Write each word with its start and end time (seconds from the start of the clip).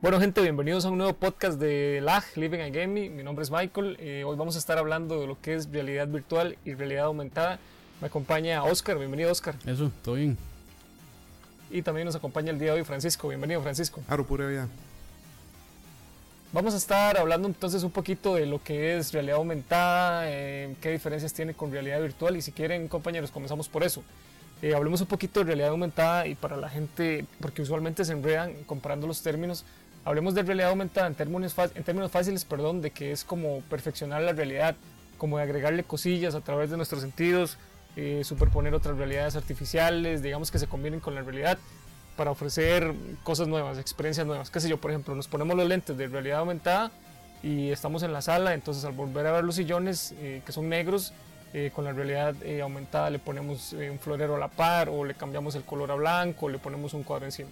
Bueno 0.00 0.20
gente, 0.20 0.40
bienvenidos 0.42 0.84
a 0.84 0.90
un 0.90 0.98
nuevo 0.98 1.14
podcast 1.14 1.58
de 1.58 2.00
LAG, 2.02 2.24
Living 2.36 2.60
Again 2.60 2.92
Me. 2.92 3.08
Mi 3.08 3.22
nombre 3.22 3.42
es 3.42 3.50
Michael. 3.50 3.96
Eh, 3.98 4.24
hoy 4.24 4.36
vamos 4.36 4.54
a 4.56 4.58
estar 4.58 4.78
hablando 4.78 5.20
de 5.20 5.26
lo 5.26 5.40
que 5.40 5.54
es 5.54 5.70
realidad 5.70 6.06
virtual 6.06 6.58
y 6.64 6.74
realidad 6.74 7.06
aumentada. 7.06 7.58
Me 8.00 8.08
acompaña 8.08 8.62
Oscar, 8.62 8.98
bienvenido 8.98 9.32
Oscar. 9.32 9.54
Eso, 9.66 9.90
todo 10.04 10.16
bien. 10.16 10.36
Y 11.70 11.82
también 11.82 12.04
nos 12.04 12.14
acompaña 12.14 12.50
el 12.50 12.58
día 12.58 12.72
de 12.72 12.78
hoy 12.78 12.84
Francisco, 12.84 13.28
bienvenido 13.28 13.62
Francisco. 13.62 14.02
Aro, 14.06 14.26
pura 14.26 14.46
vida. 14.46 14.68
Vamos 16.52 16.74
a 16.74 16.76
estar 16.76 17.18
hablando 17.18 17.48
entonces 17.48 17.82
un 17.82 17.90
poquito 17.90 18.34
de 18.34 18.46
lo 18.46 18.62
que 18.62 18.96
es 18.96 19.12
realidad 19.12 19.36
aumentada, 19.36 20.30
eh, 20.30 20.74
qué 20.80 20.90
diferencias 20.90 21.32
tiene 21.32 21.54
con 21.54 21.72
realidad 21.72 22.00
virtual 22.00 22.36
y 22.36 22.42
si 22.42 22.52
quieren 22.52 22.86
compañeros 22.88 23.30
comenzamos 23.30 23.68
por 23.68 23.82
eso. 23.82 24.02
Eh, 24.62 24.74
hablemos 24.74 25.00
un 25.00 25.06
poquito 25.06 25.40
de 25.40 25.46
realidad 25.46 25.70
aumentada 25.70 26.26
y 26.26 26.34
para 26.34 26.56
la 26.56 26.68
gente, 26.68 27.26
porque 27.40 27.62
usualmente 27.62 28.04
se 28.04 28.12
enredan 28.12 28.54
comparando 28.64 29.06
los 29.06 29.22
términos, 29.22 29.64
Hablemos 30.06 30.36
de 30.36 30.44
realidad 30.44 30.70
aumentada 30.70 31.08
en 31.08 31.16
términos, 31.16 31.52
en 31.74 31.82
términos 31.82 32.12
fáciles, 32.12 32.44
perdón, 32.44 32.80
de 32.80 32.92
que 32.92 33.10
es 33.10 33.24
como 33.24 33.60
perfeccionar 33.62 34.22
la 34.22 34.32
realidad, 34.32 34.76
como 35.18 35.36
agregarle 35.36 35.82
cosillas 35.82 36.36
a 36.36 36.42
través 36.42 36.70
de 36.70 36.76
nuestros 36.76 37.00
sentidos, 37.00 37.58
eh, 37.96 38.22
superponer 38.22 38.72
otras 38.72 38.96
realidades 38.96 39.34
artificiales, 39.34 40.22
digamos 40.22 40.52
que 40.52 40.60
se 40.60 40.68
combinen 40.68 41.00
con 41.00 41.16
la 41.16 41.22
realidad 41.22 41.58
para 42.16 42.30
ofrecer 42.30 42.94
cosas 43.24 43.48
nuevas, 43.48 43.78
experiencias 43.78 44.24
nuevas. 44.24 44.48
Qué 44.48 44.60
sé 44.60 44.68
yo, 44.68 44.76
por 44.76 44.92
ejemplo, 44.92 45.12
nos 45.16 45.26
ponemos 45.26 45.56
los 45.56 45.66
lentes 45.66 45.96
de 45.96 46.06
realidad 46.06 46.38
aumentada 46.38 46.92
y 47.42 47.70
estamos 47.72 48.04
en 48.04 48.12
la 48.12 48.22
sala, 48.22 48.54
entonces 48.54 48.84
al 48.84 48.92
volver 48.92 49.26
a 49.26 49.32
ver 49.32 49.42
los 49.42 49.56
sillones 49.56 50.14
eh, 50.20 50.40
que 50.46 50.52
son 50.52 50.68
negros, 50.68 51.14
eh, 51.58 51.70
con 51.74 51.84
la 51.84 51.92
realidad 51.92 52.34
aumentada 52.60 53.08
le 53.08 53.18
ponemos 53.18 53.72
un 53.72 53.98
florero 53.98 54.36
a 54.36 54.38
la 54.38 54.48
par 54.48 54.90
o 54.90 55.06
le 55.06 55.14
cambiamos 55.14 55.54
el 55.54 55.62
color 55.62 55.90
a 55.90 55.94
blanco 55.94 56.46
o 56.46 56.48
le 56.50 56.58
ponemos 56.58 56.92
un 56.92 57.02
cuadro 57.02 57.24
encima. 57.24 57.48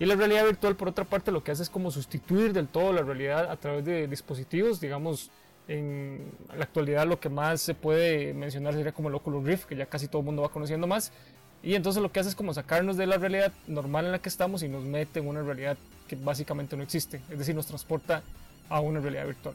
Y 0.00 0.04
la 0.04 0.16
realidad 0.16 0.44
virtual, 0.44 0.74
por 0.74 0.88
otra 0.88 1.04
parte, 1.04 1.30
lo 1.30 1.44
que 1.44 1.52
hace 1.52 1.62
es 1.62 1.70
como 1.70 1.92
sustituir 1.92 2.52
del 2.52 2.66
todo 2.66 2.92
la 2.92 3.02
realidad 3.02 3.48
a 3.48 3.56
través 3.56 3.84
de 3.84 4.08
dispositivos. 4.08 4.80
Digamos, 4.80 5.30
en 5.68 6.32
la 6.56 6.64
actualidad 6.64 7.06
lo 7.06 7.20
que 7.20 7.28
más 7.28 7.62
se 7.62 7.74
puede 7.74 8.34
mencionar 8.34 8.74
sería 8.74 8.90
como 8.90 9.08
el 9.08 9.14
Oculus 9.14 9.44
Rift, 9.44 9.66
que 9.66 9.76
ya 9.76 9.86
casi 9.86 10.08
todo 10.08 10.20
el 10.20 10.26
mundo 10.26 10.42
va 10.42 10.48
conociendo 10.48 10.88
más. 10.88 11.12
Y 11.62 11.76
entonces 11.76 12.02
lo 12.02 12.10
que 12.10 12.18
hace 12.18 12.28
es 12.28 12.34
como 12.34 12.52
sacarnos 12.52 12.96
de 12.96 13.06
la 13.06 13.18
realidad 13.18 13.52
normal 13.68 14.06
en 14.06 14.12
la 14.12 14.18
que 14.18 14.28
estamos 14.28 14.62
y 14.64 14.68
nos 14.68 14.84
mete 14.84 15.20
en 15.20 15.28
una 15.28 15.42
realidad 15.42 15.78
que 16.08 16.16
básicamente 16.16 16.76
no 16.76 16.82
existe. 16.82 17.22
Es 17.30 17.38
decir, 17.38 17.54
nos 17.54 17.66
transporta 17.66 18.22
a 18.68 18.80
una 18.80 19.00
realidad 19.00 19.26
virtual. 19.26 19.54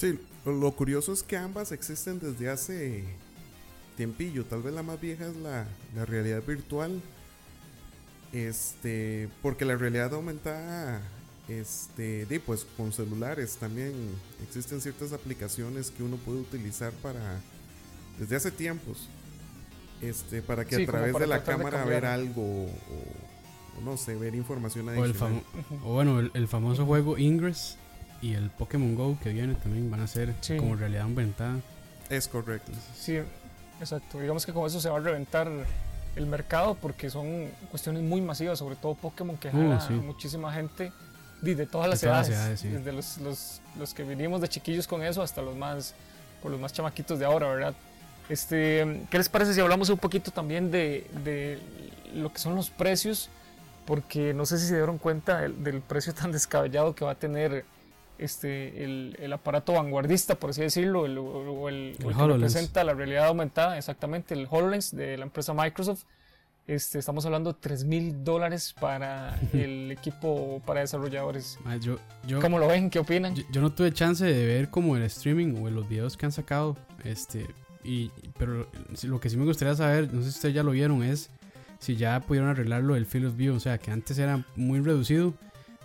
Sí, 0.00 0.18
lo 0.46 0.72
curioso 0.72 1.12
es 1.12 1.22
que 1.22 1.36
ambas 1.36 1.72
existen 1.72 2.18
desde 2.18 2.48
hace 2.48 3.04
tiempillo. 3.96 4.46
Tal 4.46 4.62
vez 4.62 4.72
la 4.72 4.82
más 4.82 4.98
vieja 4.98 5.26
es 5.26 5.36
la, 5.36 5.66
la 5.94 6.06
realidad 6.06 6.42
virtual 6.46 7.02
este, 8.32 9.28
porque 9.42 9.64
la 9.64 9.76
realidad 9.76 10.14
aumentada, 10.14 11.02
este, 11.48 12.26
de, 12.26 12.40
pues 12.40 12.66
con 12.76 12.92
celulares 12.92 13.56
también 13.56 13.92
existen 14.46 14.80
ciertas 14.80 15.12
aplicaciones 15.12 15.90
que 15.90 16.02
uno 16.02 16.16
puede 16.16 16.38
utilizar 16.40 16.92
para, 17.02 17.40
desde 18.18 18.36
hace 18.36 18.50
tiempos, 18.50 19.08
este, 20.00 20.42
para 20.42 20.64
que 20.64 20.76
a 20.76 20.86
través 20.86 21.18
de 21.18 21.26
la 21.26 21.42
cámara 21.42 21.84
ver 21.84 22.06
algo 22.06 22.66
o, 22.66 23.84
no 23.84 23.96
sé, 23.96 24.14
ver 24.14 24.34
información 24.34 24.88
adicional. 24.88 25.42
O, 25.84 25.94
bueno, 25.94 26.20
el, 26.20 26.48
famoso 26.48 26.86
juego 26.86 27.18
Ingress 27.18 27.76
y 28.22 28.34
el 28.34 28.50
Pokémon 28.50 28.94
Go 28.94 29.18
que 29.22 29.30
viene 29.30 29.54
también 29.54 29.90
van 29.90 30.00
a 30.00 30.06
ser 30.06 30.34
como 30.58 30.76
realidad 30.76 31.04
aumentada. 31.04 31.56
Es 32.08 32.28
correcto. 32.28 32.72
Sí, 32.98 33.18
exacto. 33.80 34.20
Digamos 34.20 34.44
que 34.44 34.52
con 34.52 34.66
eso 34.66 34.80
se 34.80 34.88
va 34.88 34.98
a 34.98 35.00
reventar 35.00 35.48
el 36.16 36.26
mercado 36.26 36.74
porque 36.74 37.08
son 37.08 37.48
cuestiones 37.70 38.02
muy 38.02 38.20
masivas, 38.20 38.58
sobre 38.58 38.76
todo 38.76 38.94
Pokémon 38.94 39.36
que 39.36 39.48
uh, 39.48 39.52
jala 39.52 39.88
muchísima 39.90 40.52
gente 40.52 40.92
de, 41.40 41.66
todas 41.66 41.88
las 41.88 42.02
edades, 42.02 42.62
desde 42.62 42.92
los, 42.92 43.18
los, 43.18 43.60
los, 43.78 43.94
que 43.94 44.02
vinimos 44.02 44.40
de 44.40 44.48
chiquillos 44.48 44.86
con 44.86 45.02
eso 45.02 45.22
hasta 45.22 45.40
los 45.40 45.56
más, 45.56 45.94
por 46.42 46.50
los 46.50 46.60
más 46.60 46.72
chamaquitos 46.72 47.18
de 47.18 47.24
ahora, 47.24 47.48
¿verdad? 47.48 47.74
Este, 48.28 49.06
¿Qué 49.10 49.18
les 49.18 49.28
parece 49.28 49.54
si 49.54 49.60
hablamos 49.60 49.88
un 49.88 49.98
poquito 49.98 50.30
también 50.30 50.70
de, 50.70 51.06
de 51.24 51.58
lo 52.14 52.32
que 52.32 52.38
son 52.38 52.54
los 52.54 52.70
precios? 52.70 53.30
Porque 53.86 54.34
no 54.34 54.44
sé 54.44 54.58
si 54.58 54.66
se 54.66 54.76
dieron 54.76 54.98
cuenta 54.98 55.40
del, 55.40 55.64
del 55.64 55.80
precio 55.80 56.12
tan 56.14 56.30
descabellado 56.30 56.94
que 56.94 57.04
va 57.04 57.12
a 57.12 57.16
tener 57.16 57.64
este, 58.20 58.84
el, 58.84 59.16
el, 59.18 59.32
aparato 59.32 59.72
vanguardista, 59.72 60.34
por 60.34 60.50
así 60.50 60.60
decirlo, 60.60 61.06
el, 61.06 61.16
o 61.16 61.68
el, 61.70 61.96
que 61.98 62.12
representa 62.12 62.84
la 62.84 62.92
realidad 62.92 63.26
aumentada, 63.26 63.78
exactamente, 63.78 64.34
el 64.34 64.46
HoloLens 64.48 64.94
de 64.94 65.16
la 65.16 65.24
empresa 65.24 65.54
Microsoft. 65.54 66.04
Este, 66.66 66.98
estamos 66.98 67.24
hablando 67.24 67.54
de 67.54 67.58
3 67.58 67.84
mil 67.84 68.22
dólares 68.22 68.74
para 68.78 69.40
el 69.54 69.90
equipo 69.90 70.60
para 70.66 70.80
desarrolladores. 70.80 71.58
Yo, 71.80 71.96
yo, 72.26 72.40
¿Cómo 72.40 72.58
lo 72.58 72.68
ven? 72.68 72.90
¿Qué 72.90 72.98
opinan? 72.98 73.34
Yo, 73.34 73.60
no 73.62 73.72
tuve 73.72 73.90
chance 73.92 74.24
de 74.24 74.46
ver 74.46 74.68
como 74.68 74.96
el 74.96 75.02
streaming 75.04 75.54
o 75.62 75.70
los 75.70 75.88
videos 75.88 76.18
que 76.18 76.26
han 76.26 76.32
sacado. 76.32 76.76
Este, 77.02 77.46
y, 77.82 78.10
pero 78.38 78.68
lo 79.02 79.18
que 79.18 79.30
sí 79.30 79.38
me 79.38 79.46
gustaría 79.46 79.74
saber, 79.74 80.12
no 80.12 80.20
sé 80.20 80.30
si 80.30 80.36
ustedes 80.36 80.54
ya 80.54 80.62
lo 80.62 80.72
vieron, 80.72 81.02
es 81.02 81.30
si 81.78 81.96
ya 81.96 82.20
pudieron 82.20 82.50
arreglarlo 82.50 82.94
del 82.94 83.06
field 83.06 83.28
of 83.28 83.36
view. 83.36 83.54
O 83.54 83.60
sea, 83.60 83.78
que 83.78 83.90
antes 83.90 84.18
era 84.18 84.44
muy 84.56 84.80
reducido. 84.80 85.32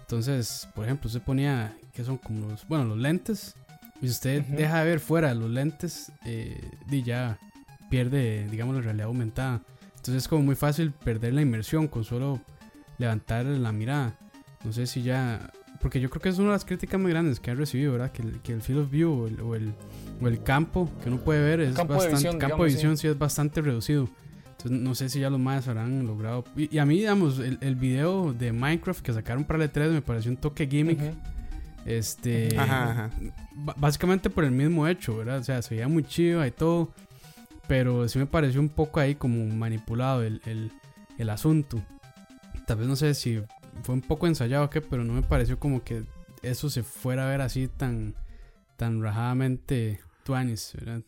Entonces, 0.02 0.68
por 0.76 0.84
ejemplo, 0.84 1.10
se 1.10 1.22
ponía 1.22 1.76
que 1.96 2.04
son 2.04 2.18
como 2.18 2.50
los, 2.50 2.68
bueno, 2.68 2.86
los 2.86 2.98
lentes. 2.98 3.56
Y 4.02 4.08
si 4.08 4.12
usted 4.12 4.44
deja 4.44 4.84
de 4.84 4.90
ver 4.90 5.00
fuera 5.00 5.34
los 5.34 5.50
lentes, 5.50 6.12
eh, 6.26 6.70
y 6.92 7.02
ya 7.02 7.40
pierde, 7.90 8.48
digamos, 8.52 8.76
la 8.76 8.82
realidad 8.82 9.08
aumentada. 9.08 9.62
Entonces 9.96 10.24
es 10.24 10.28
como 10.28 10.44
muy 10.44 10.56
fácil 10.56 10.92
perder 10.92 11.34
la 11.34 11.42
inmersión 11.42 11.88
con 11.88 12.04
solo 12.04 12.42
levantar 12.98 13.46
la 13.46 13.72
mirada. 13.72 14.20
No 14.64 14.74
sé 14.74 14.86
si 14.86 15.02
ya... 15.02 15.52
Porque 15.82 16.00
yo 16.00 16.10
creo 16.10 16.22
que 16.22 16.30
es 16.30 16.38
una 16.38 16.50
de 16.50 16.54
las 16.54 16.66
críticas 16.66 17.00
muy 17.00 17.12
grandes 17.12 17.40
que 17.40 17.52
ha 17.52 17.56
recibido, 17.56 17.94
¿verdad? 17.94 18.12
Que 18.12 18.22
el, 18.22 18.42
que 18.42 18.54
el 18.54 18.62
field 18.62 18.82
of 18.82 18.92
view 18.92 19.12
o 19.12 19.28
el, 19.28 19.40
o 19.40 20.28
el, 20.28 20.44
campo 20.44 20.90
que 21.02 21.10
uno 21.10 21.20
puede 21.20 21.42
ver 21.42 21.60
es 21.62 21.76
campo 21.76 21.94
bastante... 21.94 22.18
De 22.18 22.24
visión, 22.24 22.40
campo 22.40 22.64
de 22.64 22.72
visión 22.72 22.98
sí. 22.98 23.08
es 23.08 23.18
bastante 23.18 23.62
reducido. 23.62 24.10
Entonces 24.52 24.72
no 24.72 24.96
sé 24.96 25.10
si 25.10 25.20
ya 25.20 25.30
los 25.30 25.40
más 25.40 25.68
habrán 25.68 26.06
logrado... 26.06 26.44
Y, 26.56 26.78
a 26.78 26.86
mí, 26.86 26.98
digamos, 26.98 27.40
el, 27.40 27.58
el, 27.62 27.76
video 27.76 28.34
de 28.34 28.52
Minecraft 28.52 29.02
que 29.02 29.14
sacaron 29.14 29.44
para 29.44 29.64
el 29.64 29.72
E3 29.72 29.92
me 29.92 30.02
pareció 30.02 30.32
un 30.32 30.38
toque 30.38 30.68
gimmick. 30.68 31.00
Este. 31.86 32.50
Básicamente 33.78 34.30
por 34.30 34.44
el 34.44 34.52
mismo 34.52 34.88
hecho, 34.88 35.18
¿verdad? 35.18 35.40
O 35.40 35.44
sea, 35.44 35.62
se 35.62 35.76
veía 35.76 35.88
muy 35.88 36.04
chido 36.04 36.46
y 36.46 36.52
todo. 36.52 36.92
Pero 37.68 38.08
sí 38.08 38.20
me 38.20 38.26
pareció 38.26 38.60
un 38.60 38.70
poco 38.70 39.00
ahí 39.00 39.16
como 39.16 39.46
manipulado 39.56 40.24
el, 40.24 40.72
el, 41.18 41.30
asunto. 41.30 41.82
Tal 42.68 42.78
vez 42.78 42.88
no 42.88 42.96
sé 42.96 43.14
si 43.16 43.42
fue 43.84 43.96
un 43.96 44.02
poco 44.02 44.28
ensayado 44.28 44.66
o 44.66 44.70
qué, 44.70 44.82
pero 44.82 45.04
no 45.04 45.14
me 45.14 45.24
pareció 45.24 45.60
como 45.60 45.84
que 45.84 46.04
eso 46.44 46.70
se 46.70 46.84
fuera 46.84 47.26
a 47.26 47.30
ver 47.30 47.42
así 47.42 47.68
tan, 47.68 48.14
tan 48.78 49.02
rajadamente 49.02 50.00
tuanis, 50.24 50.74
¿verdad? 50.76 51.02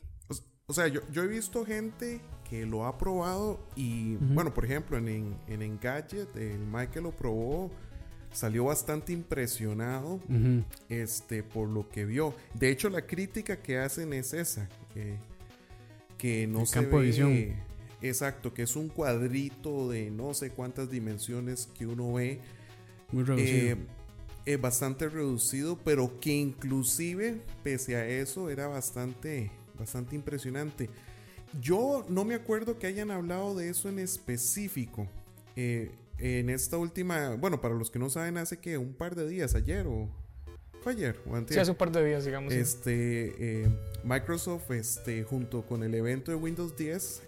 O, 0.66 0.74
sea, 0.74 0.88
yo, 0.88 1.02
yo 1.12 1.24
he 1.24 1.28
visto 1.28 1.64
gente 1.64 2.22
que 2.50 2.66
lo 2.66 2.86
ha 2.86 2.98
probado 2.98 3.60
y, 3.76 4.16
bueno, 4.16 4.54
por 4.54 4.66
ejemplo, 4.66 4.98
en, 4.98 5.08
en, 5.08 5.38
en 5.48 5.62
Engadget, 5.62 6.36
el 6.36 6.60
Michael 6.60 7.04
lo 7.04 7.12
probó 7.12 7.72
salió 8.32 8.66
bastante 8.66 9.14
impresionado 9.14 10.20
este, 10.90 11.44
por 11.44 11.70
lo 11.70 11.90
que 11.90 12.06
vio. 12.06 12.34
De 12.54 12.70
hecho, 12.70 12.90
la 12.90 13.06
crítica 13.06 13.58
que 13.62 13.78
hacen 13.78 14.14
es 14.14 14.34
esa, 14.34 14.70
que, 14.94 15.18
que 16.18 16.48
no 16.48 16.66
se 16.66 16.82
ve, 16.82 17.02
visión. 17.02 17.56
Exacto, 18.02 18.54
que 18.54 18.64
es 18.64 18.76
un 18.76 18.90
cuadrito 18.90 19.90
de 19.90 20.12
no 20.12 20.34
sé 20.34 20.52
cuántas 20.52 20.90
dimensiones 20.90 21.68
que 21.78 21.88
uno 21.88 22.14
ve. 22.14 22.40
Muy 23.12 23.24
reducido. 23.24 23.78
Eh, 24.46 24.56
bastante 24.56 25.10
reducido, 25.10 25.78
pero 25.84 26.22
que 26.22 26.34
inclusive, 26.34 27.42
pese 27.64 27.98
a 27.98 28.08
eso, 28.08 28.50
era 28.50 28.68
bastante, 28.68 29.52
bastante 29.78 30.16
impresionante. 30.16 30.90
Yo 31.62 32.06
no 32.08 32.24
me 32.24 32.36
acuerdo 32.36 32.80
que 32.80 32.88
hayan 32.88 33.12
hablado 33.12 33.56
de 33.56 33.70
eso 33.70 33.90
en 33.90 34.00
específico. 34.00 35.08
Eh, 35.58 35.92
en 36.20 36.50
esta 36.50 36.78
última, 36.78 37.36
bueno, 37.36 37.62
para 37.62 37.76
los 37.76 37.92
que 37.92 38.00
no 38.00 38.10
saben, 38.10 38.38
hace 38.38 38.60
que 38.60 38.78
un 38.78 38.94
par 38.94 39.16
de 39.16 39.28
días, 39.28 39.56
ayer 39.56 39.86
o 39.88 40.10
fue 40.82 40.94
ayer 40.94 41.20
o 41.30 41.36
antes. 41.36 41.56
Sí, 41.56 41.60
hace 41.60 41.72
un 41.72 41.78
par 41.78 41.92
de 41.92 42.06
días, 42.06 42.26
digamos. 42.26 42.54
Este, 42.54 43.64
eh, 43.64 43.68
Microsoft, 44.04 44.72
este, 44.72 45.24
junto 45.24 45.64
con 45.64 45.84
el 45.84 45.94
evento 45.94 46.32
de 46.32 46.38
Windows 46.38 46.76
10, 46.76 47.24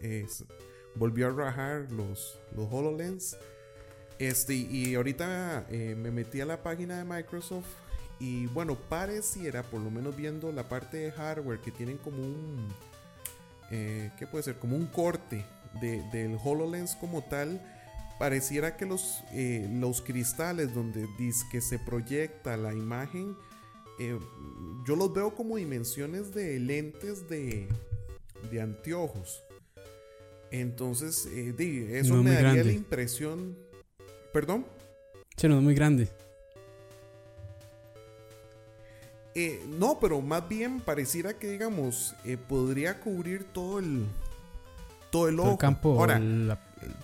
volvió 0.96 1.28
a 1.28 1.32
rajar 1.32 1.92
los, 1.92 2.40
los 2.56 2.68
HoloLens. 2.72 3.38
Este, 4.20 4.54
y 4.54 4.96
ahorita 4.96 5.66
eh, 5.70 5.96
me 5.98 6.12
metí 6.12 6.42
a 6.42 6.46
la 6.46 6.62
página 6.62 6.98
de 6.98 7.06
Microsoft 7.06 7.68
y 8.20 8.48
bueno, 8.48 8.76
pareciera, 8.76 9.64
por 9.64 9.80
lo 9.80 9.90
menos 9.90 10.16
viendo 10.16 10.52
la 10.52 10.68
parte 10.68 10.98
de 10.98 11.12
hardware, 11.12 11.60
que 11.60 11.72
tienen 11.72 11.98
como 11.98 12.18
un, 12.18 12.68
eh, 13.72 14.12
¿qué 14.20 14.28
puede 14.28 14.44
ser? 14.44 14.56
Como 14.56 14.76
un 14.76 14.88
corte 14.88 15.46
de, 15.80 16.04
del 16.12 16.38
HoloLens 16.44 16.98
como 16.98 17.24
tal 17.24 17.62
pareciera 18.20 18.78
que 18.78 18.86
los, 18.86 19.24
eh, 19.32 19.68
los 19.72 20.02
cristales 20.02 20.76
donde 20.76 21.08
dice 21.18 21.46
que 21.52 21.62
se 21.62 21.80
proyecta 21.80 22.58
la 22.58 22.74
imagen, 22.74 23.36
eh, 24.00 24.20
yo 24.86 24.96
los 24.96 25.14
veo 25.14 25.34
como 25.34 25.56
dimensiones 25.56 26.34
de 26.34 26.60
lentes 26.60 27.28
de, 27.28 27.68
de 28.52 28.62
anteojos. 28.62 29.44
Entonces, 30.52 31.28
eh, 31.32 32.00
eso 32.00 32.22
me 32.22 32.32
daría 32.32 32.64
la 32.64 32.72
impresión. 32.72 33.58
¿Perdón? 34.34 34.66
Sí, 35.38 35.48
no 35.48 35.58
es 35.58 35.64
muy 35.64 35.74
grande. 35.74 36.08
Eh, 39.36 39.64
no, 39.68 40.00
pero 40.00 40.22
más 40.22 40.48
bien 40.50 40.82
pareciera 40.82 41.34
que, 41.38 41.50
digamos, 41.50 42.16
eh, 42.26 42.36
podría 42.38 43.00
cubrir 43.00 43.46
todo 43.46 43.80
el, 43.80 44.06
todo 45.12 45.30
el 45.30 45.40
ojo. 45.40 45.52
El 45.52 45.58
campo, 45.58 46.06
la 46.06 46.60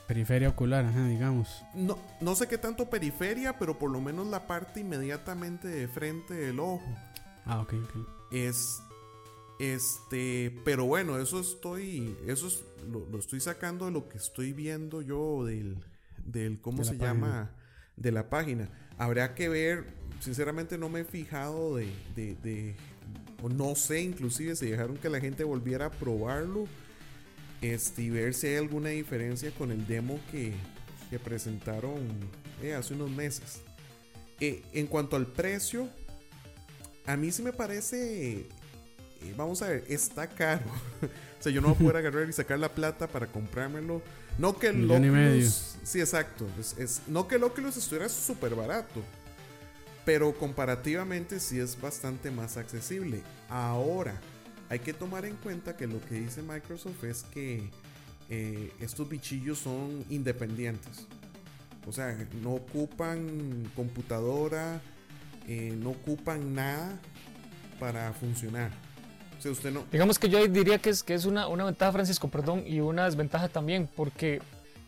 periferia 0.08 0.50
ocular, 0.50 0.86
digamos. 1.08 1.64
No, 1.74 1.98
no 2.22 2.36
sé 2.36 2.48
qué 2.48 2.58
tanto 2.58 2.90
periferia, 2.90 3.58
pero 3.58 3.78
por 3.78 3.92
lo 3.92 4.02
menos 4.02 4.28
la 4.28 4.48
parte 4.48 4.80
inmediatamente 4.80 5.68
de 5.68 5.88
frente 5.88 6.34
del 6.34 6.60
ojo. 6.60 6.84
Ah, 7.46 7.62
ok, 7.62 7.74
ok. 7.84 8.08
Es, 8.32 8.82
este, 9.60 10.60
pero 10.66 10.86
bueno, 10.86 11.18
eso 11.20 11.40
estoy, 11.40 12.18
eso 12.26 12.48
es, 12.48 12.64
lo, 12.90 13.18
estoy 13.18 13.40
sacando 13.40 13.86
de 13.86 13.92
lo 13.92 14.10
que 14.10 14.18
estoy 14.18 14.54
viendo 14.54 15.02
yo 15.02 15.46
del, 15.46 15.78
del 16.26 16.60
¿cómo 16.60 16.84
se 16.84 16.98
llama? 16.98 17.52
De 17.96 18.12
la 18.12 18.30
página. 18.30 18.70
Habría 18.98 19.36
que 19.36 19.50
ver, 19.50 19.94
sinceramente 20.20 20.78
no 20.78 20.90
me 20.90 21.02
he 21.02 21.06
fijado 21.06 21.76
de, 21.78 21.88
de, 22.16 22.36
de 22.36 22.76
o 23.42 23.50
no 23.50 23.76
sé 23.76 24.02
inclusive 24.02 24.56
si 24.56 24.70
dejaron 24.70 24.98
que 24.98 25.10
la 25.10 25.20
gente 25.20 25.44
volviera 25.44 25.88
a 25.88 25.92
probarlo 25.92 26.66
este, 27.62 28.04
y 28.04 28.10
ver 28.10 28.34
si 28.34 28.48
hay 28.48 28.56
alguna 28.58 28.90
diferencia 28.90 29.52
con 29.52 29.72
el 29.72 29.88
demo 29.88 30.20
que, 30.32 30.54
que 31.10 31.20
presentaron 31.20 32.00
eh, 32.62 32.74
hace 32.74 32.94
unos 32.94 33.10
meses. 33.10 33.62
Eh, 34.40 34.64
en 34.74 34.88
cuanto 34.88 35.16
al 35.16 35.28
precio, 35.28 35.88
a 37.06 37.16
mí 37.16 37.32
sí 37.32 37.42
me 37.42 37.54
parece, 37.54 38.40
eh, 38.40 39.34
vamos 39.38 39.62
a 39.62 39.70
ver, 39.70 39.86
está 39.88 40.28
caro. 40.28 40.66
o 41.40 41.44
sea, 41.44 41.52
yo 41.52 41.62
no 41.62 41.70
voy 41.70 41.76
a 41.76 41.80
poder 41.80 41.98
agarrar 42.08 42.30
y 42.30 42.34
sacar 42.34 42.60
la 42.60 42.70
plata 42.70 43.08
para 43.08 43.28
comprármelo. 43.28 44.02
No 44.38 44.58
que 44.60 44.68
el 44.68 44.92
Oculus, 44.92 45.78
sí, 45.84 46.02
exacto. 46.02 46.46
Es, 46.78 47.04
no 47.08 47.28
que 47.28 47.36
el 47.36 47.44
Oculus 47.44 47.78
estuviera 47.78 48.10
súper 48.10 48.54
barato. 48.56 49.02
Pero 50.04 50.38
comparativamente 50.38 51.40
sí 51.40 51.60
es 51.60 51.80
bastante 51.80 52.30
más 52.30 52.58
accesible. 52.58 53.24
Ahora, 53.50 54.20
hay 54.70 54.80
que 54.80 54.94
tomar 54.94 55.26
en 55.26 55.36
cuenta 55.38 55.76
que 55.76 55.88
lo 55.88 56.02
que 56.02 56.16
dice 56.16 56.42
Microsoft 56.42 57.04
es 57.04 57.24
que 57.24 57.70
eh, 58.30 58.72
estos 58.80 59.08
bichillos 59.08 59.60
son 59.60 60.04
independientes. 60.10 61.08
O 61.88 61.92
sea, 61.92 62.18
no 62.42 62.54
ocupan 62.54 63.72
computadora, 63.76 64.82
eh, 65.48 65.76
no 65.80 65.92
ocupan 65.92 66.56
nada 66.56 67.00
para 67.80 68.12
funcionar. 68.14 68.72
O 69.38 69.42
sea, 69.42 69.52
usted 69.52 69.72
no... 69.72 69.86
Digamos 69.92 70.18
que 70.18 70.30
yo 70.30 70.46
diría 70.48 70.80
que 70.80 70.90
es, 70.90 71.04
que 71.04 71.14
es 71.14 71.26
una, 71.26 71.48
ventaja, 71.48 71.92
Francisco, 71.92 72.28
perdón, 72.30 72.64
y 72.66 72.80
una 72.80 73.06
desventaja 73.06 73.50
también, 73.50 73.88
porque 73.96 74.42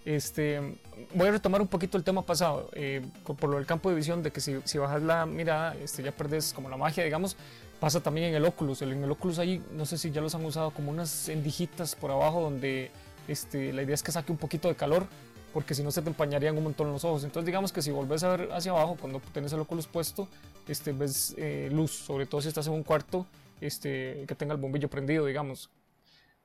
este, 0.05 0.79
voy 1.13 1.27
a 1.27 1.31
retomar 1.31 1.61
un 1.61 1.67
poquito 1.67 1.97
el 1.97 2.03
tema 2.03 2.23
pasado, 2.23 2.69
eh, 2.73 3.05
por 3.23 3.49
lo 3.49 3.57
del 3.57 3.67
campo 3.67 3.89
de 3.89 3.95
visión, 3.95 4.23
de 4.23 4.31
que 4.31 4.41
si, 4.41 4.55
si 4.63 4.79
bajas 4.79 5.03
la 5.03 5.27
mirada, 5.27 5.75
este, 5.75 6.01
ya 6.01 6.11
perdes 6.11 6.53
como 6.53 6.69
la 6.69 6.77
magia, 6.77 7.03
digamos, 7.03 7.37
Pasa 7.79 8.01
también 8.01 8.29
en 8.29 8.35
el 8.35 8.45
Oculus. 8.45 8.81
En 8.81 9.03
el 9.03 9.11
Oculus 9.11 9.39
ahí, 9.39 9.63
no 9.71 9.85
sé 9.85 9.97
si 9.97 10.11
ya 10.11 10.21
los 10.21 10.33
han 10.33 10.43
usado 10.43 10.71
como 10.71 10.89
unas 10.91 11.29
endijitas 11.29 11.95
por 11.95 12.11
abajo 12.11 12.41
donde 12.41 12.91
este, 13.27 13.71
la 13.73 13.83
idea 13.83 13.93
es 13.93 14.01
que 14.01 14.11
saque 14.11 14.31
un 14.31 14.37
poquito 14.37 14.67
de 14.67 14.75
calor 14.75 15.05
porque 15.53 15.73
si 15.73 15.83
no 15.83 15.91
se 15.91 16.01
te 16.01 16.09
empañarían 16.09 16.57
un 16.57 16.63
montón 16.63 16.91
los 16.91 17.03
ojos. 17.03 17.23
Entonces 17.23 17.45
digamos 17.45 17.71
que 17.71 17.81
si 17.81 17.91
volvés 17.91 18.23
a 18.23 18.35
ver 18.35 18.51
hacia 18.51 18.71
abajo 18.71 18.97
cuando 18.99 19.21
tienes 19.31 19.53
el 19.53 19.59
Oculus 19.59 19.87
puesto, 19.87 20.27
este, 20.67 20.91
ves 20.91 21.35
eh, 21.37 21.69
luz, 21.71 21.91
sobre 21.91 22.25
todo 22.25 22.41
si 22.41 22.47
estás 22.47 22.67
en 22.67 22.73
un 22.73 22.83
cuarto 22.83 23.25
este, 23.61 24.25
que 24.27 24.35
tenga 24.35 24.53
el 24.53 24.61
bombillo 24.61 24.89
prendido, 24.89 25.25
digamos. 25.25 25.69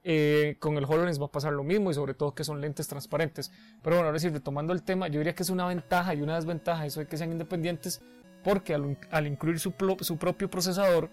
Eh, 0.05 0.57
con 0.59 0.77
el 0.79 0.85
HoloLens 0.85 1.21
va 1.21 1.27
a 1.27 1.31
pasar 1.31 1.53
lo 1.53 1.63
mismo 1.63 1.91
y 1.91 1.95
sobre 1.95 2.15
todo 2.15 2.35
que 2.35 2.45
son 2.45 2.61
lentes 2.61 2.89
transparentes. 2.89 3.53
Pero 3.83 3.97
bueno, 3.97 4.07
ahora 4.07 4.19
sí, 4.19 4.29
retomando 4.29 4.73
el 4.73 4.83
tema, 4.83 5.09
yo 5.09 5.21
diría 5.21 5.35
que 5.35 5.43
es 5.43 5.51
una 5.51 5.67
ventaja 5.67 6.15
y 6.15 6.23
una 6.23 6.37
desventaja 6.37 6.87
eso 6.87 7.01
de 7.01 7.07
que 7.07 7.17
sean 7.17 7.33
independientes 7.33 8.01
porque 8.43 8.75
al, 8.75 8.99
al 9.11 9.27
incluir 9.27 9.61
su, 9.61 9.73
su 10.01 10.17
propio 10.17 10.51
procesador, 10.51 11.11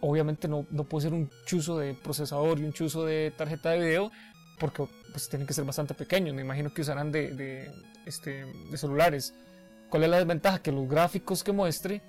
obviamente 0.00 0.48
no, 0.48 0.66
no 0.70 0.84
puede 0.84 1.04
ser 1.04 1.14
un 1.14 1.30
chuzo 1.44 1.78
de 1.78 1.94
procesador 1.94 2.58
y 2.58 2.64
un 2.64 2.72
chuzo 2.72 3.04
de 3.04 3.32
tarjeta 3.36 3.70
de 3.70 3.80
video 3.80 4.10
porque 4.58 4.86
pues 5.10 5.28
tienen 5.28 5.46
que 5.46 5.54
ser 5.54 5.64
bastante 5.64 5.94
pequeños, 5.94 6.34
me 6.34 6.42
imagino 6.42 6.72
que 6.72 6.82
usarán 6.82 7.10
de, 7.10 7.34
de, 7.34 7.70
este, 8.06 8.44
de 8.44 8.76
celulares. 8.76 9.34
¿Cuál 9.88 10.04
es 10.04 10.10
la 10.10 10.18
desventaja? 10.18 10.60
Que 10.60 10.70
los 10.70 10.88
gráficos 10.88 11.42
que 11.42 11.52
muestre 11.52 12.02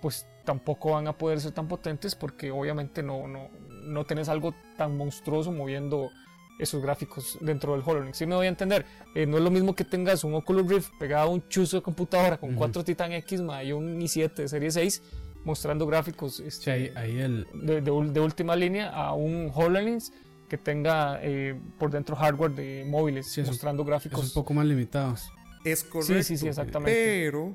pues 0.00 0.26
tampoco 0.44 0.92
van 0.92 1.06
a 1.06 1.12
poder 1.12 1.40
ser 1.40 1.52
tan 1.52 1.68
potentes 1.68 2.14
porque 2.14 2.50
obviamente 2.50 3.02
no, 3.02 3.28
no, 3.28 3.50
no 3.82 4.04
tenés 4.04 4.28
algo 4.28 4.54
tan 4.76 4.96
monstruoso 4.96 5.52
moviendo 5.52 6.10
esos 6.58 6.82
gráficos 6.82 7.38
dentro 7.40 7.72
del 7.72 7.82
HoloLens. 7.84 8.16
Si 8.16 8.26
me 8.26 8.34
voy 8.34 8.46
a 8.46 8.48
entender, 8.48 8.84
eh, 9.14 9.26
no 9.26 9.38
es 9.38 9.44
lo 9.44 9.50
mismo 9.50 9.74
que 9.74 9.84
tengas 9.84 10.24
un 10.24 10.34
Oculus 10.34 10.68
Rift 10.68 10.90
pegado 10.98 11.28
a 11.28 11.32
un 11.32 11.48
chuzo 11.48 11.76
de 11.76 11.82
computadora 11.82 12.36
con 12.36 12.54
4 12.54 12.84
Titan 12.84 13.12
X 13.12 13.40
y 13.64 13.72
un 13.72 14.00
i7 14.00 14.34
de 14.34 14.48
serie 14.48 14.70
6 14.70 15.02
mostrando 15.44 15.86
gráficos 15.86 16.40
este, 16.40 16.92
ahí, 16.94 17.18
el... 17.18 17.46
de, 17.54 17.80
de, 17.80 18.20
última 18.20 18.54
línea 18.56 18.90
a 18.90 19.14
un 19.14 19.50
HoloLens 19.54 20.12
que 20.48 20.58
tenga 20.58 21.20
eh, 21.22 21.58
por 21.78 21.90
dentro 21.90 22.16
hardware 22.16 22.54
de 22.54 22.84
móviles 22.86 23.36
mostrando 23.46 23.84
gráficos. 23.84 24.24
un 24.24 24.30
poco 24.32 24.54
más 24.54 24.66
limitados. 24.66 25.30
Es 25.64 25.84
correcto. 25.84 26.14
Sí, 26.14 26.22
sí, 26.22 26.36
sí, 26.38 26.48
exactamente. 26.48 26.92
Pero 26.94 27.54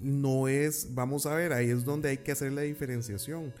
no 0.00 0.48
es, 0.48 0.94
vamos 0.94 1.26
a 1.26 1.34
ver, 1.34 1.52
ahí 1.52 1.70
es 1.70 1.84
donde 1.84 2.08
hay 2.08 2.18
que 2.18 2.32
hacer 2.32 2.52
la 2.52 2.62
diferenciación. 2.62 3.52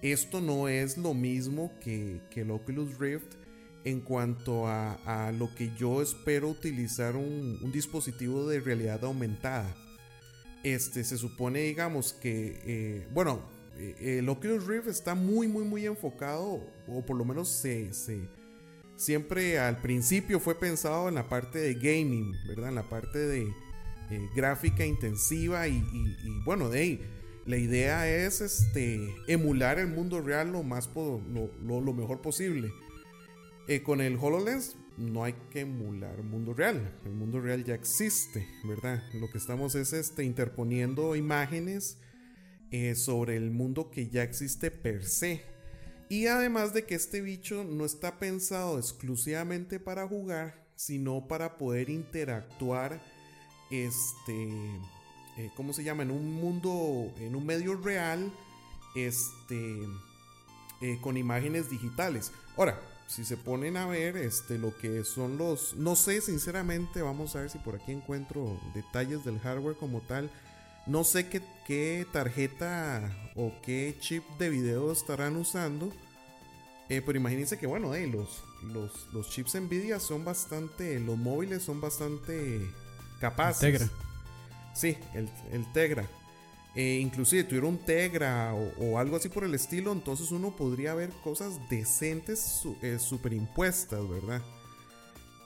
Esto 0.00 0.40
no 0.40 0.68
es 0.68 0.98
lo 0.98 1.14
mismo 1.14 1.70
que, 1.80 2.20
que 2.30 2.40
el 2.40 2.50
Oculus 2.50 2.98
Rift 2.98 3.34
en 3.84 4.00
cuanto 4.00 4.66
a, 4.66 4.94
a, 5.26 5.32
lo 5.32 5.54
que 5.54 5.70
yo 5.76 6.02
espero 6.02 6.48
utilizar 6.48 7.16
un, 7.16 7.58
un 7.62 7.72
dispositivo 7.72 8.48
de 8.48 8.60
realidad 8.60 9.04
aumentada 9.04 9.74
este, 10.62 11.04
se 11.04 11.18
supone, 11.18 11.60
digamos, 11.60 12.12
que, 12.12 12.60
eh, 12.64 13.08
bueno, 13.12 13.40
eh, 13.76 14.18
el 14.18 14.28
Oculus 14.28 14.66
Rift 14.66 14.88
está 14.88 15.14
muy, 15.14 15.48
muy, 15.48 15.64
muy 15.64 15.86
enfocado, 15.86 16.60
o 16.86 17.04
por 17.04 17.16
lo 17.16 17.24
menos 17.24 17.48
se, 17.48 17.90
siempre 18.96 19.58
al 19.58 19.80
principio 19.80 20.38
fue 20.38 20.54
pensado 20.54 21.08
en 21.08 21.14
la 21.14 21.28
parte 21.28 21.58
de 21.58 21.74
gaming, 21.74 22.32
¿verdad? 22.46 22.68
En 22.68 22.74
la 22.76 22.88
parte 22.88 23.18
de 23.18 23.42
eh, 24.10 24.28
gráfica 24.36 24.86
intensiva 24.86 25.66
y, 25.66 25.82
bueno, 26.44 26.68
de 26.68 26.78
ahí, 26.78 27.00
la 27.44 27.56
idea 27.56 28.08
es 28.08 28.40
este, 28.40 29.16
emular 29.26 29.80
el 29.80 29.88
mundo 29.88 30.20
real 30.20 30.52
lo, 30.52 30.62
más, 30.62 30.88
lo, 30.94 31.50
lo 31.80 31.92
mejor 31.92 32.20
posible. 32.20 32.72
con 33.84 34.00
el 34.00 34.16
HoloLens 34.16 34.76
no 34.96 35.24
hay 35.24 35.34
que 35.50 35.60
emular 35.60 36.22
mundo 36.22 36.54
real. 36.54 36.92
El 37.04 37.12
mundo 37.12 37.40
real 37.40 37.64
ya 37.64 37.74
existe, 37.74 38.46
¿verdad? 38.64 39.02
Lo 39.14 39.30
que 39.30 39.38
estamos 39.38 39.74
es 39.74 39.92
este, 39.92 40.24
interponiendo 40.24 41.16
imágenes 41.16 41.98
eh, 42.70 42.94
sobre 42.94 43.36
el 43.36 43.50
mundo 43.50 43.90
que 43.90 44.08
ya 44.08 44.22
existe 44.22 44.70
per 44.70 45.04
se. 45.04 45.42
Y 46.08 46.26
además 46.26 46.74
de 46.74 46.84
que 46.84 46.94
este 46.94 47.20
bicho 47.20 47.64
no 47.64 47.84
está 47.84 48.18
pensado 48.18 48.78
exclusivamente 48.78 49.80
para 49.80 50.06
jugar, 50.06 50.66
sino 50.74 51.26
para 51.26 51.56
poder 51.56 51.88
interactuar, 51.88 53.02
este, 53.70 54.48
eh, 55.38 55.50
¿cómo 55.56 55.72
se 55.72 55.84
llama? 55.84 56.02
En 56.02 56.10
un 56.10 56.34
mundo, 56.34 57.12
en 57.18 57.34
un 57.34 57.46
medio 57.46 57.74
real, 57.76 58.32
este, 58.94 59.86
eh, 60.82 60.98
con 61.00 61.16
imágenes 61.16 61.70
digitales. 61.70 62.32
Ahora, 62.56 62.80
si 63.12 63.26
se 63.26 63.36
ponen 63.36 63.76
a 63.76 63.84
ver 63.86 64.16
este, 64.16 64.56
lo 64.56 64.74
que 64.78 65.04
son 65.04 65.36
los... 65.36 65.76
No 65.76 65.96
sé, 65.96 66.22
sinceramente, 66.22 67.02
vamos 67.02 67.36
a 67.36 67.40
ver 67.40 67.50
si 67.50 67.58
por 67.58 67.74
aquí 67.74 67.92
encuentro 67.92 68.58
detalles 68.74 69.22
del 69.22 69.38
hardware 69.38 69.76
como 69.76 70.00
tal. 70.00 70.30
No 70.86 71.04
sé 71.04 71.28
qué, 71.28 71.42
qué 71.66 72.06
tarjeta 72.10 73.12
o 73.36 73.52
qué 73.62 73.94
chip 74.00 74.24
de 74.38 74.48
video 74.48 74.90
estarán 74.90 75.36
usando. 75.36 75.92
Eh, 76.88 77.02
pero 77.04 77.18
imagínense 77.18 77.58
que, 77.58 77.66
bueno, 77.66 77.94
eh, 77.94 78.06
los, 78.06 78.44
los, 78.62 79.08
los, 79.12 79.28
chips 79.28 79.60
Nvidia 79.60 80.00
son 80.00 80.24
bastante... 80.24 80.98
Los 80.98 81.18
móviles 81.18 81.62
son 81.62 81.82
bastante 81.82 82.66
capaces. 83.20 83.60
Tegra. 83.60 83.90
Sí, 84.74 84.96
el, 85.12 85.28
el 85.52 85.70
Tegra. 85.72 86.08
Eh, 86.74 87.00
inclusive 87.02 87.44
tuviera 87.44 87.66
un 87.66 87.78
Tegra 87.78 88.54
o, 88.54 88.98
algo 88.98 89.16
así 89.16 89.28
por 89.28 89.44
el 89.44 89.54
estilo, 89.54 89.92
entonces 89.92 90.30
uno 90.30 90.56
podría 90.56 90.94
ver 90.94 91.10
cosas 91.22 91.58
decentes 91.68 92.62
eh, 92.80 92.98
superimpuestas, 92.98 94.08
¿verdad? 94.08 94.40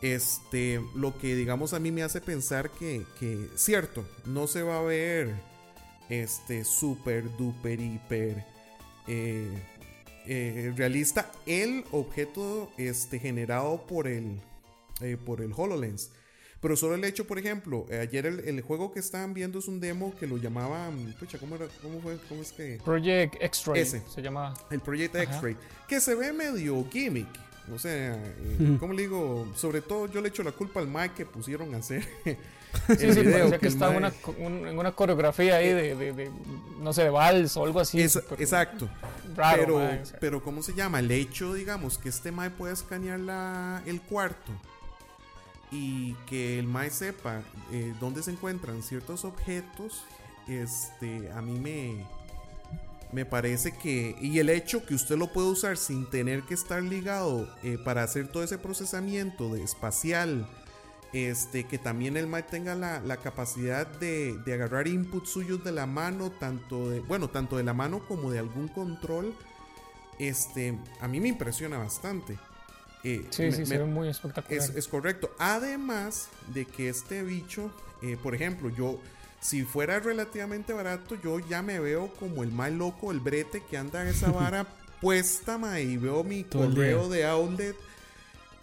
Este, 0.03 0.81
lo 0.95 1.19
que 1.19 1.35
digamos 1.35 1.73
a 1.73 1.81
mí 1.81 1.91
me 1.91 2.05
hace 2.05 2.21
pensar 2.21 2.71
que, 2.71 3.05
cierto, 3.57 4.07
no 4.25 4.47
se 4.47 4.63
va 4.63 4.79
a 4.79 4.83
ver 4.83 5.35
este 6.09 6.65
super 6.65 7.37
duper 7.37 7.81
hiper 7.81 8.45
eh, 9.09 10.73
realista 10.77 11.33
el 11.47 11.85
objeto 11.91 12.71
este, 12.77 13.19
generado 13.19 13.85
por 13.87 14.07
el, 14.07 14.41
por 15.25 15.41
el 15.41 15.53
HoloLens. 15.57 16.11
Pero 16.61 16.77
solo 16.77 16.95
el 16.95 17.05
hecho, 17.05 17.27
por 17.27 17.39
ejemplo, 17.39 17.87
eh, 17.91 17.99
ayer 17.99 18.27
el, 18.27 18.61
juego 18.63 18.93
que 18.93 19.01
estaban 19.01 19.35
viendo 19.35 19.59
es 19.59 19.69
un 19.69 19.79
demo 19.79 20.15
que 20.19 20.27
lo 20.27 20.39
llamaban. 20.39 21.15
Pucha, 21.19 21.39
¿cómo, 21.39 21.57
era, 21.57 21.67
cómo 21.83 22.01
fue? 22.01 22.19
¿Cómo 22.29 22.43
es 22.43 22.53
que.? 22.53 22.81
Project 22.85 23.37
X-Ray. 23.41 23.83
Ese. 23.83 24.03
Se 24.09 24.23
llama. 24.23 24.55
El 24.71 24.81
Project 24.81 25.15
X-Ray. 25.17 25.57
Que 25.87 26.01
se 26.01 26.15
ve 26.15 26.33
medio 26.33 26.85
gimmick. 26.91 27.29
O 27.75 27.79
sea, 27.79 28.15
eh, 28.15 28.77
¿cómo 28.79 28.93
le 28.93 29.03
digo? 29.03 29.47
Sobre 29.57 29.81
todo 29.81 30.07
yo 30.07 30.21
le 30.21 30.29
echo 30.29 30.43
la 30.43 30.53
culpa 30.53 30.81
al 30.81 30.87
Mike 30.87 31.15
que 31.17 31.27
pusieron 31.27 31.75
a 31.75 31.79
hacer 31.79 32.07
Sí, 32.89 33.13
sí, 33.13 33.23
parecía 33.23 33.59
que, 33.59 33.69
estaba 33.69 33.93
en 33.93 33.99
una, 33.99 34.71
una, 34.71 34.93
coreografía 34.93 35.57
ahí 35.57 35.69
de, 35.69 35.95
de, 35.95 36.13
de, 36.13 36.31
no 36.81 36.93
sé, 36.93 37.05
de 37.05 37.11
vals 37.11 37.57
o 37.57 37.65
algo 37.65 37.81
así. 37.81 38.01
exacto. 38.01 38.89
pero, 39.35 39.89
pero, 40.21 40.43
¿cómo 40.43 40.63
se 40.63 40.75
llama? 40.75 41.01
El 41.01 41.11
hecho, 41.11 41.55
digamos, 41.55 41.99
que 41.99 42.09
este 42.09 42.33
Mae 42.33 42.51
pueda 42.51 42.73
escanear 42.73 43.21
la, 43.21 43.83
el 43.87 44.01
cuarto 44.03 44.53
y 45.71 46.15
que 46.27 46.59
el 46.59 46.67
Mae 46.67 46.91
sepa 46.91 47.43
eh, 47.73 47.95
dónde 48.01 48.23
se 48.23 48.31
encuentran 48.31 48.83
ciertos 48.83 49.25
objetos, 49.25 50.05
este, 50.47 51.31
a 51.33 51.43
mí 51.43 51.59
me, 51.59 52.05
me 53.13 53.25
parece 53.25 53.73
que, 53.73 54.17
y 54.21 54.39
el 54.39 54.51
hecho 54.51 54.85
que 54.85 54.95
usted 54.95 55.17
lo 55.17 55.33
puede 55.33 55.49
usar 55.49 55.77
sin 55.77 56.09
tener 56.09 56.43
que 56.43 56.55
estar 56.55 56.83
ligado 56.83 57.49
eh, 57.63 57.79
para 57.85 58.03
hacer 58.03 58.29
todo 58.29 58.43
ese 58.43 58.59
procesamiento 58.59 59.53
de 59.55 59.63
espacial, 59.63 60.49
este, 61.13 61.65
que 61.65 61.79
también 61.79 62.17
el 62.17 62.27
Mac 62.27 62.49
tenga 62.51 62.75
la, 62.75 63.17
capacidad 63.19 63.87
de, 63.87 64.39
agarrar 64.53 64.89
inputs 64.89 65.31
suyos 65.31 65.65
de 65.65 65.73
la 65.73 65.87
mano, 65.87 66.31
tanto 66.31 66.91
de, 66.91 67.01
bueno, 67.01 67.31
tanto 67.31 67.57
de 67.57 67.65
la 67.65 67.73
mano 67.73 68.07
como 68.07 68.31
de 68.31 68.39
algún 68.39 68.69
control, 68.69 69.35
este, 70.19 70.79
a 71.01 71.09
mí 71.09 71.21
me 71.21 71.29
impresiona 71.29 71.79
bastante. 71.79 72.39
Eh, 73.07 73.25
sí, 73.31 73.53
sí, 73.53 73.65
se 73.65 73.79
ve 73.79 73.85
muy 73.85 74.09
espectacular. 74.09 74.69
Es, 74.75 74.89
correcto. 74.89 75.31
Además 75.39 76.29
de 76.53 76.65
que 76.65 76.89
este 76.89 77.23
bicho, 77.23 77.71
eh, 78.03 78.17
por 78.21 78.35
ejemplo, 78.35 78.69
yo, 78.69 78.99
si 79.41 79.63
fuera 79.63 80.01
relativamente 80.01 80.73
barato, 80.73 81.17
yo 81.23 81.39
ya 81.39 81.63
me 81.63 81.79
veo 81.79 82.13
como 82.19 82.43
el 82.43 82.51
más 82.51 82.73
loco, 82.73 83.13
el 83.13 83.21
brete 83.21 83.63
que 83.63 83.77
anda 83.77 84.03
en 84.03 84.09
esa 84.09 84.31
vara 84.33 84.67
puesta, 85.01 85.57
ma, 85.57 85.79
y 85.79 85.97
veo 85.97 86.25
mi 86.25 86.43
correo 86.43 87.09
de 87.09 87.25
Outlet, 87.27 87.77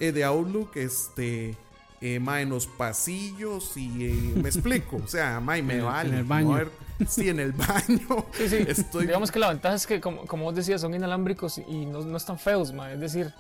eh, 0.02 0.12
de 0.12 0.26
Outlook, 0.26 0.76
este, 0.76 1.56
eh, 2.02 2.16
en 2.16 2.50
los 2.50 2.68
pasillos 2.68 3.78
y 3.78 3.88
me 4.36 4.50
explico, 4.50 4.98
o 4.98 5.08
sea, 5.08 5.40
ma, 5.40 5.56
me 5.62 5.80
vale. 5.82 6.10
En 6.10 6.16
el 6.16 6.24
baño. 6.26 6.70
sí, 7.08 7.30
en 7.30 7.40
el 7.40 7.52
baño. 7.54 8.26
Sí, 8.34 8.50
sí. 8.50 8.58
Estoy... 8.68 9.06
Digamos 9.06 9.32
que 9.32 9.40
la 9.40 9.48
ventaja 9.48 9.76
es 9.76 9.88
que, 9.88 10.02
como, 10.02 10.26
como 10.26 10.44
vos 10.44 10.56
decías, 10.56 10.82
son 10.82 10.94
inalámbricos 10.94 11.60
y 11.60 11.86
no, 11.86 12.02
no 12.02 12.18
están 12.18 12.38
feos, 12.38 12.74
ma, 12.74 12.92
es 12.92 13.00
decir 13.00 13.34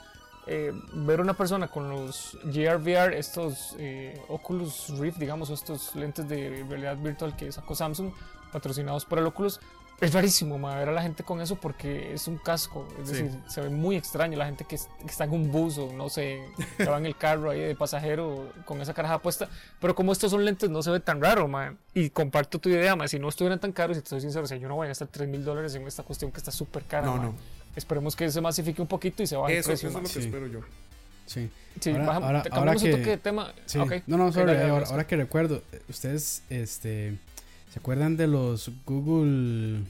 eh, 0.47 0.73
ver 0.93 1.21
una 1.21 1.33
persona 1.33 1.67
con 1.67 1.89
los 1.89 2.37
GRVR, 2.43 3.13
estos 3.13 3.75
eh, 3.79 4.21
Oculus 4.27 4.89
Rift, 4.99 5.17
digamos, 5.17 5.49
estos 5.49 5.95
lentes 5.95 6.27
de 6.27 6.65
realidad 6.67 6.97
virtual 6.97 7.35
que 7.35 7.51
sacó 7.51 7.75
Samsung, 7.75 8.11
patrocinados 8.51 9.05
por 9.05 9.19
el 9.19 9.25
Oculus, 9.25 9.59
es 10.01 10.13
rarísimo 10.13 10.59
ver 10.59 10.89
a 10.89 10.91
la 10.91 11.01
gente 11.01 11.23
con 11.23 11.39
eso 11.39 11.55
porque 11.55 12.13
es 12.13 12.27
un 12.27 12.37
casco, 12.37 12.85
es 13.01 13.09
decir, 13.09 13.31
se 13.47 13.61
ve 13.61 13.69
muy 13.69 13.95
extraño 13.95 14.37
la 14.37 14.45
gente 14.45 14.65
que, 14.65 14.75
está 14.75 15.23
en 15.23 15.31
un 15.31 15.51
bus 15.51 15.77
o 15.77 15.93
no 15.93 16.09
sé, 16.09 16.43
que 16.77 16.85
va 16.85 16.97
en 16.97 17.05
el 17.05 17.15
carro 17.15 17.51
ahí 17.51 17.61
de 17.61 17.75
pasajero 17.75 18.51
con 18.65 18.81
esa 18.81 18.93
caraja 18.93 19.19
puesta, 19.19 19.47
pero 19.79 19.95
como 19.95 20.11
estos 20.11 20.31
son 20.31 20.43
lentes 20.43 20.69
no 20.69 20.81
se 20.81 20.91
ve 20.91 20.99
tan 20.99 21.21
raro, 21.21 21.49
y 21.93 22.09
comparto 22.09 22.59
tu 22.59 22.69
idea, 22.69 22.97
si 23.07 23.17
no 23.19 23.29
estuvieran 23.29 23.59
tan 23.59 23.71
caros, 23.71 23.97
y 23.97 24.01
te 24.01 24.09
soy 24.09 24.21
sincero, 24.21 24.45
yo 24.45 24.67
no 24.67 24.75
voy 24.75 24.85
a 24.85 24.87
gastar 24.89 25.07
3 25.09 25.29
mil 25.29 25.45
dólares 25.45 25.73
en 25.75 25.87
esta 25.87 26.03
cuestión 26.03 26.31
que 26.31 26.37
está 26.39 26.51
súper 26.51 26.83
cara. 26.83 27.05
No, 27.05 27.17
no. 27.17 27.35
Esperemos 27.75 28.15
que 28.15 28.29
se 28.29 28.41
masifique 28.41 28.81
un 28.81 28.87
poquito 28.87 29.23
y 29.23 29.27
se 29.27 29.35
baje 29.35 29.57
el 29.57 29.63
precio. 29.63 29.89
Eso 29.89 29.99
es 29.99 30.03
lo 30.03 30.09
que 30.09 30.25
espero 30.25 30.47
yo. 30.47 30.59
Sí. 31.25 31.49
Sí, 31.79 31.89
ahora, 31.91 32.15
ahora, 32.51 32.75
que, 32.75 32.85
un 32.85 32.97
toque 32.97 33.09
de 33.09 33.17
tema. 33.17 33.53
No, 34.07 34.17
no, 34.17 34.31
sorry, 34.31 34.55
ahora, 34.55 35.07
que 35.07 35.15
recuerdo, 35.15 35.63
ustedes 35.89 36.43
este, 36.49 37.17
se 37.71 37.79
acuerdan 37.79 38.15
de 38.17 38.27
los 38.27 38.71
Google. 38.85 39.83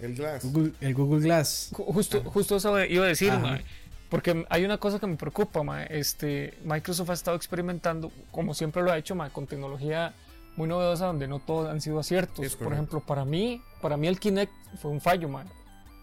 El 0.00 0.16
Glass. 0.16 0.44
el 0.80 0.94
Google 0.94 1.20
Glass. 1.20 1.68
Justo, 1.72 2.22
justo 2.24 2.56
eso 2.56 2.84
iba 2.84 3.04
a 3.04 3.08
decir, 3.08 3.32
porque 4.08 4.44
hay 4.50 4.64
una 4.64 4.78
cosa 4.78 4.98
que 4.98 5.06
me 5.06 5.16
preocupa, 5.16 5.62
ma, 5.62 5.84
este, 5.84 6.54
Microsoft 6.64 7.10
ha 7.10 7.14
estado 7.14 7.36
experimentando, 7.36 8.10
como 8.32 8.52
siempre 8.52 8.82
lo 8.82 8.90
ha 8.90 8.98
hecho, 8.98 9.14
ma, 9.14 9.30
con 9.30 9.46
tecnología 9.46 10.12
muy 10.56 10.68
novedosa 10.68 11.06
donde 11.06 11.28
no 11.28 11.38
todos 11.38 11.70
han 11.70 11.80
sido 11.80 11.98
aciertos. 11.98 12.56
Por 12.56 12.72
ejemplo, 12.72 13.00
para 13.00 13.24
mí, 13.24 13.62
para 13.80 13.96
mí 13.96 14.08
el 14.08 14.18
Kinect 14.18 14.52
fue 14.80 14.90
un 14.90 15.00
fallo, 15.00 15.28
man. 15.28 15.46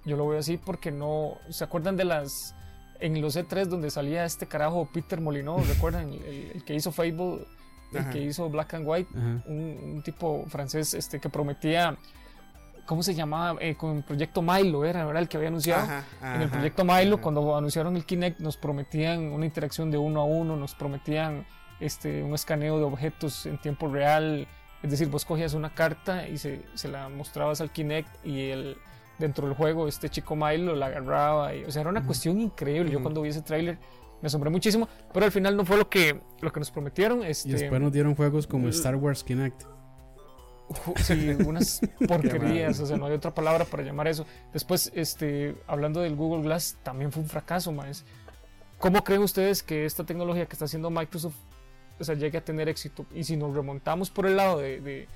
Yo 0.06 0.18
lo 0.18 0.28
veo 0.28 0.40
así 0.40 0.58
porque 0.58 0.92
no. 0.92 1.38
¿Se 1.50 1.64
acuerdan 1.64 1.98
de 1.98 2.06
las. 2.06 2.56
En 3.00 3.22
los 3.22 3.38
E3 3.38 3.66
donde 3.66 3.90
salía 3.92 4.26
este 4.26 4.46
carajo 4.46 4.90
Peter 4.92 5.22
Molyneux, 5.22 5.66
¿recuerdan? 5.70 6.12
El, 6.12 6.64
que 6.66 6.76
hizo 6.76 6.92
Fable, 6.92 7.46
el 7.94 8.10
que 8.10 8.22
hizo 8.22 8.50
Black 8.50 8.74
and 8.74 8.86
White, 8.86 9.10
un, 9.16 10.02
tipo 10.04 10.46
francés 10.48 10.94
este, 10.94 11.20
que 11.20 11.30
prometía. 11.30 11.98
¿Cómo 12.86 13.04
se 13.04 13.14
llamaba? 13.14 13.58
Eh, 13.62 13.76
con 13.76 13.98
el 13.98 14.04
proyecto 14.04 14.42
Milo, 14.42 14.84
era, 14.84 15.08
era 15.08 15.20
el 15.20 15.30
que 15.30 15.38
había 15.38 15.50
anunciado. 15.50 15.88
en 16.22 16.42
el 16.42 16.50
proyecto 16.50 16.84
Milo, 16.84 17.22
cuando 17.22 17.56
anunciaron 17.56 17.96
el 17.96 18.04
Kinect, 18.04 18.40
nos 18.40 18.58
prometían 18.58 19.32
una 19.32 19.46
interacción 19.46 19.92
de 19.92 19.98
uno 19.98 20.22
a 20.22 20.26
uno, 20.26 20.58
nos 20.58 20.74
prometían 20.76 21.46
este, 21.80 22.24
un 22.24 22.34
escaneo 22.34 22.80
de 22.80 22.84
objetos 22.84 23.46
en 23.46 23.60
tiempo 23.60 23.88
real. 23.88 24.48
Es 24.82 24.92
decir, 24.92 25.08
vos 25.08 25.24
cogías 25.24 25.54
una 25.54 25.74
carta 25.74 26.28
y 26.28 26.38
se, 26.38 26.64
se 26.74 26.88
la 26.88 27.10
mostrabas 27.10 27.62
al 27.62 27.72
Kinect 27.72 28.26
y 28.26 28.50
el, 28.50 28.78
dentro 29.20 29.48
del 29.48 29.56
juego, 29.56 29.88
este 29.88 30.10
chico 30.10 30.36
Milo 30.36 30.76
la 30.76 30.88
agarraba. 30.88 31.54
Y, 31.56 31.64
o 31.66 31.72
sea, 31.72 31.82
era 31.82 31.90
una 31.90 32.06
cuestión 32.06 32.40
increíble. 32.40 32.92
Yo 32.92 33.02
cuando 33.02 33.22
vi 33.22 33.30
ese 33.30 33.42
tráiler 33.42 33.78
me 34.22 34.28
asombré 34.28 34.50
muchísimo, 34.50 34.88
pero 35.14 35.26
al 35.26 35.32
final 35.32 35.56
no 35.56 35.66
fue 35.66 35.78
lo 35.78 35.90
que, 35.90 36.20
lo 36.42 36.52
que 36.52 36.60
nos 36.60 36.72
prometieron. 36.72 37.24
Este, 37.24 37.50
y 37.50 37.52
después 37.54 37.80
nos 37.80 37.92
dieron 37.92 38.16
juegos 38.16 38.48
como 38.48 38.68
Star 38.70 38.96
Wars 38.96 39.24
Kinect. 39.24 39.64
Sí, 40.98 41.36
unas 41.46 41.82
porquerías, 42.08 42.80
o 42.80 42.86
sea, 42.86 42.98
no 42.98 43.08
hay 43.08 43.14
otra 43.14 43.34
palabra 43.34 43.66
para 43.66 43.84
llamar 43.84 44.08
eso. 44.08 44.26
Después, 44.54 44.92
este, 44.94 45.56
hablando 45.68 46.02
del 46.02 46.16
Google 46.16 46.44
Glass, 46.44 46.78
también 46.84 47.12
fue 47.12 47.24
un 47.24 47.30
fracaso, 47.30 47.72
más. 47.72 48.06
¿Cómo 48.78 49.04
creen 49.04 49.22
ustedes 49.22 49.64
que 49.64 49.86
esta 49.86 50.06
tecnología 50.06 50.46
que 50.46 50.54
está 50.54 50.66
haciendo 50.66 50.90
Microsoft 50.90 51.36
o 52.00 52.04
sea, 52.04 52.16
llegue 52.16 52.38
a 52.38 52.46
tener 52.46 52.70
éxito? 52.70 53.06
Y 53.14 53.24
si 53.24 53.36
nos 53.36 53.54
remontamos 53.54 54.10
por 54.10 54.26
el 54.26 54.38
lado 54.38 54.60
de 54.60 54.80
de, 54.80 55.08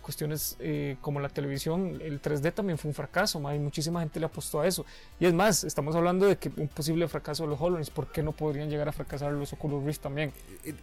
cuestiones 0.00 0.56
eh, 0.60 0.96
como 1.00 1.20
la 1.20 1.28
televisión, 1.28 1.98
el 2.00 2.20
3D 2.20 2.52
también 2.52 2.78
fue 2.78 2.88
un 2.88 2.94
fracaso, 2.94 3.46
hay 3.46 3.58
muchísima 3.58 4.00
gente 4.00 4.20
le 4.20 4.26
apostó 4.26 4.60
a 4.60 4.66
eso. 4.66 4.84
Y 5.18 5.26
es 5.26 5.34
más, 5.34 5.64
estamos 5.64 5.94
hablando 5.96 6.26
de 6.26 6.36
que 6.36 6.50
un 6.56 6.68
posible 6.68 7.06
fracaso 7.08 7.44
de 7.44 7.50
los 7.50 7.60
HoloLens, 7.60 7.90
¿por 7.90 8.10
qué 8.10 8.22
no 8.22 8.32
podrían 8.32 8.68
llegar 8.68 8.88
a 8.88 8.92
fracasar 8.92 9.32
los 9.32 9.52
Oculus 9.52 9.84
Rift 9.84 10.02
también? 10.02 10.32
Eh, 10.64 10.74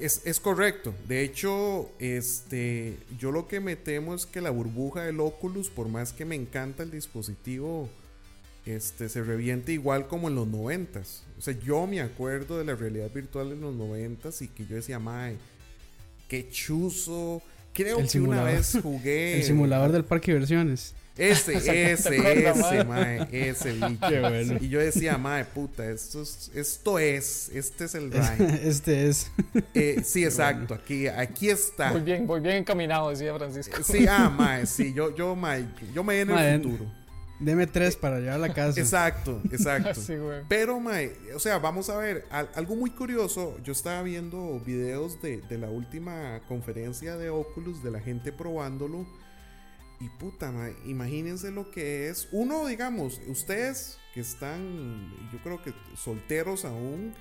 es, 0.00 0.22
es, 0.26 0.40
correcto. 0.40 0.94
De 1.08 1.22
hecho, 1.22 1.90
este, 1.98 2.98
yo 3.18 3.32
lo 3.32 3.48
que 3.48 3.60
me 3.60 3.76
temo 3.76 4.14
es 4.14 4.26
que 4.26 4.40
la 4.40 4.50
burbuja 4.50 5.02
del 5.02 5.20
Oculus, 5.20 5.70
por 5.70 5.88
más 5.88 6.12
que 6.12 6.24
me 6.24 6.34
encanta 6.34 6.82
el 6.82 6.90
dispositivo, 6.90 7.88
este, 8.66 9.08
se 9.08 9.22
reviente 9.22 9.72
igual 9.72 10.08
como 10.08 10.28
en 10.28 10.34
los 10.34 10.48
noventas. 10.48 11.22
O 11.38 11.40
sea, 11.40 11.54
yo 11.54 11.86
me 11.86 12.00
acuerdo 12.00 12.58
de 12.58 12.64
la 12.64 12.74
realidad 12.74 13.10
virtual 13.12 13.52
en 13.52 13.60
los 13.60 13.74
noventas 13.74 14.42
y 14.42 14.48
que 14.48 14.66
yo 14.66 14.74
decía, 14.74 14.98
mae, 14.98 15.36
qué 16.28 16.48
chuzo 16.50 17.42
Creo 17.76 17.98
que 18.06 18.20
una 18.20 18.42
vez 18.42 18.78
jugué. 18.82 19.36
El 19.36 19.44
simulador 19.44 19.92
del 19.92 20.04
parque 20.04 20.32
de 20.32 20.38
diversiones. 20.38 20.94
Ese, 21.14 21.54
ese, 21.56 21.92
ese, 21.92 22.84
mae, 22.84 23.28
ese 23.30 23.72
bicho. 23.88 24.64
Y 24.64 24.68
yo 24.68 24.80
decía, 24.80 25.18
mae, 25.18 25.44
puta, 25.44 25.84
esto 25.90 26.22
es, 26.22 26.50
esto 26.54 26.98
es, 26.98 27.50
este 27.54 27.84
es 27.84 27.94
el 27.94 28.10
ride. 28.10 28.60
Este 28.66 29.08
es. 29.08 29.30
Eh, 29.74 30.00
sí, 30.04 30.24
exacto, 30.24 30.72
aquí, 30.72 31.06
aquí 31.06 31.50
está. 31.50 31.92
Muy 31.92 32.00
bien, 32.00 32.26
muy 32.26 32.40
bien 32.40 32.56
encaminado, 32.56 33.10
decía 33.10 33.34
Francisco. 33.34 33.82
Sí, 33.82 34.06
ah, 34.08 34.30
mae, 34.30 34.64
sí, 34.66 34.94
yo, 34.94 35.14
yo, 35.14 35.36
mae, 35.36 35.66
yo 35.94 36.02
me 36.02 36.20
en 36.20 36.30
el 36.30 36.62
futuro. 36.62 37.05
Deme 37.38 37.66
tres 37.66 37.96
para 37.96 38.18
llevar 38.18 38.34
a 38.34 38.38
la 38.38 38.54
casa. 38.54 38.80
Exacto, 38.80 39.40
exacto. 39.52 40.00
Pero, 40.48 40.80
mae, 40.80 41.12
o 41.34 41.38
sea, 41.38 41.58
vamos 41.58 41.90
a 41.90 41.98
ver, 41.98 42.26
algo 42.30 42.76
muy 42.76 42.90
curioso. 42.90 43.58
Yo 43.62 43.72
estaba 43.72 44.02
viendo 44.02 44.58
videos 44.60 45.20
de, 45.20 45.42
la 45.50 45.68
última 45.68 46.40
conferencia 46.48 47.16
de 47.16 47.30
Oculus, 47.30 47.82
de 47.82 47.90
la 47.90 48.00
gente 48.00 48.32
probándolo. 48.32 49.06
Y 50.00 50.08
puta, 50.08 50.50
mae, 50.50 50.74
imagínense 50.86 51.50
lo 51.50 51.70
que 51.70 52.08
es. 52.08 52.28
Uno, 52.32 52.66
digamos, 52.66 53.20
ustedes 53.26 53.98
que 54.14 54.20
están, 54.20 55.12
yo 55.32 55.38
creo 55.42 55.62
que 55.62 55.74
solteros 55.94 56.64
aún, 56.64 57.14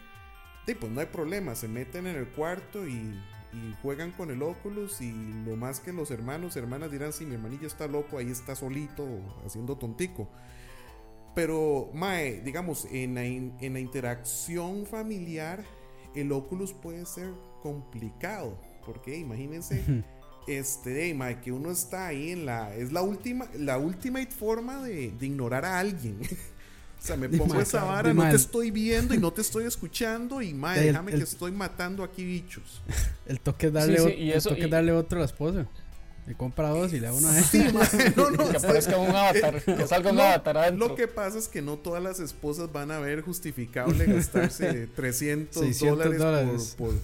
pues 0.65 0.91
no 0.91 0.99
hay 0.99 1.07
problema, 1.07 1.55
se 1.55 1.67
meten 1.67 2.07
en 2.07 2.15
el 2.15 2.27
cuarto 2.29 2.87
y 2.87 3.13
y 3.55 3.75
juegan 3.81 4.11
con 4.11 4.29
el 4.31 4.41
Oculus 4.43 5.01
y 5.01 5.11
lo 5.45 5.55
más 5.55 5.79
que 5.79 5.93
los 5.93 6.11
hermanos, 6.11 6.55
hermanas 6.55 6.91
dirán, 6.91 7.13
si 7.13 7.25
mi 7.25 7.35
hermanillo 7.35 7.67
está 7.67 7.87
loco, 7.87 8.17
ahí 8.17 8.29
está 8.29 8.55
solito 8.55 9.05
haciendo 9.45 9.77
tontico. 9.77 10.29
Pero, 11.33 11.89
Mae, 11.93 12.41
digamos, 12.41 12.85
en 12.91 13.15
la, 13.15 13.25
en 13.25 13.73
la 13.73 13.79
interacción 13.79 14.85
familiar, 14.85 15.63
el 16.15 16.31
Oculus 16.31 16.73
puede 16.73 17.05
ser 17.05 17.31
complicado. 17.61 18.57
Porque 18.85 19.17
imagínense, 19.17 20.03
este, 20.47 21.13
mae, 21.13 21.41
que 21.41 21.51
uno 21.51 21.71
está 21.71 22.07
ahí 22.07 22.31
en 22.31 22.45
la. 22.45 22.73
Es 22.75 22.91
la 22.91 23.01
última, 23.01 23.47
la 23.57 23.77
ultimate 23.77 24.31
forma 24.31 24.83
de, 24.83 25.11
de 25.11 25.25
ignorar 25.25 25.65
a 25.65 25.79
alguien. 25.79 26.19
O 27.05 27.07
sea, 27.07 27.17
me 27.17 27.29
pongo 27.37 27.59
esa 27.61 27.83
vara, 27.83 28.11
no 28.15 28.27
te 28.27 28.35
estoy 28.35 28.71
viendo 28.71 29.13
y 29.13 29.19
no 29.19 29.31
te 29.31 29.41
estoy 29.41 29.65
escuchando 29.65 30.41
y 30.41 30.55
madre, 30.55 30.85
déjame 30.85 31.11
que 31.11 31.21
estoy 31.21 31.51
matando 31.51 32.03
aquí 32.03 32.25
bichos. 32.25 32.81
El 33.27 33.39
toque 33.39 33.67
es 33.67 33.73
darle, 33.73 34.39
toque 34.41 34.67
darle 34.67 34.91
otro 34.91 35.19
a 35.19 35.21
la 35.21 35.25
esposa. 35.25 35.67
Le 36.25 36.33
compra 36.33 36.69
dos 36.69 36.91
y 36.93 36.99
le 36.99 37.05
da 37.05 37.13
una 37.13 37.31
vez. 37.31 37.45
Sí, 37.45 37.63
no, 38.15 38.31
no, 38.31 38.49
que 38.49 38.57
aparezca 38.57 38.97
un 38.97 39.15
avatar, 39.15 39.61
que 39.61 39.85
salga 39.85 40.11
un 40.11 40.19
avatar 40.19 40.57
adentro. 40.57 40.87
Lo 40.87 40.95
que 40.95 41.07
pasa 41.07 41.37
es 41.37 41.47
que 41.47 41.61
no 41.61 41.77
todas 41.77 42.01
las 42.01 42.19
esposas 42.19 42.71
van 42.71 42.89
a 42.89 42.97
ver 42.97 43.21
justificable 43.21 44.05
gastarse 44.07 44.87
300 44.87 45.79
dólares, 45.79 46.75
Por, 46.75 46.95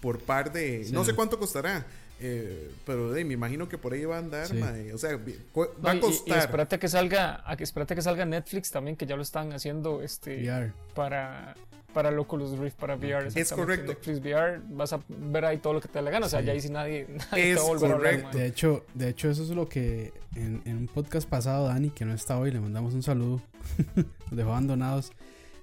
por 0.00 0.18
par 0.18 0.52
de... 0.52 0.86
Sí. 0.86 0.92
No 0.92 1.04
sé 1.04 1.14
cuánto 1.14 1.38
costará, 1.38 1.86
eh, 2.20 2.70
pero 2.86 3.10
de, 3.12 3.24
me 3.24 3.34
imagino 3.34 3.68
que 3.68 3.78
por 3.78 3.92
ahí 3.92 4.04
va 4.04 4.16
a 4.16 4.18
andar, 4.20 4.46
Sí. 4.46 4.54
mae, 4.54 4.92
O 4.92 4.98
sea, 4.98 5.16
va 5.16 5.22
No, 5.24 5.64
y- 5.82 5.88
a 5.88 5.94
y- 5.96 6.00
costar. 6.00 6.36
Y, 6.36 6.40
espérate 6.40 6.78
que 6.78 6.88
salga, 6.88 7.42
a 7.44 7.56
que 7.56 7.64
espérate 7.64 7.94
que 7.94 8.02
salga 8.02 8.24
Netflix 8.26 8.70
también, 8.70 8.96
que 8.96 9.06
ya 9.06 9.16
lo 9.16 9.22
están 9.22 9.52
haciendo 9.52 10.02
este 10.02 10.36
VR. 10.42 10.72
para 10.94 11.54
para 11.92 12.10
el 12.10 12.18
Oculus 12.20 12.56
Rift 12.56 12.76
para 12.78 12.94
VR. 12.94 13.28
Es 13.34 13.52
correcto. 13.52 13.88
Netflix 13.88 14.20
VR, 14.20 14.60
vas 14.68 14.92
a 14.92 15.00
ver 15.08 15.44
ahí 15.44 15.58
todo 15.58 15.72
lo 15.72 15.80
que 15.80 15.88
te 15.88 15.98
dé 15.98 16.02
la 16.04 16.12
gana. 16.12 16.26
O 16.26 16.28
sea, 16.28 16.38
Sí. 16.38 16.46
ya 16.46 16.52
ahí 16.52 16.60
sí 16.60 16.68
nadie, 16.68 17.08
nadie 17.32 17.50
Es 17.50 17.56
te 17.56 17.60
va 17.62 17.62
a 17.62 17.68
volver 17.68 17.90
a 17.90 17.94
hablar, 17.94 18.12
correcto. 18.12 18.28
mae. 18.38 18.42
De 18.44 18.46
hecho, 18.48 18.84
de 18.94 19.08
hecho, 19.08 19.28
eso 19.28 19.42
es 19.42 19.48
lo 19.50 19.68
que 19.68 20.12
en, 20.36 20.62
en 20.66 20.76
un 20.76 20.86
podcast 20.86 21.28
pasado, 21.28 21.66
Dani, 21.66 21.90
que 21.90 22.04
no 22.04 22.14
está 22.14 22.38
hoy, 22.38 22.52
le 22.52 22.60
mandamos 22.60 22.94
un 22.94 23.02
saludo. 23.02 23.42
Nos 23.96 24.36
dejó 24.36 24.50
abandonados. 24.50 25.10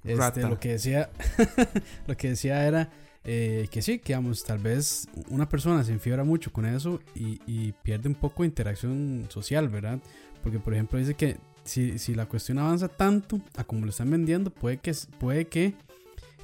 Este, 0.04 0.16
Rata. 0.16 0.40
lo 0.50 0.60
que 0.60 0.68
decía, 0.72 1.08
lo 2.06 2.14
que 2.16 2.28
decía 2.28 2.66
era 2.66 2.90
eh, 3.30 3.68
que 3.70 3.82
sí, 3.82 3.98
que 3.98 4.14
digamos, 4.14 4.42
tal 4.42 4.58
vez 4.58 5.06
una 5.28 5.46
persona 5.46 5.84
se 5.84 5.92
enfiebra 5.92 6.24
mucho 6.24 6.50
con 6.50 6.64
eso 6.64 6.98
y, 7.14 7.72
pierde 7.82 8.08
un 8.08 8.14
poco 8.14 8.42
de 8.42 8.46
interacción 8.46 9.26
social, 9.28 9.68
¿verdad? 9.68 9.98
Porque, 10.42 10.58
por 10.58 10.72
ejemplo, 10.72 10.98
dice 10.98 11.12
que 11.12 11.36
si, 11.62 11.98
si 11.98 12.14
la 12.14 12.24
cuestión 12.24 12.58
avanza 12.58 12.88
tanto 12.88 13.38
a 13.54 13.64
como 13.64 13.84
lo 13.84 13.90
están 13.90 14.10
vendiendo, 14.10 14.50
puede 14.50 14.78
que, 14.78 14.94
puede 15.18 15.46
que 15.46 15.74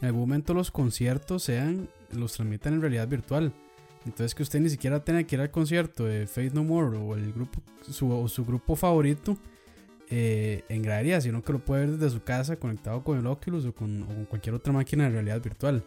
en 0.02 0.08
algún 0.08 0.20
momento 0.20 0.52
los 0.52 0.70
conciertos 0.70 1.44
sean, 1.44 1.88
los 2.12 2.34
transmitan 2.34 2.74
en 2.74 2.82
realidad 2.82 3.08
virtual. 3.08 3.54
Entonces 4.04 4.34
que 4.34 4.42
usted 4.42 4.60
ni 4.60 4.68
siquiera 4.68 5.02
tenga 5.02 5.22
que 5.24 5.36
ir 5.36 5.40
al 5.40 5.50
concierto 5.50 6.04
de 6.04 6.26
Faith 6.26 6.52
No 6.52 6.64
More 6.64 6.98
o 6.98 7.14
el 7.14 7.32
grupo 7.32 7.62
su, 7.80 8.28
su 8.28 8.44
grupo 8.44 8.76
favorito 8.76 9.38
eh, 10.10 10.64
en 10.68 10.82
gradería, 10.82 11.18
sino 11.22 11.42
que 11.42 11.54
lo 11.54 11.64
puede 11.64 11.86
ver 11.86 11.96
desde 11.96 12.10
su 12.14 12.22
casa 12.22 12.56
conectado 12.56 13.02
con 13.02 13.18
el 13.18 13.26
Oculus 13.26 13.64
o 13.64 13.72
con 13.74 14.26
cualquier 14.28 14.54
otra 14.54 14.74
máquina 14.74 15.04
de 15.04 15.10
realidad 15.12 15.42
virtual. 15.42 15.82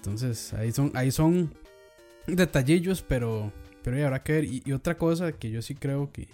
Entonces 0.00 0.54
ahí 0.54 0.72
son, 0.72 0.90
ahí 0.94 1.10
son 1.10 1.52
detallillos, 2.26 3.02
pero, 3.02 3.52
pero 3.82 3.98
ya 3.98 4.06
habrá 4.06 4.22
que 4.22 4.32
ver. 4.32 4.44
Y, 4.44 4.72
otra 4.72 4.96
cosa 4.96 5.32
que 5.32 5.50
yo 5.50 5.60
sí 5.62 5.74
creo 5.74 6.10
que, 6.10 6.28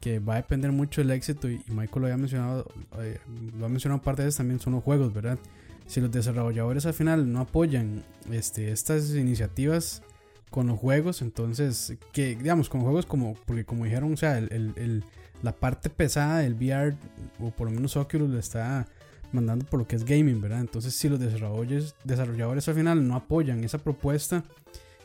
que 0.00 0.18
va 0.18 0.34
a 0.34 0.36
depender 0.38 0.72
mucho 0.72 1.00
del 1.00 1.12
éxito, 1.12 1.48
y, 1.48 1.62
Michael 1.68 2.00
lo 2.00 2.06
había 2.06 2.16
mencionado, 2.16 2.66
eh, 2.98 3.18
lo 3.58 3.66
ha 3.66 3.68
mencionado 3.68 3.98
un 4.00 4.04
par 4.04 4.16
de 4.16 4.24
veces 4.24 4.38
también, 4.38 4.58
son 4.60 4.72
los 4.74 4.82
juegos, 4.82 5.12
¿verdad? 5.14 5.38
Si 5.86 6.00
los 6.00 6.10
desarrolladores 6.10 6.84
al 6.86 6.94
final 6.94 7.32
no 7.32 7.40
apoyan 7.40 8.02
este, 8.32 8.72
estas 8.72 9.10
iniciativas 9.10 10.02
con 10.50 10.66
los 10.66 10.78
juegos, 10.78 11.22
entonces, 11.22 11.96
que 12.12 12.34
digamos, 12.34 12.68
con 12.68 12.80
juegos 12.80 13.06
como, 13.06 13.34
porque 13.46 13.64
como 13.64 13.84
dijeron, 13.84 14.12
o 14.12 14.16
sea, 14.16 14.38
el, 14.38 14.48
el- 14.52 14.72
el- 14.76 15.04
la 15.42 15.52
parte 15.52 15.90
pesada 15.90 16.38
del 16.38 16.54
VR, 16.54 16.96
o 17.40 17.50
por 17.50 17.68
lo 17.68 17.74
menos 17.74 17.94
Oculus, 17.96 18.30
le 18.30 18.40
está 18.40 18.86
mandando 19.32 19.64
por 19.66 19.80
lo 19.80 19.86
que 19.86 19.96
es 19.96 20.04
gaming, 20.04 20.40
¿verdad? 20.40 20.60
Entonces, 20.60 20.94
si 20.94 21.08
los 21.08 21.18
desarrolladores, 21.20 22.68
al 22.68 22.74
final 22.74 23.06
no 23.06 23.16
apoyan 23.16 23.62
esa 23.64 23.78
propuesta, 23.78 24.44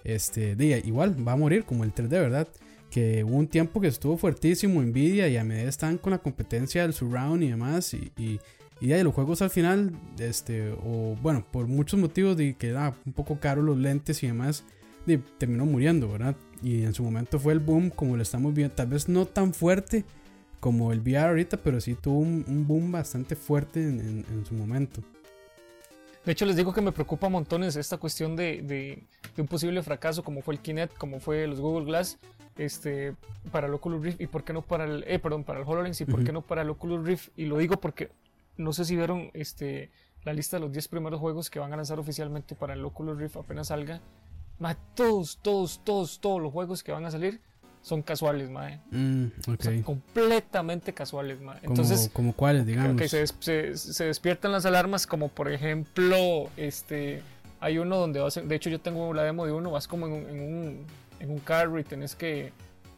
este, 0.04 0.56
de, 0.56 0.82
igual 0.86 1.16
va 1.28 1.34
a 1.34 1.36
morir 1.38 1.64
como 1.64 1.84
el 1.84 1.94
3D, 1.94 2.10
¿verdad? 2.10 2.48
Que 2.90 3.24
hubo 3.24 3.36
un 3.38 3.48
tiempo 3.48 3.80
que 3.80 3.88
estuvo 3.88 4.18
fuertísimo 4.18 4.82
Nvidia 4.82 5.28
y 5.28 5.38
a 5.38 5.44
medida 5.44 5.70
están 5.70 5.98
con 5.98 6.12
la 6.12 6.18
competencia 6.18 6.82
del 6.82 6.94
surround 6.94 7.44
y 7.44 7.50
demás, 7.50 7.94
y, 7.94 8.12
y, 8.18 8.40
y 8.80 8.88
de 8.88 9.04
los 9.04 9.14
juegos 9.14 9.42
al 9.42 9.50
final, 9.50 9.92
este, 10.20 10.72
o 10.84 11.16
bueno, 11.22 11.46
por 11.52 11.68
muchos 11.68 12.00
motivos 12.00 12.36
de 12.36 12.56
que 12.56 12.70
era 12.70 12.96
un 13.06 13.14
poco 13.14 13.40
caro 13.40 13.62
los 13.62 13.78
lentes 13.78 14.22
y 14.24 14.28
demás, 14.28 14.64
de- 15.06 15.20
terminó 15.38 15.66
muriendo, 15.66 16.10
¿verdad? 16.12 16.36
Y 16.64 16.84
en 16.84 16.94
su 16.94 17.04
momento 17.04 17.40
fue 17.40 17.54
el 17.54 17.60
boom, 17.60 17.90
como 17.90 18.16
lo 18.18 18.24
estamos 18.24 18.54
viendo, 18.54 18.74
tal 18.76 18.88
vez 18.88 19.08
no 19.08 19.26
tan 19.26 19.54
fuerte 19.54 20.04
como 20.62 20.94
el 20.94 21.00
VR 21.02 21.28
ahorita, 21.32 21.58
pero 21.58 21.82
sí 21.82 21.96
tuvo 21.96 22.20
un, 22.20 22.46
un 22.48 22.66
boom 22.66 22.90
bastante 22.94 23.36
fuerte 23.36 23.82
en, 23.82 24.00
en- 24.00 24.26
en 24.32 24.46
su 24.46 24.54
momento. 24.54 25.02
De 26.24 26.32
hecho, 26.32 26.46
les 26.46 26.56
digo 26.56 26.72
que 26.72 26.82
me 26.82 26.92
preocupa 26.92 27.28
montones 27.30 27.76
esta 27.76 27.98
cuestión 27.98 28.36
de, 28.38 28.62
de- 28.62 29.04
de 29.36 29.42
un 29.42 29.48
posible 29.50 29.82
fracaso, 29.84 30.24
como 30.24 30.42
fue 30.42 30.54
el 30.54 30.62
Kinect, 30.62 30.96
como 30.98 31.20
fue 31.20 31.46
los 31.48 31.60
Google 31.60 31.86
Glass, 31.86 32.18
este, 32.58 33.16
para 33.52 33.68
el 33.68 33.74
Oculus 33.74 34.04
Rift 34.04 34.22
y 34.22 34.28
por 34.28 34.44
qué 34.44 34.54
no 34.54 34.62
para 34.62 34.84
el, 34.86 35.04
eh, 35.08 35.18
perdón, 35.20 35.44
para 35.44 35.60
el 35.60 35.66
HoloLens 35.68 36.00
y 36.02 36.06
por 36.06 36.16
Ujú. 36.16 36.26
qué 36.26 36.32
no 36.32 36.42
para 36.42 36.62
el 36.62 36.70
Oculus 36.70 37.04
Rift. 37.06 37.30
Y 37.36 37.46
lo 37.46 37.58
digo 37.58 37.78
porque 37.78 38.12
no 38.56 38.72
sé 38.72 38.86
si 38.86 38.96
vieron 38.96 39.32
este, 39.34 39.90
la 40.24 40.32
lista 40.34 40.58
de 40.58 40.62
los 40.62 40.72
10 40.72 40.88
primeros 40.90 41.20
juegos 41.20 41.50
que 41.50 41.60
van 41.60 41.74
a 41.74 41.76
lanzar 41.78 41.98
oficialmente 41.98 42.54
para 42.54 42.74
el 42.76 42.86
Oculus 42.86 43.18
Rift 43.18 43.38
apenas 43.38 43.70
salga. 43.70 44.00
Ma, 44.60 44.76
todos, 44.94 45.40
todos, 45.42 45.82
todos, 45.84 46.20
todos 46.22 46.40
los 46.40 46.52
juegos 46.52 46.84
que 46.84 46.92
van 46.92 47.06
a 47.06 47.10
salir 47.10 47.42
son 47.82 48.02
casuales, 48.04 48.50
mae. 48.50 48.80
Mm, 48.92 49.26
ok. 49.48 49.60
O 49.60 49.64
sea, 49.64 49.82
completamente 49.84 50.94
casuales, 50.94 51.42
mae. 51.42 51.60
Entonces, 51.64 52.10
como 52.14 52.34
cuáles, 52.34 52.66
digamos. 52.66 52.94
Ok, 53.02 53.08
se, 53.08 53.26
se- 53.28 53.78
se 53.78 54.04
despiertan 54.06 54.52
las 54.52 54.66
alarmas 54.66 55.08
como 55.08 55.30
por 55.30 55.52
ejemplo, 55.52 56.50
este, 56.58 57.22
hay 57.60 57.78
uno 57.80 57.98
donde 57.98 58.20
vas, 58.20 58.36
de 58.44 58.56
hecho 58.56 58.70
yo 58.70 58.80
tengo 58.80 59.14
la 59.14 59.24
demo 59.24 59.46
de 59.46 59.52
uno, 59.52 59.72
vas 59.72 59.88
como 59.88 60.06
en 60.08 60.14
un, 60.14 60.30
en 60.30 60.40
un, 60.42 60.86
en 61.20 61.32
un 61.32 61.40
carro 61.40 61.80
y 61.80 61.84
tenés 61.84 62.16
que 62.16 62.52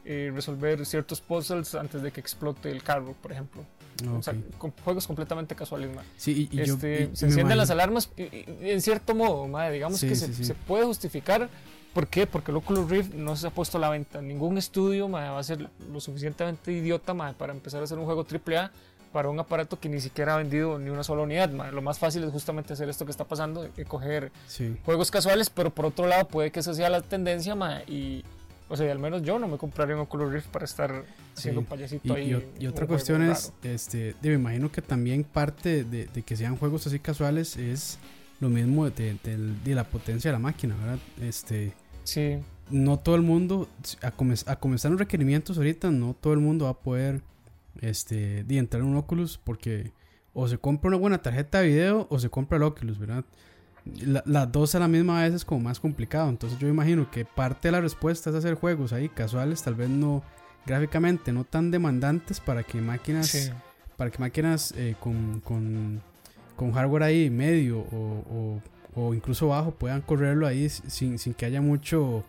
eh, 0.04 0.30
resolver 0.34 0.84
ciertos 0.84 1.20
puzzles 1.22 1.74
antes 1.74 2.02
de 2.02 2.10
que 2.12 2.20
explote 2.20 2.70
el 2.70 2.82
carro, 2.82 3.14
por 3.22 3.32
ejemplo. 3.32 3.64
O 4.12 4.20
sea, 4.22 4.34
con 4.58 4.72
juegos 4.84 5.06
completamente 5.06 5.54
casuales, 5.54 5.94
ma. 5.94 6.02
Sí, 6.16 6.48
y, 6.52 6.60
y 6.60 6.64
yo- 6.66 6.74
Este, 6.74 7.08
y- 7.12 7.16
se 7.16 7.24
y 7.24 7.28
me 7.28 7.32
encienden 7.32 7.56
las 7.58 7.70
alarmas 7.70 8.10
en 8.16 8.80
cierto 8.82 9.14
modo, 9.14 9.46
ma, 9.48 9.70
digamos 9.70 10.00
Sí, 10.00 10.08
que 10.08 10.14
sí, 10.16 10.26
se, 10.26 10.34
sí. 10.34 10.44
se 10.44 10.54
puede 10.54 10.84
justificar. 10.84 11.48
¿Por 11.94 12.08
qué? 12.08 12.26
Porque 12.26 12.50
el 12.50 12.56
Oculus 12.56 12.90
Rift 12.90 13.14
no 13.14 13.36
se 13.36 13.46
ha 13.46 13.50
puesto 13.50 13.78
a 13.78 13.80
la 13.80 13.88
venta. 13.88 14.20
Ningún 14.20 14.58
estudio 14.58 15.08
va 15.10 15.38
a 15.38 15.42
ser 15.42 15.68
lo 15.92 16.00
suficientemente 16.00 16.72
idiota 16.72 17.14
para 17.34 17.52
empezar 17.52 17.80
a 17.80 17.84
hacer 17.84 17.98
un 17.98 18.04
juego 18.04 18.26
AAA 18.26 18.70
para 19.12 19.28
un 19.28 19.38
aparato 19.38 19.78
que 19.78 19.88
ni 19.88 20.00
siquiera 20.00 20.34
ha 20.34 20.38
vendido 20.38 20.76
ni 20.80 20.90
una 20.90 21.04
sola 21.04 21.22
unidad. 21.22 21.48
Lo 21.50 21.82
más 21.82 22.00
fácil 22.00 22.24
es 22.24 22.32
justamente 22.32 22.72
hacer 22.72 22.88
esto 22.88 23.04
que 23.04 23.12
está 23.12 23.24
pasando, 23.24 23.62
de 23.62 23.84
coger 23.84 24.32
Sí. 24.48 24.76
juegos 24.84 25.12
casuales, 25.12 25.50
pero 25.50 25.70
por 25.70 25.86
otro 25.86 26.06
lado 26.08 26.26
puede 26.26 26.50
que 26.50 26.58
esa 26.60 26.74
sea 26.74 26.90
la 26.90 27.00
tendencia 27.00 27.54
y... 27.86 28.24
O 28.68 28.76
sea, 28.76 28.90
al 28.90 28.98
menos 28.98 29.22
yo 29.22 29.38
no 29.38 29.46
me 29.46 29.56
compraría 29.58 29.94
un 29.94 30.00
Oculus 30.00 30.32
Rift 30.32 30.46
para 30.48 30.64
estar 30.64 31.04
haciendo 31.36 31.60
Sí. 31.60 31.66
payasito 31.68 32.08
Y, 32.08 32.16
ahí. 32.16 32.48
y 32.58 32.64
y 32.64 32.66
un 32.66 32.72
otra 32.72 32.86
cuestión 32.88 33.22
es, 33.22 33.52
raro. 33.62 33.74
este, 33.74 34.16
de- 34.20 34.28
me 34.30 34.34
imagino 34.34 34.72
que 34.72 34.80
también 34.82 35.22
parte 35.22 35.84
de, 35.84 36.06
de 36.06 36.22
que 36.22 36.34
sean 36.34 36.56
juegos 36.56 36.84
así 36.86 36.98
casuales 36.98 37.56
es 37.58 37.98
lo 38.40 38.48
mismo 38.48 38.88
de, 38.90 39.16
del- 39.22 39.62
de 39.62 39.74
la 39.74 39.84
potencia 39.84 40.30
de 40.30 40.32
la 40.32 40.38
máquina, 40.40 40.74
¿verdad? 40.76 40.98
Este, 41.20 41.74
Sí. 42.04 42.38
no 42.70 42.98
todo 42.98 43.14
el 43.16 43.22
mundo, 43.22 43.68
a, 44.02 44.10
come- 44.10 44.34
a 44.46 44.56
comenzar 44.56 44.90
los 44.90 45.00
requerimientos 45.00 45.56
ahorita, 45.58 45.90
no 45.90 46.14
todo 46.14 46.32
el 46.32 46.40
mundo 46.40 46.64
va 46.66 46.72
a 46.72 46.78
poder 46.78 47.20
este, 47.80 48.44
de 48.44 48.58
entrar 48.58 48.82
en 48.82 48.88
un 48.88 48.96
Oculus 48.96 49.38
porque 49.42 49.92
o 50.32 50.48
se 50.48 50.58
compra 50.58 50.88
una 50.88 50.96
buena 50.96 51.22
tarjeta 51.22 51.60
de 51.60 51.68
video 51.68 52.06
o 52.10 52.18
se 52.18 52.28
compra 52.30 52.56
el 52.56 52.62
Oculus, 52.64 52.98
¿verdad? 52.98 53.24
La- 54.04 54.22
las 54.26 54.50
dos 54.50 54.74
a 54.74 54.78
la 54.78 54.88
misma 54.88 55.22
vez 55.22 55.34
es 55.34 55.44
como 55.44 55.60
más 55.60 55.78
complicado. 55.80 56.28
Entonces 56.28 56.58
yo 56.58 56.68
imagino 56.68 57.10
que 57.10 57.24
parte 57.24 57.68
de 57.68 57.72
la 57.72 57.80
respuesta 57.80 58.30
es 58.30 58.36
hacer 58.36 58.54
juegos 58.54 58.92
ahí 58.92 59.08
casuales, 59.08 59.62
tal 59.62 59.74
vez 59.74 59.88
no 59.90 60.22
gráficamente 60.66 61.32
no 61.32 61.44
tan 61.44 61.70
demandantes 61.70 62.40
para 62.40 62.62
que 62.62 62.80
máquinas 62.80 63.26
Sí. 63.28 63.50
para 63.96 64.10
que 64.10 64.18
máquinas 64.18 64.72
eh, 64.76 64.96
con, 64.98 65.40
con, 65.40 66.00
con 66.56 66.72
hardware 66.72 67.02
ahí 67.02 67.28
medio 67.30 67.80
o, 67.80 68.24
o- 68.30 68.62
o 68.96 69.14
incluso 69.14 69.48
bajo 69.48 69.72
puedan 69.72 70.00
correrlo 70.02 70.46
ahí 70.46 70.68
sin, 70.68 71.18
sin 71.18 71.34
que 71.34 71.46
haya 71.46 71.60
mucho 71.60 72.24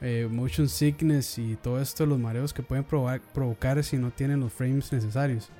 eh, 0.00 0.28
motion 0.30 0.68
sickness 0.68 1.38
y 1.38 1.56
todo 1.56 1.80
esto, 1.80 2.06
los 2.06 2.18
mareos 2.18 2.52
que 2.54 2.62
pueden 2.62 2.84
provocar, 2.84 3.20
provocar 3.34 3.82
si 3.84 3.96
no 3.96 4.10
tienen 4.10 4.40
los 4.40 4.52
frames 4.52 4.92
necesarios. 4.92 5.50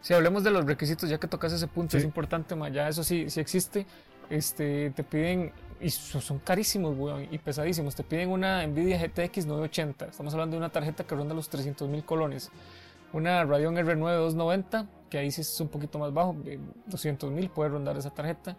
Si 0.00 0.14
hablemos 0.14 0.44
de 0.44 0.50
los 0.50 0.64
requisitos, 0.64 1.08
ya 1.10 1.18
que 1.18 1.26
tocas 1.26 1.52
ese 1.52 1.66
punto, 1.66 1.92
Sí. 1.92 1.98
es 1.98 2.04
importante, 2.04 2.54
ma, 2.54 2.68
ya 2.68 2.88
eso 2.88 3.02
sí, 3.02 3.28
sí 3.30 3.40
existe. 3.40 3.86
Este, 4.30 4.90
te 4.90 5.04
piden, 5.04 5.52
y 5.80 5.90
so- 5.90 6.20
son 6.20 6.38
carísimos, 6.40 6.96
weón, 6.96 7.26
y 7.30 7.38
pesadísimos. 7.38 7.94
Te 7.94 8.02
piden 8.02 8.30
una 8.30 8.64
Nvidia 8.66 8.98
GTX 8.98 9.46
980. 9.46 10.06
Estamos 10.06 10.32
hablando 10.34 10.54
de 10.54 10.58
una 10.58 10.70
tarjeta 10.70 11.04
que 11.04 11.14
ronda 11.14 11.34
los 11.34 11.48
300 11.48 11.88
mil 11.88 12.04
colones. 12.04 12.50
Una 13.12 13.44
Radeon 13.44 13.76
R9 13.76 14.16
290, 14.16 14.86
que 15.10 15.18
ahí 15.18 15.30
sí 15.30 15.40
es 15.42 15.60
un 15.60 15.68
poquito 15.68 15.98
más 16.00 16.12
bajo, 16.12 16.36
200 16.86 17.30
mil 17.30 17.48
puede 17.50 17.70
rondar 17.70 17.96
esa 17.96 18.10
tarjeta. 18.10 18.56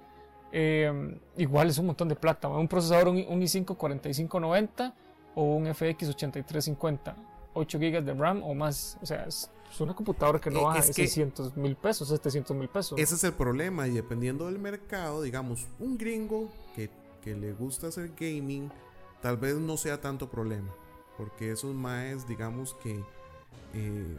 Eh, 0.52 1.20
igual 1.38 1.70
es 1.70 1.78
un 1.78 1.88
montón 1.88 2.08
de 2.08 2.16
plata. 2.16 2.48
Un 2.48 2.68
procesador, 2.68 3.10
un, 3.10 3.18
i- 3.18 3.26
un 3.30 3.42
i5 3.42 3.76
4590 3.76 4.94
o 5.36 5.44
un 5.56 5.68
FX 5.74 6.10
8350. 6.10 7.16
8 7.54 7.80
GB 7.80 8.02
de 8.04 8.14
RAM 8.14 8.44
o 8.44 8.54
más. 8.54 8.98
O 9.02 9.06
sea, 9.06 9.26
es, 9.26 9.50
es 9.72 9.82
una 9.82 9.94
computadora 9.96 10.40
que 10.40 10.50
no 10.50 10.60
Eh, 10.60 10.64
baja 10.64 10.80
es 10.80 10.88
de 10.88 10.94
que- 10.94 11.08
600 11.08 11.58
mil 11.58 11.76
pesos, 11.76 12.08
700 12.10 12.56
mil 12.56 12.70
pesos. 12.70 13.00
Ese 13.00 13.16
es 13.16 13.24
el 13.24 13.34
problema 13.34 13.88
y 13.88 13.92
dependiendo 13.92 14.46
del 14.46 14.60
mercado, 14.60 15.22
digamos, 15.22 15.68
un 15.80 15.98
gringo 15.98 16.50
que, 16.76 16.90
que 17.22 17.36
le 17.36 17.54
gusta 17.54 17.88
hacer 17.88 18.12
gaming, 18.20 18.72
tal 19.22 19.38
vez 19.38 19.56
no 19.56 19.76
sea 19.78 20.00
tanto 20.00 20.30
problema. 20.30 20.74
Porque 21.18 21.52
esos 21.52 21.74
maes, 21.74 22.28
digamos 22.28 22.76
que 22.76 23.04
eh, 23.74 24.18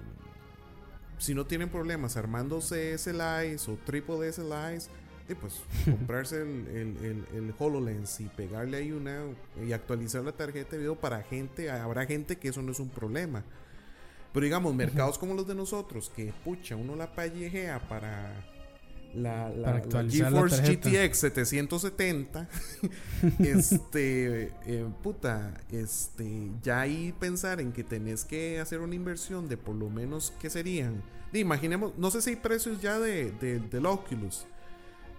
si 1.19 1.35
no 1.35 1.47
tienen 1.47 1.69
problemas 1.71 2.17
armándose 2.17 2.97
SLIs 2.99 3.69
o 3.69 3.77
triple 3.87 4.33
SLIs, 4.33 4.91
eh, 5.29 5.37
pues 5.41 5.61
comprarse 5.85 6.43
el, 6.43 6.67
el, 6.69 6.97
el- 7.05 7.27
el 7.35 7.55
HoloLens 7.59 8.21
y 8.21 8.25
pegarle 8.27 8.79
ahí 8.79 8.93
una 8.93 9.25
y 9.67 9.73
actualizar 9.73 10.23
la 10.25 10.33
tarjeta 10.33 10.73
de 10.73 10.79
video 10.79 10.97
para 10.97 11.23
gente, 11.23 11.71
habrá 11.71 12.07
gente 12.07 12.37
que 12.37 12.49
eso 12.49 12.63
no 12.63 12.73
es 12.73 12.81
un 12.81 12.89
problema. 12.89 13.45
Pero 14.33 14.45
digamos, 14.45 14.75
mercados 14.75 15.19
como 15.19 15.35
los 15.35 15.47
de 15.49 15.55
nosotros, 15.55 16.11
que 16.15 16.33
pucha, 16.45 16.77
uno 16.77 16.95
la 16.97 17.13
pallejea 17.15 17.79
para 17.89 18.45
la, 19.15 19.49
la, 19.49 19.63
Para 19.65 19.79
la 19.79 19.83
actualizar 19.83 20.31
la 20.33 20.39
GeForce 20.43 20.57
tarjeta. 20.57 20.91
GTX 20.91 21.19
770, 21.19 22.49
este, 23.39 24.53
eh, 24.67 24.87
puta, 25.03 25.55
este, 25.71 26.51
ya 26.63 26.81
ahí 26.83 27.15
pensar 27.19 27.61
en 27.61 27.73
que 27.73 27.85
tenés 27.85 28.25
que 28.25 28.61
hacer 28.61 28.81
una 28.81 28.95
inversión 28.95 29.49
de 29.49 29.57
por 29.57 29.75
lo 29.75 29.89
menos, 29.89 30.33
¿qué 30.41 30.51
serían? 30.51 31.03
Imaginemos, 31.33 31.93
no 31.99 32.11
sé 32.11 32.23
si 32.23 32.31
hay 32.31 32.37
precios 32.37 32.81
ya 32.81 32.99
de, 32.99 33.33
de- 33.33 33.61
del 33.61 33.87
Oculus. 33.87 34.47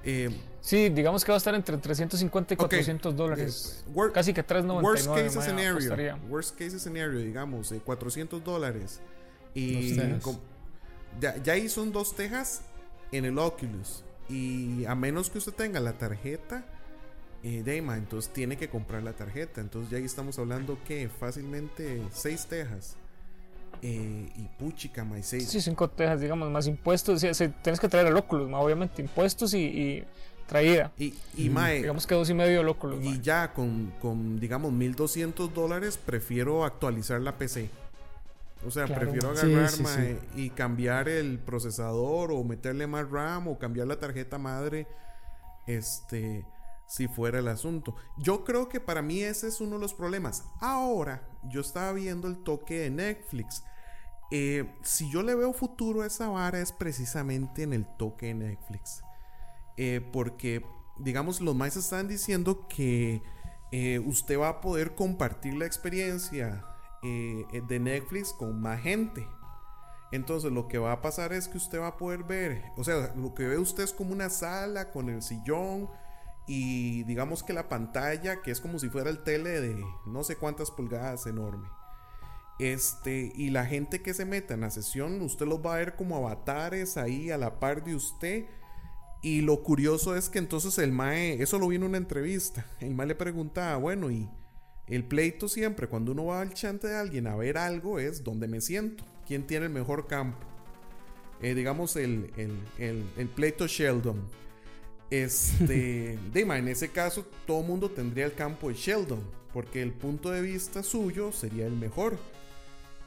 Eh, 0.04 0.30
Sí, 0.62 0.90
digamos 0.90 1.24
que 1.24 1.32
va 1.32 1.36
a 1.36 1.38
estar 1.38 1.56
entre 1.56 1.78
350 1.78 2.54
y 2.54 2.56
Ok. 2.56 2.60
400 2.62 3.16
dólares. 3.16 3.84
eh, 3.88 3.92
wor- 3.94 4.12
Casi 4.12 4.34
que 4.34 4.44
399 4.44 4.84
worst 4.84 5.40
case 5.40 5.50
scenario, 5.50 5.74
costaría. 5.76 6.16
worst 6.30 6.58
case 6.60 6.80
scenario, 6.80 7.20
digamos, 7.20 7.72
eh, 7.72 7.80
400 7.84 8.44
dólares. 8.44 9.00
Y 9.54 9.98
ya, 11.20 11.42
ya 11.42 11.54
ahí 11.54 11.70
son 11.70 11.92
dos 11.92 12.14
tejas 12.16 12.62
en 13.12 13.26
el 13.26 13.40
Oculus. 13.40 14.04
Y 14.28 14.86
a 14.86 14.96
menos 14.96 15.30
que 15.30 15.38
usted 15.40 15.54
tenga 15.54 15.80
la 15.80 15.98
tarjeta, 15.98 16.66
eh, 17.42 17.64
de 17.64 17.78
entonces 17.78 18.32
tiene 18.32 18.58
que 18.58 18.70
comprar 18.70 19.02
la 19.02 19.14
tarjeta. 19.14 19.62
Entonces 19.62 19.90
ya 19.90 19.98
ahí 19.98 20.06
estamos 20.06 20.38
hablando 20.40 20.78
que 20.86 21.10
fácilmente 21.10 22.02
seis 22.12 22.46
tejas. 22.48 22.98
Eh, 23.82 24.30
y 24.36 24.42
puchica, 24.60 25.04
ma, 25.06 25.18
y 25.18 25.24
seis. 25.24 25.48
Sí, 25.48 25.62
5 25.62 25.90
tejas, 25.92 26.20
digamos, 26.20 26.50
más 26.50 26.68
impuestos. 26.68 27.22
Sí, 27.22 27.34
sí, 27.34 27.48
tienes 27.62 27.80
que 27.80 27.88
traer 27.88 28.08
el 28.08 28.14
mae, 28.14 28.62
obviamente, 28.62 29.02
impuestos 29.02 29.54
y, 29.54 29.60
y 29.60 30.04
traída. 30.48 30.92
Y, 30.98 31.14
y 31.38 31.50
mae, 31.50 31.78
Digamos 31.78 32.06
que 32.06 32.16
dos 32.16 32.30
y 32.30 32.34
medio 32.34 32.62
el 32.62 32.68
Oculus. 32.68 33.04
Y 33.04 33.10
mae. 33.10 33.20
ya 33.22 33.54
con, 33.54 33.94
con, 34.02 34.40
digamos, 34.40 34.72
1200 34.74 35.54
dólares, 35.54 35.98
prefiero 35.98 36.66
actualizar 36.66 37.22
la 37.22 37.38
PC. 37.38 37.70
O 38.68 38.72
sea, 38.72 38.86
Claro. 38.86 39.02
prefiero 39.02 39.30
agarrar 39.30 39.70
sí, 39.70 39.84
mae, 39.84 40.20
y 40.36 40.50
cambiar 40.50 41.08
el 41.08 41.40
procesador 41.40 42.34
o 42.34 42.44
meterle 42.44 42.88
más 42.88 43.10
RAM 43.10 43.48
o 43.48 43.58
cambiar 43.58 43.88
la 43.88 43.98
tarjeta 43.98 44.38
madre. 44.38 44.86
Este, 45.68 46.44
si 46.90 47.08
fuera 47.08 47.38
el 47.38 47.48
asunto. 47.48 47.96
Yo 48.18 48.44
creo 48.44 48.68
que 48.68 48.80
para 48.80 49.04
mí 49.04 49.22
ese 49.22 49.48
es 49.48 49.62
uno 49.62 49.76
de 49.76 49.82
los 49.82 49.94
problemas. 49.94 50.46
Ahora, 50.60 51.30
yo 51.44 51.62
estaba 51.62 51.94
viendo 51.94 52.28
el 52.28 52.40
toque 52.40 52.80
de 52.80 52.90
Netflix. 52.90 53.64
Eh, 54.32 54.76
si 54.82 55.10
yo 55.12 55.22
le 55.22 55.36
veo 55.36 55.54
futuro 55.54 56.02
a 56.02 56.08
esa 56.08 56.30
vara 56.30 56.60
es 56.60 56.72
precisamente 56.72 57.62
en 57.62 57.74
el 57.74 57.86
toque 57.98 58.26
de 58.28 58.34
Netflix. 58.34 59.04
Eh, 59.78 60.02
porque, 60.12 60.66
digamos, 60.98 61.42
los 61.42 61.56
más 61.56 61.78
están 61.78 62.08
diciendo 62.08 62.68
que 62.68 63.22
eh, 63.72 64.00
usted 64.00 64.40
va 64.40 64.50
a 64.50 64.62
poder 64.62 64.96
compartir 64.96 65.54
la 65.54 65.68
experiencia 65.68 66.66
de 67.04 67.80
Netflix 67.80 68.34
con 68.34 68.60
más 68.60 68.82
gente. 68.82 69.26
Entonces 70.12 70.52
lo 70.52 70.68
que 70.68 70.80
va 70.80 70.92
a 70.92 71.02
pasar 71.02 71.34
es 71.34 71.48
que 71.48 71.58
usted 71.58 71.80
va 71.80 71.88
a 71.88 71.98
poder 71.98 72.24
ver, 72.24 72.64
o 72.76 72.84
sea, 72.84 73.14
lo 73.16 73.34
que 73.34 73.48
ve 73.48 73.58
usted 73.58 73.84
es 73.84 73.94
como 73.94 74.12
una 74.12 74.30
sala 74.30 74.92
con 74.92 75.08
el 75.08 75.22
sillón 75.22 75.88
y 76.50 77.04
digamos 77.04 77.44
que 77.44 77.54
la 77.54 77.70
pantalla, 77.70 78.42
que 78.42 78.50
es 78.50 78.60
como 78.60 78.80
si 78.80 78.90
fuera 78.90 79.12
el 79.12 79.20
tele 79.20 79.62
de 79.62 79.86
no 80.08 80.24
sé 80.24 80.36
cuántas 80.36 80.72
pulgadas 80.72 81.28
enorme. 81.28 81.70
Este, 82.58 83.32
y 83.36 83.52
la 83.52 83.68
gente 83.68 84.02
que 84.02 84.16
se 84.16 84.26
meta 84.26 84.56
en 84.56 84.62
la 84.62 84.72
sesión, 84.72 85.22
usted 85.22 85.46
los 85.46 85.64
va 85.64 85.76
a 85.76 85.78
ver 85.78 85.96
como 85.96 86.18
avatares 86.18 86.98
ahí 86.98 87.30
a 87.30 87.38
la 87.38 87.60
par 87.60 87.84
de 87.84 87.94
usted. 87.94 88.46
Y 89.22 89.42
lo 89.42 89.62
curioso 89.62 90.16
es 90.16 90.28
que 90.28 90.40
entonces 90.40 90.80
el 90.80 90.92
Mae, 90.92 91.40
eso 91.40 91.60
lo 91.60 91.68
vi 91.68 91.76
en 91.76 91.84
una 91.84 91.98
entrevista. 91.98 92.66
El 92.80 92.96
Mae 92.96 93.06
le 93.06 93.16
preguntaba, 93.16 93.78
bueno, 93.78 94.10
y 94.10 94.28
el 94.88 95.04
pleito 95.04 95.48
siempre, 95.48 95.88
cuando 95.88 96.14
uno 96.14 96.26
va 96.26 96.42
al 96.42 96.56
chante 96.56 96.88
de 96.88 96.98
alguien 96.98 97.28
a 97.28 97.36
ver 97.36 97.60
algo, 97.60 98.00
es 98.00 98.24
donde 98.24 98.48
me 98.48 98.60
siento, 98.60 99.04
quién 99.28 99.46
tiene 99.46 99.68
el 99.68 99.72
mejor 99.72 100.08
campo. 100.08 100.48
Eh, 101.44 101.54
digamos 101.54 101.96
el, 101.96 102.34
el, 102.80 103.04
el 103.16 103.28
pleito 103.30 103.68
Sheldon. 103.68 104.49
Este, 105.10 106.18
de 106.34 106.46
ma, 106.46 106.58
en 106.58 106.68
ese 106.68 106.90
caso, 106.90 107.26
todo 107.46 107.64
mundo 107.64 107.90
tendría 107.90 108.26
el 108.26 108.34
campo 108.34 108.70
de 108.70 108.76
Sheldon, 108.76 109.24
porque 109.54 109.82
el 109.82 109.92
punto 109.92 110.32
de 110.32 110.42
vista 110.42 110.84
suyo 110.84 111.32
sería 111.32 111.66
el 111.66 111.74
mejor. 111.74 112.18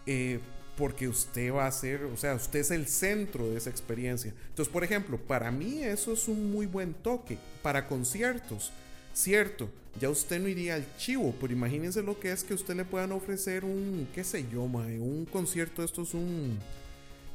Eh, 0.06 0.40
porque 0.76 1.06
usted 1.06 1.52
va 1.52 1.66
a 1.66 1.72
ser, 1.72 2.04
o 2.04 2.16
sea, 2.16 2.34
usted 2.34 2.60
es 2.60 2.70
el 2.70 2.86
centro 2.86 3.48
de 3.50 3.58
esa 3.58 3.70
experiencia. 3.70 4.32
Entonces, 4.48 4.72
por 4.72 4.82
ejemplo, 4.84 5.18
para 5.18 5.50
mí 5.50 5.82
eso 5.82 6.12
es 6.12 6.28
un 6.28 6.50
muy 6.50 6.66
buen 6.66 6.94
toque. 6.94 7.38
Para 7.62 7.86
conciertos, 7.86 8.72
cierto, 9.12 9.68
ya 10.00 10.08
usted 10.08 10.40
no 10.40 10.48
iría 10.48 10.74
al 10.74 10.96
chivo, 10.96 11.34
pero 11.40 11.52
imagínense 11.52 12.02
lo 12.02 12.18
que 12.18 12.32
es 12.32 12.42
que 12.42 12.54
usted 12.54 12.74
le 12.74 12.84
puedan 12.84 13.12
ofrecer 13.12 13.64
un, 13.64 14.08
qué 14.14 14.24
sé 14.24 14.46
yo, 14.50 14.66
mae, 14.66 14.98
un 14.98 15.26
concierto, 15.26 15.84
esto 15.84 16.02
es 16.02 16.14
un, 16.14 16.58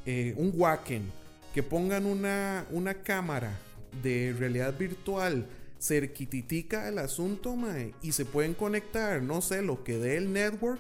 eh, 0.06 0.34
un 0.36 0.52
Wacken, 0.56 1.12
que 1.54 1.62
pongan 1.62 2.06
una, 2.06 2.66
una 2.72 2.96
cámara 2.96 3.58
de 4.04 4.36
realidad 4.38 4.78
virtual 4.78 5.48
cerquititica 5.80 6.86
del 6.86 6.98
asunto, 7.00 7.56
mae, 7.56 7.94
y 8.02 8.12
se 8.12 8.26
pueden 8.26 8.54
conectar, 8.54 9.22
no 9.22 9.42
sé, 9.42 9.62
lo 9.62 9.84
que 9.84 9.98
dé 9.98 10.18
el 10.18 10.34
network 10.34 10.80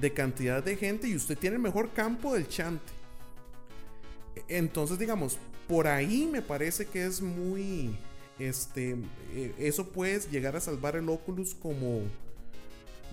de 0.00 0.12
cantidad 0.12 0.62
de 0.62 0.76
gente 0.76 1.08
y 1.08 1.16
usted 1.16 1.36
tiene 1.38 1.56
el 1.56 1.62
mejor 1.62 1.92
campo 1.92 2.34
del 2.34 2.48
chante. 2.48 2.92
Entonces, 4.48 4.98
digamos, 4.98 5.38
por 5.68 5.86
ahí 5.86 6.28
me 6.30 6.42
parece 6.42 6.86
que 6.86 7.04
es 7.04 7.20
muy. 7.20 7.90
Este. 8.38 8.96
eh, 9.34 9.54
eso 9.58 9.88
puede 9.88 10.18
llegar 10.30 10.56
a 10.56 10.60
salvar 10.60 10.96
el 10.96 11.08
Oculus 11.08 11.54
como. 11.54 12.00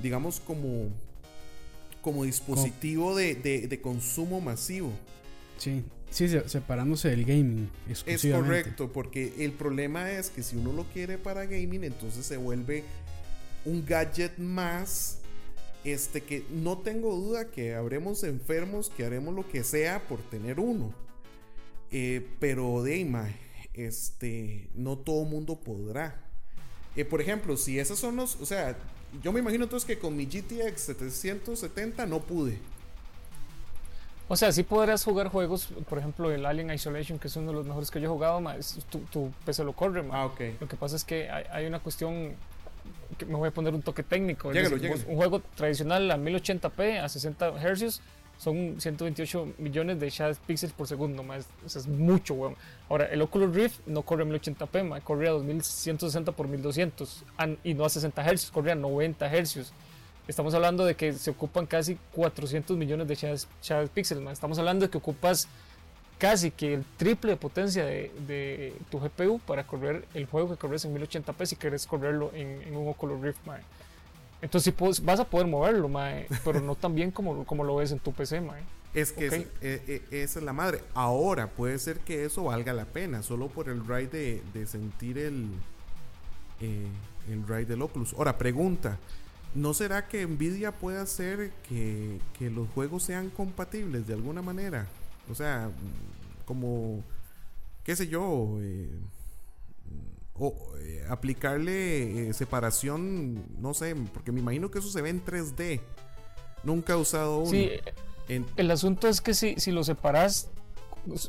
Digamos, 0.01 0.39
como. 0.39 0.89
Como 2.01 2.23
dispositivo 2.23 3.15
de, 3.15 3.35
de- 3.35 3.67
de 3.67 3.81
consumo 3.81 4.39
masivo. 4.39 4.91
Sí, 5.57 5.83
sí, 6.09 6.27
se- 6.27 6.47
separándose 6.49 7.09
del 7.09 7.25
gaming 7.25 7.69
Es 7.89 8.03
correcto, 8.43 8.91
porque 8.91 9.33
el 9.39 9.51
problema 9.53 10.11
es 10.11 10.29
que 10.29 10.43
si 10.43 10.55
uno 10.55 10.73
lo 10.73 10.83
quiere 10.85 11.17
para 11.17 11.45
gaming, 11.45 11.83
entonces 11.83 12.25
se 12.25 12.37
vuelve 12.37 12.83
un 13.65 13.85
gadget 13.85 14.37
más. 14.37 15.19
Este 15.83 16.21
que 16.21 16.43
no 16.51 16.79
tengo 16.79 17.15
duda 17.15 17.49
que 17.49 17.73
habremos 17.75 18.23
enfermos 18.23 18.89
que 18.89 19.05
haremos 19.05 19.33
lo 19.33 19.47
que 19.47 19.63
sea 19.63 20.05
por 20.07 20.19
tener 20.29 20.59
uno. 20.59 20.93
Eh, 21.91 22.27
pero 22.39 22.83
Deima, 22.83 23.29
este, 23.73 24.69
no 24.75 24.97
todo 24.97 25.23
mundo 25.23 25.59
podrá. 25.61 26.23
Eh, 26.97 27.05
por 27.05 27.21
ejemplo, 27.21 27.55
si 27.55 27.79
esos 27.79 27.99
son 27.99 28.17
los, 28.17 28.35
o 28.41 28.45
sea, 28.45 28.77
yo 29.23 29.31
me 29.31 29.39
imagino 29.39 29.63
entonces 29.63 29.87
que 29.87 29.97
con 29.99 30.17
mi 30.17 30.25
GTX 30.25 30.81
770 30.81 32.05
no 32.05 32.19
pude. 32.21 32.57
O 34.29 34.35
sea, 34.35 34.51
sí 34.51 34.63
podrás 34.63 35.03
jugar 35.05 35.29
juegos, 35.29 35.69
por 35.89 35.97
ejemplo, 35.99 36.29
el 36.31 36.45
Alien 36.45 36.71
Isolation, 36.71 37.17
que 37.17 37.27
es 37.29 37.35
uno 37.37 37.51
de 37.51 37.57
los 37.57 37.65
mejores 37.65 37.89
que 37.89 38.01
yo 38.01 38.07
he 38.07 38.11
jugado, 38.11 38.41
más 38.41 38.77
tu, 38.89 38.99
tu 39.11 39.31
PC 39.45 39.63
lo 39.63 39.71
corre, 39.73 40.03
ma. 40.03 40.21
Ah, 40.21 40.25
ok. 40.25 40.41
Lo 40.59 40.67
que 40.67 40.75
pasa 40.75 40.95
es 40.97 41.03
que 41.05 41.29
hay, 41.29 41.45
hay 41.51 41.65
una 41.65 41.79
cuestión 41.79 42.33
que 43.17 43.25
me 43.25 43.35
voy 43.35 43.47
a 43.47 43.51
poner 43.51 43.73
un 43.73 43.81
toque 43.81 44.03
técnico. 44.03 44.49
es 44.51 44.55
Llégalo, 44.57 44.75
decir, 44.75 44.91
llégalo. 44.91 45.09
un 45.11 45.15
juego 45.17 45.41
tradicional 45.55 46.11
a 46.11 46.17
1080p 46.17 46.99
a 47.01 47.07
60 47.07 47.51
Hz 47.57 48.01
son 48.37 48.75
128 48.79 49.53
millones 49.57 49.99
de 49.99 50.09
shadowed 50.11 50.37
píxeles 50.45 50.73
por 50.75 50.87
segundo, 50.87 51.23
más. 51.23 51.47
O 51.65 51.69
sea, 51.69 51.79
es 51.81 51.87
mucho, 51.87 52.33
weón. 52.35 52.55
Ahora, 52.89 53.05
el 53.05 53.21
Oculus 53.21 53.55
Rift 53.55 53.79
no 53.87 54.01
corre 54.03 54.23
a 54.23 54.25
1080p, 54.27 54.83
ma, 54.83 54.99
corre 55.01 55.27
a 55.29 55.31
2160 55.31 56.33
por 56.33 56.47
1200 56.49 57.23
an- 57.37 57.57
y 57.63 57.73
no 57.73 57.85
a 57.85 57.89
60 57.89 58.21
Hz, 58.23 58.51
corre 58.51 58.73
a 58.73 58.75
90 58.75 59.27
Hz. 59.29 59.71
Estamos 60.27 60.53
hablando 60.53 60.83
de 60.85 60.95
que 60.95 61.13
se 61.13 61.29
ocupan 61.31 61.65
casi 61.65 61.97
400 62.13 62.75
millones 62.77 63.07
de 63.07 63.15
shadowed, 63.15 63.39
shadowed 63.61 63.89
píxeles, 63.89 64.23
ma. 64.23 64.31
Estamos 64.31 64.59
hablando 64.59 64.85
de 64.85 64.89
que 64.91 64.97
ocupas 64.97 65.47
casi 66.17 66.51
que 66.51 66.73
el 66.73 66.83
triple 66.97 67.31
de 67.31 67.37
potencia 67.37 67.85
de, 67.85 68.11
de 68.27 68.75
tu 68.91 68.99
GPU 68.99 69.39
para 69.39 69.65
correr 69.65 70.05
el 70.13 70.25
juego 70.25 70.49
que 70.49 70.57
corres 70.57 70.83
en 70.83 70.95
1080p 70.95 71.45
si 71.45 71.55
quieres 71.55 71.85
correrlo 71.87 72.31
en, 72.33 72.61
en 72.63 72.75
un 72.75 72.89
Oculus 72.89 73.21
Rift, 73.21 73.45
mae. 73.45 73.61
Entonces 74.41 74.73
vas 75.03 75.19
a 75.19 75.25
poder 75.25 75.47
moverlo, 75.47 75.87
mae, 75.89 76.27
pero 76.43 76.59
no 76.59 76.75
tan 76.75 76.93
bien 76.93 77.09
como, 77.11 77.45
como 77.45 77.63
lo 77.63 77.77
ves 77.77 77.91
en 77.91 77.99
tu 77.99 78.11
PC, 78.13 78.41
mae. 78.41 78.61
Es 78.93 79.11
que 79.11 79.27
es- 79.27 79.33
eh, 79.33 79.47
eh, 79.61 80.01
esa 80.11 80.39
es 80.39 80.45
la 80.45 80.53
madre. 80.53 80.81
Ahora 80.93 81.47
puede 81.47 81.77
ser 81.79 81.99
que 81.99 82.25
eso 82.25 82.43
valga 82.43 82.73
la 82.73 82.85
pena, 82.85 83.23
solo 83.23 83.47
por 83.47 83.69
el 83.69 83.85
ride 83.87 84.07
de, 84.07 84.43
de 84.53 84.65
sentir 84.67 85.17
el, 85.19 85.47
eh, 86.61 86.87
el 87.31 87.47
ride 87.47 87.65
del 87.65 87.81
Oculus. 87.81 88.13
Ahora, 88.13 88.37
pregunta. 88.37 88.97
¿No 89.55 89.73
será 89.73 90.07
que 90.07 90.25
Nvidia 90.25 90.71
puede 90.71 90.99
hacer 90.99 91.51
que, 91.67 92.19
que 92.37 92.49
los 92.49 92.67
juegos 92.69 93.03
sean 93.03 93.29
compatibles 93.29 94.05
de 94.07 94.13
alguna 94.13 94.41
manera? 94.41 94.87
O 95.31 95.35
sea, 95.35 95.69
como, 96.45 97.03
qué 97.83 97.95
sé 97.95 98.07
yo, 98.07 98.57
eh, 98.61 98.89
o 100.35 100.53
eh, 100.79 101.03
aplicarle 101.09 102.29
eh, 102.29 102.33
separación, 102.33 103.43
no 103.59 103.73
sé, 103.73 103.95
porque 104.13 104.31
me 104.31 104.39
imagino 104.41 104.69
que 104.69 104.79
eso 104.79 104.89
se 104.89 105.01
ve 105.01 105.09
en 105.09 105.25
3D. 105.25 105.81
Nunca 106.63 106.93
he 106.93 106.95
usado 106.95 107.39
uno. 107.39 107.49
Sí, 107.51 107.71
En- 108.27 108.45
el 108.57 108.69
asunto 108.71 109.07
es 109.07 109.21
que 109.21 109.33
si, 109.33 109.55
si 109.55 109.71
lo 109.71 109.83
separas, 109.83 110.49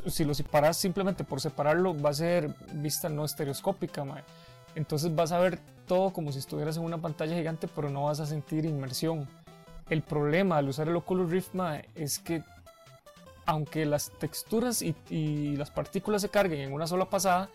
si 0.07 0.25
lo 0.25 0.35
separas 0.35 0.77
simplemente 0.77 1.23
por 1.23 1.41
separarlo, 1.41 1.99
va 1.99 2.09
a 2.11 2.13
ser 2.13 2.53
vista 2.73 3.09
no 3.09 3.25
estereoscópica, 3.25 4.03
mae. 4.03 4.23
Entonces 4.75 5.15
vas 5.15 5.31
a 5.31 5.39
ver 5.39 5.59
todo 5.89 6.13
como 6.13 6.31
si 6.31 6.37
estuvieras 6.37 6.77
en 6.77 6.83
una 6.83 6.99
pantalla 6.99 7.35
gigante, 7.35 7.67
pero 7.67 7.89
no 7.89 8.03
vas 8.03 8.19
a 8.19 8.27
sentir 8.27 8.63
inmersión. 8.63 9.27
El 9.89 10.03
problema 10.03 10.57
al 10.57 10.69
usar 10.69 10.87
el 10.87 10.95
Oculus 10.95 11.31
Rift 11.31 11.55
mae, 11.55 11.89
es 11.95 12.19
que 12.19 12.43
aunque 13.47 13.85
las 13.87 14.11
texturas 14.11 14.83
y 14.83 15.55
las 15.57 15.71
partículas 15.71 16.21
se 16.21 16.29
carguen 16.29 16.59
en 16.61 16.73
una 16.73 16.85
sola 16.85 17.09
pasada, 17.09 17.49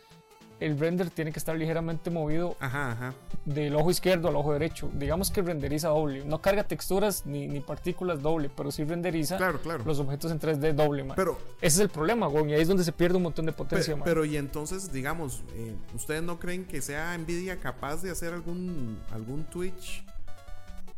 el 0.61 0.79
render 0.79 1.11
tiene 1.11 1.33
que 1.33 1.39
estar 1.39 1.57
ligeramente 1.57 2.11
movido 2.11 2.57
Ajá, 2.61 2.93
ajá. 2.93 3.15
del 3.45 3.75
ojo 3.75 3.91
izquierdo 3.91 4.29
al 4.29 4.37
ojo 4.37 4.53
derecho. 4.53 4.89
Digamos 4.95 5.31
que 5.31 5.43
renderiza 5.43 5.89
doble. 5.89 6.25
No 6.25 6.41
carga 6.41 6.65
texturas 6.65 7.27
ni, 7.27 7.49
ni 7.49 7.61
partículas 7.61 8.23
doble, 8.23 8.51
pero 8.55 8.71
sí 8.71 8.85
renderiza 8.85 9.37
Claro, 9.37 9.61
claro. 9.61 9.83
los 9.85 9.99
objetos 9.99 10.31
en 10.31 10.39
3D 10.41 10.73
doble, 10.73 11.03
man. 11.05 11.17
Pero, 11.17 11.39
Ese 11.61 11.77
es 11.77 11.79
el 11.81 11.89
problema, 11.89 12.29
weón, 12.29 12.51
y 12.51 12.55
ahí 12.55 12.63
es 12.63 12.69
donde 12.69 12.85
se 12.85 12.93
pierde 12.93 13.17
un 13.17 13.25
montón 13.25 13.47
de 13.47 13.53
potencia, 13.53 13.95
man. 13.97 14.05
pero 14.05 14.25
y 14.25 14.37
entonces, 14.37 14.93
digamos, 14.93 15.43
eh, 15.55 15.75
¿ustedes 15.95 16.23
no 16.23 16.39
creen 16.39 16.65
que 16.65 16.81
sea 16.81 17.17
Nvidia 17.19 17.59
capaz 17.61 18.03
de 18.03 18.11
hacer 18.11 18.33
algún, 18.33 18.99
algún 19.13 19.45
Twitch 19.45 20.05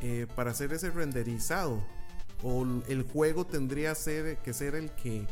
eh, 0.01 0.27
para 0.37 0.51
hacer 0.51 0.73
ese 0.73 0.91
renderizado? 0.91 1.83
¿O 2.43 2.65
el 2.89 3.03
juego 3.11 3.47
tendría 3.47 3.95
ser, 3.95 4.37
que 4.39 4.53
ser 4.53 4.75
el 4.75 4.91
que, 4.91 5.27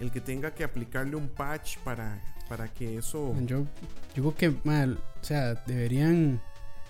el 0.00 0.10
que 0.12 0.20
tenga 0.20 0.50
que 0.52 0.62
aplicarle 0.62 1.16
un 1.16 1.28
patch 1.28 1.78
para, 1.78 2.20
para 2.48 2.68
que 2.72 2.98
eso... 2.98 3.34
Yo, 3.46 3.64
yo 4.14 4.32
creo 4.32 4.34
que, 4.34 4.54
mal, 4.64 4.98
o 5.20 5.24
sea, 5.24 5.54
deberían 5.66 6.40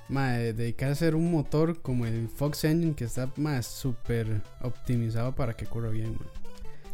dedicar 0.08 0.90
a 0.90 0.92
hacer 0.92 1.14
un 1.14 1.30
motor 1.30 1.80
como 1.80 2.06
el 2.06 2.28
Fox 2.28 2.64
Engine 2.64 2.94
que 2.94 3.04
está 3.04 3.30
más 3.36 3.66
súper 3.66 4.42
optimizado 4.60 5.34
para 5.34 5.56
que 5.56 5.66
corra 5.66 5.88
bien. 5.90 6.12
man. 6.12 6.28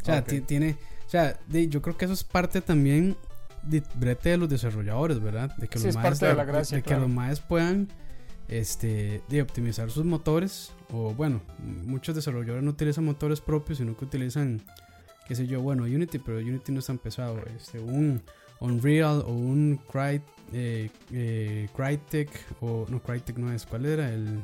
O 0.01 0.05
sea, 0.05 0.25
tiene, 0.25 0.77
o 1.07 1.11
sea, 1.11 1.39
de- 1.49 1.69
yo 1.69 1.83
creo 1.83 1.97
que 1.97 2.05
eso 2.07 2.15
es 2.15 2.25
parte 2.25 2.61
también 2.61 3.17
de 3.63 3.83
brete 3.97 4.31
de 4.31 4.37
los 4.39 4.49
desarrolladores, 4.49 5.21
¿verdad? 5.21 5.55
De 5.57 5.69
que 5.69 5.79
Sí, 5.79 5.87
los 5.87 5.97
es 5.97 5.97
maes- 5.97 6.03
parte 6.03 6.27
de 6.27 6.35
la 6.35 6.45
gracia, 6.45 6.77
de 6.77 6.83
que 6.83 6.89
claro. 6.89 7.03
los 7.03 7.11
maes 7.11 7.41
puedan 7.41 7.89
este, 8.49 9.23
de 9.29 9.43
optimizar 9.43 9.91
sus 9.91 10.05
motores. 10.05 10.73
O 10.93 11.13
bueno, 11.15 11.41
muchos 11.85 12.15
desarrolladores 12.15 12.65
no 12.65 12.71
utilizan 12.71 13.05
motores 13.05 13.41
propios, 13.41 13.79
sino 13.79 13.97
que 13.97 14.05
utilizan, 14.05 14.63
qué 15.27 15.35
sé 15.35 15.47
yo, 15.47 15.61
bueno, 15.61 15.83
Unity, 15.85 16.19
pero 16.19 16.39
Unity 16.39 16.73
no 16.73 16.79
es 16.81 16.87
tan 16.87 16.99
pesado. 16.99 17.39
Este, 17.57 17.79
un 17.79 18.23
Unreal 18.61 19.25
o 19.27 19.33
un 19.33 19.81
Cry, 19.91 20.21
eh, 20.53 20.91
eh, 21.13 21.69
Crytek, 21.75 22.31
o 22.61 22.87
no, 22.89 23.01
Crytek 23.01 23.37
no 23.39 23.53
es, 23.53 23.67
¿cuál 23.67 23.87
era? 23.87 24.13
El, 24.13 24.43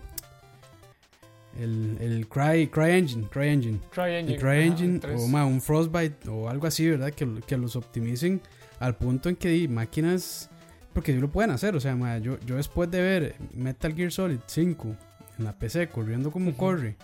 el, 1.59 1.97
el 2.01 2.29
Cry, 2.29 2.69
CryEngine, 2.69 3.29
CryEngine. 3.29 3.81
CryEngine. 3.91 4.39
CryEngine 4.39 5.01
o 5.15 5.27
ma, 5.29 5.45
un 5.45 5.61
Frostbite 5.61 6.29
o 6.29 6.49
algo 6.49 6.67
así, 6.67 6.89
¿verdad? 6.89 7.13
Que, 7.13 7.29
que 7.47 7.57
los 7.57 7.77
optimicen 7.77 8.41
al 8.81 8.97
punto 8.97 9.29
en 9.29 9.37
que 9.37 9.69
máquinas, 9.69 10.51
porque 10.93 11.13
sí 11.13 11.21
lo 11.21 11.31
pueden 11.31 11.51
hacer, 11.51 11.77
o 11.77 11.81
sea, 11.81 11.97
ma, 11.97 12.19
yo, 12.19 12.39
yo 12.47 12.57
después 12.57 12.91
de 12.91 13.01
ver 13.01 13.37
Metal 13.55 13.95
Gear 13.95 14.13
Solid 14.13 14.41
5 14.47 14.97
en 15.39 15.45
la 15.45 15.53
PC 15.53 15.89
corriendo 15.89 16.31
como 16.31 16.51
Ujú. 16.51 16.59
corre, 16.59 16.97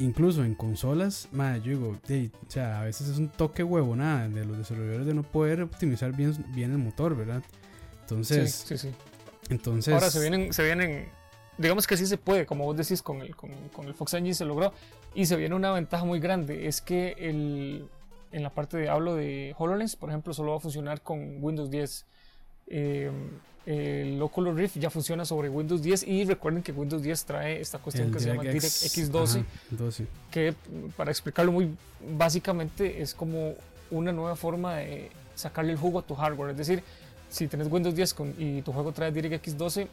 incluso 0.00 0.44
en 0.44 0.54
consolas, 0.54 1.28
ma, 1.30 1.56
yo 1.58 1.70
digo, 1.70 1.98
di, 2.08 2.30
o 2.46 2.50
sea, 2.50 2.80
a 2.80 2.84
veces 2.84 3.08
es 3.08 3.18
un 3.18 3.28
toque 3.28 3.62
huevo, 3.62 3.94
nada, 3.94 4.28
de 4.28 4.44
los 4.44 4.58
desarrolladores 4.58 5.06
de 5.06 5.14
no 5.14 5.22
poder 5.22 5.62
optimizar 5.62 6.12
bien, 6.12 6.34
bien 6.48 6.72
el 6.72 6.78
motor, 6.78 7.16
¿verdad? 7.16 7.42
Entonces, 8.00 8.52
sí, 8.52 8.76
sí, 8.76 8.88
sí. 8.88 8.94
entonces... 9.50 9.94
Ahora 9.94 10.10
se 10.10 10.20
vienen, 10.20 10.52
se 10.52 10.64
vienen, 10.64 11.08
digamos 11.58 11.86
que 11.86 11.96
sí 11.96 12.06
se 12.06 12.18
puede, 12.18 12.46
como 12.46 12.64
vos 12.64 12.76
decís, 12.76 13.02
con 13.02 13.20
el, 13.20 13.36
con, 13.36 13.50
con 13.72 13.86
el 13.86 13.94
Fox 13.94 14.14
Engine 14.14 14.34
se 14.34 14.44
logró. 14.44 14.72
Y 15.14 15.26
se 15.26 15.36
viene 15.36 15.54
una 15.54 15.72
ventaja 15.72 16.04
muy 16.04 16.20
grande, 16.20 16.66
es 16.66 16.80
que 16.80 17.14
el, 17.18 17.88
en 18.32 18.42
la 18.42 18.50
parte 18.50 18.76
de 18.76 18.88
hablo 18.88 19.14
de 19.14 19.54
HoloLens, 19.58 19.96
por 19.96 20.08
ejemplo, 20.08 20.32
solo 20.32 20.52
va 20.52 20.56
a 20.58 20.60
funcionar 20.60 21.02
con 21.02 21.42
Windows 21.42 21.70
10. 21.70 22.06
Eh, 22.70 23.10
el 23.66 24.20
Oculus 24.22 24.56
Rift 24.56 24.78
ya 24.78 24.88
funciona 24.88 25.24
sobre 25.24 25.48
Windows 25.50 25.82
10 25.82 26.04
y 26.08 26.24
recuerden 26.24 26.62
que 26.62 26.72
Windows 26.72 27.02
10 27.02 27.24
trae 27.26 27.60
esta 27.60 27.78
cuestión 27.78 28.08
el 28.08 28.12
que 28.14 28.20
se 28.20 28.28
llama 28.28 28.42
DirectX, 28.42 28.80
DirectX 28.94 29.12
12 29.12 29.38
ajá, 29.40 29.48
12. 29.70 30.06
que 30.30 30.54
para 30.96 31.10
explicarlo 31.10 31.52
muy 31.52 31.68
básicamente 32.16 33.02
es 33.02 33.14
como 33.14 33.54
una 33.90 34.12
nueva 34.12 34.34
forma 34.36 34.76
de 34.76 35.10
sacarle 35.34 35.72
el 35.72 35.78
jugo 35.78 35.98
a 35.98 36.02
tu 36.02 36.14
hardware. 36.14 36.52
Es 36.52 36.56
decir, 36.56 36.82
si 37.28 37.48
tenés 37.48 37.70
Windows 37.70 37.94
10 37.94 38.14
con- 38.14 38.34
y 38.38 38.62
tu 38.62 38.72
juego 38.72 38.92
trae 38.92 39.12
DirectX 39.12 39.56
12, 39.58 39.88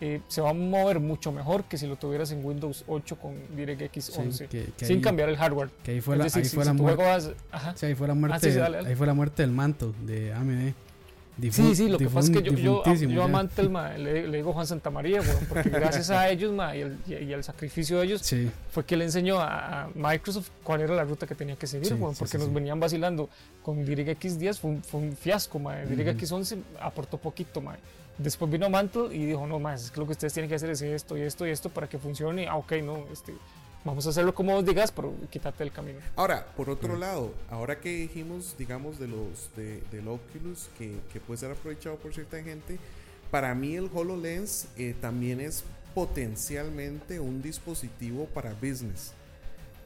eh, 0.00 0.20
se 0.28 0.40
va 0.40 0.50
a 0.50 0.54
mover 0.54 0.98
mucho 0.98 1.30
mejor 1.30 1.64
que 1.64 1.76
si 1.76 1.86
lo 1.86 1.96
tuvieras 1.96 2.32
en 2.32 2.44
Windows 2.44 2.84
8 2.88 3.16
con 3.16 3.34
DirectX 3.54 4.04
Sí, 4.06 4.12
11, 4.16 4.46
que, 4.46 4.72
que 4.76 4.86
sin 4.86 4.96
ahí, 4.96 5.02
cambiar 5.02 5.28
el 5.28 5.36
hardware. 5.36 5.68
que 5.84 5.90
ahí 5.92 6.00
fue 8.96 9.06
la 9.06 9.14
muerte 9.14 9.42
del 9.42 9.52
manto 9.52 9.92
de 10.06 10.32
AMD. 10.32 10.72
Difu- 11.40 11.52
Sí, 11.52 11.74
sí, 11.74 11.88
lo 11.88 11.98
que 11.98 12.06
pasa 12.06 12.30
es 12.30 12.30
que 12.30 12.42
yo, 12.42 12.52
yo, 12.52 12.84
yo 12.84 13.22
a 13.22 13.26
ya. 13.26 13.32
Mantel 13.32 13.70
ma, 13.70 13.96
le, 13.96 14.28
le 14.28 14.36
digo 14.38 14.52
Juan 14.52 14.66
Santamaría, 14.66 15.20
weón, 15.20 15.46
porque 15.48 15.68
gracias 15.70 16.10
a 16.10 16.28
ellos 16.28 16.52
ma, 16.52 16.76
y, 16.76 16.82
el, 16.82 16.98
y, 17.08 17.32
al 17.32 17.42
sacrificio 17.44 17.98
de 17.98 18.06
ellos 18.06 18.20
Sí, 18.22 18.50
fue 18.70 18.84
que 18.84 18.96
le 18.96 19.04
enseñó 19.04 19.40
a, 19.40 19.88
Microsoft 19.94 20.50
cuál 20.62 20.82
era 20.82 20.94
la 20.94 21.04
ruta 21.04 21.26
que 21.26 21.34
tenía 21.34 21.56
que 21.56 21.66
seguir, 21.66 21.86
Sí, 21.88 21.94
sí, 21.94 22.16
porque 22.18 22.38
nos 22.38 22.52
venían 22.52 22.78
vacilando 22.78 23.28
con 23.62 23.84
DirectX 23.84 24.38
10, 24.38 24.58
fue 24.60 24.70
un, 24.72 24.82
fue 24.82 25.00
un 25.00 25.16
fiasco. 25.16 25.58
Ujú. 25.58 25.68
DirectX 25.88 26.30
11 26.30 26.58
aportó 26.80 27.16
poquito, 27.18 27.60
mae. 27.60 27.78
Después 28.18 28.50
vino 28.50 28.68
Mantle 28.68 29.14
y 29.16 29.24
dijo, 29.24 29.46
no, 29.46 29.58
más, 29.58 29.84
es 29.84 29.90
que 29.90 29.98
lo 30.00 30.04
que 30.06 30.12
ustedes 30.12 30.34
tienen 30.34 30.48
que 30.50 30.56
hacer 30.56 30.68
es 30.68 30.82
esto 30.82 31.16
y 31.16 31.22
esto 31.22 31.46
y 31.46 31.50
esto 31.50 31.70
para 31.70 31.88
que 31.88 31.98
funcione. 31.98 32.46
Ah, 32.48 32.56
ok, 32.56 32.72
no, 32.84 33.06
este, 33.10 33.32
vamos 33.84 34.06
a 34.06 34.10
hacerlo 34.10 34.34
como 34.34 34.52
vos 34.54 34.64
digas, 34.64 34.92
pero 34.92 35.14
quítate 35.30 35.64
del 35.64 35.72
camino. 35.72 35.98
Ahora, 36.16 36.46
por 36.56 36.68
otro 36.70 36.96
lado, 36.96 37.32
ahora 37.50 37.80
que 37.80 37.88
dijimos, 37.96 38.54
digamos, 38.58 38.98
de 38.98 39.08
los 39.08 39.50
de, 39.56 39.82
del 39.90 40.08
Oculus, 40.08 40.68
que, 40.78 40.96
que 41.12 41.20
puede 41.20 41.38
ser 41.38 41.50
aprovechado 41.50 41.96
por 41.96 42.12
cierta 42.14 42.42
gente, 42.42 42.78
para 43.30 43.54
mí 43.54 43.76
el 43.76 43.88
HoloLens 43.92 44.66
eh, 44.76 44.94
también 45.00 45.40
es 45.40 45.64
potencialmente 45.94 47.20
un 47.20 47.42
dispositivo 47.42 48.26
para 48.26 48.52
business. 48.54 49.12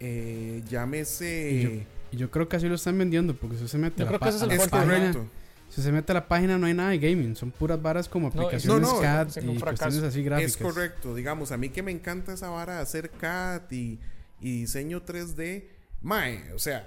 Eh, 0.01 0.63
llámese... 0.69 1.51
Y 1.53 1.63
yo- 1.63 1.71
y 2.13 2.17
yo 2.17 2.31
creo 2.31 2.49
que 2.49 2.55
así 2.55 2.69
lo 2.69 2.77
están 2.77 2.97
vendiendo, 2.97 3.35
porque 3.35 3.57
si 3.59 3.67
se 3.67 3.77
mete 3.77 4.03
Yo 4.03 4.09
a 4.09 4.13
la, 4.13 4.19
creo 4.19 4.31
que 4.31 4.37
es 4.37 4.43
el 4.63 4.71
correcto. 4.71 5.27
Si 5.69 5.83
se 5.83 5.91
mete 5.91 6.13
a 6.13 6.15
la 6.15 6.29
página 6.29 6.59
no 6.59 6.67
hay 6.67 6.75
nada 6.75 6.91
de 6.91 6.99
gaming, 6.99 7.35
son 7.35 7.51
puras 7.51 7.81
varas 7.81 8.09
como 8.09 8.29
No, 8.29 8.43
aplicaciones 8.43 8.89
no, 8.89 8.95
no, 8.95 9.01
CAD 9.01 9.29
un 9.43 9.57
y 9.57 9.61
cuestiones 9.61 10.03
así 10.03 10.23
gráficas. 10.23 10.53
Es 10.53 10.57
correcto, 10.57 11.15
digamos, 11.15 11.53
a 11.53 11.57
mí 11.57 11.71
que 11.71 11.83
me 11.83 11.91
encanta 11.91 12.33
esa 12.33 12.51
vara 12.51 12.77
de 12.77 12.83
hacer 12.83 13.11
CAD 13.11 13.71
y, 13.71 13.99
y 14.41 14.61
diseño 14.61 15.05
3D, 15.05 15.65
mae, 16.01 16.53
o 16.53 16.59
sea, 16.59 16.87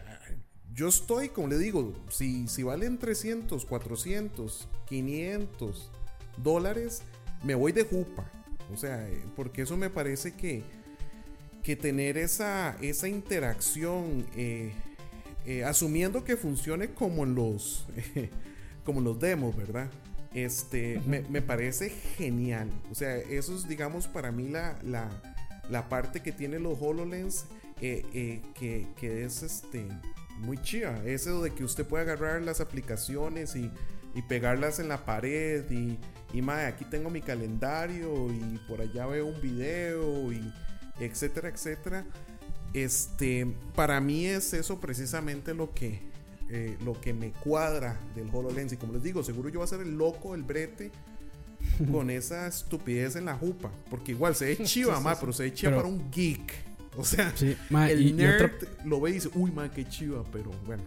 yo 0.74 0.88
estoy, 0.88 1.30
como 1.30 1.48
le 1.48 1.58
digo, 1.58 1.94
si, 2.10 2.48
si 2.48 2.64
valen 2.64 3.00
300, 3.00 3.66
400, 3.66 4.68
500 4.88 5.92
dólares, 6.44 7.02
me 7.44 7.56
voy 7.56 7.72
de 7.72 7.84
jupa, 7.84 8.32
o 8.72 8.78
sea, 8.78 9.10
eh, 9.10 9.24
porque 9.36 9.64
eso 9.64 9.76
me 9.76 9.90
parece 9.90 10.36
que, 10.36 10.64
que 11.64 11.76
tener 11.76 12.18
esa, 12.18 12.78
esa 12.82 13.08
interacción, 13.08 14.28
eh, 14.36 14.72
eh, 15.46 15.64
asumiendo 15.64 16.24
que 16.24 16.38
funcione 16.38 16.94
como 16.94 17.24
en 17.24 17.36
los, 17.36 17.88
como 18.88 19.02
los 19.02 19.20
demos, 19.20 19.54
¿verdad? 19.54 19.90
Este, 20.34 21.02
me, 21.06 21.20
me 21.24 21.42
parece 21.42 21.90
genial. 21.90 22.70
O 22.90 22.96
sea, 22.96 23.18
eso 23.18 23.54
es, 23.54 23.68
digamos, 23.68 24.08
para 24.08 24.32
mí 24.32 24.48
la, 24.48 24.80
la, 24.82 25.10
la 25.70 25.90
parte 25.90 26.22
que 26.22 26.32
tiene 26.32 26.58
los 26.58 26.82
HoloLens 26.82 27.48
eh, 27.82 28.06
eh, 28.14 28.42
que, 28.58 28.88
que 28.96 29.26
es 29.26 29.44
este, 29.44 29.86
muy 30.40 30.58
chida. 30.62 31.04
Eso 31.04 31.44
de 31.44 31.52
que 31.52 31.66
usted 31.66 31.86
puede 31.86 32.04
agarrar 32.04 32.42
las 32.44 32.62
aplicaciones 32.62 33.58
y, 33.58 33.70
y 34.16 34.22
pegarlas 34.22 34.80
en 34.80 34.88
la 34.88 35.04
pared 35.04 35.70
y, 35.70 36.00
y 36.32 36.42
mae, 36.42 36.66
aquí 36.66 36.86
tengo 36.86 37.10
mi 37.10 37.20
calendario 37.20 38.32
y 38.32 38.58
por 38.70 38.80
allá 38.80 39.06
veo 39.06 39.26
un 39.26 39.42
video 39.42 40.32
y 40.32 40.54
etcétera, 41.02 41.50
etcétera. 41.50 42.06
Este, 42.74 43.54
para 43.76 44.00
mí 44.00 44.28
es 44.28 44.54
eso 44.54 44.80
precisamente 44.80 45.54
lo 45.54 45.74
que, 45.74 46.00
eh, 46.50 46.78
lo 46.84 47.00
que 47.00 47.14
me 47.14 47.32
cuadra 47.32 48.00
del 48.16 48.30
HoloLens. 48.32 48.74
Y 48.74 48.78
como 48.78 48.94
les 48.94 49.04
digo, 49.04 49.24
seguro 49.24 49.50
yo 49.50 49.60
voy 49.60 49.66
a 49.66 49.68
ser 49.70 49.82
el 49.82 49.98
loco, 49.98 50.36
el 50.36 50.44
brete, 50.44 50.92
con 51.92 52.10
esa 52.10 52.48
estupidez 52.48 53.16
en 53.16 53.26
la 53.26 53.36
jupa. 53.36 53.72
Porque 53.90 54.12
igual 54.12 54.36
se 54.36 54.46
ve 54.46 54.58
chiva, 54.64 54.94
Sí, 54.94 54.98
sí, 55.00 55.04
ma, 55.04 55.14
sí. 55.14 55.18
pero 55.22 55.34
se 55.34 55.44
ve 55.44 55.54
chiva 55.54 55.72
Pero- 55.72 55.82
para 55.84 55.94
un 55.94 56.12
geek. 56.12 56.54
O 57.00 57.04
sea, 57.06 57.32
ma, 57.70 57.90
el 57.92 58.02
y, 58.02 58.10
y 58.10 58.14
nerd 58.14 58.46
otra- 58.56 58.68
lo 58.84 59.00
ve 59.00 59.12
y 59.12 59.14
dice, 59.14 59.30
uy, 59.36 59.52
ma, 59.52 59.70
qué 59.72 59.88
chiva, 59.88 60.24
pero 60.32 60.50
bueno. 60.66 60.82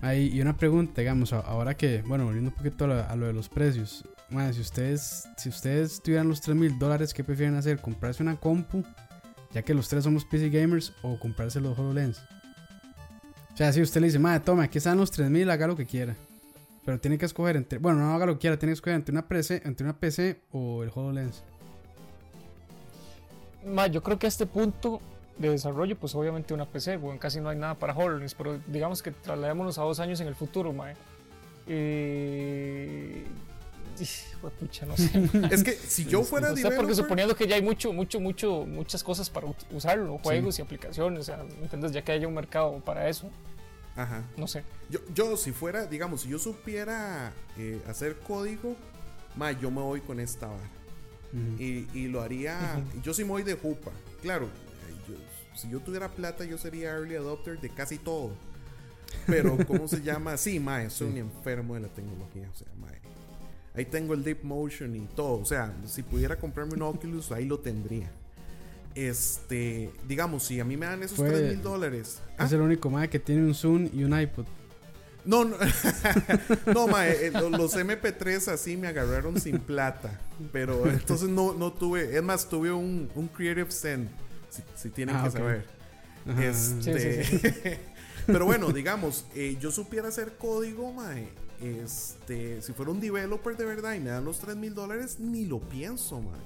Ahí, 0.00 0.28
y 0.32 0.40
una 0.40 0.56
pregunta, 0.56 1.00
digamos, 1.02 1.32
ahora 1.34 1.76
que, 1.76 2.02
bueno, 2.02 2.24
volviendo 2.24 2.50
un 2.50 2.56
poquito 2.56 2.84
a 2.84 2.88
lo, 2.88 2.94
a 3.08 3.16
lo 3.16 3.26
de 3.26 3.32
los 3.34 3.48
precios. 3.50 4.04
Ma, 4.30 4.50
si 4.54 4.60
ustedes, 4.62 5.28
si 5.36 5.50
ustedes 5.50 6.00
tuvieran 6.02 6.28
los 6.28 6.40
3 6.40 6.56
mil 6.56 6.78
dólares, 6.78 7.12
¿qué 7.12 7.22
prefieren 7.24 7.56
hacer? 7.56 7.78
¿Comprarse 7.80 8.22
una 8.22 8.36
compu? 8.36 8.82
Ya 9.52 9.62
que 9.62 9.72
los 9.74 9.88
tres 9.88 10.04
somos 10.04 10.24
PC 10.24 10.48
gamers, 10.50 10.92
o 11.02 11.18
comprarse 11.18 11.60
los 11.60 11.78
HoloLens. 11.78 12.22
O 13.54 13.56
sea, 13.56 13.72
si 13.72 13.80
usted 13.80 14.00
le 14.00 14.08
dice, 14.08 14.18
madre, 14.18 14.40
tome, 14.40 14.64
aquí 14.64 14.78
están 14.78 14.98
los 14.98 15.12
3 15.12 15.30
mil, 15.30 15.48
haga 15.48 15.68
lo 15.68 15.76
que 15.76 15.86
quiera. 15.86 16.16
Pero 16.84 16.98
tiene 16.98 17.16
que 17.16 17.24
escoger 17.24 17.56
entre, 17.56 17.78
bueno, 17.78 18.00
no 18.00 18.12
haga 18.12 18.26
lo 18.26 18.34
que 18.34 18.40
quiera, 18.40 18.58
tiene 18.58 18.72
que 18.72 18.74
escoger 18.74 18.96
entre 18.96 19.12
una 19.12 19.26
PC, 19.26 19.62
entre 19.64 19.84
una 19.84 19.96
PC 19.96 20.40
o 20.50 20.82
el 20.82 20.90
HoloLens. 20.92 21.44
Ma, 23.64 23.86
yo 23.86 24.02
creo 24.02 24.18
que 24.18 24.26
a 24.26 24.28
este 24.28 24.46
punto 24.46 25.00
de 25.38 25.50
desarrollo, 25.50 25.96
pues 25.96 26.16
obviamente 26.16 26.52
una 26.52 26.66
PC, 26.66 26.96
weón, 26.96 27.18
casi 27.18 27.40
no 27.40 27.48
hay 27.48 27.56
nada 27.56 27.74
para 27.74 27.94
HoloLens, 27.94 28.34
pero 28.34 28.58
digamos 28.66 29.02
que 29.02 29.12
trasladémonos 29.12 29.78
a 29.78 29.82
dos 29.82 30.00
años 30.00 30.20
en 30.20 30.26
el 30.26 30.34
futuro, 30.34 30.72
mae. 30.72 30.96
Eh, 31.68 33.24
pucha, 34.58 34.86
no 34.86 34.96
sé. 34.96 35.10
Es 35.50 35.62
que 35.64 35.72
si 35.72 36.04
yo 36.04 36.22
fuera 36.22 36.50
No 36.50 36.56
sé, 36.56 36.70
porque 36.72 36.94
suponiendo 36.94 37.34
que 37.36 37.46
ya 37.46 37.56
hay 37.56 37.62
mucho, 37.62 37.92
mucho, 37.92 38.20
mucho, 38.20 38.64
muchas 38.66 39.02
cosas 39.02 39.30
para 39.30 39.46
usarlo, 39.72 40.18
juegos 40.18 40.58
y 40.58 40.62
aplicaciones, 40.62 41.20
o 41.20 41.22
sea, 41.24 41.36
¿me 41.42 41.62
entiendes? 41.62 41.92
Ya 41.92 42.02
que 42.02 42.12
haya 42.12 42.26
un 42.28 42.34
mercado 42.34 42.80
para 42.84 43.08
eso. 43.08 43.30
Ajá. 43.96 44.24
No 44.36 44.46
sé. 44.48 44.64
Yo, 44.90 44.98
yo 45.14 45.36
si 45.36 45.52
fuera, 45.52 45.86
digamos, 45.86 46.22
si 46.22 46.28
yo 46.28 46.38
supiera 46.38 47.32
eh, 47.56 47.80
hacer 47.88 48.16
código, 48.18 48.76
ma, 49.36 49.52
yo 49.52 49.70
me 49.70 49.80
voy 49.80 50.00
con 50.00 50.18
esta 50.20 50.46
vara. 50.48 50.70
Y, 51.58 51.88
y 51.92 52.06
lo 52.06 52.22
haría. 52.22 52.80
Yo 53.02 53.12
sí 53.12 53.24
me 53.24 53.30
voy 53.30 53.42
de 53.42 53.54
jupa. 53.54 53.90
Claro, 54.22 54.48
yo- 55.08 55.16
si 55.56 55.68
yo 55.68 55.80
tuviera 55.80 56.08
plata, 56.08 56.44
yo 56.44 56.58
sería 56.58 56.90
early 56.90 57.16
adopter 57.16 57.60
de 57.60 57.70
casi 57.70 57.98
todo. 57.98 58.30
Pero, 59.26 59.56
¿cómo 59.66 59.86
se 59.88 60.00
llama? 60.02 60.36
Sí, 60.36 60.58
mae, 60.60 60.90
soy 60.90 61.08
un 61.08 61.16
enfermo 61.18 61.74
de 61.74 61.80
la 61.80 61.88
tecnología. 61.88 62.48
O 62.52 62.56
sea, 62.56 62.68
mae. 62.80 63.00
Ahí 63.74 63.84
tengo 63.86 64.14
el 64.14 64.22
Deep 64.22 64.44
Motion 64.44 64.94
y 64.94 65.00
todo. 65.16 65.40
O 65.40 65.44
sea, 65.44 65.72
si 65.84 66.02
pudiera 66.02 66.36
comprarme 66.36 66.74
un 66.74 66.82
Oculus, 66.94 67.32
ahí 67.32 67.44
lo 67.46 67.58
tendría. 67.58 68.10
Este, 68.94 69.90
digamos, 70.06 70.44
si 70.44 70.60
a 70.60 70.64
mí 70.64 70.76
me 70.76 70.86
dan 70.86 71.02
esos 71.02 71.16
Fue- 71.16 71.28
3 71.30 71.50
mil 71.54 71.62
dólares. 71.62 72.20
Es 72.38 72.52
el 72.52 72.60
único 72.60 72.88
mae 72.90 73.08
que 73.10 73.18
tiene 73.18 73.42
un 73.42 73.54
Zoom 73.54 73.88
y 73.92 74.04
un 74.04 74.18
iPod. 74.18 74.46
No, 75.24 75.42
no, 75.44 75.56
no 76.74 76.86
mae, 76.86 77.26
eh, 77.26 77.30
lo- 77.32 77.48
los 77.50 77.74
MP3 77.76 78.48
así 78.52 78.76
me 78.76 78.86
agarraron 78.88 79.40
sin 79.40 79.58
plata. 79.58 80.20
Pero 80.52 80.86
entonces 80.90 81.28
no, 81.28 81.54
no 81.54 81.72
tuve. 81.72 82.16
Es 82.16 82.22
más, 82.22 82.48
tuve 82.48 82.70
un, 82.70 83.10
un 83.16 83.26
Creative 83.28 83.70
Zen. 83.72 84.08
Si, 84.50 84.62
si 84.76 84.90
tienen 84.90 85.16
Ah, 85.16 85.24
que 85.24 85.30
saber. 85.32 85.64
Ajá. 86.28 86.44
Este, 86.44 87.24
Sí, 87.24 87.40
pero 88.26 88.44
bueno, 88.46 88.70
digamos, 88.70 89.26
eh, 89.34 89.56
yo 89.60 89.70
supiera 89.72 90.08
hacer 90.08 90.34
código, 90.38 90.92
mae. 90.92 91.28
Este, 91.68 92.60
si 92.62 92.72
fuera 92.72 92.90
un 92.92 93.00
developer 93.00 93.56
de 93.56 93.64
verdad 93.64 93.94
y 93.94 94.00
me 94.00 94.10
dan 94.10 94.24
los 94.24 94.38
3 94.38 94.56
mil 94.56 94.74
dólares, 94.74 95.18
ni 95.20 95.44
lo 95.46 95.60
pienso, 95.60 96.20
mae. 96.20 96.40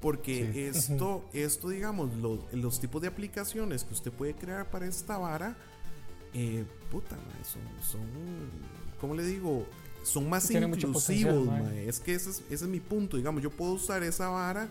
Porque 0.00 0.50
Sí. 0.52 0.60
esto, 0.96 1.24
esto, 1.32 1.68
digamos, 1.68 2.14
los, 2.16 2.40
los 2.52 2.80
tipos 2.80 3.02
de 3.02 3.08
aplicaciones 3.08 3.84
que 3.84 3.94
usted 3.94 4.12
puede 4.12 4.34
crear 4.34 4.70
para 4.70 4.86
esta 4.86 5.18
vara, 5.18 5.56
eh, 6.34 6.64
puta, 6.90 7.16
mae, 7.16 7.44
son, 7.44 7.62
son, 7.82 8.00
¿cómo 9.00 9.14
le 9.14 9.24
digo? 9.24 9.66
Son 10.04 10.28
más 10.28 10.46
Tiene 10.48 10.66
inclusivos, 10.66 11.46
mae. 11.46 11.88
Es 11.88 12.00
que 12.00 12.14
ese 12.14 12.30
es, 12.30 12.42
ese 12.50 12.64
es 12.64 12.70
mi 12.70 12.80
punto, 12.80 13.16
digamos, 13.16 13.42
yo 13.42 13.50
puedo 13.50 13.72
usar 13.72 14.02
esa 14.02 14.28
vara 14.28 14.68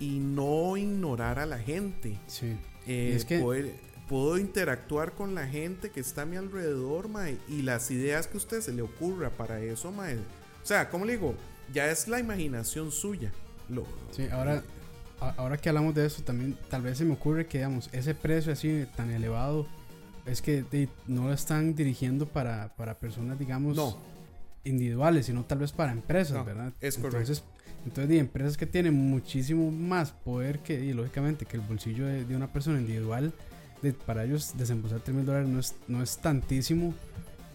y 0.00 0.18
no 0.18 0.76
ignorar 0.76 1.38
a 1.38 1.46
la 1.46 1.58
gente. 1.58 2.18
Sí. 2.26 2.56
Eh, 2.86 3.10
Y 3.12 3.16
es 3.16 3.24
que- 3.24 3.38
poder- 3.40 3.91
puedo 4.12 4.36
interactuar 4.36 5.12
con 5.12 5.34
la 5.34 5.46
gente 5.48 5.88
que 5.88 6.00
está 6.00 6.22
a 6.22 6.26
mi 6.26 6.36
alrededor, 6.36 7.08
mae, 7.08 7.38
y 7.48 7.62
las 7.62 7.90
ideas 7.90 8.26
que 8.26 8.34
a 8.34 8.36
usted 8.36 8.60
se 8.60 8.70
le 8.70 8.82
ocurra 8.82 9.30
para 9.30 9.58
eso, 9.62 9.90
mae. 9.90 10.16
O 10.16 10.66
sea, 10.66 10.90
¿cómo 10.90 11.06
le 11.06 11.12
digo? 11.14 11.34
Ya 11.72 11.90
es 11.90 12.08
la 12.08 12.20
imaginación 12.20 12.92
suya. 12.92 13.32
Lo, 13.70 13.86
Sí, 14.14 14.26
ahora, 14.30 14.62
ahora 15.18 15.56
que 15.56 15.70
hablamos 15.70 15.94
de 15.94 16.04
eso, 16.04 16.22
también 16.22 16.58
tal 16.68 16.82
vez 16.82 16.98
se 16.98 17.06
me 17.06 17.14
ocurre 17.14 17.46
que, 17.46 17.56
digamos, 17.56 17.88
ese 17.92 18.14
precio 18.14 18.52
así 18.52 18.86
tan 18.96 19.10
elevado 19.10 19.66
es 20.26 20.42
que 20.42 20.62
de- 20.62 20.90
no 21.06 21.28
lo 21.28 21.32
están 21.32 21.74
dirigiendo 21.74 22.26
para, 22.26 22.74
para 22.76 22.98
personas, 22.98 23.38
digamos, 23.38 23.74
No. 23.76 23.96
individuales, 24.64 25.24
sino 25.24 25.42
tal 25.46 25.60
vez 25.60 25.72
para 25.72 25.90
empresas, 25.90 26.36
No, 26.36 26.44
¿verdad? 26.44 26.74
es 26.82 26.96
correcto. 26.96 27.16
Entonces, 27.16 27.44
entonces 27.86 28.08
de 28.10 28.18
empresas 28.18 28.58
que 28.58 28.66
tienen 28.66 28.92
muchísimo 28.92 29.70
más 29.70 30.12
poder 30.12 30.58
que, 30.58 30.78
y 30.84 30.92
lógicamente, 30.92 31.46
que 31.46 31.56
el 31.56 31.62
bolsillo 31.62 32.04
de, 32.04 32.26
de 32.26 32.36
una 32.36 32.52
persona 32.52 32.78
individual, 32.78 33.32
de- 33.82 33.92
para 33.92 34.24
ellos 34.24 34.52
desembolsar 34.56 35.00
3 35.00 35.14
mil 35.16 35.26
dólares 35.26 35.48
no 35.48 35.58
es, 35.60 35.74
no 35.88 36.02
es 36.02 36.16
tantísimo 36.18 36.94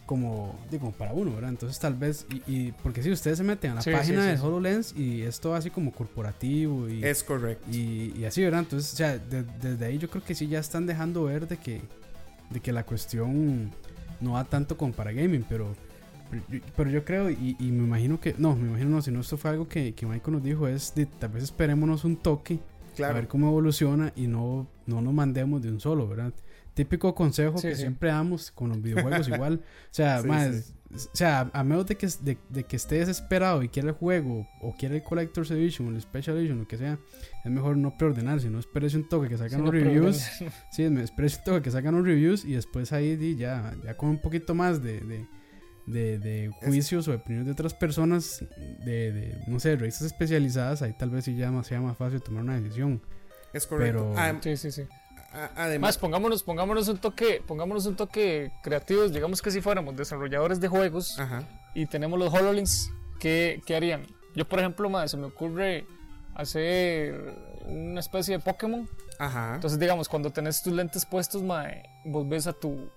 como, 0.05 0.57
digo, 0.71 0.91
para 0.91 1.11
uno, 1.13 1.33
¿verdad? 1.33 1.49
Entonces 1.49 1.77
tal 1.79 1.93
vez, 1.95 2.25
y, 2.31 2.51
y- 2.51 2.71
porque 2.83 3.03
si 3.03 3.11
ustedes 3.11 3.37
se 3.39 3.43
meten 3.43 3.71
a 3.71 3.75
la 3.75 3.81
Sí, 3.81 3.91
página 3.91 4.21
sí, 4.23 4.29
sí, 4.29 4.41
de. 4.41 4.47
HoloLens 4.47 4.93
y 4.97 5.21
es 5.23 5.39
todo 5.41 5.55
así 5.55 5.69
como 5.69 5.91
corporativo 5.91 6.87
y, 6.89 7.03
es 7.03 7.23
correcto. 7.23 7.67
y, 7.71 8.13
y 8.17 8.23
así, 8.25 8.41
¿verdad? 8.41 8.61
Entonces, 8.61 8.93
o 8.93 8.95
sea, 8.95 9.17
de- 9.17 9.43
desde 9.61 9.85
ahí 9.85 9.97
yo 9.97 10.09
creo 10.09 10.23
que 10.23 10.33
sí 10.33 10.47
ya 10.47 10.59
están 10.59 10.85
dejando 10.85 11.25
ver 11.25 11.47
de 11.47 11.57
que, 11.57 11.81
de 12.49 12.59
que 12.61 12.71
la 12.71 12.85
cuestión 12.85 13.71
no 14.21 14.31
va 14.33 14.45
tanto 14.45 14.77
como 14.77 14.93
para 14.93 15.11
gaming, 15.11 15.43
pero, 15.49 15.73
pero, 16.77 16.89
yo- 16.89 17.03
creo 17.03 17.29
y, 17.29 17.57
y 17.59 17.71
me 17.71 17.83
imagino 17.83 18.19
que, 18.19 18.33
no, 18.37 18.55
me 18.55 18.67
imagino 18.69 18.89
no, 18.91 19.01
si 19.01 19.11
no, 19.11 19.19
esto 19.19 19.37
fue 19.37 19.51
algo 19.51 19.67
que, 19.67 19.93
que 19.93 20.05
Michael 20.05 20.33
nos 20.35 20.43
dijo, 20.43 20.67
es 20.69 20.95
de 20.95 21.05
tal 21.05 21.29
vez 21.31 21.43
esperémonos 21.43 22.05
un 22.05 22.15
toque 22.15 22.59
a 22.93 22.95
claro. 22.95 23.15
ver 23.15 23.27
cómo 23.27 23.49
evoluciona 23.49 24.13
y 24.15 24.27
no, 24.27 24.67
no 24.87 25.01
nos 25.01 25.13
mandemos 25.13 25.61
de 25.61 25.69
un 25.69 25.79
solo, 25.79 26.07
¿verdad? 26.07 26.33
Típico 26.73 27.13
consejo 27.15 27.57
Sí, 27.57 27.69
que 27.69 27.75
sí. 27.75 27.81
siempre 27.81 28.09
damos 28.09 28.51
con 28.51 28.69
los 28.69 28.81
videojuegos 28.81 29.27
igual. 29.29 29.61
O 29.63 29.93
sea, 29.93 30.21
Sí, 30.21 30.29
sí. 30.61 30.73
o 30.93 31.15
sea, 31.15 31.49
a 31.53 31.63
menos 31.63 31.85
de 31.87 31.95
que, 31.95 32.07
de, 32.21 32.37
de 32.49 32.63
que 32.65 32.75
esté 32.75 32.95
desesperado 32.99 33.63
y 33.63 33.69
quiera 33.69 33.89
el 33.89 33.95
juego 33.95 34.47
o 34.61 34.75
quiera 34.75 34.95
el 34.95 35.01
Collector's 35.03 35.49
Edition 35.51 35.87
o 35.87 35.91
el 35.91 36.01
Special 36.01 36.37
Edition, 36.37 36.59
lo 36.59 36.67
que 36.67 36.77
sea, 36.77 36.99
es 37.43 37.51
mejor 37.51 37.77
no 37.77 37.97
preordenar, 37.97 38.39
sino 38.41 38.59
esperes 38.59 38.93
un 38.93 39.09
toque 39.09 39.27
que 39.27 39.37
sacan 39.37 39.59
no, 39.59 39.65
los 39.65 39.71
pero 39.73 39.85
reviews. 39.85 40.17
Sí, 40.71 40.89
me 40.89 41.01
espérese 41.03 41.39
un 41.39 41.43
toque 41.45 41.61
que 41.63 41.71
sacan 41.71 41.95
los 41.95 42.05
reviews 42.05 42.45
y 42.45 42.53
después 42.53 42.93
ahí 42.93 43.35
ya, 43.35 43.75
ya 43.83 43.97
con 43.97 44.09
un 44.09 44.21
poquito 44.21 44.53
más 44.53 44.81
de, 44.83 44.99
de, 45.01 45.25
de, 45.87 46.19
de 46.19 46.51
juicios 46.63 47.07
o 47.07 47.13
opiniones 47.15 47.47
de 47.47 47.53
otras 47.53 47.73
personas, 47.73 48.45
de, 48.85 49.11
de, 49.13 49.37
no 49.47 49.59
sé, 49.59 49.75
revistas 49.77 50.03
especializadas, 50.05 50.83
ahí 50.83 50.93
tal 50.97 51.09
vez 51.09 51.25
sí 51.25 51.35
ya 51.35 51.49
más, 51.49 51.65
sea 51.65 51.81
más 51.81 51.97
fácil 51.97 52.21
tomar 52.21 52.43
una 52.43 52.59
decisión. 52.61 53.01
Es 53.53 53.65
correcto. 53.67 54.11
pero- 54.15 54.41
Sí, 54.43 54.57
sí, 54.57 54.71
sí. 54.71 54.81
a- 55.33 55.37
Más, 55.41 55.51
además, 55.55 55.97
pongámonos, 55.97 56.43
pongámonos 56.43 56.87
un 56.87 56.97
toque, 56.97 57.41
pongámonos 57.45 57.85
un 57.85 57.95
toque 57.95 58.51
creativos, 58.63 59.11
digamos 59.13 59.41
que 59.41 59.51
si 59.51 59.61
fuéramos 59.61 59.95
desarrolladores 59.95 60.59
de 60.59 60.67
juegos 60.67 61.19
ajá. 61.19 61.43
y 61.75 61.85
tenemos 61.85 62.17
los 62.17 62.33
HoloLens, 62.33 62.91
¿qué, 63.19 63.61
qué 63.65 63.75
harían? 63.75 64.05
Yo, 64.35 64.47
por 64.47 64.59
ejemplo, 64.59 64.89
más, 64.89 65.11
se 65.11 65.17
me 65.17 65.25
ocurre 65.25 65.85
hacer 66.35 67.15
una 67.65 67.99
especie 67.99 68.37
de 68.37 68.43
Pokémon. 68.43 68.87
Ajá. 69.19 69.55
Entonces, 69.55 69.79
digamos, 69.79 70.07
cuando 70.07 70.29
tenés 70.31 70.61
tus 70.61 70.73
lentes 70.73 71.05
puestos, 71.05 71.41
mae, 71.43 71.83
vos 72.05 72.27
ves 72.29 72.47
a 72.47 72.53
tu 72.53 72.89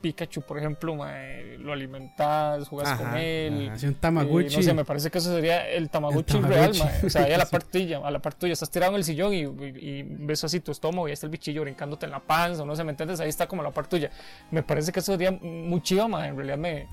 Pikachu, 0.00 0.42
por 0.42 0.58
ejemplo, 0.58 0.94
mae, 0.94 1.58
lo 1.58 1.72
alimentás, 1.72 2.66
jugás 2.68 2.88
Ajá, 2.88 3.04
con 3.10 3.16
él. 3.16 3.68
Así 3.70 3.86
un 3.86 3.92
Eh, 3.92 3.96
Tamagotchi. 4.00 4.56
no 4.56 4.62
sé, 4.62 4.74
me 4.74 4.84
parece 4.84 5.10
que 5.10 5.18
eso 5.18 5.32
sería 5.34 5.68
el 5.68 5.90
Tamagotchi, 5.90 6.36
El 6.38 6.44
real, 6.44 6.72
mae. 6.78 7.06
O 7.06 7.10
sea, 7.10 7.24
ahí 7.26 7.32
a 7.32 7.38
la 7.38 7.44
Sí. 7.46 7.52
par 7.52 7.62
tuya, 7.64 7.98
a 8.02 8.10
la 8.10 8.18
par 8.20 8.34
tuya, 8.34 8.52
estás 8.54 8.70
tirado 8.70 8.92
en 8.92 8.96
el 8.96 9.04
sillón 9.04 9.34
y, 9.34 9.40
y- 9.42 9.98
y 10.00 10.02
ves 10.02 10.42
así 10.44 10.60
tu 10.60 10.72
estómago 10.72 11.06
y 11.06 11.10
ahí 11.10 11.14
está 11.14 11.26
el 11.26 11.30
bichillo 11.32 11.62
brincándote 11.62 12.06
en 12.06 12.12
la 12.12 12.20
panza, 12.20 12.62
o 12.62 12.66
no 12.66 12.74
sé, 12.76 12.84
¿me 12.84 12.90
entiendes? 12.90 13.20
Ahí 13.20 13.28
está 13.28 13.46
como 13.46 13.62
la 13.62 13.70
par 13.70 13.86
tuya. 13.88 14.10
Me 14.50 14.62
parece 14.62 14.92
que 14.92 15.00
eso 15.00 15.12
sería 15.12 15.30
muy 15.32 15.82
chido, 15.82 16.08
mae. 16.08 16.28
En 16.28 16.36
realidad 16.36 16.58
me, 16.58 16.86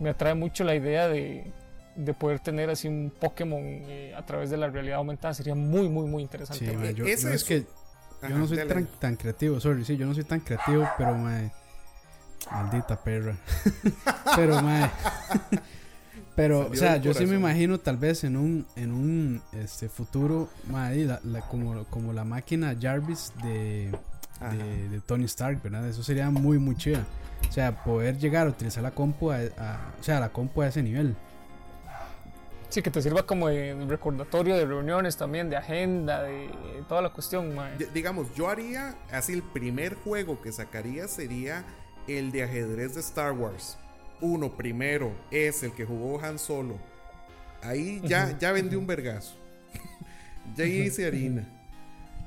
me 0.00 0.10
atrae 0.10 0.34
mucho 0.34 0.64
la 0.64 0.74
idea 0.74 1.08
de, 1.08 1.52
de 1.96 2.14
poder 2.14 2.40
tener 2.40 2.70
así 2.70 2.88
un 2.88 3.12
Pokémon 3.20 3.60
eh, 3.62 4.14
a 4.16 4.24
través 4.24 4.50
de 4.50 4.56
la 4.56 4.68
realidad 4.68 4.96
aumentada. 4.98 5.34
Sería 5.34 5.54
muy, 5.54 5.88
muy, 5.88 6.06
muy 6.06 6.22
interesante. 6.22 6.64
Sí, 6.66 6.76
mae. 6.76 6.90
Eh, 6.90 6.94
yo, 6.94 7.04
es 7.06 7.22
yo 7.22 7.28
es 7.28 7.34
eso. 7.36 7.46
que 7.46 7.60
yo 7.60 7.66
Ajá, 8.28 8.38
no 8.38 8.46
soy 8.46 8.56
tan, 8.66 8.86
tan 8.98 9.16
creativo, 9.16 9.60
sorry, 9.60 9.84
sí, 9.84 9.98
yo 9.98 10.06
no 10.06 10.14
soy 10.14 10.24
tan 10.24 10.40
creativo, 10.40 10.88
pero 10.96 11.14
mae, 11.14 11.52
maldita 12.50 12.96
perra. 12.96 13.36
pero 14.36 14.60
mae, 14.62 14.90
pero 16.36 16.62
Salió 16.64 16.72
o 16.72 16.76
sea, 16.76 16.96
yo 16.96 17.14
sí 17.14 17.26
me 17.26 17.36
imagino 17.36 17.78
tal 17.78 17.96
vez 17.96 18.24
en 18.24 18.36
un 18.36 18.66
en 18.76 18.90
un 18.92 19.42
este 19.52 19.88
futuro, 19.88 20.48
mae, 20.68 21.04
la- 21.04 21.20
la- 21.24 21.40
como 21.42 21.84
como 21.84 22.12
la 22.12 22.24
máquina 22.24 22.74
Jarvis 22.80 23.32
de, 23.42 23.92
de, 24.50 24.88
de 24.88 25.00
Tony 25.00 25.24
Stark, 25.24 25.62
¿verdad? 25.62 25.86
Eso 25.88 26.02
sería 26.02 26.30
muy 26.30 26.58
muy 26.58 26.76
chida. 26.76 27.04
O 27.48 27.52
sea, 27.52 27.84
poder 27.84 28.18
llegar 28.18 28.46
a 28.46 28.50
utilizar 28.50 28.82
la 28.82 28.90
compu 28.90 29.30
a, 29.30 29.36
a- 29.36 29.92
o 30.00 30.02
sea, 30.02 30.18
la 30.18 30.30
compu 30.30 30.62
a 30.62 30.68
ese 30.68 30.82
nivel. 30.82 31.14
Sí, 32.70 32.82
que 32.82 32.90
te 32.90 33.00
sirva 33.00 33.24
como 33.24 33.46
de 33.48 33.72
recordatorio 33.86 34.56
de 34.56 34.66
reuniones 34.66 35.16
también, 35.16 35.48
de 35.48 35.56
agenda, 35.56 36.22
de 36.24 36.50
toda 36.88 37.02
la 37.02 37.10
cuestión, 37.10 37.54
mae. 37.54 37.76
D- 37.78 37.88
digamos, 37.94 38.34
yo 38.34 38.48
haría, 38.48 38.96
así 39.12 39.32
el 39.32 39.44
primer 39.44 39.94
juego 39.94 40.42
que 40.42 40.50
sacaría 40.50 41.06
sería 41.06 41.64
el 42.08 42.32
de 42.32 42.42
ajedrez 42.44 42.94
de 42.94 43.00
Star 43.00 43.32
Wars. 43.32 43.76
Uno 44.20 44.56
primero 44.56 45.12
es 45.30 45.62
el 45.62 45.72
que 45.72 45.84
jugó 45.84 46.20
Han 46.22 46.38
Solo. 46.38 46.78
Ahí 47.62 48.00
ya, 48.04 48.36
ya 48.38 48.52
vendí 48.52 48.76
un 48.76 48.86
vergazo. 48.86 49.34
ya 50.56 50.64
hice 50.64 51.06
harina. 51.06 51.48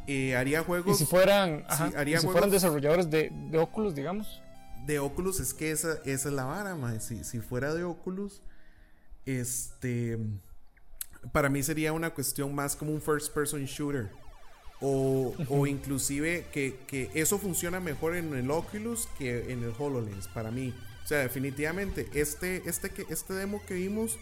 Eh, 0.08 0.36
haría 0.36 0.62
Y 0.62 0.64
juegos 0.64 0.98
si 0.98 1.06
fueran, 1.06 1.64
ajá, 1.68 1.92
haría 1.98 2.16
y 2.16 2.20
si 2.20 2.26
juegos- 2.26 2.32
fueran 2.34 2.50
desarrolladores 2.50 3.10
de, 3.10 3.32
de 3.50 3.58
Oculus, 3.58 3.94
digamos. 3.94 4.42
de 4.86 5.00
Oculus, 5.00 5.40
es 5.42 5.54
que 5.54 5.72
esa, 5.72 5.94
esa 6.06 6.30
es 6.30 6.34
la 6.34 6.46
vara, 6.46 6.76
mae. 6.76 7.00
Si, 7.02 7.24
si 7.24 7.40
fuera 7.40 7.74
de 7.74 7.84
Oculus, 7.84 8.42
este. 9.26 10.18
Para 11.34 11.50
mí 11.50 11.62
sería 11.62 11.92
una 11.94 12.12
cuestión 12.12 12.56
más 12.56 12.76
como 12.76 12.92
un 12.94 13.02
first 13.02 13.34
person 13.34 13.66
shooter. 13.66 14.10
O, 14.80 15.34
o 15.50 15.66
inclusive 15.66 16.46
que, 16.52 16.76
que 16.86 17.10
eso 17.16 17.40
funciona 17.40 17.80
mejor 17.80 18.16
en 18.16 18.34
el 18.36 18.52
Oculus 18.52 19.08
que 19.18 19.52
en 19.52 19.64
el 19.64 19.74
HoloLens, 19.78 20.28
para 20.28 20.52
mí. 20.52 20.74
O 21.04 21.08
sea, 21.08 21.20
definitivamente, 21.20 22.08
este, 22.14 22.62
este, 22.66 22.90
que, 22.90 23.06
este 23.10 23.34
demo 23.34 23.62
que 23.66 23.74
vimos, 23.74 24.20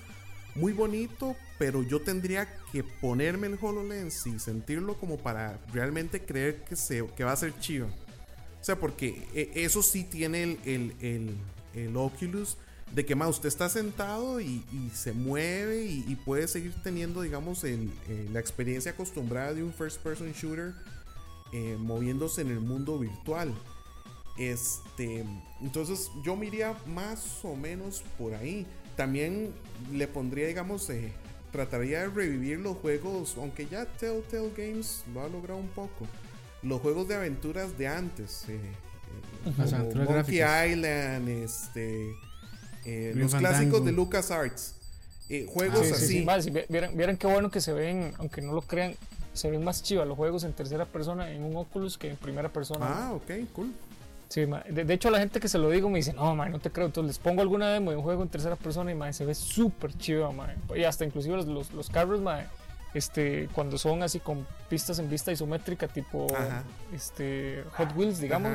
muy 0.55 0.71
bonito, 0.71 1.35
pero 1.59 1.83
yo 1.83 2.01
tendría 2.01 2.47
que 2.71 2.83
ponerme 2.83 3.47
el 3.47 3.57
HoloLens 3.61 4.25
y 4.27 4.39
sentirlo 4.39 4.97
como 4.97 5.17
para 5.17 5.59
realmente 5.73 6.21
creer 6.21 6.63
que, 6.63 6.75
se, 6.75 7.05
que 7.17 7.23
va 7.23 7.33
a 7.33 7.35
ser 7.35 7.57
chido. 7.59 7.87
O 7.87 8.63
sea, 8.63 8.79
porque 8.79 9.27
eh, 9.33 9.51
eso 9.55 9.83
sí 9.83 10.03
tiene 10.03 10.43
el, 10.43 10.59
el, 10.65 10.95
el, 11.01 11.35
el 11.73 11.97
Oculus 11.97 12.57
de 12.91 13.05
que 13.05 13.15
más 13.15 13.29
usted 13.29 13.47
está 13.47 13.67
sentado 13.67 14.39
y, 14.39 14.63
y 14.71 14.91
se 14.93 15.11
mueve 15.11 15.85
y, 15.85 16.05
y 16.07 16.15
puede 16.15 16.47
seguir 16.47 16.73
teniendo, 16.83 17.21
digamos, 17.21 17.63
el, 17.63 17.91
eh, 18.07 18.29
la 18.31 18.39
experiencia 18.39 18.91
acostumbrada 18.91 19.53
de 19.53 19.63
un 19.63 19.73
first 19.73 20.01
person 20.01 20.31
shooter 20.31 20.73
eh, 21.51 21.77
moviéndose 21.79 22.41
en 22.41 22.49
el 22.49 22.59
mundo 22.59 22.99
virtual. 22.99 23.53
Este, 24.37 25.23
entonces 25.61 26.11
yo 26.23 26.35
me 26.35 26.47
iría 26.47 26.75
más 26.87 27.43
o 27.43 27.55
menos 27.55 28.03
por 28.17 28.33
ahí. 28.33 28.65
También 28.95 29.53
le 29.91 30.07
pondría, 30.07 30.47
digamos, 30.47 30.89
eh, 30.89 31.11
trataría 31.51 32.01
de 32.01 32.07
revivir 32.07 32.59
los 32.59 32.77
juegos, 32.77 33.35
aunque 33.37 33.65
ya 33.65 33.85
Telltale 33.85 34.51
Games 34.55 35.03
lo 35.13 35.21
ha 35.21 35.29
logrado 35.29 35.59
un 35.59 35.69
poco. 35.69 36.07
Los 36.63 36.81
juegos 36.81 37.07
de 37.07 37.15
aventuras 37.15 37.77
de 37.77 37.87
antes, 37.87 38.45
eh, 38.49 38.59
eh, 39.45 39.51
como 39.55 40.05
Monkey 40.05 40.41
Island, 40.71 41.29
este, 41.29 42.15
eh, 42.85 43.13
los 43.15 43.33
clásicos 43.33 43.83
de 43.83 43.91
LucasArts. 43.91 44.75
Eh, 45.29 45.47
juegos 45.49 45.91
así. 45.91 46.25
vieran, 46.69 47.17
qué 47.17 47.27
bueno 47.27 47.49
que 47.49 47.59
se 47.59 47.73
ven, 47.73 48.13
aunque 48.19 48.41
no 48.41 48.53
lo 48.53 48.61
crean, 48.61 48.95
se 49.33 49.49
ven 49.49 49.63
más 49.63 49.81
chivas 49.81 50.07
los 50.07 50.15
juegos 50.15 50.43
en 50.43 50.53
tercera 50.53 50.85
persona 50.85 51.31
en 51.31 51.43
un 51.43 51.55
Oculus 51.57 51.97
que 51.97 52.11
en 52.11 52.15
primera 52.15 52.49
persona. 52.49 52.85
Ah, 52.87 53.13
ok, 53.13 53.31
cool. 53.53 53.73
Sí, 54.29 54.45
de, 54.69 54.93
hecho, 54.93 55.07
a 55.09 55.11
la 55.11 55.19
gente 55.19 55.39
que 55.39 55.47
se 55.47 55.57
lo 55.57 55.69
digo 55.69 55.89
me 55.89 55.97
dice, 55.97 56.13
no, 56.13 56.35
man, 56.35 56.51
no 56.51 56.59
te 56.59 56.69
creo. 56.69 56.87
Entonces 56.87 57.07
les 57.07 57.19
pongo 57.19 57.41
alguna 57.41 57.69
demo 57.69 57.91
de 57.91 57.97
un 57.97 58.03
juego 58.03 58.23
en 58.23 58.29
tercera 58.29 58.55
persona 58.55 58.91
y 58.91 58.95
man, 58.95 59.13
se 59.13 59.25
ve 59.25 59.33
súper 59.33 59.95
chido, 59.97 60.31
man. 60.31 60.55
Y 60.75 60.83
hasta 60.83 61.05
inclusive 61.05 61.37
los, 61.37 61.71
los, 61.71 61.89
carros, 61.89 62.21
man, 62.21 62.45
este, 62.93 63.49
cuando 63.53 63.77
son 63.77 64.03
así 64.03 64.19
con 64.19 64.45
pistas 64.69 64.99
en 64.99 65.09
vista 65.09 65.31
isométrica, 65.31 65.87
tipo 65.87 66.27
este, 66.93 67.63
Hot 67.77 67.95
Wheels, 67.95 68.19
digamos, 68.19 68.51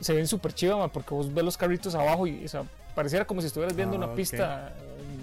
se 0.00 0.14
ven 0.14 0.26
súper 0.26 0.52
chido, 0.52 0.78
man, 0.78 0.90
porque 0.90 1.14
vos 1.14 1.32
ves 1.32 1.44
los 1.44 1.56
carritos 1.56 1.94
abajo 1.94 2.26
y 2.26 2.44
o 2.44 2.66
pareciera 2.96 3.24
como 3.24 3.40
si 3.40 3.46
estuvieras 3.46 3.76
viendo 3.76 3.96
una 3.96 4.06
ah, 4.06 4.14
pista 4.14 4.74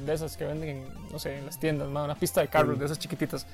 de 0.06 0.14
esas 0.14 0.38
que 0.38 0.46
venden, 0.46 0.70
en, 0.70 1.12
no 1.12 1.20
sé, 1.20 1.40
en 1.40 1.46
las 1.46 1.60
tiendas, 1.60 1.90
man, 1.90 2.06
una 2.06 2.16
pista 2.16 2.40
de 2.40 2.48
carros 2.48 2.80
de 2.80 2.86
esas 2.86 3.00
chiquititas. 3.00 3.46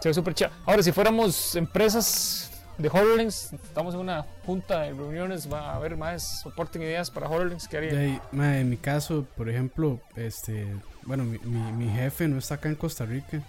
Se 0.00 0.08
ve 0.08 0.14
súper 0.14 0.34
chido. 0.34 0.50
Ahora, 0.66 0.82
si 0.82 0.92
fuéramos 0.92 1.56
empresas 1.56 2.50
de 2.78 2.88
HoloLens. 2.88 3.52
Estamos 3.52 3.94
en 3.94 4.00
una 4.00 4.24
junta 4.44 4.80
de 4.80 4.92
reuniones. 4.92 5.50
Va 5.50 5.70
a 5.70 5.76
haber 5.76 5.96
más 5.96 6.40
soporte 6.42 6.78
ideas 6.78 7.10
para 7.10 7.28
HoloLens. 7.28 7.68
¿Qué 7.68 7.76
haría? 7.76 8.20
en 8.32 8.70
mi 8.70 8.76
caso, 8.76 9.26
por 9.36 9.48
ejemplo, 9.48 10.00
este, 10.16 10.66
bueno, 11.02 11.24
mi, 11.24 11.38
mi, 11.38 11.88
jefe 11.90 12.28
no 12.28 12.38
está 12.38 12.56
acá 12.56 12.68
en 12.68 12.76
Costa 12.76 13.04
Rica. 13.06 13.40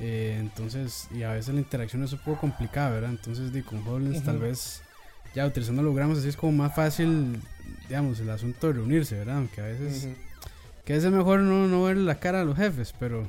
Eh, 0.00 0.36
entonces, 0.38 1.08
y 1.10 1.22
a 1.22 1.32
veces 1.32 1.54
la 1.54 1.60
interacción 1.60 2.02
es 2.04 2.12
un 2.12 2.18
poco 2.18 2.40
complicada, 2.40 2.90
¿verdad? 2.90 3.10
Entonces, 3.10 3.52
di, 3.52 3.62
con 3.62 3.86
HoloLens 3.86 4.24
tal 4.24 4.38
vez 4.38 4.82
ya 5.36 5.46
utilizando 5.46 5.82
hologramas 5.82 6.18
así 6.18 6.28
es 6.28 6.36
como 6.36 6.52
más 6.52 6.74
fácil, 6.74 7.38
digamos, 7.88 8.18
el 8.20 8.30
asunto 8.30 8.68
de 8.68 8.72
reunirse, 8.72 9.18
¿verdad? 9.18 9.36
Aunque 9.36 9.60
a 9.60 9.64
veces 9.64 10.08
que 10.86 10.96
es 10.96 11.04
mejor 11.04 11.40
no, 11.40 11.66
no 11.68 11.82
ver 11.82 11.98
la 11.98 12.18
cara 12.18 12.40
a 12.40 12.44
los 12.44 12.56
jefes, 12.56 12.94
pero, 12.98 13.26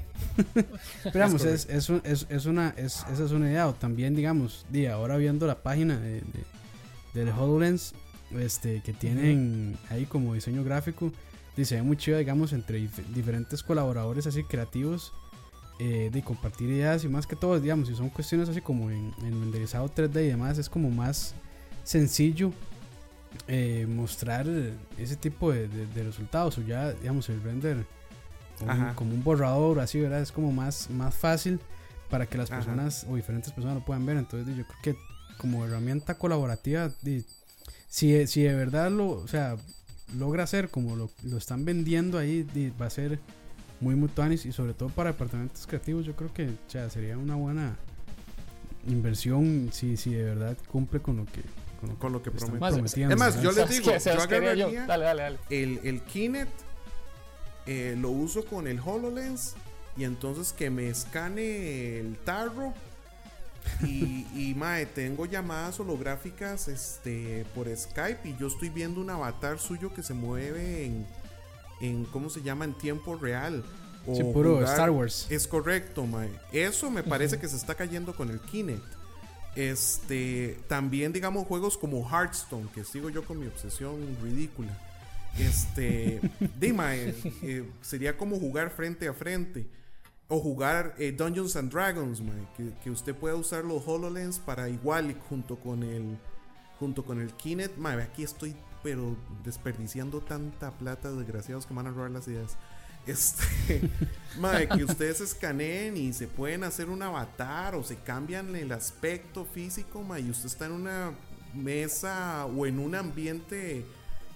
digamos, 1.13 1.43
es, 1.43 1.67
es, 1.69 1.89
es, 1.89 2.27
es, 2.29 2.45
una, 2.45 2.73
es, 2.77 3.03
esa 3.11 3.25
es 3.25 3.31
una 3.31 3.49
idea. 3.49 3.67
O 3.67 3.73
también, 3.73 4.15
digamos, 4.15 4.65
di, 4.69 4.85
ahora 4.85 5.17
viendo 5.17 5.47
la 5.47 5.55
página 5.63 5.99
de, 5.99 6.23
de, 7.13 7.31
HoloLens, 7.31 7.93
este, 8.39 8.81
que 8.81 8.93
tienen 8.93 9.77
ahí 9.89 10.05
como 10.05 10.33
diseño 10.33 10.63
gráfico, 10.63 11.11
dice 11.57 11.81
muy 11.81 11.97
chido, 11.97 12.19
digamos, 12.19 12.53
entre 12.53 12.87
diferentes 13.13 13.63
colaboradores 13.63 14.27
así 14.27 14.43
creativos, 14.43 15.11
eh, 15.79 16.09
de 16.13 16.21
compartir 16.21 16.69
ideas 16.69 17.03
y 17.03 17.09
más 17.09 17.27
que 17.27 17.35
todo, 17.35 17.59
digamos, 17.59 17.89
si 17.89 17.95
son 17.95 18.09
cuestiones 18.09 18.47
así 18.47 18.61
como 18.61 18.91
en, 18.91 19.13
en 19.23 19.41
renderizado 19.41 19.89
3D 19.89 20.23
y 20.23 20.27
demás, 20.27 20.57
es 20.57 20.69
como 20.69 20.89
más 20.89 21.35
sencillo 21.87 22.51
eh, 23.47 23.85
mostrar 23.87 24.45
ese 24.97 25.15
tipo 25.15 25.53
de, 25.53 25.69
resultados 25.95 26.57
o 26.57 26.61
ya 26.61 26.91
digamos 26.91 27.29
el 27.29 27.41
render 27.41 27.85
como, 28.95 29.13
un 29.13 29.23
borrador 29.23 29.79
así 29.79 29.99
verdad 29.99 30.21
es 30.21 30.31
como 30.31 30.51
más 30.51 30.89
más 30.89 31.15
fácil 31.15 31.59
para 32.09 32.25
que 32.25 32.37
las 32.37 32.49
personas 32.49 33.05
o 33.09 33.15
diferentes 33.15 33.51
personas 33.51 33.77
lo 33.77 33.85
puedan 33.85 34.05
ver. 34.05 34.17
Entonces 34.17 34.55
yo 34.55 34.65
creo 34.65 34.79
que 34.81 34.95
como 35.37 35.65
herramienta 35.65 36.15
colaborativa 36.15 36.91
si, 37.87 38.27
si 38.27 38.41
de 38.41 38.55
verdad 38.55 38.91
lo 38.91 39.09
o 39.09 39.27
sea 39.27 39.55
logra 40.17 40.43
hacer 40.43 40.69
como 40.69 40.95
lo, 40.95 41.09
están 41.37 41.63
vendiendo 41.63 42.17
ahí 42.17 42.45
va 42.81 42.87
a 42.87 42.89
ser 42.89 43.19
muy 43.79 43.95
mutuanis 43.95 44.45
y 44.45 44.51
sobre 44.51 44.73
todo 44.73 44.89
para 44.89 45.11
departamentos 45.11 45.67
creativos 45.67 46.05
yo 46.05 46.15
creo 46.15 46.33
que 46.33 46.49
sería 46.89 47.17
una 47.17 47.35
buena 47.35 47.77
inversión 48.87 49.69
si, 49.71 49.95
si 49.95 50.13
de 50.13 50.23
verdad 50.23 50.57
cumple 50.69 51.01
con 51.01 51.17
lo 51.17 51.25
que 51.25 51.43
con, 51.99 52.11
lo 52.11 52.21
que 52.21 52.31
promete. 52.31 53.03
Es 53.03 53.17
más, 53.17 53.41
yo 53.41 53.51
les 53.51 53.69
digo, 53.69 53.91
yo 53.97 54.21
agarraría 54.21 54.85
dale, 54.85 55.05
dale, 55.05 55.21
dale. 55.21 55.39
El, 55.49 55.79
el 55.83 56.01
Kinect, 56.01 56.51
eh, 57.65 57.95
lo 57.97 58.09
uso 58.09 58.45
con 58.45 58.67
el 58.67 58.79
HoloLens 58.79 59.55
y 59.97 60.03
entonces 60.03 60.53
que 60.53 60.69
me 60.69 60.89
escane 60.89 61.99
el 61.99 62.17
tarro. 62.17 62.73
y, 63.83 64.25
y 64.33 64.53
mae, 64.57 64.85
tengo 64.85 65.25
llamadas 65.25 65.79
holográficas 65.79 66.67
este, 66.67 67.45
por 67.53 67.67
Skype 67.75 68.29
y 68.29 68.37
yo 68.37 68.47
estoy 68.47 68.69
viendo 68.69 69.01
un 69.01 69.09
avatar 69.09 69.59
suyo 69.59 69.93
que 69.93 70.03
se 70.03 70.13
mueve 70.13 70.85
en, 70.85 71.05
en 71.81 72.05
¿cómo 72.05 72.29
se 72.29 72.41
llama? 72.41 72.65
En 72.65 72.73
tiempo 72.73 73.15
real. 73.15 73.63
O 74.07 74.31
puro 74.31 74.63
Star 74.63 74.89
Wars. 74.89 75.27
Es 75.29 75.47
correcto, 75.47 76.05
mae. 76.05 76.29
Eso 76.53 76.89
me 76.89 77.03
parece 77.03 77.37
que 77.39 77.47
se 77.49 77.57
está 77.57 77.75
cayendo 77.75 78.15
con 78.15 78.29
el 78.29 78.39
Kinect. 78.39 78.96
Este, 79.55 80.59
también 80.67 81.13
digamos 81.13 81.47
juegos 81.47 81.77
como 81.77 82.07
Hearthstone, 82.07 82.69
que 82.73 82.83
sigo 82.83 83.09
yo 83.09 83.23
con 83.23 83.39
mi 83.39 83.47
obsesión 83.47 84.17
ridícula. 84.21 84.77
Este, 85.37 86.21
Dima, 86.59 86.95
eh, 86.95 87.15
eh, 87.41 87.69
sería 87.81 88.17
como 88.17 88.39
jugar 88.39 88.69
frente 88.69 89.07
a 89.07 89.13
frente. 89.13 89.67
O 90.29 90.39
jugar 90.41 90.93
eh, 90.97 91.13
Dungeons 91.13 91.55
and 91.55 91.71
Dragons, 91.71 92.21
que, 92.83 92.91
usted 92.91 93.15
pueda 93.15 93.35
usar 93.35 93.63
los 93.63 93.87
HoloLens 93.87 94.39
para 94.39 94.67
igual 94.67 95.15
junto 95.29 95.55
con 95.55 95.83
el 95.83 96.17
junto 96.79 97.05
con 97.05 97.21
el 97.21 97.31
Kinect. 97.33 97.77
aquí 97.85 98.23
estoy 98.23 98.55
pero 98.83 99.15
desperdiciando 99.43 100.21
tanta 100.21 100.71
plata, 100.71 101.11
desgraciados 101.11 101.65
que 101.65 101.73
van 101.73 101.87
a 101.87 101.91
robar 101.91 102.11
las 102.11 102.27
ideas. 102.27 102.57
Este, 103.07 103.89
madre, 104.39 104.67
que 104.67 104.83
ustedes 104.83 105.21
escaneen 105.21 105.95
y 105.95 106.11
se 106.11 106.27
pueden 106.27 106.63
hacer 106.63 106.89
un 106.89 107.01
avatar 107.01 107.75
o 107.75 107.83
se 107.83 107.95
cambian 107.95 108.53
el 108.55 108.71
aspecto 108.73 109.45
físico, 109.45 110.03
madre, 110.03 110.23
y 110.23 110.29
usted 110.29 110.47
está 110.47 110.65
en 110.65 110.73
una 110.73 111.11
mesa 111.53 112.45
o 112.45 112.65
en 112.65 112.79
un 112.79 112.95
ambiente 112.95 113.85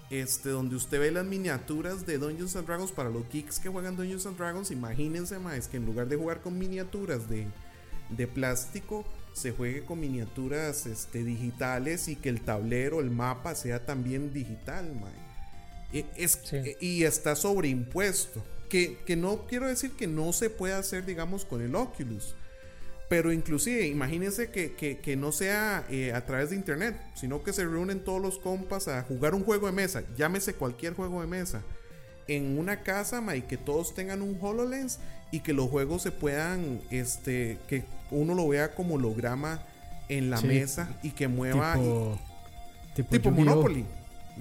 este, 0.10 0.50
donde 0.50 0.76
usted 0.78 1.00
ve 1.00 1.12
las 1.12 1.26
miniaturas 1.26 2.06
de 2.06 2.18
Dungeons 2.18 2.56
and 2.56 2.66
Dragons 2.66 2.92
para 2.92 3.10
los 3.10 3.30
geeks 3.30 3.60
que 3.60 3.70
juegan 3.70 3.98
Dungeons 3.98 4.26
and 4.26 4.38
Dragons, 4.38 4.72
imagínense, 4.72 5.38
madre, 5.38 5.60
es 5.60 5.68
que 5.68 5.78
en 5.78 5.86
lugar 5.86 6.08
de 6.08 6.16
jugar 6.16 6.42
con 6.42 6.58
miniaturas 6.58 7.30
de, 7.30 7.48
de 8.10 8.28
plástico, 8.28 9.06
se 9.34 9.52
juegue 9.52 9.84
con 9.84 10.00
miniaturas 10.00 10.86
este, 10.86 11.24
digitales 11.24 12.08
y 12.08 12.16
que 12.16 12.30
el 12.30 12.42
tablero, 12.42 13.00
el 13.00 13.12
mapa 13.12 13.54
sea 13.56 13.86
también 13.86 14.34
digital, 14.34 14.94
madre. 14.96 15.20
E, 15.94 16.06
es, 16.16 16.40
e, 16.54 16.78
Y 16.80 17.04
está 17.04 17.36
sobreimpuesto 17.36 18.44
que, 18.72 19.16
no 19.18 19.46
quiero 19.48 19.68
decir 19.68 19.92
que 19.92 20.08
no 20.08 20.32
se 20.32 20.50
pueda 20.50 20.78
hacer, 20.78 21.06
digamos, 21.06 21.44
con 21.44 21.62
el 21.62 21.76
Oculus. 21.76 22.36
Pero 23.10 23.34
inclusive, 23.34 23.86
imagínense 23.88 24.50
que, 24.50 25.16
no 25.18 25.34
sea 25.34 25.86
eh, 25.90 26.14
a 26.14 26.26
través 26.26 26.52
de 26.52 26.56
internet, 26.56 26.96
sino 27.14 27.44
que 27.44 27.52
se 27.52 27.66
reúnen 27.66 28.00
todos 28.00 28.22
los 28.22 28.40
compas 28.40 28.88
a 28.88 29.04
jugar 29.04 29.36
un 29.36 29.44
juego 29.44 29.68
de 29.68 29.74
mesa, 29.74 30.04
llámese 30.16 30.54
cualquier 30.54 30.94
juego 30.94 31.20
de 31.20 31.28
mesa, 31.28 31.62
en 32.30 32.58
una 32.58 32.82
casa 32.84 33.22
y 33.36 33.42
que 33.42 33.58
todos 33.58 33.94
tengan 33.94 34.22
un 34.22 34.38
HoloLens 34.40 35.00
y 35.32 35.42
que 35.42 35.52
los 35.52 35.70
juegos 35.70 36.04
se 36.04 36.14
puedan, 36.14 36.80
este, 36.92 37.58
que 37.68 37.84
uno 38.10 38.34
lo 38.34 38.48
vea 38.48 38.74
como 38.74 38.96
holograma 38.96 39.66
en 40.08 40.30
la 40.30 40.40
mesa 40.40 40.98
y 41.04 41.12
que 41.12 41.28
mueva. 41.28 41.74
Tipo, 42.96 43.10
tipo 43.10 43.32
Monopoly. 43.32 43.86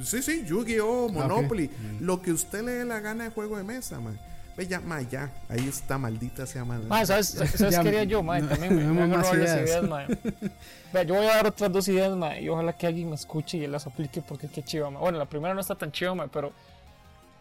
Sí, 0.03 0.22
sí, 0.22 0.45
Yu-Gi-Oh, 0.47 1.09
ah, 1.09 1.12
Monopoly. 1.12 1.68
Mm. 1.68 2.05
Lo 2.05 2.22
que 2.22 2.32
usted 2.32 2.62
le 2.64 2.72
dé 2.72 2.84
la 2.84 3.01
gana 3.01 3.24
de 3.24 3.30
juego 3.30 3.57
de 3.57 3.64
mesa, 3.64 4.01
man. 4.01 4.18
Ve 4.57 4.66
ya, 4.66 4.80
ma, 4.80 5.01
ya. 5.03 5.30
Ahí 5.49 5.68
está, 5.68 5.99
maldita 5.99 6.47
sea, 6.47 6.64
man. 6.64 6.82
¿sabes, 7.07 7.28
¿sabes 7.28 7.78
qué 7.78 7.88
haría 7.88 8.05
yo, 8.05 8.22
man? 8.22 8.49
También 8.49 8.76
me, 8.95 9.07
me 9.07 9.16
más 9.16 9.32
ideas, 9.32 9.68
ideas 9.68 9.82
man. 9.88 10.07
yo 11.07 11.14
voy 11.14 11.26
a 11.26 11.36
dar 11.36 11.47
otras 11.47 11.72
dos 11.72 11.88
ideas, 11.88 12.16
man. 12.16 12.43
Y 12.43 12.49
ojalá 12.49 12.72
que 12.72 12.86
alguien 12.86 13.09
me 13.09 13.14
escuche 13.14 13.59
y 13.59 13.66
las 13.66 13.86
aplique 13.86 14.22
porque 14.22 14.49
qué 14.49 14.62
chiva, 14.62 14.91
man. 14.91 15.01
Bueno, 15.01 15.18
la 15.18 15.26
primera 15.26 15.55
no 15.55 15.61
está 15.61 15.74
tan 15.74 15.93
chiva, 15.93 16.14
man, 16.14 16.30
pero 16.32 16.53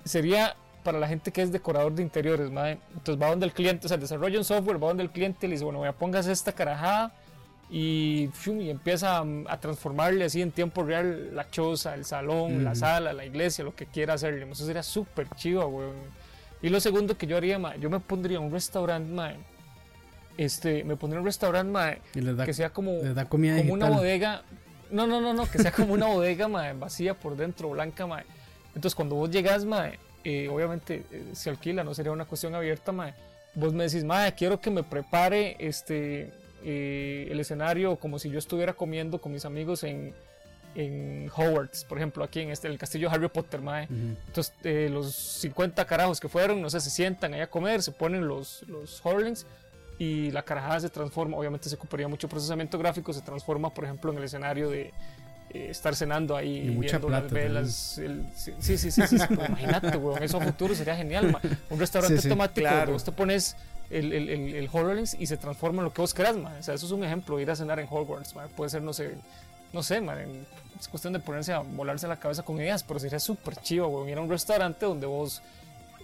sería 0.05 0.55
para 0.83 0.97
la 0.97 1.07
gente 1.07 1.31
que 1.31 1.41
es 1.41 1.51
decorador 1.51 1.93
de 1.93 2.03
interiores, 2.03 2.51
man. 2.51 2.79
Entonces 2.93 3.21
va 3.21 3.29
donde 3.29 3.45
el 3.45 3.53
cliente, 3.53 3.85
o 3.85 3.89
sea, 3.89 3.97
desarrolla 3.97 4.37
un 4.37 4.45
software, 4.45 4.81
va 4.81 4.87
donde 4.87 5.03
el 5.03 5.11
cliente 5.11 5.45
y 5.45 5.49
le 5.49 5.55
dice, 5.55 5.65
bueno, 5.65 5.83
a 5.83 5.91
pongas 5.91 6.27
esta 6.27 6.51
carajada 6.51 7.13
y, 7.71 8.29
y 8.47 8.69
empieza 8.69 9.19
a, 9.19 9.59
transformarle 9.59 10.25
así 10.25 10.41
en 10.41 10.51
tiempo 10.51 10.83
real 10.83 11.35
la 11.35 11.49
choza, 11.49 11.93
el 11.93 12.03
salón, 12.03 12.63
la 12.63 12.73
sala, 12.73 13.13
la 13.13 13.25
iglesia, 13.25 13.63
lo 13.63 13.75
que 13.75 13.85
quiera 13.85 14.15
hacerle. 14.15 14.49
Eso 14.49 14.65
sería 14.65 14.81
súper 14.81 15.29
chido, 15.35 15.67
weón. 15.67 15.95
Y 16.61 16.69
lo 16.69 16.79
segundo 16.79 17.15
que 17.15 17.27
yo 17.27 17.37
haría, 17.37 17.59
yo 17.77 17.89
me 17.89 17.99
pondría 17.99 18.39
un 18.39 18.51
restaurante, 18.51 19.37
Este, 20.35 20.83
me 20.83 20.95
pondría 20.95 21.19
un 21.19 21.27
restaurante, 21.27 22.01
que 22.43 22.53
sea 22.53 22.71
como, 22.71 22.93
como 23.29 23.73
una 23.73 23.89
bodega. 23.89 24.41
No, 24.89 25.05
no, 25.05 25.21
no, 25.21 25.35
no, 25.35 25.49
que 25.49 25.59
sea 25.59 25.71
como 25.71 25.93
una 25.93 26.07
bodega, 26.07 26.47
vacía 26.79 27.13
por 27.13 27.37
dentro, 27.37 27.69
blanca, 27.69 28.07
Entonces, 28.69 28.95
cuando 28.95 29.15
vos 29.15 29.29
llegas, 29.29 29.65
eh, 30.23 30.49
obviamente 30.49 31.05
eh, 31.11 31.23
se 31.33 31.51
alquila, 31.51 31.83
no 31.83 31.93
sería 31.93 32.11
una 32.11 32.25
cuestión 32.25 32.55
abierta, 32.55 32.91
Vos 33.55 33.73
me 33.73 33.83
decís, 33.83 34.05
quiero 34.37 34.59
que 34.59 34.69
me 34.69 34.83
prepare 34.83 35.55
este 35.59 36.31
eh, 36.63 37.27
el 37.31 37.39
escenario 37.39 37.95
como 37.97 38.19
si 38.19 38.29
yo 38.29 38.39
estuviera 38.39 38.73
comiendo 38.73 39.19
con 39.19 39.31
mis 39.31 39.45
amigos 39.45 39.83
en, 39.83 40.13
en 40.75 41.29
Hogwarts, 41.35 41.83
por 41.85 41.97
ejemplo, 41.97 42.23
aquí 42.23 42.41
en 42.41 42.51
este, 42.51 42.67
el 42.67 42.77
castillo 42.77 43.09
Harry 43.09 43.27
Potter, 43.29 43.61
mae. 43.61 43.87
Entonces, 43.89 44.53
eh, 44.63 44.89
los 44.91 45.13
50 45.15 45.85
carajos 45.85 46.19
que 46.19 46.29
fueron, 46.29 46.61
no 46.61 46.69
sé, 46.69 46.79
se 46.79 46.89
sientan 46.89 47.33
ahí 47.33 47.41
a 47.41 47.49
comer, 47.49 47.81
se 47.81 47.91
ponen 47.91 48.27
los, 48.27 48.63
los 48.67 49.03
Horlings 49.03 49.45
y 49.97 50.31
la 50.31 50.43
carajada 50.43 50.79
se 50.79 50.89
transforma. 50.89 51.37
Obviamente 51.37 51.67
se 51.69 51.75
ocuparía 51.75 52.07
mucho 52.07 52.29
procesamiento 52.29 52.77
gráfico, 52.77 53.11
se 53.13 53.21
transforma, 53.21 53.73
por 53.73 53.83
ejemplo, 53.85 54.11
en 54.11 54.17
el 54.19 54.23
escenario 54.25 54.69
de 54.69 54.93
eh, 55.51 55.67
estar 55.71 55.95
cenando 55.95 56.35
ahí 56.37 56.67
Y 56.67 56.69
mucha 56.71 56.99
viendo 56.99 57.09
las 57.09 57.21
plata 57.21 57.33
velas. 57.35 57.97
el- 57.97 58.25
sí, 58.35 58.53
sí, 58.59 58.77
sí, 58.77 58.91
sí, 58.91 59.01
sí, 59.07 59.17
sí, 59.17 59.25
pues, 59.35 59.49
imagínate, 59.49 59.97
weón, 59.97 60.21
eso 60.21 60.37
a 60.37 60.41
futuro 60.41 60.75
sería 60.75 60.95
genial. 60.95 61.31
ma. 61.31 61.41
Un 61.71 61.79
restaurante 61.79 62.17
Sí, 62.17 62.21
sí. 62.23 62.29
temático 62.29 62.61
Claro. 62.61 62.77
donde 62.77 62.93
vos 62.93 63.03
te 63.03 63.11
pones 63.11 63.55
el, 63.89 64.13
el, 64.13 64.29
el, 64.29 64.55
el 64.55 64.69
HoloLens 64.71 65.15
y 65.19 65.25
se 65.27 65.37
transforma 65.37 65.79
en 65.79 65.85
lo 65.85 65.93
que 65.93 66.01
vos 66.01 66.13
querás, 66.13 66.35
ma. 66.37 66.55
O 66.59 66.63
sea, 66.63 66.73
eso 66.75 66.85
es 66.85 66.91
un 66.91 67.03
ejemplo, 67.03 67.39
ir 67.39 67.49
a 67.51 67.55
cenar 67.55 67.79
en 67.79 67.87
Hogwarts, 67.89 68.35
ma. 68.35 68.47
Puede 68.47 68.69
ser, 68.69 68.81
no 68.81 68.93
sé, 68.93 69.15
no 69.73 69.83
sé, 69.83 70.01
man, 70.01 70.19
en- 70.19 70.45
es 70.79 70.87
cuestión 70.87 71.13
de 71.13 71.19
ponerse 71.19 71.51
a 71.53 71.59
volarse 71.59 72.07
la 72.07 72.19
cabeza 72.19 72.43
con 72.43 72.57
ideas, 72.57 72.83
pero 72.83 72.99
sería 72.99 73.19
súper 73.19 73.55
chivo, 73.57 73.87
weón, 73.87 74.09
ir 74.09 74.17
a 74.17 74.21
un 74.21 74.29
restaurante 74.29 74.85
donde 74.85 75.05
vos 75.07 75.41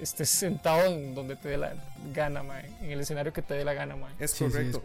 estés 0.01 0.29
sentado 0.29 0.83
en 0.91 1.15
donde 1.15 1.37
te 1.37 1.47
dé 1.49 1.57
la 1.57 1.73
gana, 2.13 2.43
ma, 2.43 2.59
en 2.59 2.91
el 2.91 2.99
escenario 2.99 3.31
que 3.31 3.41
te 3.41 3.53
dé 3.53 3.63
la 3.63 3.73
gana, 3.73 3.95
ma. 3.95 4.13
Es 4.19 4.31
Sí, 4.31 4.43
sí, 4.45 4.51
correcto. 4.51 4.83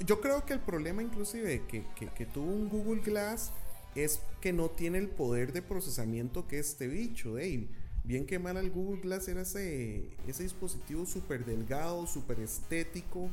Yo- 0.00 0.06
Yo 0.06 0.20
creo 0.22 0.44
que 0.46 0.54
el 0.54 0.60
problema 0.60 1.02
inclusive 1.02 1.64
que, 1.68 1.84
que, 1.94 2.06
que 2.08 2.24
tuvo 2.24 2.50
un 2.50 2.68
Google 2.70 3.02
Glass 3.02 3.50
es 3.94 4.20
que 4.40 4.52
no 4.54 4.68
tiene 4.70 4.96
el 4.98 5.08
poder 5.08 5.52
de 5.52 5.60
procesamiento 5.60 6.46
que 6.46 6.58
este 6.58 6.86
bicho, 6.86 7.34
Dave. 7.34 7.68
Bien 8.08 8.24
que 8.24 8.38
mal 8.38 8.56
el 8.56 8.70
Google 8.70 9.02
Glass 9.02 9.28
era 9.28 9.42
ese, 9.42 10.02
ese 10.26 10.42
dispositivo 10.42 11.04
súper 11.04 11.44
delgado, 11.44 12.06
súper 12.06 12.40
estético. 12.40 13.28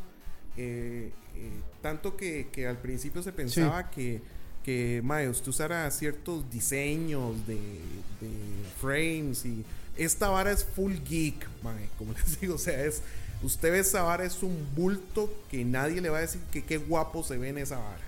eh, 0.58 1.14
eh, 1.36 1.62
tanto 1.82 2.18
que, 2.18 2.50
que 2.52 2.68
al 2.68 2.78
principio 2.80 3.24
se 3.24 3.32
pensaba 3.32 3.90
que, 3.90 4.22
que 4.66 5.00
mae, 5.02 5.30
usted 5.30 5.48
usara 5.48 5.90
ciertos 5.92 6.50
diseños 6.52 7.48
de, 7.48 7.56
de 7.56 8.32
frames 8.82 9.46
y 9.46 9.64
esta 9.96 10.28
vara 10.28 10.52
es 10.52 10.66
full 10.66 10.96
geek, 11.08 11.48
mae, 11.64 11.90
como 11.98 12.12
les 12.20 12.42
digo, 12.42 12.56
o 12.56 12.58
sea, 12.58 12.84
es 12.84 13.02
usted 13.44 13.72
ve 13.72 13.80
esa 13.80 14.04
vara 14.04 14.26
es 14.26 14.44
un 14.44 14.58
bulto 14.76 15.32
que 15.50 15.64
nadie 15.64 16.02
le 16.02 16.10
va 16.10 16.18
a 16.18 16.22
decir 16.22 16.42
que 16.52 16.66
qué 16.66 16.78
guapo 16.78 17.24
se 17.24 17.38
ve 17.38 17.48
en 17.48 17.60
esa 17.60 17.78
vara. 17.78 18.05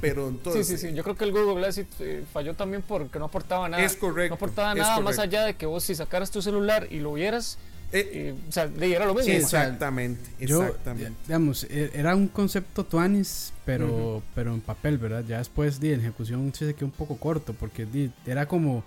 Pero 0.00 0.28
Sí, 0.28 0.34
entonces 0.36 0.66
sí, 0.80 0.88
sí. 0.88 0.94
Yo 0.94 1.02
creo 1.02 1.16
que 1.16 1.24
el 1.24 1.32
Google 1.32 1.54
Glass 1.56 1.78
eh, 1.78 2.24
falló 2.32 2.54
también 2.54 2.82
porque 2.86 3.18
no 3.18 3.26
aportaba 3.26 3.68
nada. 3.68 3.82
Es 3.84 3.96
correcto, 3.96 4.30
No 4.30 4.34
aportaba 4.36 4.74
nada 4.74 5.00
más 5.00 5.18
allá 5.18 5.44
de 5.44 5.54
que 5.54 5.66
vos 5.66 5.84
si 5.84 5.94
sacaras 5.94 6.30
tu 6.30 6.42
celular 6.42 6.88
y 6.90 6.98
lo 7.00 7.12
vieras, 7.12 7.58
eh, 7.92 8.10
eh, 8.12 8.34
o 8.48 8.52
sea, 8.52 8.66
le 8.66 8.86
diera 8.86 9.06
lo 9.06 9.14
mismo. 9.14 9.26
Sí, 9.30 9.36
exactamente, 9.36 10.28
Yo, 10.44 10.62
exactamente. 10.64 11.12
digamos, 11.26 11.64
e- 11.64 11.90
era 11.94 12.16
un 12.16 12.26
concepto 12.28 12.84
tuanis, 12.84 13.52
pero, 13.64 14.22
pero 14.34 14.52
en 14.54 14.60
papel, 14.60 14.98
¿verdad? 14.98 15.24
Ya 15.26 15.38
después 15.38 15.78
de 15.78 15.94
en 15.94 16.00
ejecución 16.00 16.52
sí 16.52 16.66
se 16.66 16.74
quedó 16.74 16.86
un 16.86 16.92
poco 16.92 17.16
corto, 17.16 17.54
porque 17.54 17.86
di, 17.86 18.10
era 18.26 18.46
como, 18.48 18.82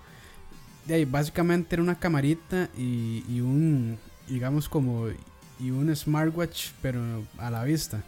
de 0.86 0.94
ahí, 0.94 1.04
básicamente 1.06 1.74
era 1.76 1.82
una 1.82 1.98
camarita 1.98 2.68
y, 2.76 3.24
y 3.28 3.40
un, 3.40 3.98
digamos, 4.28 4.68
como, 4.68 5.08
y 5.58 5.70
un 5.70 5.94
smartwatch, 5.96 6.70
pero 6.82 7.00
a 7.38 7.50
la 7.50 7.64
vista. 7.64 8.02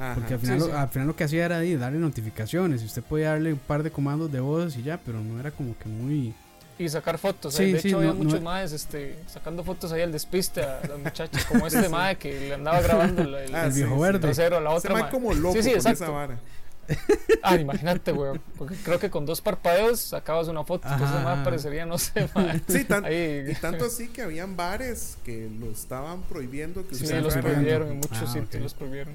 Ajá. 0.00 0.14
Porque 0.14 0.34
al 0.34 0.40
final, 0.40 0.60
Sí, 0.60 0.66
lo, 0.66 0.72
sí. 0.72 0.80
al 0.80 0.88
final 0.88 1.06
lo 1.08 1.16
que 1.16 1.24
hacía 1.24 1.44
era 1.44 1.56
darle 1.60 1.98
notificaciones 1.98 2.82
y 2.82 2.86
usted 2.86 3.02
podía 3.02 3.30
darle 3.30 3.52
un 3.52 3.58
par 3.58 3.82
de 3.82 3.90
comandos 3.90 4.32
de 4.32 4.40
voz 4.40 4.76
y 4.76 4.82
ya, 4.82 4.98
pero 5.04 5.20
no 5.20 5.38
era 5.38 5.50
como 5.50 5.76
que 5.78 5.88
muy... 5.88 6.34
Y 6.78 6.88
sacar 6.88 7.18
fotos. 7.18 7.52
Sí, 7.54 7.64
eh. 7.64 7.72
de 7.74 7.80
sí, 7.80 7.88
hecho, 7.88 7.98
había 7.98 8.08
no- 8.08 8.14
no- 8.14 8.24
muchos 8.24 8.40
maes 8.40 8.72
este, 8.72 9.18
sacando 9.26 9.62
fotos 9.62 9.92
ahí 9.92 10.00
al 10.00 10.12
despiste 10.12 10.62
a 10.62 10.80
las 10.88 10.98
muchachas, 10.98 11.44
como 11.44 11.66
este 11.68 11.88
mae 11.90 12.16
que 12.16 12.32
le 12.48 12.54
andaba 12.54 12.80
grabando 12.80 13.20
el, 13.22 13.34
el 13.34 13.54
Ah, 13.54 13.66
el 13.66 13.72
sí, 13.72 13.80
viejo 13.80 13.96
sí. 13.96 14.00
verde. 14.02 14.18
trasero 14.20 14.56
a 14.56 14.60
la 14.62 14.70
Se 14.70 14.76
otra 14.78 14.94
va 14.94 15.00
mae. 15.02 15.10
como 15.10 15.34
loco 15.34 15.56
Sí, 15.56 15.62
sí, 15.62 15.68
con 15.70 15.76
exacto. 15.76 16.04
esa 16.04 16.12
vara. 16.12 16.40
Ah, 17.42 17.56
imagínate, 17.56 18.12
weón. 18.12 18.40
Porque 18.58 18.74
creo 18.76 18.98
que 18.98 19.10
con 19.10 19.24
dos 19.26 19.40
parpadeos 19.40 20.00
sacabas 20.00 20.48
una 20.48 20.64
foto. 20.64 20.86
Ajá, 20.88 20.94
Entonces, 20.96 21.18
ajá. 21.26 21.44
parecería, 21.44 21.86
no 21.86 21.98
sé, 21.98 22.28
mae. 22.34 22.60
Sí, 22.66 22.84
tan- 22.84 23.04
Ahí, 23.04 23.44
y 23.48 23.54
tanto 23.54 23.84
así 23.84 24.08
que 24.08 24.22
habían 24.22 24.56
bares 24.56 25.18
que 25.24 25.48
lo 25.60 25.70
estaban 25.70 26.22
prohibiendo 26.22 26.86
que 26.88 26.94
sí, 26.96 27.06
los 27.20 27.36
prohibieron 27.36 27.88
en 27.90 27.96
muchos 27.98 28.18
Ah, 28.22 28.26
sitios, 28.26 28.54
ok. 28.56 28.60
los 28.62 28.74
prohibieron. 28.74 29.14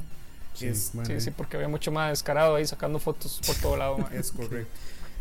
Sí, 0.55 0.67
Es- 0.67 0.91
bueno, 0.93 1.09
Sí, 1.09 1.19
sí, 1.21 1.31
porque 1.31 1.57
había 1.57 1.67
mucho 1.67 1.91
más 1.91 2.09
descarado 2.11 2.55
ahí 2.55 2.65
sacando 2.65 2.97
fotos 2.99 3.41
por 3.45 3.55
todo 3.57 3.77
lado, 3.77 3.97
mae. 3.97 4.17
Es 4.19 4.31
correcto. 4.31 4.71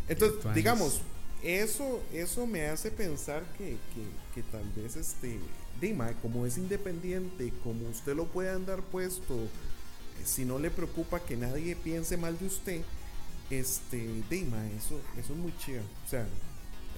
Entonces, 0.08 0.54
digamos, 0.54 1.00
eso, 1.42 2.02
eso 2.12 2.46
me 2.46 2.66
hace 2.68 2.90
pensar 2.90 3.42
que, 3.58 3.76
que, 3.94 4.04
que 4.34 4.42
tal 4.50 4.64
vez 4.76 4.96
este 4.96 5.38
Dima, 5.80 6.12
como 6.22 6.46
es 6.46 6.56
independiente, 6.56 7.52
como 7.64 7.88
usted 7.88 8.14
lo 8.14 8.26
puede 8.26 8.50
andar 8.50 8.80
puesto, 8.82 9.34
eh, 9.34 9.48
si 10.24 10.44
no 10.44 10.58
le 10.58 10.70
preocupa 10.70 11.20
que 11.20 11.36
nadie 11.36 11.74
piense 11.74 12.16
mal 12.16 12.38
de 12.38 12.46
usted, 12.46 12.80
este 13.50 14.22
Dima, 14.30 14.64
eso, 14.78 15.00
eso 15.18 15.32
es 15.32 15.38
muy 15.38 15.52
chido. 15.58 15.82
O 16.06 16.08
sea, 16.08 16.26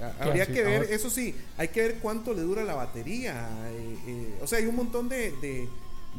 a- 0.01 0.25
habría 0.25 0.45
sí, 0.47 0.53
que 0.53 0.63
ver, 0.63 0.83
ahora- 0.83 0.91
eso 0.95 1.11
sí, 1.11 1.35
hay 1.57 1.69
que 1.69 1.81
ver 1.83 1.99
cuánto 2.01 2.35
le 2.35 2.43
dura 2.43 2.65
la 2.65 2.75
batería. 2.75 3.49
eh, 3.71 3.99
eh, 4.07 4.39
o 4.43 4.47
sea, 4.47 4.59
hay 4.59 4.67
un 4.67 4.77
montón 4.77 5.09
de, 5.09 5.33
de, 5.41 5.69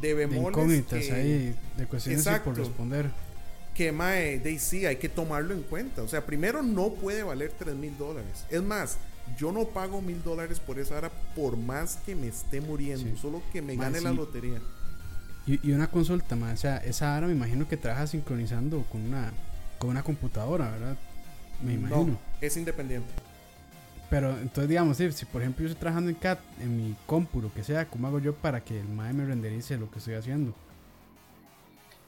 de 0.00 0.08
de 0.08 0.14
bemoles 0.14 0.48
incógnitas 0.50 1.04
que- 1.04 1.12
ahí, 1.12 1.56
de 1.76 1.86
cuestiones 1.86 2.20
Exacto. 2.26 2.50
por 2.50 2.58
responder. 2.58 3.10
que 3.74 3.92
mae, 3.92 4.40
de 4.40 4.58
sí 4.58 4.86
hay 4.86 4.96
que 4.96 5.08
tomarlo 5.08 5.54
en 5.54 5.62
cuenta. 5.62 6.02
O 6.02 6.08
sea, 6.08 6.26
primero 6.26 6.62
no 6.64 6.90
puede 6.94 7.22
valer 7.22 7.52
3 7.56 7.76
mil 7.76 7.96
dólares. 7.96 8.44
Es 8.50 8.60
más, 8.60 8.98
yo 9.38 9.52
no 9.52 9.66
pago 9.68 10.02
mil 10.02 10.20
dólares 10.24 10.58
por 10.58 10.80
esa 10.80 10.96
hora 10.96 11.12
por 11.36 11.56
más 11.56 11.96
que 12.04 12.16
me 12.16 12.26
esté 12.26 12.60
muriendo, 12.60 13.04
Sí. 13.08 13.16
solo 13.22 13.40
que 13.52 13.62
me 13.62 13.74
Mae, 13.76 13.86
gane 13.86 14.00
la 14.00 14.10
sí. 14.10 14.16
lotería. 14.16 14.58
Y, 15.46 15.68
y 15.68 15.72
una 15.72 15.88
consulta 15.88 16.34
más, 16.34 16.54
o 16.54 16.56
sea, 16.60 16.78
esa 16.78 17.14
ahora 17.14 17.28
me 17.28 17.34
imagino 17.34 17.68
que 17.68 17.76
trabaja 17.76 18.06
sincronizando 18.08 18.82
con 18.90 19.00
una 19.02 19.32
con 19.78 19.90
una 19.90 20.02
computadora, 20.02 20.72
¿verdad? 20.72 20.96
Me 21.62 21.74
imagino. 21.74 22.04
No, 22.04 22.18
es 22.40 22.56
independiente. 22.56 23.06
Pero 24.10 24.30
entonces, 24.38 24.68
digamos, 24.68 24.96
si, 24.96 25.12
si 25.12 25.26
por 25.26 25.42
ejemplo 25.42 25.62
yo 25.64 25.68
estoy 25.68 25.80
trabajando 25.80 26.10
en 26.10 26.16
CAT, 26.16 26.38
en 26.60 26.76
mi 26.76 26.96
compu, 27.06 27.42
lo 27.42 27.52
que 27.52 27.62
sea, 27.62 27.86
¿cómo 27.86 28.06
hago 28.08 28.18
yo 28.20 28.34
para 28.34 28.64
que 28.64 28.80
el 28.80 28.88
MAE 28.88 29.12
me 29.12 29.26
renderice 29.26 29.76
lo 29.76 29.90
que 29.90 29.98
estoy 29.98 30.14
haciendo? 30.14 30.54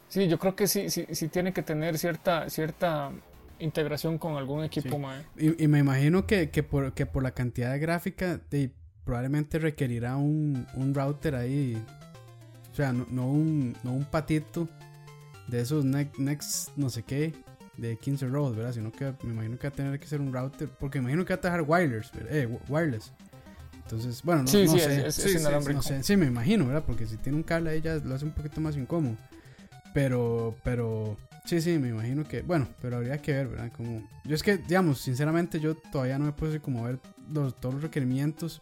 Sí, 0.08 0.26
yo 0.26 0.38
creo 0.38 0.56
que 0.56 0.66
sí, 0.66 0.90
sí, 0.90 1.06
sí 1.10 1.28
tiene 1.28 1.52
que 1.52 1.62
tener 1.62 1.98
cierta, 1.98 2.48
cierta 2.50 3.12
integración 3.58 4.18
con 4.18 4.36
algún 4.36 4.64
equipo, 4.64 4.88
Sí. 4.88 4.98
mae. 4.98 5.22
Y, 5.36 5.64
y 5.64 5.68
me 5.68 5.78
imagino 5.78 6.26
que, 6.26 6.50
que, 6.50 6.62
por, 6.62 6.92
que 6.94 7.06
por 7.06 7.22
la 7.22 7.32
cantidad 7.32 7.70
de 7.72 7.78
gráfica, 7.78 8.40
de, 8.50 8.70
probablemente 9.04 9.58
requerirá 9.58 10.16
un, 10.16 10.66
un 10.74 10.94
router 10.94 11.34
ahí. 11.34 11.80
O 12.72 12.74
sea, 12.74 12.92
no, 12.92 13.06
no 13.10 13.26
un, 13.26 13.76
no 13.82 13.92
un 13.92 14.04
patito 14.04 14.68
de 15.48 15.60
esos 15.60 15.84
next, 15.84 16.16
next 16.18 16.68
no 16.76 16.88
sé 16.88 17.02
qué, 17.02 17.32
de 17.80 17.96
15 17.96 18.26
rows, 18.28 18.54
¿verdad? 18.56 18.72
Sino 18.72 18.92
que 18.92 19.12
me 19.22 19.32
imagino 19.32 19.58
que 19.58 19.68
va 19.68 19.72
a 19.72 19.76
tener 19.76 19.98
que 20.00 20.06
ser 20.06 20.20
un 20.20 20.32
router, 20.32 20.68
porque 20.68 20.98
me 21.00 21.04
imagino 21.04 21.24
que 21.24 21.32
va 21.34 21.38
a 21.38 21.40
trabajar 21.40 21.64
wireless, 21.66 22.12
¿verdad? 22.12 22.36
Eh, 22.36 22.58
wireless. 22.68 23.12
Entonces, 23.84 24.22
bueno, 24.22 24.42
no, 24.42 24.48
sí, 24.48 24.64
no 24.66 24.72
sí, 24.72 24.78
sé. 24.80 25.00
es, 25.08 25.18
es- 25.18 25.24
Sí, 25.32 25.36
es. 25.36 25.42
No 25.74 25.82
sé, 25.82 26.02
sí, 26.02 26.16
me 26.16 26.26
imagino, 26.26 26.66
¿verdad? 26.66 26.84
Porque 26.86 27.06
si 27.06 27.16
tiene 27.16 27.36
un 27.38 27.42
cable 27.42 27.70
ahí 27.70 27.80
ya 27.80 27.96
lo 27.96 28.14
hace 28.14 28.24
un 28.24 28.30
poquito 28.32 28.60
más 28.60 28.76
incómodo. 28.76 29.16
Pero, 29.92 30.54
pero, 30.62 31.16
sí, 31.44 31.60
sí, 31.60 31.78
me 31.78 31.88
imagino 31.88 32.22
que, 32.24 32.42
bueno, 32.42 32.68
pero 32.80 32.98
habría 32.98 33.18
que 33.18 33.32
ver, 33.32 33.48
¿verdad? 33.48 33.72
Como, 33.76 34.06
yo 34.24 34.34
es 34.36 34.42
que, 34.42 34.58
digamos, 34.58 35.00
sinceramente 35.00 35.58
yo 35.58 35.74
todavía 35.74 36.18
no 36.18 36.26
me 36.26 36.32
puse 36.32 36.60
como 36.60 36.84
a 36.84 36.88
ver 36.88 37.00
los, 37.32 37.58
todos 37.60 37.74
los 37.74 37.82
requerimientos, 37.82 38.60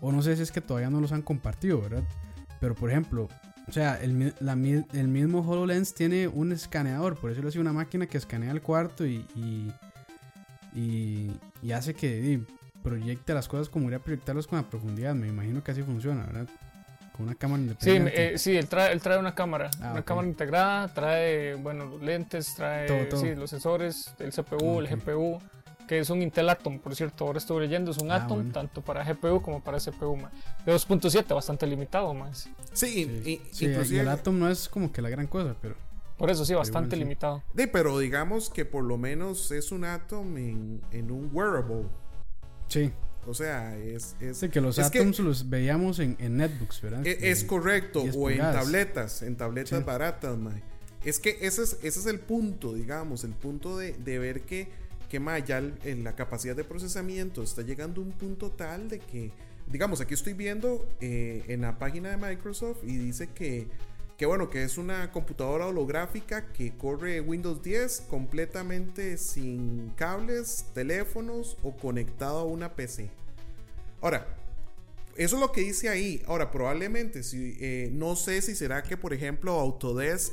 o 0.00 0.12
no 0.12 0.22
sé 0.22 0.36
si 0.36 0.42
es 0.42 0.52
que 0.52 0.60
todavía 0.60 0.90
no 0.90 1.00
los 1.00 1.10
han 1.12 1.22
compartido, 1.22 1.80
¿verdad? 1.80 2.04
Pero, 2.60 2.74
por 2.76 2.90
ejemplo, 2.90 3.28
o 3.68 3.72
sea, 3.72 4.00
el, 4.02 4.34
la 4.40 4.52
el 4.54 5.08
mismo 5.08 5.40
HoloLens 5.40 5.94
tiene 5.94 6.26
un 6.28 6.52
escaneador, 6.52 7.16
por 7.18 7.30
eso 7.30 7.40
le 7.42 7.48
hace 7.48 7.60
una 7.60 7.72
máquina 7.72 8.06
que 8.06 8.18
escanea 8.18 8.50
el 8.50 8.60
cuarto 8.62 9.06
y, 9.06 9.24
y, 9.36 9.72
y, 10.74 11.30
y 11.62 11.72
hace 11.72 11.94
que 11.94 12.20
di, 12.20 12.44
proyecte 12.82 13.34
las 13.34 13.46
cosas 13.48 13.68
como 13.68 13.86
iría 13.86 13.98
a 13.98 14.02
proyectarlos 14.02 14.46
con 14.46 14.58
la 14.58 14.68
profundidad. 14.68 15.14
Me 15.14 15.28
imagino 15.28 15.62
que 15.62 15.70
así 15.72 15.82
funciona, 15.82 16.24
¿verdad? 16.26 16.48
Con 17.12 17.26
una 17.26 17.34
cámara 17.34 17.62
Sí, 17.78 17.90
independiente. 17.90 18.34
eh, 18.34 18.38
sí, 18.38 18.56
él 18.56 18.66
trae, 18.68 18.92
él 18.92 19.00
trae 19.00 19.18
una 19.18 19.34
cámara, 19.34 19.70
Ah, 19.80 19.90
una 19.92 20.02
cámara 20.04 20.26
integrada, 20.28 20.88
trae, 20.88 21.54
bueno, 21.54 21.84
los 21.84 22.02
lentes, 22.02 22.54
trae 22.54 22.86
Todo, 22.86 23.08
todo. 23.08 23.20
sí, 23.20 23.34
los 23.34 23.50
sensores, 23.50 24.14
el 24.18 24.32
CPU, 24.32 24.80
el 24.80 24.88
GPU, 24.88 25.38
que 25.90 25.98
es 25.98 26.08
un 26.08 26.22
Intel 26.22 26.48
Atom, 26.48 26.78
por 26.78 26.94
cierto, 26.94 27.24
ahora 27.26 27.38
estuve 27.38 27.62
leyendo, 27.62 27.90
es 27.90 27.98
un 27.98 28.12
Ah, 28.12 28.16
Atom 28.24 28.36
bueno. 28.38 28.52
tanto 28.52 28.80
para 28.80 29.02
GPU 29.02 29.42
como 29.42 29.60
para 29.60 29.78
CPU, 29.80 30.16
ma. 30.16 30.30
de 30.64 30.72
2.7, 30.72 31.34
bastante 31.34 31.66
limitado 31.66 32.14
más. 32.14 32.48
Sí, 32.72 32.86
Sí, 33.24 33.42
y- 33.42 33.54
Sí, 33.84 33.98
el 33.98 34.08
Atom 34.08 34.38
no 34.38 34.48
es 34.48 34.68
como 34.68 34.92
que 34.92 35.02
la 35.02 35.08
gran 35.08 35.26
cosa, 35.26 35.56
pero 35.60 35.74
Por 36.16 36.30
eso 36.30 36.44
sí, 36.44 36.54
bastante 36.54 36.90
igual 36.94 36.98
sí. 36.98 37.04
limitado. 37.04 37.42
de, 37.54 37.66
pero 37.66 37.98
digamos 37.98 38.50
que 38.50 38.64
por 38.64 38.84
lo 38.84 38.98
menos 38.98 39.50
es 39.50 39.72
un 39.72 39.82
Atom 39.84 40.36
en, 40.38 40.80
en 40.92 41.10
un 41.10 41.28
wearable. 41.32 41.86
sí. 42.68 42.92
O 43.26 43.34
sea, 43.34 43.76
es, 43.76 44.14
es, 44.20 44.38
Sí, 44.38 44.48
que 44.48 44.60
los 44.62 44.78
es 44.78 44.86
Atoms 44.86 45.18
los 45.18 45.50
veíamos 45.50 45.98
en, 45.98 46.16
en 46.20 46.36
netbooks, 46.38 46.80
¿verdad? 46.82 47.04
E- 47.06 47.30
Es, 47.30 47.42
Y- 47.42 47.46
correcto, 47.46 48.00
10 48.02 48.14
o 48.16 48.30
en 48.30 48.38
tabletas, 48.38 49.22
en 49.22 49.36
tabletas 49.36 49.78
Sí. 49.80 49.84
baratas, 49.84 50.38
mae. 50.38 50.62
Es 51.04 51.18
que 51.18 51.36
ese 51.42 51.64
es, 51.64 51.78
ese 51.82 51.98
es 52.00 52.06
el 52.06 52.20
punto, 52.20 52.72
digamos, 52.74 53.24
el 53.24 53.32
punto 53.32 53.76
de, 53.76 53.92
de 53.94 54.18
ver 54.20 54.42
que, 54.42 54.70
que 55.10 55.20
mae, 55.20 55.42
ya 55.42 55.58
el- 55.58 56.04
la 56.04 56.14
capacidad 56.16 56.56
de 56.56 56.64
procesamiento 56.64 57.42
está 57.42 57.60
llegando 57.62 58.00
a 58.00 58.04
un 58.04 58.12
punto 58.12 58.52
tal 58.52 58.88
de 58.88 59.00
que, 59.00 59.32
digamos, 59.66 60.00
aquí 60.00 60.14
estoy 60.14 60.32
viendo 60.32 60.88
eh, 61.00 61.44
en 61.48 61.60
la 61.62 61.78
página 61.78 62.10
de 62.10 62.16
Microsoft 62.16 62.78
y 62.84 62.96
dice 62.96 63.26
que, 63.28 63.66
que 64.16 64.24
bueno, 64.24 64.48
que 64.50 64.62
es 64.62 64.78
una 64.78 65.10
computadora 65.10 65.66
holográfica 65.66 66.52
que 66.52 66.76
corre 66.76 67.20
Windows 67.20 67.60
10 67.62 68.02
completamente 68.08 69.16
sin 69.18 69.90
cables, 69.96 70.66
teléfonos 70.74 71.56
o 71.62 71.76
conectado 71.76 72.38
a 72.38 72.44
una 72.44 72.74
PC. 72.76 73.10
Ahora, 74.00 74.26
eso 75.16 75.36
es 75.36 75.40
lo 75.40 75.50
que 75.50 75.62
dice 75.62 75.88
ahí. 75.88 76.22
Ahora, 76.26 76.50
probablemente, 76.52 77.22
si, 77.24 77.56
eh, 77.60 77.90
no 77.92 78.14
sé 78.14 78.42
si 78.42 78.54
será 78.54 78.82
que, 78.82 78.96
por 78.96 79.12
ejemplo, 79.12 79.52
Autodesk 79.58 80.32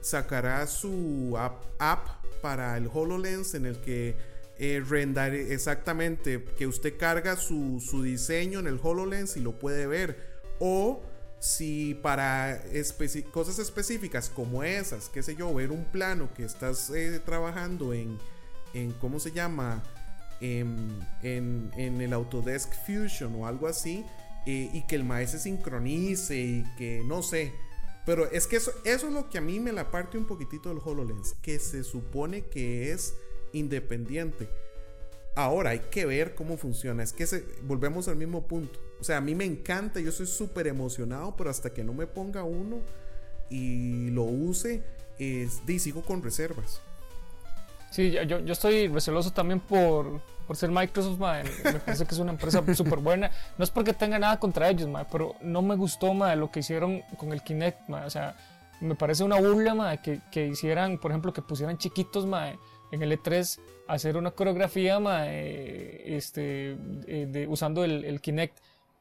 sacará 0.00 0.66
su 0.66 1.36
app, 1.36 2.18
para 2.40 2.76
el 2.76 2.88
HoloLens 2.92 3.54
en 3.54 3.66
el 3.66 3.80
que 3.80 4.16
eh, 4.58 4.82
exactamente 5.50 6.44
que 6.56 6.66
usted 6.66 6.96
carga 6.96 7.36
su, 7.36 7.80
su 7.80 8.02
diseño 8.02 8.60
en 8.60 8.66
el 8.66 8.80
HoloLens 8.82 9.36
y 9.36 9.40
lo 9.40 9.58
puede 9.58 9.86
ver. 9.86 10.38
O 10.60 11.02
si 11.40 11.94
para 12.02 12.60
cosas 13.30 13.58
específicas 13.58 14.28
como 14.28 14.64
esas, 14.64 15.08
qué 15.08 15.22
sé 15.22 15.36
yo, 15.36 15.54
ver 15.54 15.70
un 15.70 15.84
plano 15.84 16.28
que 16.34 16.44
estás 16.44 16.90
eh, 16.90 17.20
trabajando 17.24 17.92
en, 17.92 18.18
en, 18.74 18.92
¿cómo 18.92 19.20
se 19.20 19.32
llama? 19.32 19.82
En, 20.40 21.00
en, 21.22 22.00
el 22.00 22.12
Autodesk 22.12 22.72
Fusion 22.86 23.34
o 23.36 23.46
algo 23.46 23.66
así, 23.66 24.04
eh, 24.46 24.70
y 24.72 24.86
que 24.86 24.94
el 24.94 25.04
maestro 25.04 25.38
se 25.38 25.44
sincronice 25.44 26.36
y 26.36 26.64
que 26.76 27.02
no 27.04 27.22
sé. 27.22 27.52
Pero 28.08 28.24
es 28.30 28.46
que 28.46 28.56
eso, 28.56 28.72
eso 28.84 29.08
es 29.08 29.12
lo 29.12 29.28
que 29.28 29.36
a 29.36 29.42
mí 29.42 29.60
me 29.60 29.70
la 29.70 29.90
parte 29.90 30.16
un 30.16 30.24
poquitito 30.24 30.70
del 30.70 30.78
HoloLens, 30.82 31.34
que 31.42 31.58
se 31.58 31.84
supone 31.84 32.46
que 32.46 32.90
es 32.90 33.14
independiente. 33.52 34.48
Ahora 35.36 35.70
hay 35.70 35.80
que 35.90 36.06
ver 36.06 36.34
cómo 36.34 36.56
funciona. 36.56 37.02
Es 37.02 37.12
que 37.12 37.26
se, 37.26 37.44
volvemos 37.64 38.08
al 38.08 38.16
mismo 38.16 38.46
punto. 38.46 38.80
O 38.98 39.04
sea, 39.04 39.18
a 39.18 39.20
mí 39.20 39.34
me 39.34 39.44
encanta, 39.44 40.00
yo 40.00 40.10
soy 40.10 40.24
súper 40.26 40.68
emocionado, 40.68 41.36
pero 41.36 41.50
hasta 41.50 41.74
que 41.74 41.84
no 41.84 41.92
me 41.92 42.06
ponga 42.06 42.44
uno 42.44 42.80
y 43.50 44.08
lo 44.08 44.22
use, 44.22 44.82
es, 45.18 45.60
y 45.66 45.78
sigo 45.78 46.00
con 46.00 46.22
reservas. 46.22 46.80
Sí, 47.90 48.10
yo, 48.10 48.22
yo 48.22 48.52
estoy 48.54 48.88
receloso 48.88 49.34
también 49.34 49.60
por, 49.60 50.22
por 50.48 50.56
ser 50.56 50.70
Microsoft, 50.70 51.18
me 51.18 51.78
parece 51.78 52.06
que 52.06 52.14
es 52.14 52.18
una 52.18 52.32
empresa 52.32 52.64
súper 52.74 52.98
buena. 52.98 53.30
No 53.56 53.64
es 53.64 53.70
porque 53.70 53.92
tenga 53.92 54.18
nada 54.18 54.40
contra 54.40 54.68
ellos, 54.68 54.88
pero 55.12 55.36
no 55.42 55.62
me 55.62 55.76
gustó 55.76 56.14
lo 56.14 56.50
que 56.50 56.60
hicieron 56.60 57.02
con 57.18 57.32
el 57.32 57.42
Kinect. 57.42 57.88
O 57.90 58.10
sea, 58.10 58.34
me 58.80 58.94
parece 58.94 59.24
una 59.24 59.38
burla 59.38 59.98
que, 59.98 60.46
hicieran, 60.46 60.98
por 60.98 61.10
ejemplo, 61.10 61.34
que 61.34 61.42
pusieran 61.42 61.76
chiquitos 61.76 62.26
en 62.90 63.02
el 63.02 63.12
E3 63.12 63.60
hacer 63.88 64.16
una 64.16 64.30
coreografía 64.30 64.98
este, 65.30 66.76
eh, 67.06 67.46
usando 67.48 67.84
el 67.84 68.20
Kinect 68.20 68.58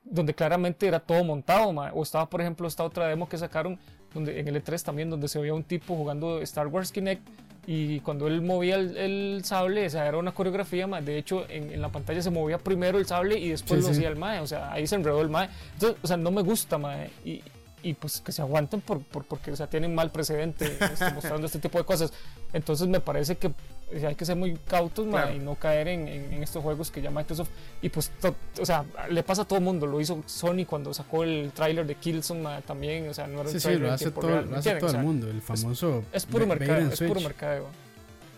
donde 0.09 0.33
claramente 0.33 0.87
era 0.87 0.99
todo 0.99 1.23
montado, 1.23 1.69
o 1.69 2.03
estaba 2.03 2.29
por 2.29 2.41
ejemplo 2.41 2.67
esta 2.67 2.83
otra 2.83 3.07
demo 3.07 3.27
que 3.27 3.37
sacaron 3.37 3.79
donde, 4.17 4.39
en 4.39 4.47
el 4.47 4.63
E3 4.63 4.81
también, 4.83 5.09
donde 5.09 5.27
se 5.27 5.39
veía 5.39 5.53
un 5.53 5.63
tipo 5.63 5.95
jugando 5.95 6.41
Star 6.41 6.67
Wars 6.67 6.91
Kinect 6.91 7.21
y 7.65 7.99
cuando 7.99 8.27
él 8.27 8.41
movía 8.41 8.75
el, 8.75 9.41
sable, 9.43 9.85
o 9.85 9.89
sea, 9.89 10.07
era 10.07 10.17
una 10.17 10.33
coreografía, 10.33 10.87
de 10.87 11.17
hecho 11.17 11.45
en, 11.49 11.81
la 11.81 11.89
pantalla 11.89 12.21
se 12.21 12.29
movía 12.29 12.57
primero 12.57 12.97
el 12.97 13.05
sable 13.05 13.37
y 13.37 13.49
después 13.49 13.83
lo 13.83 13.89
hacía 13.89 14.07
el 14.07 14.15
mae, 14.15 14.39
o 14.39 14.47
sea, 14.47 14.71
ahí 14.71 14.87
se 14.87 14.95
enredó 14.95 15.21
el 15.21 15.29
mae. 15.29 15.49
Entonces, 15.73 15.99
o 16.01 16.07
sea, 16.07 16.15
no 16.15 16.31
me 16.31 16.41
gusta, 16.43 16.77
mae, 16.77 17.09
y, 17.25 17.41
y 17.83 17.93
pues 17.93 18.21
que 18.21 18.31
se 18.31 18.41
aguanten 18.41 18.81
por, 18.81 19.01
porque 19.03 19.51
o 19.51 19.55
sea, 19.55 19.67
tienen 19.67 19.93
mal 19.93 20.11
precedente 20.11 20.77
este, 20.79 21.11
mostrando 21.13 21.45
este 21.45 21.59
tipo 21.59 21.77
de 21.77 21.83
cosas. 21.83 22.13
Entonces 22.53 22.87
me 22.87 23.01
parece 23.01 23.35
que 23.35 23.51
hay 23.91 24.15
que 24.15 24.25
ser 24.25 24.35
muy 24.35 24.57
cautos 24.67 25.07
y 25.33 25.39
no 25.39 25.55
caer 25.55 25.87
en, 25.87 26.07
en, 26.07 26.43
estos 26.43 26.61
juegos 26.61 26.91
que 26.91 27.01
ya 27.01 27.09
Microsoft 27.09 27.49
y 27.81 27.89
pues 27.89 28.11
o 28.59 28.65
sea 28.65 28.83
le 29.09 29.23
pasa 29.23 29.43
a 29.43 29.45
todo 29.45 29.59
el 29.59 29.65
mundo 29.65 29.87
lo 29.87 30.01
hizo 30.01 30.21
Sony 30.25 30.65
cuando 30.67 30.93
sacó 30.93 31.23
el 31.23 31.51
tráiler 31.53 31.85
de 31.85 31.95
Killzone 31.95 32.61
también 32.63 33.07
o 33.07 33.13
sea 33.13 33.27
no 33.27 33.41
era 33.41 33.49
sí, 33.49 33.59
sí, 33.59 33.75
lo 33.75 33.91
hace 33.91 34.11
todo, 34.11 34.41
lo 34.41 34.57
hace 34.57 34.75
todo 34.75 34.91
el 34.91 35.03
mundo 35.03 35.29
el 35.29 35.41
famoso 35.41 36.03
es, 36.11 36.25
puro 36.25 36.45
mercado 36.45 36.91
es 36.91 36.99
puro 36.99 37.21
mercadeo 37.21 37.67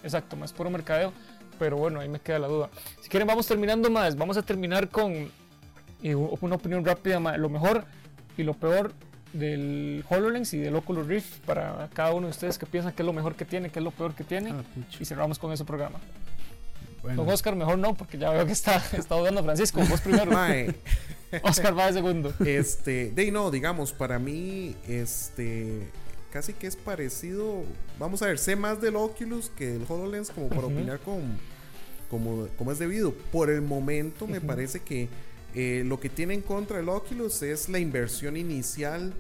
exacto 0.03 0.37
es 0.43 0.53
puro 0.53 0.69
mercadeo 0.69 1.11
pero 1.57 1.77
bueno 1.77 1.99
ahí 1.99 2.07
me 2.07 2.19
queda 2.19 2.39
la 2.39 2.47
duda. 2.47 2.69
Si 3.01 3.09
quieren 3.09 3.27
vamos 3.27 3.45
terminando 3.45 3.89
más 3.89 4.15
vamos 4.15 4.37
a 4.37 4.41
terminar 4.41 4.89
con 4.89 5.29
una 6.01 6.55
opinión 6.55 6.85
rápida 6.85 7.19
lo 7.37 7.49
mejor 7.49 7.85
y 8.37 8.43
lo 8.43 8.53
peor 8.53 8.93
del 9.33 10.03
HoloLens 10.09 10.53
y 10.53 10.57
del 10.57 10.75
Oculus 10.75 11.07
Rift 11.07 11.39
para 11.45 11.89
cada 11.93 12.13
uno 12.13 12.27
de 12.27 12.31
ustedes 12.31 12.57
que 12.57 12.65
piensan 12.65 12.93
que 12.93 13.01
es 13.01 13.05
lo 13.05 13.13
mejor 13.13 13.35
que 13.35 13.45
tiene, 13.45 13.69
que 13.69 13.79
es 13.79 13.85
lo 13.85 13.91
peor 13.91 14.13
que 14.13 14.23
tiene. 14.23 14.51
Ah, 14.51 14.63
y 14.99 15.05
cerramos 15.05 15.39
con 15.39 15.51
ese 15.51 15.65
programa. 15.65 15.99
Bueno. 17.01 17.23
Don 17.23 17.33
Oscar, 17.33 17.55
mejor 17.55 17.77
no, 17.77 17.93
porque 17.93 18.17
ya 18.17 18.29
veo 18.31 18.45
que 18.45 18.51
está, 18.51 18.77
está 18.97 19.15
dudando 19.15 19.43
Francisco. 19.43 19.81
Vos 19.89 20.01
primero. 20.01 20.31
Oscar 21.43 21.77
va 21.77 21.87
de 21.87 21.93
segundo. 21.93 22.33
Este, 22.45 23.11
de 23.11 23.31
no, 23.31 23.51
digamos, 23.51 23.93
para 23.93 24.19
mí, 24.19 24.75
este, 24.87 25.87
casi 26.31 26.53
que 26.53 26.67
es 26.67 26.75
parecido. 26.75 27.63
Vamos 27.99 28.21
a 28.21 28.27
ver, 28.27 28.37
sé 28.37 28.55
más 28.55 28.81
del 28.81 28.95
Oculus 28.95 29.49
que 29.49 29.67
del 29.67 29.85
HoloLens, 29.87 30.31
como 30.31 30.49
para 30.49 30.67
opinar 30.67 30.99
con, 30.99 31.21
como, 32.09 32.47
como 32.57 32.71
es 32.71 32.79
debido. 32.79 33.13
Por 33.13 33.49
el 33.49 33.61
momento, 33.61 34.27
me 34.27 34.41
parece 34.41 34.81
que 34.81 35.07
eh, 35.55 35.83
lo 35.85 35.99
que 35.99 36.09
tiene 36.09 36.35
en 36.35 36.41
contra 36.41 36.79
el 36.79 36.89
Oculus 36.89 37.41
es 37.41 37.69
la 37.69 37.79
inversión 37.79 38.37
inicial 38.37 39.13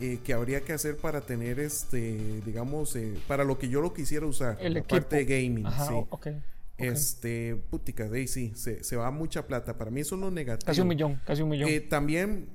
eh, 0.00 0.18
que 0.24 0.32
habría 0.32 0.60
que 0.62 0.72
hacer 0.72 0.96
para 0.96 1.20
tener 1.20 1.60
este, 1.60 2.40
digamos, 2.44 2.96
eh, 2.96 3.14
para 3.28 3.44
lo 3.44 3.58
que 3.58 3.68
yo 3.68 3.80
lo 3.80 3.94
quisiera 3.94 4.26
usar, 4.26 4.58
el 4.60 4.74
la 4.74 4.82
parte 4.82 5.16
de 5.16 5.24
gaming. 5.24 5.66
sí. 5.66 6.30
Este, 6.78 7.56
putica, 7.56 8.08
de 8.08 8.28
sí, 8.28 8.52
se, 8.54 8.84
se, 8.84 8.94
va 8.94 9.10
mucha 9.10 9.48
plata. 9.48 9.76
Para 9.76 9.90
mí 9.90 10.00
eso 10.00 10.14
es 10.14 10.20
lo 10.20 10.30
negativo. 10.30 10.64
Casi 10.64 10.80
un 10.80 10.86
millón, 10.86 11.20
casi 11.26 11.42
un 11.42 11.48
millón. 11.48 11.68
también 11.88 12.46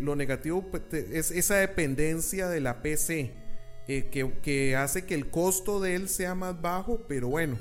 lo 0.00 0.14
negativo 0.14 0.62
pues, 0.70 0.82
es 0.92 1.30
esa 1.30 1.56
dependencia 1.56 2.50
de 2.50 2.60
la 2.60 2.82
PC, 2.82 3.32
que, 3.86 4.30
que, 4.42 4.76
hace 4.76 5.06
que 5.06 5.14
el 5.14 5.30
costo 5.30 5.80
de 5.80 5.94
él 5.94 6.10
sea 6.10 6.34
más 6.34 6.60
bajo, 6.60 7.00
pero 7.08 7.28
bueno, 7.28 7.56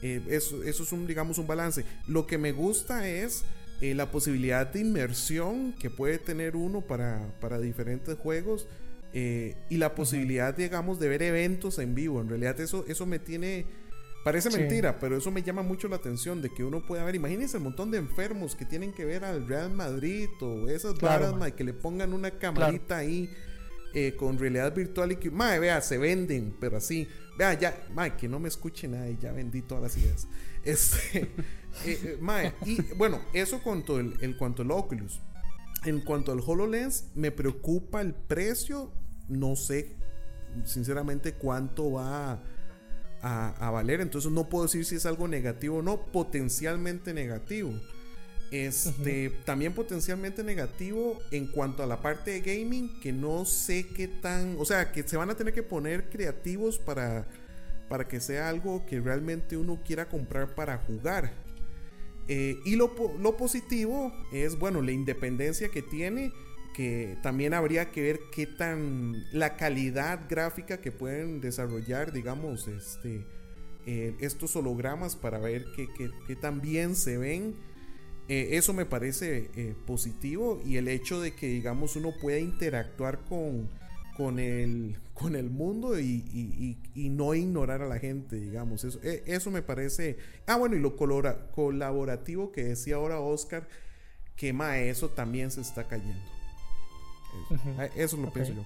eso, 0.00 0.62
eso 0.62 0.84
es 0.84 0.92
un, 0.92 1.08
digamos, 1.08 1.38
un 1.38 1.48
balance. 1.48 1.84
Lo 2.06 2.24
que 2.28 2.38
me 2.38 2.52
gusta 2.52 3.08
es 3.08 3.44
eh, 3.82 3.96
la 3.96 4.12
posibilidad 4.12 4.66
de 4.72 4.78
inmersión 4.78 5.74
que 5.74 5.90
puede 5.90 6.18
tener 6.18 6.54
uno 6.54 6.82
para, 6.82 7.34
para 7.40 7.58
diferentes 7.58 8.16
juegos 8.16 8.68
eh, 9.12 9.56
y 9.68 9.76
la 9.76 9.96
posibilidad, 9.96 10.54
digamos, 10.54 11.00
de 11.00 11.08
ver 11.08 11.20
eventos 11.20 11.80
en 11.80 11.96
vivo. 11.96 12.20
En 12.20 12.28
realidad 12.28 12.60
eso, 12.60 12.84
eso 12.86 13.06
me 13.06 13.18
tiene... 13.18 13.66
Parece 14.24 14.50
mentira, 14.50 15.00
pero 15.00 15.16
eso 15.16 15.32
me 15.32 15.42
llama 15.42 15.62
mucho 15.62 15.88
la 15.88 15.96
atención 15.96 16.40
de 16.40 16.48
que 16.50 16.62
uno 16.62 16.86
pueda 16.86 17.02
ver, 17.02 17.16
imagínense 17.16 17.56
el 17.56 17.64
montón 17.64 17.90
de 17.90 17.98
enfermos 17.98 18.54
que 18.54 18.64
tienen 18.64 18.92
que 18.92 19.04
ver 19.04 19.24
al 19.24 19.48
Real 19.48 19.72
Madrid 19.72 20.28
o 20.40 20.68
esas 20.68 20.94
claro, 20.94 21.36
que 21.56 21.64
le 21.64 21.74
pongan 21.74 22.12
una 22.12 22.30
camarita 22.30 22.98
ahí 22.98 23.28
eh, 23.94 24.14
con 24.16 24.38
realidad 24.38 24.74
virtual 24.74 25.12
y 25.12 25.16
que, 25.16 25.30
madre, 25.30 25.58
vea, 25.58 25.80
se 25.80 25.98
venden, 25.98 26.54
pero 26.60 26.76
así, 26.76 27.08
vea, 27.36 27.54
ya, 27.54 27.86
madre, 27.94 28.14
que 28.16 28.28
no 28.28 28.38
me 28.38 28.48
escuche 28.48 28.88
nadie, 28.88 29.16
ya 29.20 29.32
vendí 29.32 29.62
todas 29.62 29.82
las 29.82 29.96
ideas. 29.96 30.26
Este, 30.64 31.22
eh, 31.84 32.20
eh, 32.22 32.52
y 32.64 32.80
bueno, 32.94 33.20
eso 33.32 33.60
cuanto 33.64 33.98
el, 33.98 34.14
el, 34.20 34.36
cuanto 34.36 34.62
el 34.62 34.70
Oculus. 34.70 35.20
En 35.84 36.02
cuanto 36.02 36.30
al 36.30 36.38
HoloLens, 36.38 37.06
me 37.16 37.32
preocupa 37.32 38.00
el 38.00 38.14
precio. 38.14 38.92
No 39.28 39.56
sé, 39.56 39.96
sinceramente, 40.64 41.34
cuánto 41.34 41.90
va 41.90 42.40
a, 43.22 43.70
valer. 43.70 44.00
Entonces 44.00 44.30
no 44.30 44.48
puedo 44.48 44.64
decir 44.64 44.84
si 44.84 44.96
es 44.96 45.06
algo 45.06 45.28
negativo 45.28 45.78
o 45.78 45.82
no. 45.82 46.06
Potencialmente 46.06 47.14
negativo. 47.14 47.72
Este, 48.52 49.30
también 49.44 49.72
potencialmente 49.72 50.44
negativo 50.44 51.18
en 51.30 51.46
cuanto 51.46 51.82
a 51.82 51.86
la 51.86 52.02
parte 52.02 52.30
de 52.32 52.40
gaming, 52.40 53.00
que 53.00 53.10
no 53.10 53.46
sé 53.46 53.88
qué 53.88 54.06
tan, 54.06 54.56
o 54.58 54.64
sea, 54.64 54.92
que 54.92 55.02
se 55.08 55.16
van 55.16 55.30
a 55.30 55.34
tener 55.34 55.54
que 55.54 55.62
poner 55.62 56.10
creativos 56.10 56.78
para 56.78 57.26
para 57.92 58.08
que 58.08 58.20
sea 58.20 58.48
algo 58.48 58.86
que 58.86 59.00
realmente 59.00 59.54
uno 59.58 59.82
quiera 59.84 60.08
comprar 60.08 60.54
para 60.54 60.78
jugar. 60.78 61.30
Eh, 62.26 62.58
y 62.64 62.76
lo, 62.76 62.94
positivo 63.36 64.10
es, 64.32 64.58
bueno, 64.58 64.80
la 64.80 64.92
independencia 64.92 65.68
que 65.68 65.82
tiene, 65.82 66.32
que 66.72 67.18
también 67.22 67.52
habría 67.52 67.90
que 67.90 68.00
ver 68.00 68.20
qué 68.34 68.46
tan 68.46 69.12
la 69.30 69.58
calidad 69.58 70.20
gráfica 70.26 70.80
que 70.80 70.90
pueden 70.90 71.42
desarrollar, 71.42 72.12
digamos, 72.12 72.66
este, 72.66 73.26
eh, 73.84 74.16
estos 74.20 74.56
hologramas 74.56 75.14
para 75.14 75.38
ver 75.38 75.66
qué, 75.76 76.34
tan 76.36 76.62
bien 76.62 76.96
se 76.96 77.18
ven. 77.18 77.56
Eh, 78.32 78.56
eso 78.56 78.72
me 78.72 78.86
parece 78.86 79.76
positivo 79.86 80.62
y 80.64 80.78
el 80.78 80.88
hecho 80.88 81.20
de 81.20 81.34
que, 81.34 81.48
digamos, 81.48 81.96
uno 81.96 82.14
pueda 82.18 82.38
interactuar 82.38 83.18
con, 83.26 83.68
con 84.16 84.38
el, 84.38 84.96
con 85.12 85.36
el 85.36 85.50
mundo 85.50 86.00
y, 86.00 86.78
no 86.94 87.34
ignorar 87.34 87.82
a 87.82 87.86
la 87.86 87.98
gente, 87.98 88.36
digamos. 88.36 88.84
Eso, 88.84 88.98
e, 89.02 89.22
eso 89.26 89.50
me 89.50 89.60
parece... 89.60 90.16
Ah, 90.46 90.56
bueno, 90.56 90.76
y 90.76 90.80
lo 90.80 90.96
colaborativo 90.96 92.52
que 92.52 92.64
decía 92.64 92.96
ahora 92.96 93.20
Oscar, 93.20 93.68
que 94.34 94.54
ma, 94.54 94.78
eso 94.78 95.10
también 95.10 95.50
se 95.50 95.60
está 95.60 95.86
cayendo. 95.86 96.24
Eso, 97.94 98.16
lo 98.16 98.32
pienso 98.32 98.54
yo. 98.54 98.64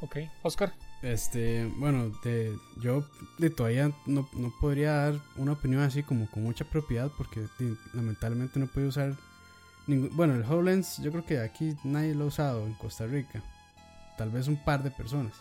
Ok, 0.00 0.16
Oscar. 0.42 0.72
Este, 1.02 1.70
bueno, 1.76 2.10
de, 2.24 2.56
yo 2.80 3.04
de, 3.38 3.50
todavía 3.50 3.92
no, 4.06 4.28
podría 4.60 4.92
dar 4.92 5.20
una 5.36 5.52
opinión 5.52 5.82
así 5.82 6.02
como 6.02 6.28
con 6.30 6.42
mucha 6.42 6.64
propiedad 6.64 7.10
porque 7.16 7.46
lamentablemente 7.92 8.58
no 8.58 8.66
puedo 8.66 8.88
usar 8.88 9.14
ningún... 9.86 10.16
Bueno, 10.16 10.34
el 10.34 10.42
HoloLens 10.42 10.98
yo 11.02 11.10
creo 11.12 11.24
que 11.24 11.38
aquí 11.40 11.76
nadie 11.84 12.14
lo 12.14 12.24
ha 12.24 12.28
usado 12.28 12.66
en 12.66 12.74
Costa 12.74 13.06
Rica. 13.06 13.42
tal 14.16 14.30
vez 14.30 14.48
un 14.48 14.56
par 14.56 14.82
de 14.82 14.90
personas. 14.90 15.34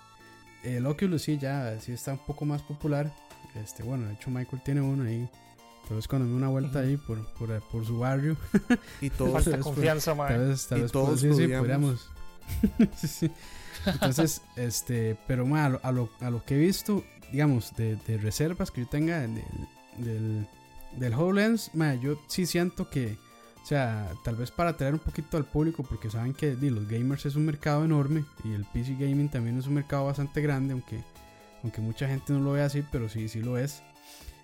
El 0.63 0.85
Oculus 0.85 1.21
sí 1.21 1.37
ya 1.37 1.79
sí 1.79 1.93
está 1.93 2.13
un 2.13 2.25
poco 2.25 2.43
más 2.45 2.61
popular. 2.61 3.11
Este, 3.55 3.83
bueno, 3.83 4.07
de 4.07 4.13
hecho 4.13 4.29
Michael 4.29 4.61
tiene 4.63 4.81
uno 4.81 5.03
ahí. 5.03 5.29
Tal 5.87 5.97
vez 5.97 6.07
cuando 6.07 6.27
me 6.27 6.35
una 6.35 6.49
vuelta 6.49 6.79
ahí 6.79 6.97
por, 6.97 7.25
por, 7.33 7.61
por, 7.69 7.85
su 7.85 7.99
barrio. 7.99 8.35
Y 9.01 9.09
todos, 9.11 9.43
Falta 9.43 9.59
confianza, 9.59 10.15
tal 10.15 10.47
vez, 10.47 10.67
tal 10.67 10.79
Y 10.79 10.81
vez 10.81 10.91
todos 10.91 11.21
sí, 11.21 11.27
sí, 11.33 11.43
estudiamos. 11.43 11.59
podríamos. 11.59 12.11
Sí, 12.97 13.07
sí. 13.07 13.31
Entonces, 13.85 14.41
este, 14.55 15.17
pero 15.27 15.45
ma, 15.45 15.65
a, 15.65 15.91
lo, 15.91 16.09
a, 16.19 16.29
lo, 16.29 16.43
que 16.45 16.55
he 16.55 16.59
visto, 16.59 17.03
digamos, 17.31 17.75
de, 17.75 17.97
reservas 18.21 18.71
que 18.71 18.81
yo 18.81 18.87
tenga 18.87 19.21
del, 19.21 19.43
del, 19.97 20.47
del 20.97 21.13
HoloLens, 21.13 21.71
yo 22.01 22.19
sí 22.27 22.45
siento 22.45 22.89
que, 22.89 23.17
o 23.63 23.65
sea, 23.65 24.11
tal 24.23 24.35
vez 24.35 24.51
para 24.51 24.71
atraer 24.71 24.93
un 24.93 24.99
poquito 24.99 25.37
al 25.37 25.45
público, 25.45 25.83
porque 25.83 26.09
saben 26.09 26.33
que 26.33 26.55
los 26.55 26.87
gamers 26.87 27.25
es 27.25 27.35
un 27.35 27.45
mercado 27.45 27.85
enorme 27.85 28.25
y 28.43 28.53
el 28.53 28.65
PC 28.65 28.93
gaming 28.93 29.29
también 29.29 29.57
es 29.57 29.67
un 29.67 29.75
mercado 29.75 30.05
bastante 30.05 30.41
grande, 30.41 30.73
aunque, 30.73 31.03
aunque 31.63 31.81
mucha 31.81 32.07
gente 32.07 32.33
no 32.33 32.39
lo 32.39 32.53
ve 32.53 32.61
así, 32.61 32.83
pero 32.91 33.09
sí, 33.09 33.27
sí 33.27 33.41
lo 33.41 33.57
es. 33.57 33.81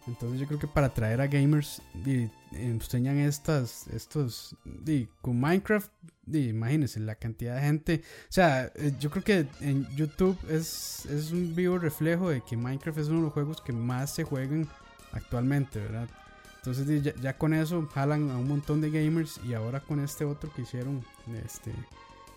Entonces 0.08 0.40
yo 0.40 0.48
creo 0.48 0.60
que 0.60 0.68
para 0.68 0.88
atraer 0.88 1.22
a 1.22 1.28
gamers 1.28 1.82
di, 1.94 2.30
enseñan 2.54 3.20
estas, 3.20 3.88
estos, 3.88 4.56
di, 4.66 5.08
con 5.22 5.40
Minecraft, 5.40 5.92
imagínense 6.28 6.99
la 6.99 7.15
cantidad 7.15 7.55
de 7.55 7.61
gente. 7.61 8.01
O 8.30 8.32
sea, 8.32 8.72
eh, 8.76 8.93
yo 8.99 9.09
creo 9.09 9.24
que 9.24 9.47
en 9.59 9.88
YouTube 9.95 10.38
es, 10.49 11.05
es 11.07 11.32
un 11.32 11.55
vivo 11.55 11.78
reflejo 11.78 12.30
de 12.30 12.41
que 12.41 12.57
Minecraft 12.57 12.99
es 12.99 13.07
uno 13.07 13.17
de 13.17 13.24
los 13.26 13.34
juegos 13.34 13.61
que 13.61 13.74
más 13.74 14.13
se 14.13 14.24
juegan 14.24 14.67
actualmente, 15.13 15.80
¿verdad? 15.80 16.09
Entonces 16.57 17.15
ya, 17.19 17.38
con 17.38 17.55
eso 17.55 17.88
jalan 17.91 18.30
a 18.30 18.38
un 18.38 18.47
montón 18.47 18.82
de 18.82 18.91
gamers 18.91 19.39
y 19.43 19.55
ahora 19.55 19.80
con 19.80 19.99
este 19.99 20.26
otro 20.26 20.53
que 20.53 20.61
hicieron, 20.61 21.03
este, 21.43 21.74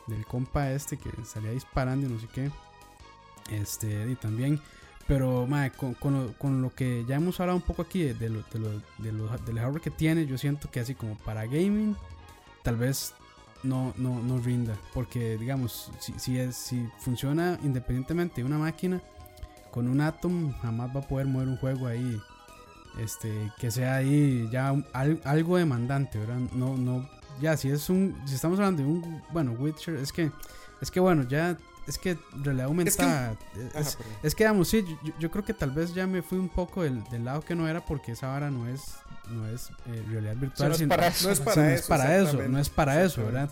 del 0.06 0.24
compa 0.24 0.70
este 0.70 0.96
que 0.96 1.10
salía 1.26 1.50
disparando 1.50 2.06
y 2.06 2.10
no 2.10 2.18
sé 2.18 2.26
qué, 2.32 2.50
este, 3.50 4.10
y 4.10 4.14
también 4.14 4.60
pero 5.06 5.46
mae, 5.46 5.70
con, 5.70 5.94
con, 5.94 6.62
lo, 6.62 6.74
que 6.74 7.04
ya 7.06 7.16
hemos 7.16 7.38
hablado 7.38 7.58
un 7.58 7.62
poco 7.62 7.82
aquí 7.82 8.02
de, 8.02 8.14
de, 8.14 8.30
lo, 8.30 8.42
de, 8.50 8.58
lo, 8.58 8.70
de 8.98 9.12
lo, 9.12 9.38
del 9.38 9.58
hardware 9.58 9.82
que 9.82 9.90
tiene, 9.90 10.26
yo 10.26 10.38
siento 10.38 10.70
que 10.70 10.80
así 10.80 10.94
como 10.94 11.18
para 11.18 11.44
gaming, 11.44 11.94
tal 12.62 12.76
vez 12.76 13.12
no, 13.64 13.92
no, 13.96 14.20
no 14.20 14.38
rinda. 14.38 14.76
Porque 14.92 15.36
digamos, 15.38 15.90
si, 15.98 16.12
si, 16.18 16.38
es, 16.38 16.56
si 16.56 16.88
funciona 16.98 17.58
independientemente 17.62 18.40
de 18.40 18.44
una 18.44 18.58
máquina, 18.58 19.02
con 19.70 19.88
un 19.88 20.00
Atom 20.00 20.52
jamás 20.62 20.94
va 20.94 21.00
a 21.00 21.08
poder 21.08 21.26
mover 21.26 21.48
un 21.48 21.56
juego 21.56 21.86
ahí. 21.86 22.20
Este, 22.98 23.50
que 23.58 23.72
sea 23.72 23.96
ahí 23.96 24.48
ya 24.52 24.70
un, 24.70 24.86
al, 24.92 25.20
algo 25.24 25.56
demandante, 25.56 26.16
¿verdad? 26.16 26.38
No, 26.52 26.76
no, 26.76 27.08
ya 27.40 27.56
si 27.56 27.68
es 27.68 27.90
un, 27.90 28.16
si 28.24 28.36
estamos 28.36 28.58
hablando 28.60 28.82
de 28.82 28.88
un, 28.88 29.22
bueno, 29.32 29.50
Witcher, 29.52 29.96
es 29.96 30.12
que, 30.12 30.30
es 30.80 30.92
que 30.92 31.00
bueno, 31.00 31.24
ya 31.24 31.58
es 31.86 31.98
que 31.98 32.16
realidad 32.32 32.66
aumentada. 32.66 33.32
Es 33.32 33.38
que, 33.38 33.78
es, 33.78 33.96
Ajá, 33.96 34.04
es 34.22 34.34
que 34.34 34.44
digamos, 34.44 34.68
sí, 34.68 34.84
yo, 35.02 35.12
yo, 35.18 35.30
creo 35.30 35.44
que 35.44 35.54
tal 35.54 35.70
vez 35.70 35.92
ya 35.92 36.06
me 36.06 36.22
fui 36.22 36.38
un 36.38 36.48
poco 36.48 36.82
del, 36.82 37.02
del, 37.04 37.24
lado 37.24 37.42
que 37.42 37.54
no 37.54 37.68
era 37.68 37.84
porque 37.84 38.12
esa 38.12 38.28
vara 38.28 38.50
no 38.50 38.68
es, 38.68 38.94
no 39.30 39.46
es 39.48 39.70
eh, 39.86 40.04
realidad 40.08 40.36
virtual. 40.36 40.68
no, 40.70 40.74
es 40.74 40.82
para 40.82 41.08
eso. 41.08 41.26
no 41.26 41.32
es 41.32 41.40
para, 41.40 41.56
no 41.56 41.70
eso, 41.70 41.74
es 41.74 41.86
para 41.86 42.16
eso, 42.18 42.48
no 42.48 42.58
es 42.58 42.68
para 42.68 43.04
eso, 43.04 43.24
¿verdad? 43.24 43.50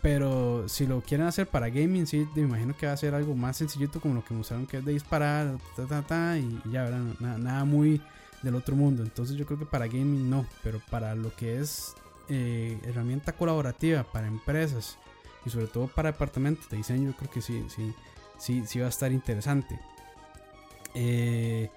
Pero 0.00 0.68
si 0.68 0.86
lo 0.86 1.00
quieren 1.00 1.26
hacer 1.26 1.46
para 1.46 1.68
gaming, 1.68 2.06
sí, 2.06 2.26
me 2.34 2.42
imagino 2.42 2.76
que 2.76 2.86
va 2.86 2.92
a 2.92 2.96
ser 2.96 3.14
algo 3.14 3.34
más 3.36 3.56
sencillito 3.56 4.00
como 4.00 4.14
lo 4.14 4.24
que 4.24 4.34
mostraron 4.34 4.66
que 4.66 4.78
es 4.78 4.84
de 4.84 4.92
disparar, 4.92 5.58
ta, 5.76 5.86
ta, 5.86 6.02
ta, 6.02 6.38
y, 6.38 6.60
y 6.64 6.72
ya, 6.72 6.82
¿verdad? 6.82 7.02
Nada, 7.20 7.38
nada, 7.38 7.64
muy 7.64 8.02
del 8.42 8.56
otro 8.56 8.74
mundo. 8.74 9.02
Entonces 9.02 9.36
yo 9.36 9.46
creo 9.46 9.58
que 9.58 9.66
para 9.66 9.86
gaming 9.86 10.28
no, 10.28 10.44
pero 10.62 10.80
para 10.90 11.14
lo 11.14 11.34
que 11.36 11.60
es 11.60 11.94
eh, 12.28 12.78
herramienta 12.84 13.32
colaborativa 13.32 14.04
para 14.04 14.26
empresas 14.26 14.96
y 15.44 15.50
sobre 15.50 15.66
todo 15.66 15.88
para 15.88 16.12
departamentos 16.12 16.68
de 16.70 16.76
diseño 16.76 17.10
yo 17.10 17.16
creo 17.16 17.30
que 17.30 17.42
sí 17.42 17.66
sí 17.68 17.92
sí 18.38 18.62
sí 18.64 18.78
va 18.78 18.86
a 18.86 18.90
estar 18.90 19.10
interesante 19.10 19.78
eh, 20.94 21.68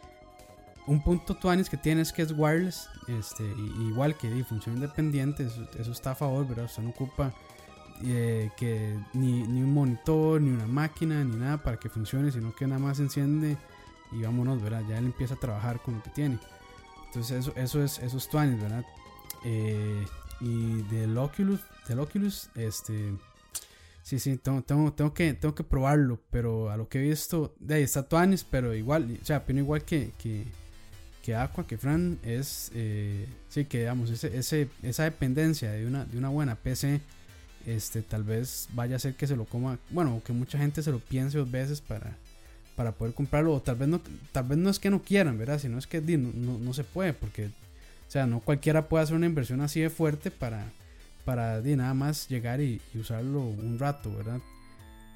un 0.87 1.01
punto 1.01 1.35
tuanis 1.35 1.69
que 1.69 1.77
tiene 1.77 2.01
es 2.01 2.13
que 2.13 2.21
es 2.21 2.31
wireless 2.31 2.89
este 3.07 3.43
igual 3.89 4.15
que 4.15 4.27
y 4.27 4.43
funciona 4.43 4.77
independiente 4.77 5.45
eso, 5.45 5.91
está 5.91 6.11
a 6.11 6.15
favor 6.15 6.47
verdad 6.47 6.65
usted 6.65 6.83
no 6.83 6.89
ocupa 6.89 7.33
eh, 8.03 8.51
que 8.57 8.97
ni, 9.13 9.43
ni, 9.43 9.61
un 9.61 9.73
monitor 9.73 10.41
ni 10.41 10.51
una 10.51 10.67
máquina 10.67 11.23
ni 11.23 11.35
nada 11.37 11.57
para 11.57 11.79
que 11.79 11.89
funcione 11.89 12.31
sino 12.31 12.53
que 12.53 12.67
nada 12.67 12.79
más 12.79 12.99
enciende 12.99 13.57
y 14.11 14.21
vámonos 14.21 14.61
verdad 14.61 14.83
ya 14.87 14.97
él 14.97 15.05
empieza 15.05 15.35
a 15.35 15.37
trabajar 15.37 15.81
con 15.81 15.95
lo 15.95 16.03
que 16.03 16.09
tiene. 16.11 16.37
Entonces 17.07 17.39
eso 17.39 17.53
eso 17.55 17.83
es 17.83 17.99
eso 17.99 18.17
es 18.17 18.29
tuanis 18.29 18.61
verdad 18.61 18.85
eh, 19.43 20.05
y 20.41 20.81
del 20.83 21.17
Oculus 21.17 21.61
del 21.87 21.99
Oculus 21.99 22.49
este 22.55 23.13
Sí, 24.05 24.19
sí, 24.19 24.37
tengo, 24.37 24.61
tengo, 24.61 24.93
tengo, 24.93 25.15
que, 25.15 25.33
tengo 25.33 25.55
que 25.55 25.63
probarlo, 25.63 26.19
pero 26.29 26.69
a 26.69 26.77
lo 26.77 26.87
que 26.87 26.99
he 26.99 27.01
visto, 27.01 27.55
de 27.59 27.73
ahí 27.73 27.81
está 27.81 28.07
Tuanis, 28.07 28.43
pero 28.43 28.75
igual, 28.75 29.17
o 29.19 29.25
sea, 29.25 29.37
opino 29.37 29.61
igual 29.61 29.83
que, 29.83 30.11
que 31.25 31.35
Aqua, 31.35 31.65
que 31.65 31.77
Fran, 31.77 32.19
es, 32.21 32.71
eh, 32.75 33.25
sí, 33.49 33.65
que 33.65 33.79
digamos, 33.79 34.11
ese, 34.11 34.37
ese, 34.37 34.69
esa 34.83 35.05
dependencia 35.05 35.71
de 35.71 35.87
una, 35.87 36.05
de 36.05 36.19
una 36.19 36.29
buena 36.29 36.55
PC, 36.55 37.01
este, 37.65 38.03
tal 38.03 38.23
vez 38.23 38.69
vaya 38.73 38.97
a 38.97 38.99
ser 38.99 39.15
que 39.15 39.25
se 39.25 39.35
lo 39.35 39.45
coma, 39.45 39.79
bueno, 39.89 40.21
que 40.23 40.33
mucha 40.33 40.59
gente 40.59 40.83
se 40.83 40.91
lo 40.91 40.99
piense 40.99 41.39
dos 41.39 41.49
veces 41.49 41.81
para, 41.81 42.15
para 42.75 42.91
poder 42.91 43.15
comprarlo, 43.15 43.55
o 43.55 43.59
tal 43.59 43.75
vez 43.75 43.87
no, 43.87 44.01
tal 44.31 44.43
vez 44.43 44.59
no 44.59 44.69
es 44.69 44.77
que 44.77 44.91
no 44.91 45.01
quieran, 45.01 45.35
¿verdad? 45.39 45.57
Sino 45.57 45.79
es 45.79 45.87
que 45.87 45.99
no, 45.99 46.31
no, 46.31 46.59
no 46.59 46.73
se 46.75 46.83
puede, 46.83 47.13
porque, 47.13 47.47
o 47.47 48.11
sea, 48.11 48.27
no 48.27 48.39
cualquiera 48.39 48.87
puede 48.87 49.03
hacer 49.03 49.15
una 49.15 49.25
inversión 49.25 49.61
así 49.61 49.81
de 49.81 49.89
fuerte 49.89 50.29
para 50.29 50.71
para 51.25 51.59
de 51.59 51.75
nada 51.75 51.95
más 51.95 52.29
llegar 52.29 52.61
y, 52.61 52.79
y, 52.93 52.99
usarlo 52.99 53.41
un 53.41 53.79
rato, 53.79 54.15
¿verdad? 54.15 54.39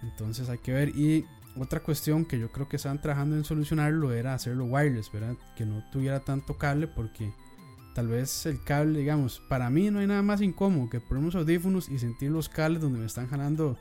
Entonces 0.02 0.50
hay 0.50 0.58
que 0.58 0.74
ver. 0.74 0.90
Y 0.90 1.24
otra 1.58 1.82
cuestión 1.82 2.26
que 2.26 2.40
yo 2.40 2.52
creo 2.52 2.68
que 2.68 2.78
estaban 2.78 3.02
trabajando 3.02 3.36
en 3.36 3.44
solucionarlo 3.44 4.14
era 4.14 4.34
hacerlo 4.34 4.66
wireless, 4.66 5.12
¿verdad? 5.12 5.36
Que 5.56 5.66
no 5.66 5.84
tuviera 5.92 6.20
tanto 6.22 6.58
cable 6.58 6.88
porque 6.88 7.34
tal 7.96 8.08
vez 8.08 8.46
el 8.46 8.64
cable, 8.64 9.00
digamos, 9.00 9.42
para 9.50 9.70
mí 9.70 9.90
no 9.90 10.00
hay 10.00 10.08
nada 10.08 10.22
más 10.22 10.42
incómodo 10.42 10.90
que 10.90 11.00
poner 11.00 11.24
unos 11.24 11.36
audífonos 11.36 11.90
y 11.90 12.00
sentir 12.00 12.32
los 12.32 12.50
cables 12.50 12.82
donde 12.82 13.00
me 13.00 13.06
están 13.06 13.28
jalando, 13.28 13.78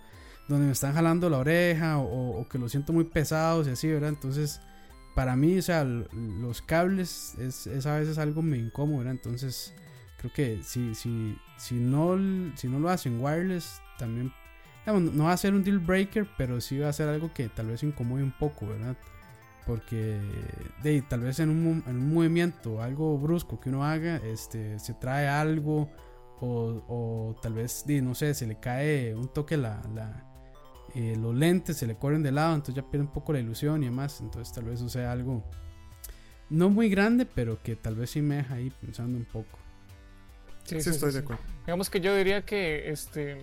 donde 0.49 0.67
me 0.67 0.73
están 0.73 0.95
jalando 0.95 1.31
la 1.31 1.39
oreja 1.39 1.99
o, 1.99 2.47
que 2.49 2.59
lo 2.59 2.69
siento 2.69 2.93
muy 2.93 3.05
pesados 3.05 3.69
y 3.69 3.71
así, 3.71 3.89
¿verdad? 3.89 4.11
Entonces, 4.11 4.61
para 5.15 5.37
mí, 5.37 5.59
o 5.59 5.63
sea, 5.63 5.85
los 5.85 6.63
cables 6.63 7.35
es, 7.39 7.67
es 7.67 7.87
a 7.87 7.99
veces 7.99 8.19
algo 8.19 8.43
muy 8.43 8.59
incómodo, 8.59 8.99
¿verdad? 8.99 9.15
Entonces, 9.15 9.75
creo 10.19 10.33
que 10.33 10.63
si, 10.63 10.95
si, 10.95 11.37
si, 11.57 11.75
no, 11.77 12.17
si 12.57 12.69
no 12.69 12.81
lo 12.81 12.89
hacen 12.89 13.23
wireless, 13.23 13.81
también 13.99 14.33
digamos, 14.93 15.15
no 15.15 15.25
va 15.25 15.33
a 15.33 15.37
ser 15.37 15.55
un 15.55 15.63
deal 15.63 15.79
breaker, 15.79 16.27
pero 16.37 16.61
sí 16.61 16.79
va 16.79 16.89
a 16.89 16.93
ser 16.93 17.09
algo 17.09 17.33
que 17.33 17.49
tal 17.49 17.69
vez 17.69 17.83
incomode 17.83 18.23
un 18.23 18.33
poco, 18.33 18.67
¿verdad? 18.67 18.97
Porque 19.67 20.19
de, 20.83 21.03
tal 21.03 21.21
vez 21.21 21.41
en 21.41 21.51
un, 21.51 21.85
en 21.87 21.97
un 21.97 22.15
movimiento, 22.15 22.83
algo 22.83 23.19
brusco 23.19 23.61
que 23.61 23.69
uno 23.69 23.85
haga, 23.85 24.17
este, 24.17 24.79
se 24.79 24.95
trae 24.95 25.29
algo 25.29 25.91
o, 26.41 26.83
o 26.89 27.37
tal 27.43 27.55
vez, 27.55 27.85
de, 27.87 28.01
no 28.01 28.15
sé, 28.15 28.33
se 28.33 28.47
le 28.47 28.59
cae 28.59 29.15
un 29.15 29.29
toque 29.29 29.57
la, 29.57 29.83
la 29.95 30.25
eh, 30.95 31.17
los 31.17 31.35
lentes, 31.35 31.77
se 31.77 31.87
le 31.87 31.97
corren 31.97 32.23
de 32.23 32.33
lado, 32.33 32.55
entonces 32.55 32.77
ya 32.77 32.91
pierde 32.91 33.07
un 33.07 33.13
poco 33.13 33.35
la 33.35 33.41
ilusión 33.41 33.83
y 33.83 33.87
demás, 33.87 34.21
entonces 34.23 34.55
tal 34.55 34.65
vez 34.65 34.81
eso 34.81 34.89
sea 34.89 35.13
algo 35.13 35.45
no 36.49 36.71
muy 36.71 36.89
grande, 36.89 37.27
pero 37.27 37.63
que 37.63 37.77
tal 37.77 37.95
vez 37.95 38.11
sí 38.11 38.23
me 38.23 38.37
deja 38.37 38.55
ahí 38.55 38.73
pensando 38.81 39.19
un 39.19 39.27
poco. 39.27 39.59
Sí, 40.65 40.81
sí, 40.81 40.91
estoy 40.91 41.13
de 41.13 41.19
acuerdo. 41.19 41.43
Digamos 41.67 41.91
que 41.91 42.01
yo 42.01 42.17
diría 42.17 42.43
que 42.43 42.91
este 42.91 43.43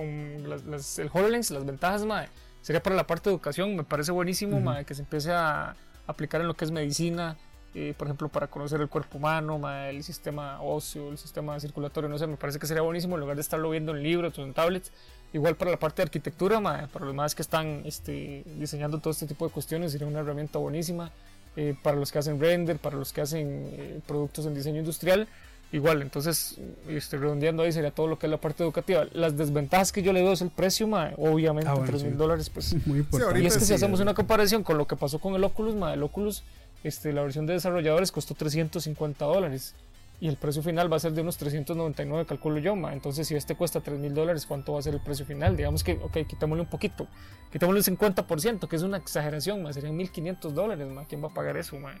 con 0.00 0.48
las, 0.48 0.64
las, 0.64 0.98
el 0.98 1.10
HoloLens, 1.12 1.50
las 1.50 1.64
ventajas, 1.64 2.04
mae, 2.04 2.28
sería 2.62 2.82
para 2.82 2.96
la 2.96 3.06
parte 3.06 3.28
de 3.28 3.34
educación. 3.34 3.76
Me 3.76 3.84
parece 3.84 4.12
buenísimo, 4.12 4.56
uh 4.56 4.60
-huh. 4.60 4.64
mae, 4.64 4.84
que 4.84 4.94
se 4.94 5.02
empiece 5.02 5.32
a 5.32 5.76
aplicar 6.06 6.40
en 6.40 6.48
lo 6.48 6.54
que 6.54 6.64
es 6.64 6.70
medicina, 6.70 7.36
eh, 7.74 7.94
por 7.96 8.08
ejemplo, 8.08 8.28
para 8.28 8.46
conocer 8.48 8.80
el 8.80 8.88
cuerpo 8.88 9.18
humano, 9.18 9.58
mae, 9.58 9.90
el 9.90 10.02
sistema 10.02 10.60
óseo, 10.60 11.10
el 11.10 11.18
sistema 11.18 11.60
circulatorio, 11.60 12.08
no 12.08 12.18
sé, 12.18 12.26
me 12.26 12.36
parece 12.36 12.58
que 12.58 12.66
sería 12.66 12.82
buenísimo 12.82 13.14
en 13.16 13.20
lugar 13.20 13.36
de 13.36 13.42
estarlo 13.42 13.70
viendo 13.70 13.94
en 13.94 14.02
libros 14.02 14.38
o 14.38 14.42
en 14.42 14.52
tablets. 14.54 14.90
Igual 15.32 15.54
para 15.54 15.70
la 15.70 15.76
parte 15.76 15.96
de 16.02 16.04
arquitectura, 16.04 16.60
mae, 16.60 16.86
para 16.88 17.04
los 17.04 17.14
más 17.14 17.34
que 17.34 17.42
están 17.42 17.82
este, 17.84 18.42
diseñando 18.58 18.98
todo 18.98 19.12
este 19.12 19.26
tipo 19.26 19.46
de 19.46 19.52
cuestiones, 19.52 19.92
sería 19.92 20.08
una 20.08 20.20
herramienta 20.20 20.58
buenísima. 20.58 21.12
Eh, 21.56 21.74
para 21.82 21.96
los 21.96 22.12
que 22.12 22.18
hacen 22.20 22.38
render, 22.38 22.78
para 22.78 22.96
los 22.96 23.12
que 23.12 23.22
hacen 23.22 23.46
eh, 23.72 24.00
productos 24.06 24.46
en 24.46 24.54
diseño 24.54 24.78
industrial 24.78 25.26
igual, 25.72 26.02
entonces, 26.02 26.56
este, 26.88 27.16
redondeando 27.16 27.62
ahí 27.62 27.72
sería 27.72 27.90
todo 27.90 28.06
lo 28.06 28.18
que 28.18 28.26
es 28.26 28.30
la 28.30 28.40
parte 28.40 28.62
educativa. 28.62 29.06
Las 29.12 29.36
desventajas 29.36 29.92
que 29.92 30.02
yo 30.02 30.12
le 30.12 30.20
doy 30.20 30.32
es 30.32 30.42
el 30.42 30.50
precio, 30.50 30.86
ma, 30.86 31.12
obviamente, 31.16 31.68
ah, 31.68 31.74
bueno, 31.74 31.88
3 31.88 32.02
mil 32.02 32.12
sí. 32.12 32.18
dólares, 32.18 32.50
pues. 32.50 32.74
Muy 32.86 33.00
importante. 33.00 33.40
y 33.40 33.46
es 33.46 33.54
que 33.54 33.60
sí, 33.60 33.66
si 33.66 33.74
hacemos 33.74 34.00
una 34.00 34.14
comparación 34.14 34.62
con 34.62 34.78
lo 34.78 34.86
que 34.86 34.96
pasó 34.96 35.18
con 35.18 35.34
el 35.34 35.44
Oculus, 35.44 35.74
ma, 35.74 35.94
el 35.94 36.02
Oculus, 36.02 36.42
este, 36.82 37.12
la 37.12 37.22
versión 37.22 37.46
de 37.46 37.54
desarrolladores 37.54 38.10
costó 38.12 38.34
350 38.34 39.24
dólares. 39.24 39.74
Y 40.22 40.28
el 40.28 40.36
precio 40.36 40.62
final 40.62 40.92
va 40.92 40.96
a 40.96 41.00
ser 41.00 41.12
de 41.12 41.22
unos 41.22 41.38
399, 41.38 42.26
calculo 42.26 42.58
yo, 42.58 42.76
ma. 42.76 42.92
Entonces, 42.92 43.26
si 43.26 43.34
este 43.36 43.54
cuesta 43.54 43.80
3 43.80 43.98
mil 43.98 44.12
dólares, 44.12 44.44
¿cuánto 44.44 44.74
va 44.74 44.80
a 44.80 44.82
ser 44.82 44.92
el 44.92 45.00
precio 45.00 45.24
final? 45.24 45.56
Digamos 45.56 45.82
que, 45.82 45.92
ok, 45.92 46.26
quitémosle 46.28 46.60
un 46.60 46.68
poquito. 46.68 47.06
Quitémosle 47.50 47.78
el 47.78 47.98
50%, 47.98 48.68
que 48.68 48.76
es 48.76 48.82
una 48.82 48.98
exageración, 48.98 49.62
ma. 49.62 49.72
Serían 49.72 49.96
1500 49.96 50.54
dólares, 50.54 50.86
ma. 50.88 51.06
¿Quién 51.06 51.22
va 51.22 51.28
a 51.28 51.34
pagar 51.34 51.56
eso, 51.56 51.78
ma? 51.78 51.94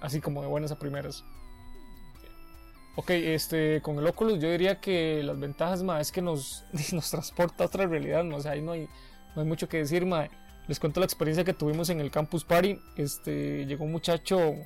Así 0.00 0.20
como 0.20 0.42
de 0.42 0.48
buenas 0.48 0.72
a 0.72 0.78
primeras. 0.78 1.24
Ok, 3.00 3.10
este, 3.10 3.80
con 3.80 3.96
el 3.96 4.06
Oculus 4.08 4.40
yo 4.40 4.50
diría 4.50 4.80
que 4.80 5.22
las 5.22 5.38
ventajas 5.38 5.84
más 5.84 6.00
es 6.00 6.10
que 6.10 6.20
nos, 6.20 6.64
nos 6.92 7.08
transporta 7.08 7.62
a 7.62 7.68
otra 7.68 7.86
realidad, 7.86 8.24
¿no? 8.24 8.34
o 8.34 8.40
sea, 8.40 8.52
ahí 8.52 8.60
no 8.60 8.72
hay, 8.72 8.88
no 9.36 9.42
hay 9.42 9.46
mucho 9.46 9.68
que 9.68 9.76
decir, 9.76 10.04
mae. 10.04 10.28
Les 10.66 10.80
cuento 10.80 10.98
la 10.98 11.06
experiencia 11.06 11.44
que 11.44 11.54
tuvimos 11.54 11.90
en 11.90 12.00
el 12.00 12.10
Campus 12.10 12.42
Party. 12.42 12.76
Este, 12.96 13.66
llegó 13.66 13.84
un 13.84 13.92
muchacho 13.92 14.56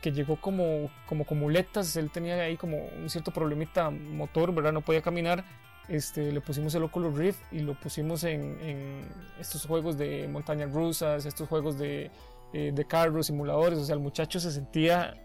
que 0.00 0.12
llegó 0.12 0.40
como, 0.40 0.88
como 1.08 1.26
con 1.26 1.40
muletas, 1.40 1.96
él 1.96 2.12
tenía 2.12 2.40
ahí 2.40 2.56
como 2.56 2.78
un 2.78 3.10
cierto 3.10 3.32
problemita 3.32 3.90
motor, 3.90 4.54
¿verdad? 4.54 4.72
No 4.72 4.82
podía 4.82 5.02
caminar. 5.02 5.44
Este, 5.88 6.30
le 6.30 6.40
pusimos 6.40 6.72
el 6.76 6.84
Oculus 6.84 7.18
Rift 7.18 7.40
y 7.52 7.58
lo 7.58 7.74
pusimos 7.74 8.22
en, 8.22 8.60
en 8.60 9.08
estos 9.40 9.66
juegos 9.66 9.98
de 9.98 10.28
montañas 10.28 10.72
rusas, 10.72 11.26
estos 11.26 11.48
juegos 11.48 11.76
de, 11.76 12.12
eh, 12.52 12.70
de 12.72 12.84
carros, 12.84 13.26
simuladores. 13.26 13.80
O 13.80 13.84
sea, 13.84 13.96
el 13.96 14.00
muchacho 14.00 14.38
se 14.38 14.52
sentía 14.52 15.16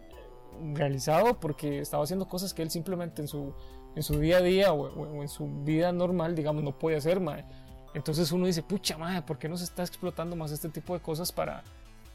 realizado 0.74 1.40
porque 1.40 1.80
estaba 1.80 2.04
haciendo 2.04 2.28
cosas 2.28 2.54
que 2.54 2.62
él 2.62 2.70
simplemente 2.70 3.22
en 3.22 3.28
su, 3.28 3.54
en 3.96 4.04
su 4.04 4.20
día 4.20 4.38
a 4.38 4.42
día 4.42 4.74
o, 4.74 4.82
o 4.88 5.22
en 5.22 5.30
su 5.30 5.48
vida 5.64 5.92
normal, 5.92 6.36
digamos, 6.36 6.64
no 6.64 6.78
puede 6.78 6.98
hacer, 6.98 7.20
mae. 7.20 7.46
Entonces 7.94 8.32
uno 8.32 8.48
dice, 8.48 8.64
pucha, 8.64 8.98
mae, 8.98 9.22
¿por 9.22 9.38
qué 9.38 9.48
no 9.48 9.58
se 9.58 9.66
está 9.66 9.84
explotando 9.84 10.36
más 10.36 10.52
este 10.52 10.70
tipo 10.70 10.94
de 10.94 11.00
cosas 11.00 11.32
para, 11.32 11.64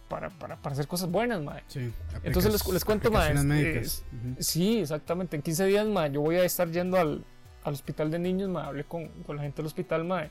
para, 0.09 0.28
para, 0.30 0.57
para 0.57 0.72
hacer 0.72 0.89
cosas 0.89 1.11
buenas, 1.11 1.41
mae? 1.43 1.62
Sí, 1.68 1.93
Entonces 2.24 2.53
les, 2.53 2.66
les 2.68 2.84
cuento, 2.84 3.11
mae. 3.11 3.32
médicas. 3.34 3.86
es- 3.86 4.05
Ujú. 4.12 4.34
Sí, 4.43 4.80
exactamente. 4.80 5.36
En 5.36 5.43
15 5.43 5.66
días, 5.66 5.86
mae, 5.86 6.11
yo 6.11 6.20
voy 6.20 6.36
a 6.36 6.45
estar 6.45 6.68
yendo 6.70 6.97
al, 6.99 7.24
al 7.62 7.72
hospital 7.74 8.11
de 8.11 8.18
niños, 8.18 8.49
mae. 8.51 8.64
Hablé 8.66 8.84
con, 8.84 9.07
con 9.24 9.36
la 9.36 9.43
gente 9.43 9.59
del 9.59 9.66
hospital, 9.66 10.05
mae. 10.05 10.30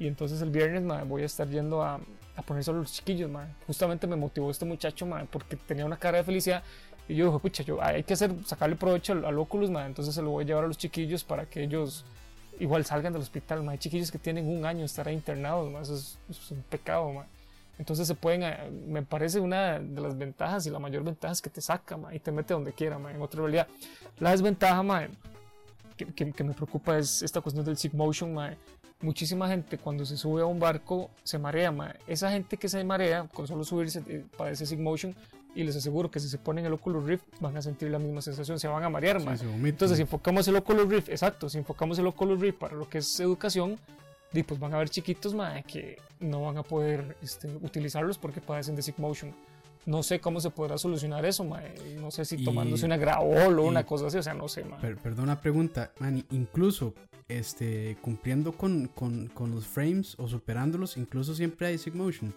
Y 0.00 0.06
entonces 0.08 0.40
el 0.42 0.50
viernes, 0.50 0.82
mae, 0.82 1.04
voy 1.04 1.22
a 1.22 1.26
estar 1.26 1.48
yendo 1.48 1.82
a, 1.82 2.00
a 2.36 2.42
poner 2.42 2.64
solo 2.64 2.80
los 2.80 2.92
chiquillos, 2.92 3.30
mae. 3.30 3.46
Justamente 3.68 4.06
me 4.08 4.16
motivó 4.16 4.50
este 4.50 4.64
muchacho, 4.64 5.06
mae, 5.06 5.26
porque 5.26 5.54
tenía 5.56 5.84
una 5.86 5.96
cara 5.96 6.18
de 6.18 6.24
felicidad. 6.24 6.64
Y 7.08 7.14
yo 7.14 7.26
dije, 7.26 7.38
pucha, 7.38 7.62
yo, 7.62 7.82
hay 7.82 8.02
que 8.04 8.12
hacer, 8.14 8.32
sacarle 8.44 8.76
provecho 8.76 9.12
al, 9.14 9.24
al 9.24 9.38
Oculus, 9.38 9.70
mae. 9.70 9.86
Entonces 9.86 10.14
se 10.14 10.22
lo 10.22 10.30
voy 10.30 10.44
a 10.44 10.46
llevar 10.46 10.64
a 10.64 10.66
los 10.68 10.76
chiquillos 10.78 11.24
para 11.24 11.46
que 11.46 11.62
ellos 11.62 12.04
igual 12.60 12.84
salgan 12.84 13.12
del 13.14 13.22
hospital. 13.22 13.66
Hay 13.68 13.78
chiquillos 13.78 14.10
que 14.10 14.18
tienen 14.18 14.46
un 14.48 14.66
año 14.66 14.84
estar 14.84 15.10
internados. 15.10 15.72
Eso 15.82 15.94
es, 15.94 16.18
es 16.28 16.50
un 16.50 16.62
pecado, 16.62 17.10
mae. 17.12 17.24
Entonces 17.78 18.06
se 18.08 18.14
pueden, 18.16 18.42
eh, 18.42 18.70
me 18.88 19.02
parece 19.02 19.38
una 19.40 19.78
de 19.78 20.00
las 20.00 20.18
ventajas 20.18 20.66
y 20.66 20.70
la 20.70 20.80
mayor 20.80 21.04
ventaja 21.04 21.32
es 21.32 21.40
que 21.40 21.48
te 21.48 21.60
saca, 21.60 21.96
mae, 21.96 22.16
y 22.16 22.18
te 22.18 22.32
mete 22.32 22.52
donde 22.52 22.72
quiera, 22.72 22.98
mae, 22.98 23.14
en 23.14 23.22
otra 23.22 23.40
realidad. 23.40 23.68
La 24.18 24.32
desventaja, 24.32 24.82
mae, 24.82 25.08
que, 25.96 26.06
que- 26.06 26.32
que 26.32 26.44
me 26.44 26.52
preocupa 26.54 26.98
es 26.98 27.22
esta 27.22 27.40
cuestión 27.40 27.64
del 27.64 27.76
Sig 27.78 27.94
Motion, 27.94 28.34
mae. 28.34 28.56
Muchísima 29.00 29.46
gente 29.46 29.78
cuando 29.78 30.04
se 30.04 30.16
sube 30.16 30.42
a 30.42 30.46
un 30.46 30.58
barco 30.58 31.08
se 31.22 31.38
marea, 31.38 31.70
mae. 31.70 31.94
Esa 32.08 32.32
gente 32.32 32.56
que 32.56 32.68
se 32.68 32.82
marea 32.82 33.28
con 33.32 33.46
solo 33.46 33.62
subirse 33.62 34.02
eh, 34.08 34.24
padece 34.36 34.66
Sig 34.66 34.80
Motion 34.80 35.14
y 35.54 35.64
les 35.64 35.74
aseguro 35.76 36.10
que 36.10 36.20
si 36.20 36.28
se 36.28 36.38
ponen 36.38 36.64
el 36.66 36.72
Oculus 36.72 37.04
Rift 37.04 37.24
van 37.40 37.56
a 37.56 37.62
sentir 37.62 37.90
la 37.90 37.98
misma 37.98 38.20
sensación, 38.22 38.58
se 38.58 38.68
van 38.68 38.84
a 38.84 38.88
marear, 38.88 39.20
Sí, 39.20 39.26
se 39.38 39.46
vomitan. 39.46 39.66
Entonces, 39.70 39.96
si 39.96 40.02
enfocamos 40.02 40.46
el 40.48 40.56
Oculus 40.56 40.88
Rift, 40.88 41.08
exacto, 41.08 41.48
si 41.48 41.58
enfocamos 41.58 41.98
el 41.98 42.06
Oculus 42.06 42.40
Rift 42.40 42.58
para 42.58 42.74
lo 42.76 42.88
que 42.88 42.98
es 42.98 43.18
educación, 43.20 43.78
di, 44.32 44.42
pues 44.42 44.60
van 44.60 44.72
a 44.72 44.76
haber 44.76 44.90
chiquitos 44.90 45.34
mae, 45.34 45.64
que 45.64 45.98
no 46.20 46.42
van 46.42 46.58
a 46.58 46.62
poder 46.62 47.16
este, 47.22 47.48
utilizarlos 47.62 48.18
porque 48.18 48.40
padecen 48.40 48.76
de 48.76 48.82
sick 48.82 48.98
motion. 48.98 49.34
No 49.86 50.02
sé 50.02 50.20
cómo 50.20 50.38
se 50.40 50.50
podrá 50.50 50.76
solucionar 50.76 51.24
eso, 51.24 51.44
mae. 51.44 51.74
No 51.98 52.10
sé 52.10 52.24
si 52.26 52.36
Y- 52.36 52.44
tomándose 52.44 52.84
una 52.84 52.98
grabol 52.98 53.58
o 53.58 53.64
y- 53.64 53.68
una 53.68 53.86
cosa 53.86 54.08
así, 54.08 54.18
o 54.18 54.22
sea, 54.22 54.34
no 54.34 54.46
sé, 54.46 54.64
mae. 54.64 54.80
Per- 54.80 54.98
perdón 54.98 55.24
una 55.24 55.40
pregunta, 55.40 55.92
man, 55.98 56.24
incluso 56.30 56.92
este, 57.26 57.96
cumpliendo 58.02 58.52
con, 58.52 58.88
con, 58.88 59.28
con 59.28 59.50
los 59.50 59.66
frames 59.66 60.14
o 60.18 60.28
superándolos, 60.28 60.96
incluso 60.98 61.34
siempre 61.34 61.66
hay 61.68 61.78
Sig 61.78 61.94
Motion. 61.94 62.34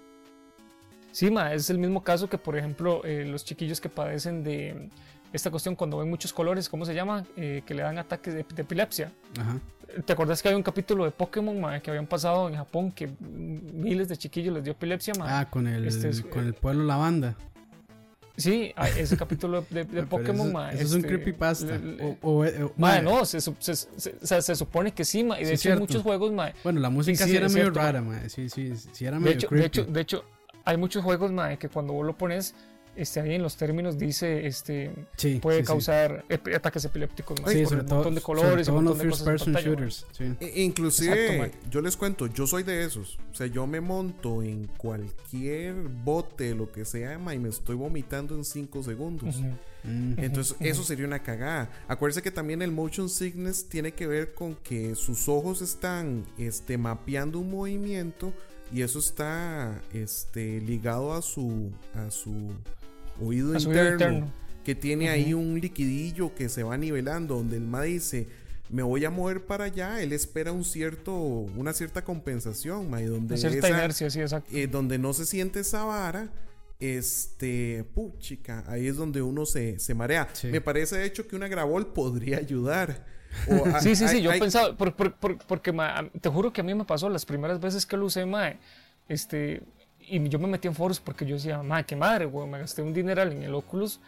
Sí, 1.12 1.30
mae, 1.30 1.56
es 1.56 1.70
el 1.70 1.78
mismo 1.78 2.04
caso 2.04 2.30
que, 2.30 2.38
por 2.38 2.58
ejemplo, 2.58 3.02
eh, 3.04 3.26
los 3.26 3.44
chiquillos 3.46 3.82
que 3.82 3.90
padecen 3.90 4.44
de 4.44 4.90
esta 5.34 5.50
cuestión 5.52 5.76
cuando 5.76 5.98
ven 5.98 6.10
muchos 6.10 6.32
colores, 6.34 6.70
¿cómo 6.70 6.86
se 6.86 6.94
llama? 6.94 7.26
Eh, 7.38 7.64
que 7.66 7.74
le 7.74 7.84
dan 7.84 7.98
ataques 7.98 8.34
de, 8.34 8.46
de 8.56 8.62
epilepsia. 8.62 9.12
Ajá. 9.40 9.60
¿Te 10.06 10.14
acuerdas 10.14 10.42
que 10.42 10.48
hay 10.48 10.56
un 10.56 10.64
capítulo 10.64 11.04
de 11.04 11.12
Pokémon 11.12 11.60
mae, 11.60 11.82
que 11.82 11.90
habían 11.90 12.08
pasado 12.08 12.48
en 12.48 12.56
Japón 12.56 12.92
que 12.94 13.10
miles 13.20 14.08
de 14.08 14.16
chiquillos 14.16 14.54
les 14.54 14.64
dio 14.64 14.72
epilepsia? 14.72 15.14
mae? 15.20 15.30
Ah, 15.30 15.50
con 15.50 15.68
el, 15.68 15.86
Este 15.86 16.10
es- 16.10 16.22
con 16.22 16.46
el 16.46 16.54
pueblo 16.54 16.86
lavanda. 16.86 17.36
Sí, 18.38 18.72
ah, 18.78 18.88
ese 18.88 19.18
capítulo 19.18 19.66
de, 19.70 19.84
Pokémon, 20.10 20.48
eso, 20.48 20.54
mae, 20.54 20.74
eso 20.76 20.84
es 20.84 20.92
un 20.94 20.98
este, 21.00 21.08
creepypasta. 21.10 21.78
le- 21.78 21.96
le- 21.98 22.04
O, 22.04 22.18
o- 22.22 22.40
o- 22.46 22.74
mae, 22.78 23.02
mae, 23.02 23.02
no, 23.02 23.26
se, 23.26 23.42
se, 23.42 23.52
se- 23.76 24.56
supone 24.56 24.94
que 24.94 25.04
sí, 25.04 25.24
mae, 25.26 25.42
y 25.42 25.46
de 25.46 25.58
Sí, 25.58 25.68
hecho 25.68 25.74
en 25.74 25.80
muchos 25.80 26.02
juegos, 26.02 26.32
mae, 26.32 26.54
Bueno, 26.64 26.80
la 26.80 26.90
música 26.90 27.26
sí, 27.26 27.32
sí, 27.32 27.38
era 27.38 27.48
medio 27.50 27.64
cierto, 27.64 27.80
rara, 27.80 28.02
mae. 28.02 28.30
Sí, 28.30 28.50
sí, 28.50 28.74
sí 28.94 29.06
era 29.06 29.18
de 29.20 29.24
medio 29.26 29.50
de 29.50 29.66
hecho, 29.66 29.84
de 29.84 30.02
hecho, 30.02 30.24
hay 30.66 30.78
muchos 30.78 31.04
juegos, 31.04 31.32
mae, 31.32 31.58
que 31.58 31.70
cuando 31.70 31.94
vos 31.94 32.06
lo 32.06 32.18
pones, 32.18 32.56
este, 32.96 33.22
ahí 33.22 33.36
en 33.36 33.42
los 33.42 33.56
términos 33.56 33.98
dice, 33.98 34.46
este, 34.46 34.92
sí, 35.16 35.40
puede 35.42 35.62
sí, 35.62 35.66
causar 35.66 36.26
ataques 36.54 36.84
epilépticos, 36.84 37.40
Sí, 37.48 37.66
sobre 37.66 37.84
todo, 37.84 37.96
montón 37.96 38.16
de 38.16 38.22
colores, 38.22 38.68
un 38.68 38.76
montón 38.76 38.98
de 38.98 39.04
first 39.06 39.20
cosas 39.22 39.26
person 39.26 39.54
pantalla, 39.54 39.76
shooters. 39.76 40.06
Sí. 40.12 40.36
E- 40.42 40.64
inclusive, 40.64 41.36
Exacto, 41.36 41.70
yo 41.70 41.82
les 41.82 41.96
cuento, 41.96 42.28
yo 42.28 42.48
soy 42.48 42.64
de 42.64 42.84
esos. 42.84 43.18
O 43.32 43.34
sea, 43.34 43.48
yo 43.48 43.66
me 43.66 43.80
monto 43.80 44.44
en 44.44 44.68
cualquier 44.76 45.74
bote, 45.74 46.54
lo 46.54 46.70
que 46.72 46.84
sea, 46.84 47.18
y 47.34 47.40
me 47.40 47.50
estoy 47.50 47.76
vomitando 47.76 48.36
en 48.36 48.44
5 48.44 48.84
segundos. 48.84 49.38
Mm. 49.84 50.14
Entonces, 50.18 50.58
eso 50.60 50.84
sería 50.84 51.06
una 51.06 51.24
cagada. 51.24 51.72
Acuérdense 51.88 52.22
que 52.22 52.32
también 52.32 52.62
el 52.62 52.72
motion 52.72 53.10
sickness 53.10 53.70
tiene 53.70 53.94
que 53.94 54.06
ver 54.06 54.34
con 54.34 54.56
que 54.56 54.96
sus 54.96 55.30
ojos 55.30 55.62
están 55.62 56.26
este, 56.38 56.78
mapeando 56.78 57.40
un 57.40 57.50
movimiento 57.50 58.34
y 58.72 58.82
eso 58.82 59.00
está 59.00 59.82
este, 59.94 60.62
ligado 60.62 61.14
a 61.14 61.22
su, 61.22 61.72
a 61.94 62.10
su 62.12 62.52
oído 63.22 63.56
A 63.56 63.60
su 63.60 63.70
oído 63.70 63.92
interno, 63.92 64.32
que 64.64 64.76
tiene 64.76 65.10
ahí 65.10 65.34
un 65.34 65.60
liquidillo 65.60 66.34
que 66.36 66.50
se 66.50 66.64
va 66.64 66.78
nivelando, 66.78 67.36
donde 67.36 67.58
el 67.58 67.64
ma 67.64 67.82
dice, 67.84 68.28
me 68.70 68.84
voy 68.84 69.04
a 69.06 69.10
mover 69.10 69.46
para 69.46 69.66
allá, 69.66 70.02
él 70.02 70.14
espera 70.14 70.52
un 70.52 70.64
cierto, 70.64 71.14
una 71.14 71.74
cierta 71.74 72.04
compensación, 72.04 72.90
ma, 72.90 73.02
y 73.02 73.06
donde, 73.06 73.34
Una 73.34 73.38
cierta 73.50 73.68
esa- 73.68 73.78
inercia, 73.78 74.10
sí, 74.10 74.22
exacto. 74.22 74.56
eh, 74.56 74.68
donde 74.68 74.98
no 74.98 75.14
se 75.14 75.26
siente 75.26 75.60
esa 75.60 75.84
vara, 75.84 76.30
este, 76.80 77.84
puchica, 77.94 78.64
ahí 78.68 78.88
es 78.88 78.96
donde 78.96 79.22
uno 79.22 79.46
se, 79.46 79.78
se 79.80 79.94
marea. 79.94 80.28
Sí. 80.34 80.48
Me 80.48 80.62
parece 80.62 80.98
de 80.98 81.06
hecho 81.06 81.28
que 81.28 81.36
una 81.36 81.48
grabol 81.48 81.94
podría 81.94 82.38
ayudar. 82.38 83.06
O 83.50 83.66
a- 83.76 83.80
Sí, 83.82 83.96
sí, 83.96 84.08
sí, 84.08 84.18
hay- 84.18 84.22
yo 84.22 84.32
hay- 84.32 84.40
pensaba, 84.40 84.74
por- 84.76 84.94
por- 84.94 85.14
por- 85.14 85.38
porque 85.40 85.72
ma, 85.72 86.06
te 86.20 86.30
juro 86.30 86.52
que 86.52 86.62
a 86.62 86.64
mí 86.64 86.74
me 86.74 86.84
pasó 86.86 87.10
las 87.10 87.26
primeras 87.26 87.60
veces 87.60 87.86
que 87.86 87.98
lo 87.98 88.06
usé, 88.06 88.26
mae, 88.26 88.58
este, 89.08 89.62
y 90.00 90.28
yo 90.30 90.40
me 90.40 90.48
metí 90.48 90.68
en 90.68 90.76
foros 90.76 91.00
porque 91.00 91.26
yo 91.26 91.36
decía, 91.36 91.62
mae, 91.64 91.84
qué 91.86 91.96
madre, 91.96 92.26
güey, 92.26 92.48
me 92.48 92.60
gasté 92.60 92.82
un 92.82 92.94
dineral 92.94 93.32
en 93.32 93.44
el 93.44 93.54
Oculus 93.56 94.00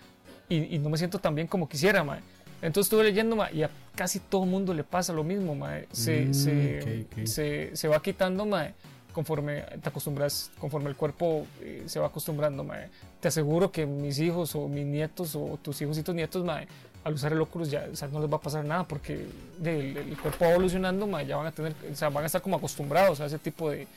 y, 0.50 0.76
y 0.76 0.80
no 0.80 0.90
me 0.90 0.98
siento 0.98 1.20
tan 1.20 1.36
bien 1.36 1.48
como 1.48 1.68
quisiera, 1.70 2.04
mae. 2.04 2.20
Entonces 2.62 2.88
estuve 2.88 3.04
leyendo, 3.04 3.36
mae, 3.36 3.54
y 3.56 3.64
a 3.64 3.70
casi 3.96 4.20
todo 4.20 4.46
mundo 4.46 4.74
le 4.74 4.84
pasa 4.84 5.12
lo 5.14 5.24
mismo, 5.24 5.54
mae. 5.56 5.88
Se, 5.92 6.26
Mm, 6.26 6.34
se, 6.34 6.80
ok, 7.06 7.20
ok. 7.20 7.26
se, 7.28 7.76
se 7.76 7.88
va 7.88 8.02
quitando, 8.02 8.46
mae, 8.46 8.74
conforme 9.14 9.62
te 9.82 9.90
acostumbras, 9.90 10.50
conforme 10.60 10.90
el 10.90 10.96
cuerpo 10.96 11.46
eh, 11.62 11.84
se 11.86 12.00
va 12.00 12.08
acostumbrando, 12.08 12.64
mae. 12.64 12.90
Te 13.20 13.28
aseguro 13.28 13.72
que 13.72 13.86
mis 13.86 14.20
hijos 14.20 14.56
o 14.56 14.68
mis 14.68 14.86
nietos 14.86 15.36
o 15.36 15.58
tus 15.62 15.82
hijos 15.82 15.98
y 15.98 16.04
tus 16.04 16.16
nietos, 16.16 16.44
mae, 16.44 16.68
al 17.04 17.14
usar 17.14 17.34
el 17.34 17.42
Oculus 17.42 17.70
ya 17.70 17.88
o 17.92 17.96
sea, 17.96 18.08
no 18.08 18.20
les 18.22 18.32
va 18.32 18.38
a 18.38 18.42
pasar 18.42 18.64
nada 18.66 18.88
porque 18.88 19.26
el, 19.64 19.98
el 19.98 20.18
cuerpo 20.18 20.46
va 20.46 20.52
evolucionando, 20.52 21.06
mae, 21.08 21.26
ya 21.26 21.36
van 21.38 21.48
a 21.48 21.52
tener, 21.52 21.74
o 21.92 21.96
sea, 21.96 22.10
van 22.10 22.24
a 22.24 22.28
estar 22.28 22.42
como 22.42 22.56
acostumbrados 22.58 23.20
a 23.20 23.26
ese 23.26 23.40
tipo 23.40 23.70
de, 23.70 23.88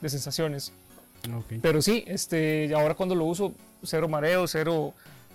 de 0.00 0.08
sensaciones. 0.08 0.72
Ok. 1.36 1.54
Pero 1.62 1.80
sí, 1.82 2.04
este, 2.06 2.72
ahora 2.74 2.94
cuando 2.94 3.14
lo 3.14 3.24
uso, 3.24 3.52
cero 3.82 4.08
mareo, 4.08 4.46
cero, 4.46 4.94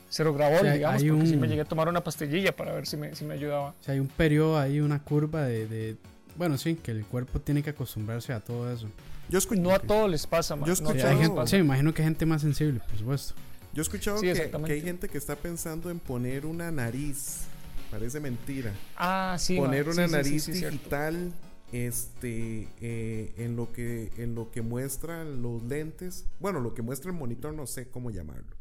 cero 0.10 0.34
grabol, 0.34 0.60
O 0.60 0.62
sea, 0.64 0.74
digamos, 0.74 1.02
hay 1.02 1.10
porque 1.10 1.26
sí 1.28 1.34
un- 1.36 1.40
me 1.42 1.48
llegué 1.48 1.62
a 1.62 1.66
tomar 1.66 1.88
una 1.90 2.02
pastillilla 2.02 2.56
para 2.56 2.74
ver 2.74 2.86
si 2.88 2.98
me, 2.98 3.16
si 3.16 3.26
me 3.26 3.34
ayudaba. 3.34 3.70
O 3.70 3.76
sea, 3.84 3.94
hay 3.94 4.00
un 4.00 4.08
periodo 4.08 4.58
ahí, 4.60 4.80
una 4.80 5.00
curva 5.00 5.44
de, 5.44 5.68
de- 5.68 5.96
Bueno, 6.38 6.58
sí, 6.58 6.76
que 6.76 6.92
el 6.92 7.06
cuerpo 7.06 7.40
tiene 7.40 7.64
que 7.64 7.72
acostumbrarse 7.72 8.32
a 8.34 8.40
todo 8.40 8.72
eso. 8.72 8.88
yo, 9.30 9.40
No 9.58 9.72
a 9.72 9.80
todos 9.80 10.10
les 10.10 10.26
pasa, 10.28 10.56
mae, 10.56 10.68
Yo 10.68 10.74
he 10.74 10.82
no 10.82 10.90
a 10.90 10.94
Sí, 10.94 10.98
todos 11.00 11.10
hay 11.10 11.16
les 11.18 11.22
gente- 11.28 11.36
pasa. 11.36 11.48
sí, 11.50 11.56
me 11.58 11.64
imagino 11.64 11.94
que 11.94 12.02
hay 12.02 12.08
gente 12.08 12.26
más 12.26 12.42
sensible, 12.42 12.80
por 12.88 12.98
supuesto. 12.98 13.34
Yo 13.74 13.82
he 13.82 13.84
escuchado 13.84 14.18
Sí, 14.20 14.32
que, 14.34 14.72
hay 14.74 14.82
gente 14.82 15.08
que 15.08 15.18
está 15.18 15.36
pensando 15.36 15.90
en 15.90 16.00
poner 16.00 16.46
una 16.46 16.72
nariz. 16.72 17.42
Parece 17.90 18.20
mentira. 18.20 18.74
Ah, 18.96 19.36
sí, 19.40 19.58
poner 19.58 19.90
una 19.90 20.08
sí, 20.08 20.14
nariz 20.14 20.44
sí, 20.44 20.52
digital 20.54 21.34
este 21.72 22.68
eh, 22.82 23.34
en 23.38 23.56
lo 23.56 23.72
que 23.72 24.12
en 24.18 24.36
lo 24.36 24.52
que 24.52 24.62
muestran 24.62 25.42
los 25.42 25.64
lentes. 25.64 26.26
Bueno 26.40 26.60
lo 26.60 26.74
que 26.74 26.82
muestra 26.82 27.12
el 27.12 27.18
monitor 27.18 27.54
no 27.54 27.66
sé 27.68 27.88
cómo 27.90 28.12
llamarlo. 28.12 28.56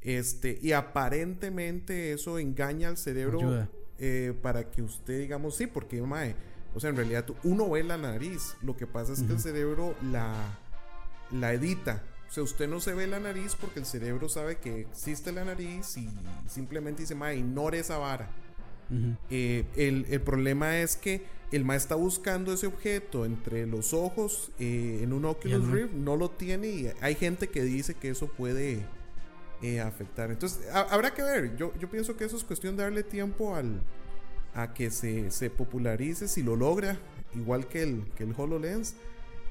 Este 0.00 0.58
y 0.62 0.72
aparentemente 0.72 2.12
eso 2.12 2.38
engaña 2.38 2.88
al 2.88 2.96
cerebro 2.96 3.66
eh, 3.98 4.32
para 4.42 4.70
que 4.70 4.82
usted 4.82 5.18
digamos 5.18 5.56
sí 5.56 5.66
porque 5.66 6.00
mae, 6.02 6.36
o 6.74 6.80
sea 6.80 6.90
en 6.90 6.96
realidad 6.96 7.24
tú- 7.24 7.36
uno 7.44 7.68
ve 7.70 7.82
la 7.84 7.96
nariz. 7.98 8.54
Lo 8.62 8.76
que 8.76 8.86
pasa 8.86 9.12
es 9.12 9.22
que 9.22 9.32
el 9.32 9.40
cerebro 9.40 9.94
la 10.02 10.34
la 11.30 11.52
edita 11.52 12.02
o 12.28 12.32
sea, 12.32 12.42
usted 12.42 12.68
no 12.68 12.80
se 12.80 12.92
ve 12.94 13.06
la 13.06 13.18
nariz 13.20 13.56
porque 13.58 13.80
el 13.80 13.86
cerebro 13.86 14.28
sabe 14.28 14.56
que 14.56 14.80
existe 14.82 15.32
la 15.32 15.44
nariz 15.44 15.96
y 15.96 16.08
simplemente 16.46 17.02
dice, 17.02 17.14
mae, 17.14 17.36
ignore 17.38 17.78
esa 17.78 17.98
vara. 17.98 18.28
Eh, 19.30 19.64
el, 19.76 20.06
el 20.08 20.20
problema 20.22 20.78
es 20.78 20.96
que 20.96 21.22
el 21.52 21.64
ma 21.64 21.76
está 21.76 21.94
buscando 21.94 22.52
ese 22.54 22.66
objeto 22.66 23.26
entre 23.26 23.66
los 23.66 23.92
ojos 23.92 24.50
eh, 24.58 25.00
en 25.02 25.12
un 25.12 25.24
Oculus 25.26 25.62
ma- 25.62 25.74
Rift, 25.74 25.92
no 25.92 26.16
lo 26.16 26.30
tiene 26.30 26.68
y 26.68 26.90
hay 27.02 27.14
gente 27.14 27.48
que 27.48 27.62
dice 27.62 27.94
que 27.94 28.08
eso 28.10 28.28
puede 28.28 28.80
eh, 29.62 29.80
afectar. 29.80 30.30
Entonces, 30.30 30.60
ha- 30.72 30.82
habrá 30.94 31.12
que 31.12 31.22
ver. 31.22 31.56
Yo, 31.56 31.72
yo 31.78 31.90
pienso 31.90 32.16
que 32.16 32.24
eso 32.24 32.36
es 32.36 32.44
cuestión 32.44 32.76
de 32.76 32.82
darle 32.84 33.02
tiempo 33.02 33.54
al, 33.56 33.80
a 34.54 34.72
que 34.72 34.90
se, 34.90 35.30
se 35.30 35.50
popularice, 35.50 36.26
si 36.28 36.42
lo 36.42 36.56
logra, 36.56 36.98
igual 37.34 37.66
que 37.68 37.82
el, 37.82 38.04
que 38.16 38.24
el 38.24 38.34
HoloLens. 38.36 38.94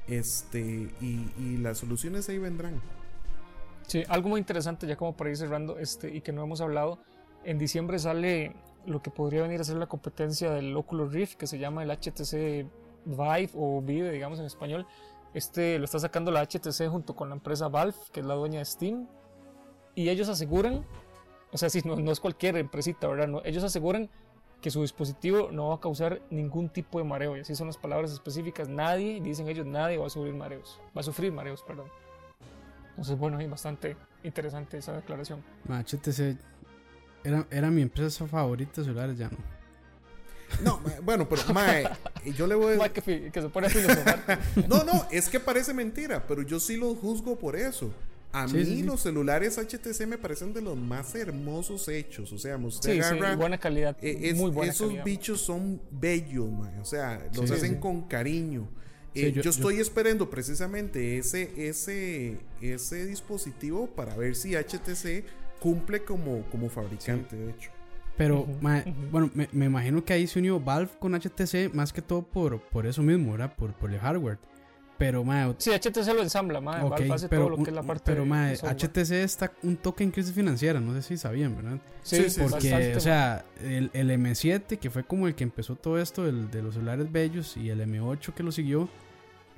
Este, 0.08 0.90
y, 1.00 1.30
y 1.38 1.56
las 1.58 1.78
soluciones 1.78 2.28
ahí 2.28 2.38
vendrán. 2.38 2.80
Sí, 3.86 4.04
algo 4.08 4.28
muy 4.28 4.38
interesante, 4.38 4.86
ya 4.86 4.96
como 4.96 5.16
para 5.16 5.30
ir 5.30 5.36
cerrando, 5.36 5.78
este, 5.78 6.14
y 6.14 6.20
que 6.20 6.32
no 6.32 6.42
hemos 6.42 6.60
hablado, 6.60 6.98
en 7.44 7.58
diciembre 7.58 7.98
sale 7.98 8.54
lo 8.86 9.02
que 9.02 9.10
podría 9.10 9.42
venir 9.42 9.60
a 9.60 9.64
ser 9.64 9.76
la 9.76 9.86
competencia 9.86 10.50
del 10.50 10.76
Oculus 10.76 11.12
Rift, 11.12 11.34
que 11.36 11.46
se 11.46 11.58
llama 11.58 11.82
el 11.82 11.90
HTC 11.90 12.66
Vive 13.04 13.50
o 13.54 13.80
Vive, 13.82 14.10
digamos 14.10 14.38
en 14.38 14.46
español. 14.46 14.86
Este 15.34 15.78
lo 15.78 15.84
está 15.84 15.98
sacando 15.98 16.30
la 16.30 16.42
HTC 16.42 16.88
junto 16.88 17.14
con 17.14 17.28
la 17.28 17.34
empresa 17.34 17.68
Valve, 17.68 17.96
que 18.12 18.20
es 18.20 18.26
la 18.26 18.34
dueña 18.34 18.58
de 18.58 18.64
Steam. 18.64 19.06
Y 19.94 20.08
ellos 20.08 20.28
aseguran, 20.28 20.84
o 21.52 21.58
sea, 21.58 21.70
si 21.70 21.82
no, 21.82 21.96
no 21.96 22.12
es 22.12 22.20
cualquier 22.20 22.56
empresita, 22.56 23.08
¿verdad? 23.08 23.28
No, 23.28 23.42
ellos 23.44 23.64
aseguran 23.64 24.10
que 24.60 24.70
su 24.70 24.82
dispositivo 24.82 25.50
no 25.52 25.68
va 25.68 25.76
a 25.76 25.80
causar 25.80 26.20
ningún 26.30 26.68
tipo 26.68 26.98
de 26.98 27.04
mareo. 27.04 27.36
Y 27.36 27.40
así 27.40 27.54
son 27.54 27.68
las 27.68 27.76
palabras 27.76 28.12
específicas. 28.12 28.68
Nadie, 28.68 29.20
dicen 29.20 29.48
ellos, 29.48 29.66
nadie 29.66 29.98
va 29.98 30.06
a 30.06 30.10
sufrir 30.10 30.34
mareos. 30.34 30.80
Va 30.96 31.00
a 31.00 31.04
sufrir 31.04 31.32
mareos, 31.32 31.62
perdón. 31.62 31.86
Entonces, 32.90 33.16
bueno, 33.16 33.38
es 33.38 33.48
bastante 33.48 33.96
interesante 34.24 34.78
esa 34.78 34.92
declaración. 34.92 35.44
Ma, 35.68 35.80
HTC 35.84 36.36
era, 37.22 37.46
era 37.50 37.70
mi 37.70 37.82
empresa 37.82 38.26
favorita 38.26 38.80
de 38.80 38.84
celulares, 38.86 39.16
ya 39.18 39.28
no. 39.28 39.36
No, 40.64 40.80
ma- 40.80 41.00
bueno, 41.02 41.28
pero 41.28 41.42
mae, 41.52 41.88
yo 42.36 42.46
le 42.46 42.54
voy 42.54 42.80
a 42.80 42.88
que, 42.92 43.30
se 43.32 43.48
pone 43.50 43.66
a 43.68 43.70
filosofar. 43.70 44.40
No, 44.68 44.82
no, 44.82 45.06
es 45.10 45.28
que 45.28 45.38
parece 45.38 45.72
mentira, 45.74 46.24
pero 46.26 46.42
yo 46.42 46.58
sí 46.58 46.76
los 46.76 46.96
juzgo 46.98 47.38
por 47.38 47.54
eso. 47.54 47.92
A 48.32 48.46
Sí, 48.46 48.56
mí 48.56 48.64
sí, 48.64 48.76
sí. 48.76 48.82
los 48.82 49.00
celulares 49.00 49.56
HTC 49.58 50.06
me 50.06 50.18
parecen 50.18 50.52
de 50.52 50.60
los 50.60 50.76
más 50.76 51.14
hermosos 51.14 51.88
hechos. 51.88 52.30
O 52.32 52.38
sea, 52.38 52.56
usted 52.58 53.00
agarra, 53.00 53.36
buena 53.36 53.58
calidad. 53.58 53.96
eh, 54.02 54.18
es- 54.22 54.36
muy 54.36 54.50
buena 54.50 54.70
esos 54.72 54.88
calidad. 54.88 55.04
bichos 55.04 55.40
son 55.40 55.80
bellos, 55.90 56.50
man. 56.50 56.78
O 56.80 56.84
sea, 56.84 57.26
los 57.34 57.50
hacen 57.50 57.76
con 57.80 58.02
cariño. 58.02 58.68
Eh, 59.14 59.32
yo- 59.32 59.42
yo, 59.42 59.50
estoy 59.50 59.80
esperando 59.80 60.28
precisamente 60.28 61.16
ese, 61.18 61.50
ese, 61.68 62.38
ese 62.60 63.06
dispositivo 63.06 63.86
para 63.88 64.14
ver 64.14 64.36
si 64.36 64.54
HTC 64.54 65.24
cumple 65.58 66.04
como, 66.04 66.42
como 66.50 66.68
fabricante, 66.68 67.34
de 67.34 67.50
hecho. 67.50 67.70
Pero, 68.16 68.46
ma, 68.60 68.84
bueno, 69.10 69.30
me, 69.34 69.48
me 69.52 69.66
imagino 69.66 70.04
que 70.04 70.12
ahí 70.12 70.26
se 70.26 70.38
unió 70.38 70.60
Valve 70.60 70.90
con 71.00 71.14
HTC 71.14 71.70
más 71.72 71.92
que 71.92 72.02
todo 72.02 72.22
por, 72.22 72.60
por 72.60 72.84
eso 72.86 73.02
mismo, 73.02 73.32
¿verdad? 73.32 73.54
Por, 73.56 73.72
por 73.74 73.90
el 73.92 73.98
hardware. 73.98 74.38
Pero, 74.98 75.22
ma, 75.24 75.54
Sí, 75.58 75.70
HTC 75.70 76.12
lo 76.12 76.22
ensambla, 76.22 76.60
ma. 76.60 76.84
ok, 76.84 76.90
Valve 76.90 77.12
hace 77.14 77.28
pero, 77.28 77.42
todo 77.46 77.56
lo 77.56 77.62
que 77.62 77.70
es 77.70 77.74
la 77.76 77.82
parte 77.84 78.02
pero, 78.04 78.22
de- 78.24 78.28
ma, 78.28 78.46
de 78.48 78.56
software. 78.56 78.76
HTC 78.90 79.12
está 79.22 79.52
un 79.62 79.76
toque 79.76 80.02
en 80.02 80.10
crisis 80.10 80.32
financiera, 80.34 80.80
no 80.80 80.92
sé 80.94 81.02
si 81.02 81.16
sabían, 81.16 81.54
¿verdad? 81.56 81.78
Sí, 82.02 82.16
sí, 82.24 82.30
sí, 82.30 82.40
Porque, 82.40 82.54
bastante, 82.72 82.96
o 82.96 83.00
sea, 83.00 83.44
el, 83.62 83.90
el 83.92 84.10
M7, 84.10 84.76
que 84.78 84.90
fue 84.90 85.04
como 85.04 85.28
el 85.28 85.34
que 85.36 85.44
empezó 85.44 85.76
todo 85.76 85.98
esto 86.00 86.24
del- 86.24 86.50
de 86.50 86.62
los 86.62 86.74
celulares 86.74 87.10
bellos, 87.12 87.56
y 87.56 87.70
el 87.70 87.80
M8 87.80 88.34
que 88.34 88.42
lo 88.42 88.50
siguió, 88.50 88.88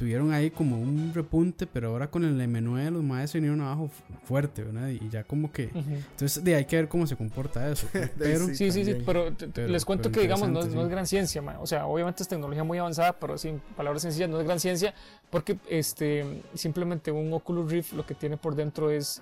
tuvieron 0.00 0.32
ahí 0.32 0.50
como 0.50 0.80
un 0.80 1.12
repunte, 1.14 1.66
pero 1.66 1.88
ahora 1.90 2.10
con 2.10 2.24
el 2.24 2.40
M9 2.40 2.90
los 2.90 3.02
maes 3.02 3.30
se 3.30 3.36
vinieron 3.38 3.60
abajo 3.60 3.88
fu- 3.88 4.14
fuerte, 4.26 4.64
¿verdad? 4.64 4.88
Y 4.88 5.10
ya 5.10 5.24
como 5.24 5.52
que... 5.52 5.64
Entonces, 5.74 6.42
de 6.42 6.54
ahí 6.54 6.60
hay 6.60 6.64
que 6.64 6.76
ver 6.76 6.88
cómo 6.88 7.06
se 7.06 7.16
comporta 7.16 7.70
eso. 7.70 7.86
Pero, 8.18 8.46
Sí, 8.46 8.54
Sí, 8.54 8.72
sí, 8.72 8.84
sí, 8.86 8.94
pero, 9.04 9.26
Pero- 9.52 9.68
les 9.68 9.84
cuento 9.84 10.04
pero 10.04 10.14
que, 10.14 10.20
digamos, 10.22 10.48
no, 10.48 10.60
es- 10.60 10.66
interesante, 10.68 10.74
no 10.76 10.80
es 10.82 10.86
sí. 10.88 10.90
gran 10.92 11.06
ciencia, 11.06 11.42
ma. 11.42 11.58
O 11.60 11.66
sea, 11.66 11.84
obviamente 11.86 12.22
es 12.22 12.28
tecnología 12.30 12.64
muy 12.64 12.78
avanzada, 12.78 13.12
pero 13.12 13.36
sin 13.36 13.58
palabras 13.76 14.00
sencillas, 14.00 14.30
no 14.30 14.40
es 14.40 14.46
gran 14.46 14.58
ciencia, 14.58 14.94
porque 15.28 15.58
este, 15.68 16.24
simplemente 16.54 17.12
un 17.12 17.30
Oculus 17.34 17.70
Rift 17.70 17.92
lo 17.92 18.06
que 18.06 18.14
tiene 18.14 18.38
por 18.38 18.54
dentro 18.54 18.90
es 18.90 19.20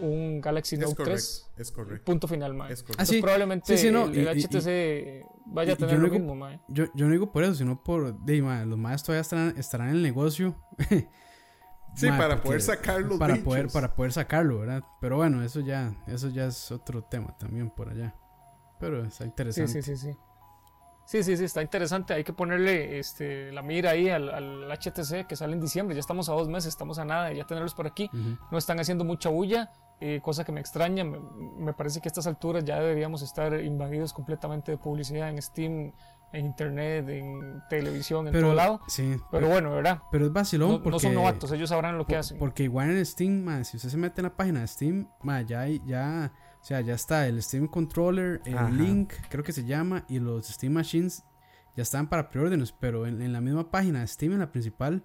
un 0.00 0.40
Galaxy 0.40 0.76
Es 0.76 0.80
Note 0.82 0.94
correcto, 0.96 1.14
3. 1.16 1.50
es 1.58 1.70
correcto. 1.72 2.04
Punto 2.04 2.28
final, 2.28 2.54
ma. 2.54 2.68
Es 2.70 2.82
correcto. 2.82 3.02
Ah, 3.02 3.06
sí. 3.06 3.20
probablemente 3.20 3.76
Sí, 3.76 3.86
sí, 3.86 3.92
no, 3.92 4.06
el, 4.06 4.14
y- 4.16 4.26
el 4.26 4.38
y- 4.38 4.42
HTC 4.44 5.26
vaya 5.46 5.70
y- 5.70 5.74
a 5.74 5.76
tener 5.76 5.94
yo 5.94 5.98
lo 6.00 6.04
digo- 6.04 6.18
mismo, 6.18 6.34
ma. 6.34 6.60
Yo, 6.68 6.84
yo 6.94 7.06
no 7.06 7.12
digo 7.12 7.30
por 7.32 7.44
eso, 7.44 7.54
sino 7.54 7.82
por. 7.82 8.18
De, 8.20 8.42
ma, 8.42 8.64
los 8.64 8.78
maes 8.78 9.02
todavía 9.02 9.20
estarán, 9.22 9.54
estarán 9.58 9.88
en 9.90 9.96
el 9.96 10.02
negocio. 10.02 10.56
Sí, 11.96 12.06
Ma, 12.08 12.18
para 12.18 12.34
porque- 12.36 12.46
poder 12.46 12.62
sacar 12.62 13.00
los 13.02 13.18
para 13.18 13.34
bichos. 13.34 13.44
poder 13.44 13.68
Para 13.68 13.94
poder 13.96 14.12
sacarlo, 14.12 14.60
¿verdad? 14.60 14.84
Pero 15.00 15.16
bueno, 15.16 15.42
eso 15.42 15.58
ya, 15.58 15.92
eso 16.06 16.28
ya 16.28 16.46
es 16.46 16.70
otro 16.70 17.02
tema 17.02 17.36
también 17.36 17.68
por 17.68 17.88
allá. 17.88 18.14
Pero 18.78 19.04
está 19.04 19.24
interesante. 19.24 19.72
sí, 19.72 19.82
sí, 19.82 19.96
sí. 19.96 20.12
Sí, 20.12 20.18
sí, 21.22 21.36
sí, 21.36 21.44
está 21.44 21.60
interesante. 21.62 22.14
Hay 22.14 22.24
que 22.24 22.32
ponerle 22.32 22.98
este, 22.98 23.50
la 23.52 23.62
mira 23.62 23.90
ahí 23.90 24.08
al, 24.08 24.28
al 24.30 24.70
HTC 24.70 25.26
que 25.26 25.36
sale 25.36 25.52
en 25.54 25.60
diciembre. 25.60 25.94
Ya 25.94 26.00
estamos 26.00 26.28
a 26.28 26.32
dos 26.32 26.48
meses, 26.48 26.68
estamos 26.68 26.98
a 26.98 27.04
nada 27.04 27.26
de 27.28 27.36
ya 27.36 27.44
tenerlos 27.46 27.74
por 27.74 27.86
aquí. 27.86 28.08
No 28.50 28.58
están 28.58 28.78
haciendo 28.80 29.04
mucha 29.04 29.28
bulla, 29.28 29.70
eh, 30.00 30.20
cosa 30.22 30.44
que 30.44 30.52
me 30.52 30.60
extraña. 30.60 31.04
Me, 31.04 31.18
me 31.58 31.72
parece 31.72 32.00
que 32.00 32.08
a 32.08 32.10
estas 32.10 32.26
alturas 32.26 32.64
ya 32.64 32.78
deberíamos 32.80 33.22
estar 33.22 33.52
invadidos 33.60 34.12
completamente 34.12 34.72
de 34.72 34.78
publicidad 34.78 35.28
en 35.30 35.40
Steam, 35.42 35.92
en 36.32 36.46
Internet, 36.46 37.08
en 37.08 37.60
televisión, 37.68 38.26
en 38.28 38.32
Pero, 38.32 38.46
todo 38.48 38.54
lado. 38.54 38.80
sí, 38.86 39.16
Pero 39.32 39.48
bueno, 39.48 39.72
¿verdad? 39.72 40.00
pero 40.12 40.26
es 40.26 40.32
vacilón 40.32 40.70
No, 40.70 40.76
no 40.78 40.82
porque. 40.84 41.00
son 41.00 41.14
novatos, 41.14 41.50
ellos 41.50 41.68
sabrán 41.70 41.98
lo 41.98 42.06
que 42.06 42.16
hacen. 42.16 42.38
Porque 42.38 42.62
igual 42.62 42.90
en 42.90 43.04
Steam, 43.04 43.64
si 43.64 43.78
usted 43.78 43.88
se 43.88 43.96
mete 43.96 44.20
en 44.20 44.26
la 44.26 44.36
página 44.36 44.60
de 44.60 44.68
Steam, 44.68 45.08
ma, 45.22 45.42
ya, 45.42 45.66
ya, 45.66 46.32
o 46.60 46.64
sea, 46.64 46.80
ya 46.82 46.94
está 46.94 47.26
el 47.26 47.42
Steam 47.42 47.66
Controller, 47.68 48.40
el 48.44 48.58
Ajá. 48.58 48.70
Link, 48.70 49.12
creo 49.30 49.42
que 49.42 49.52
se 49.52 49.64
llama, 49.64 50.04
y 50.08 50.18
los 50.18 50.46
Steam 50.46 50.72
Machines 50.74 51.24
ya 51.76 51.82
están 51.82 52.08
para 52.08 52.28
preórdenes, 52.30 52.72
pero 52.72 53.06
en, 53.06 53.22
en 53.22 53.32
la 53.32 53.40
misma 53.40 53.70
página 53.70 54.00
de 54.00 54.06
Steam, 54.06 54.32
en 54.32 54.40
la 54.40 54.52
principal, 54.52 55.02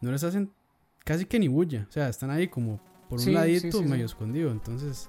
no 0.00 0.10
les 0.12 0.22
hacen 0.24 0.52
casi 1.04 1.24
que 1.24 1.38
ni 1.38 1.48
bulla. 1.48 1.86
O 1.88 1.92
sea, 1.92 2.08
están 2.08 2.30
ahí 2.30 2.48
como 2.48 2.78
por 3.08 3.18
un 3.18 3.24
Sí, 3.24 3.32
ladito, 3.32 3.78
sí, 3.78 3.84
sí. 3.84 3.90
medio 3.90 4.04
escondido. 4.06 4.50
Entonces, 4.50 5.08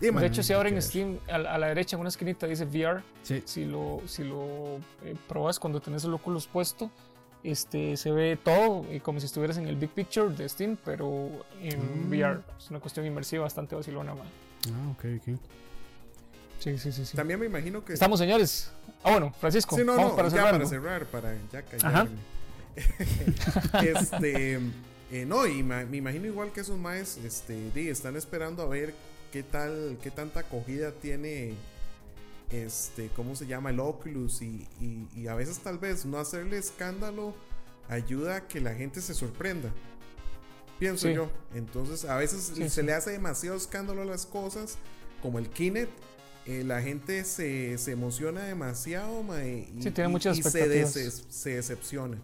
de 0.00 0.26
hecho, 0.26 0.42
si 0.42 0.52
hay 0.52 0.56
ahora 0.56 0.68
que 0.70 0.74
en 0.74 0.80
ver. 0.80 0.82
Steam, 0.82 1.18
a, 1.30 1.38
la- 1.38 1.54
a 1.54 1.58
la 1.58 1.66
derecha, 1.68 1.96
en 1.96 2.00
una 2.00 2.08
esquinita 2.08 2.46
dice 2.46 2.64
VR. 2.64 3.02
sí, 3.22 3.42
Si 3.44 3.64
lo, 3.64 4.00
si 4.06 4.24
lo 4.24 4.76
eh, 5.04 5.14
probas 5.28 5.58
cuando 5.60 5.80
tenés 5.80 6.04
el 6.04 6.14
Oculus 6.14 6.46
puesto, 6.46 6.90
este, 7.42 7.96
se 7.98 8.10
ve 8.10 8.38
todo 8.42 8.86
eh, 8.88 9.00
como 9.00 9.20
si 9.20 9.26
estuvieras 9.26 9.58
en 9.58 9.66
el 9.68 9.76
Big 9.76 9.90
Picture 9.90 10.34
de 10.34 10.48
Steam, 10.48 10.78
pero 10.84 11.28
en 11.60 12.06
Mm. 12.06 12.08
VR. 12.10 12.40
Es 12.58 12.70
una 12.70 12.80
cuestión 12.80 13.04
inmersiva 13.06 13.42
bastante 13.44 13.74
vacilona, 13.76 14.14
man. 14.14 14.26
Ah, 14.72 14.90
ok, 14.92 15.04
ok. 15.20 15.38
Sí, 16.60 16.78
sí, 16.78 16.92
sí, 16.92 17.04
sí. 17.04 17.16
También 17.16 17.38
me 17.40 17.46
imagino 17.46 17.84
que. 17.84 17.92
Estamos, 17.92 18.18
señores. 18.18 18.70
Ah, 19.02 19.10
bueno, 19.10 19.32
Francisco, 19.38 19.76
Sí, 19.76 19.84
no, 19.84 19.92
vamos 19.96 20.10
no, 20.12 20.16
para 20.16 20.28
ya 20.28 20.34
cerrar. 20.36 20.50
para 20.52 20.64
¿no? 20.64 20.70
cerrar, 20.70 21.06
para 21.06 21.34
ya 21.52 21.58
Ajá. 21.58 21.68
callarme. 21.70 22.16
este, 23.82 24.54
eh, 25.12 25.24
no, 25.26 25.46
y 25.46 25.62
ma- 25.62 25.84
me 25.84 25.98
imagino 25.98 26.26
igual 26.26 26.52
que 26.52 26.60
esos 26.60 26.78
maes, 26.78 27.18
este, 27.18 27.70
di, 27.72 27.88
están 27.88 28.16
esperando 28.16 28.62
a 28.62 28.66
ver 28.66 28.94
qué 29.32 29.42
tal, 29.42 29.98
qué 30.02 30.10
tanta 30.10 30.40
acogida 30.40 30.92
tiene, 30.92 31.54
este, 32.50 33.08
cómo 33.14 33.36
se 33.36 33.46
llama 33.46 33.70
el 33.70 33.80
Oculus 33.80 34.42
y, 34.42 34.66
y- 34.80 35.06
y 35.16 35.26
a 35.28 35.34
veces 35.34 35.58
tal 35.58 35.78
vez 35.78 36.04
no 36.06 36.18
hacerle 36.18 36.58
escándalo 36.58 37.34
ayuda 37.88 38.36
a 38.36 38.48
que 38.48 38.60
la 38.60 38.74
gente 38.74 39.00
se 39.00 39.14
sorprenda. 39.14 39.70
Pienso 40.78 41.08
Sí. 41.08 41.14
yo. 41.14 41.30
Entonces, 41.54 42.04
a 42.04 42.16
veces 42.16 42.52
Sí, 42.54 42.62
se 42.64 42.68
sí. 42.70 42.82
le 42.82 42.92
hace 42.94 43.10
demasiado 43.12 43.56
escándalo 43.56 44.02
a 44.02 44.04
las 44.04 44.26
cosas, 44.26 44.76
como 45.22 45.38
el 45.38 45.48
Kinect. 45.48 45.90
eh, 46.46 46.62
la 46.62 46.82
gente 46.82 47.24
se, 47.24 47.78
se 47.78 47.92
emociona 47.92 48.42
demasiado 48.42 49.22
mae, 49.22 49.66
y, 49.74 49.82
Sí, 49.82 49.90
tiene 49.92 50.10
y- 50.10 50.12
muchas 50.12 50.36
y 50.36 50.42
se, 50.42 50.68
des- 50.68 51.24
se 51.30 51.50
decepciona. 51.54 52.18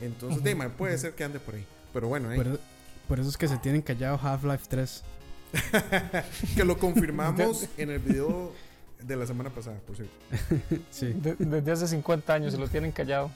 Entonces, 0.00 0.42
de, 0.42 0.54
mae, 0.56 0.68
puede 0.70 0.98
ser 0.98 1.14
que 1.14 1.22
ande 1.22 1.38
por 1.38 1.54
ahí. 1.54 1.64
Pero 1.92 2.08
bueno, 2.08 2.28
ahí- 2.30 2.36
Por, 2.38 2.58
por 3.06 3.20
eso 3.20 3.28
es 3.28 3.36
que 3.36 3.46
se 3.46 3.56
tienen 3.58 3.82
callado 3.82 4.18
Half-Life 4.20 4.64
3. 4.68 5.02
que 6.56 6.64
lo 6.64 6.76
confirmamos 6.76 7.68
en 7.78 7.90
el 7.90 8.00
video 8.00 8.52
de 9.00 9.14
la 9.14 9.26
semana 9.28 9.50
pasada, 9.50 9.78
por 9.86 9.94
cierto. 9.94 10.14
Sí. 10.90 11.12
De- 11.14 11.36
desde 11.38 11.70
hace 11.70 11.86
50 11.86 12.34
años 12.34 12.52
se 12.52 12.58
lo 12.58 12.66
tienen 12.68 12.90
callado. 12.90 13.30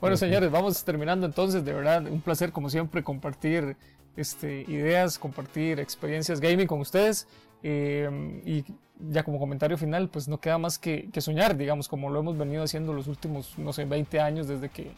Bueno, 0.00 0.16
señores, 0.16 0.50
vamos 0.50 0.84
terminando 0.84 1.26
entonces. 1.26 1.64
De 1.64 1.72
verdad, 1.72 2.06
un 2.06 2.20
placer, 2.20 2.52
como 2.52 2.68
siempre, 2.70 3.02
compartir 3.02 3.76
este, 4.16 4.62
ideas, 4.68 5.18
compartir 5.18 5.80
experiencias 5.80 6.40
gaming 6.40 6.66
con 6.66 6.80
ustedes. 6.80 7.26
Eh, 7.62 8.42
y 8.44 8.64
ya 9.10 9.22
como 9.22 9.38
comentario 9.38 9.76
final, 9.76 10.08
pues 10.08 10.28
no 10.28 10.38
queda 10.38 10.58
más 10.58 10.78
que, 10.78 11.08
soñar, 11.18 11.56
digamos, 11.56 11.88
como 11.88 12.10
lo 12.10 12.20
hemos 12.20 12.38
venido 12.38 12.62
haciendo 12.62 12.92
los 12.92 13.08
últimos, 13.08 13.58
no 13.58 13.72
sé, 13.72 13.84
20 13.84 14.20
años 14.20 14.46
desde 14.46 14.68
que 14.68 14.92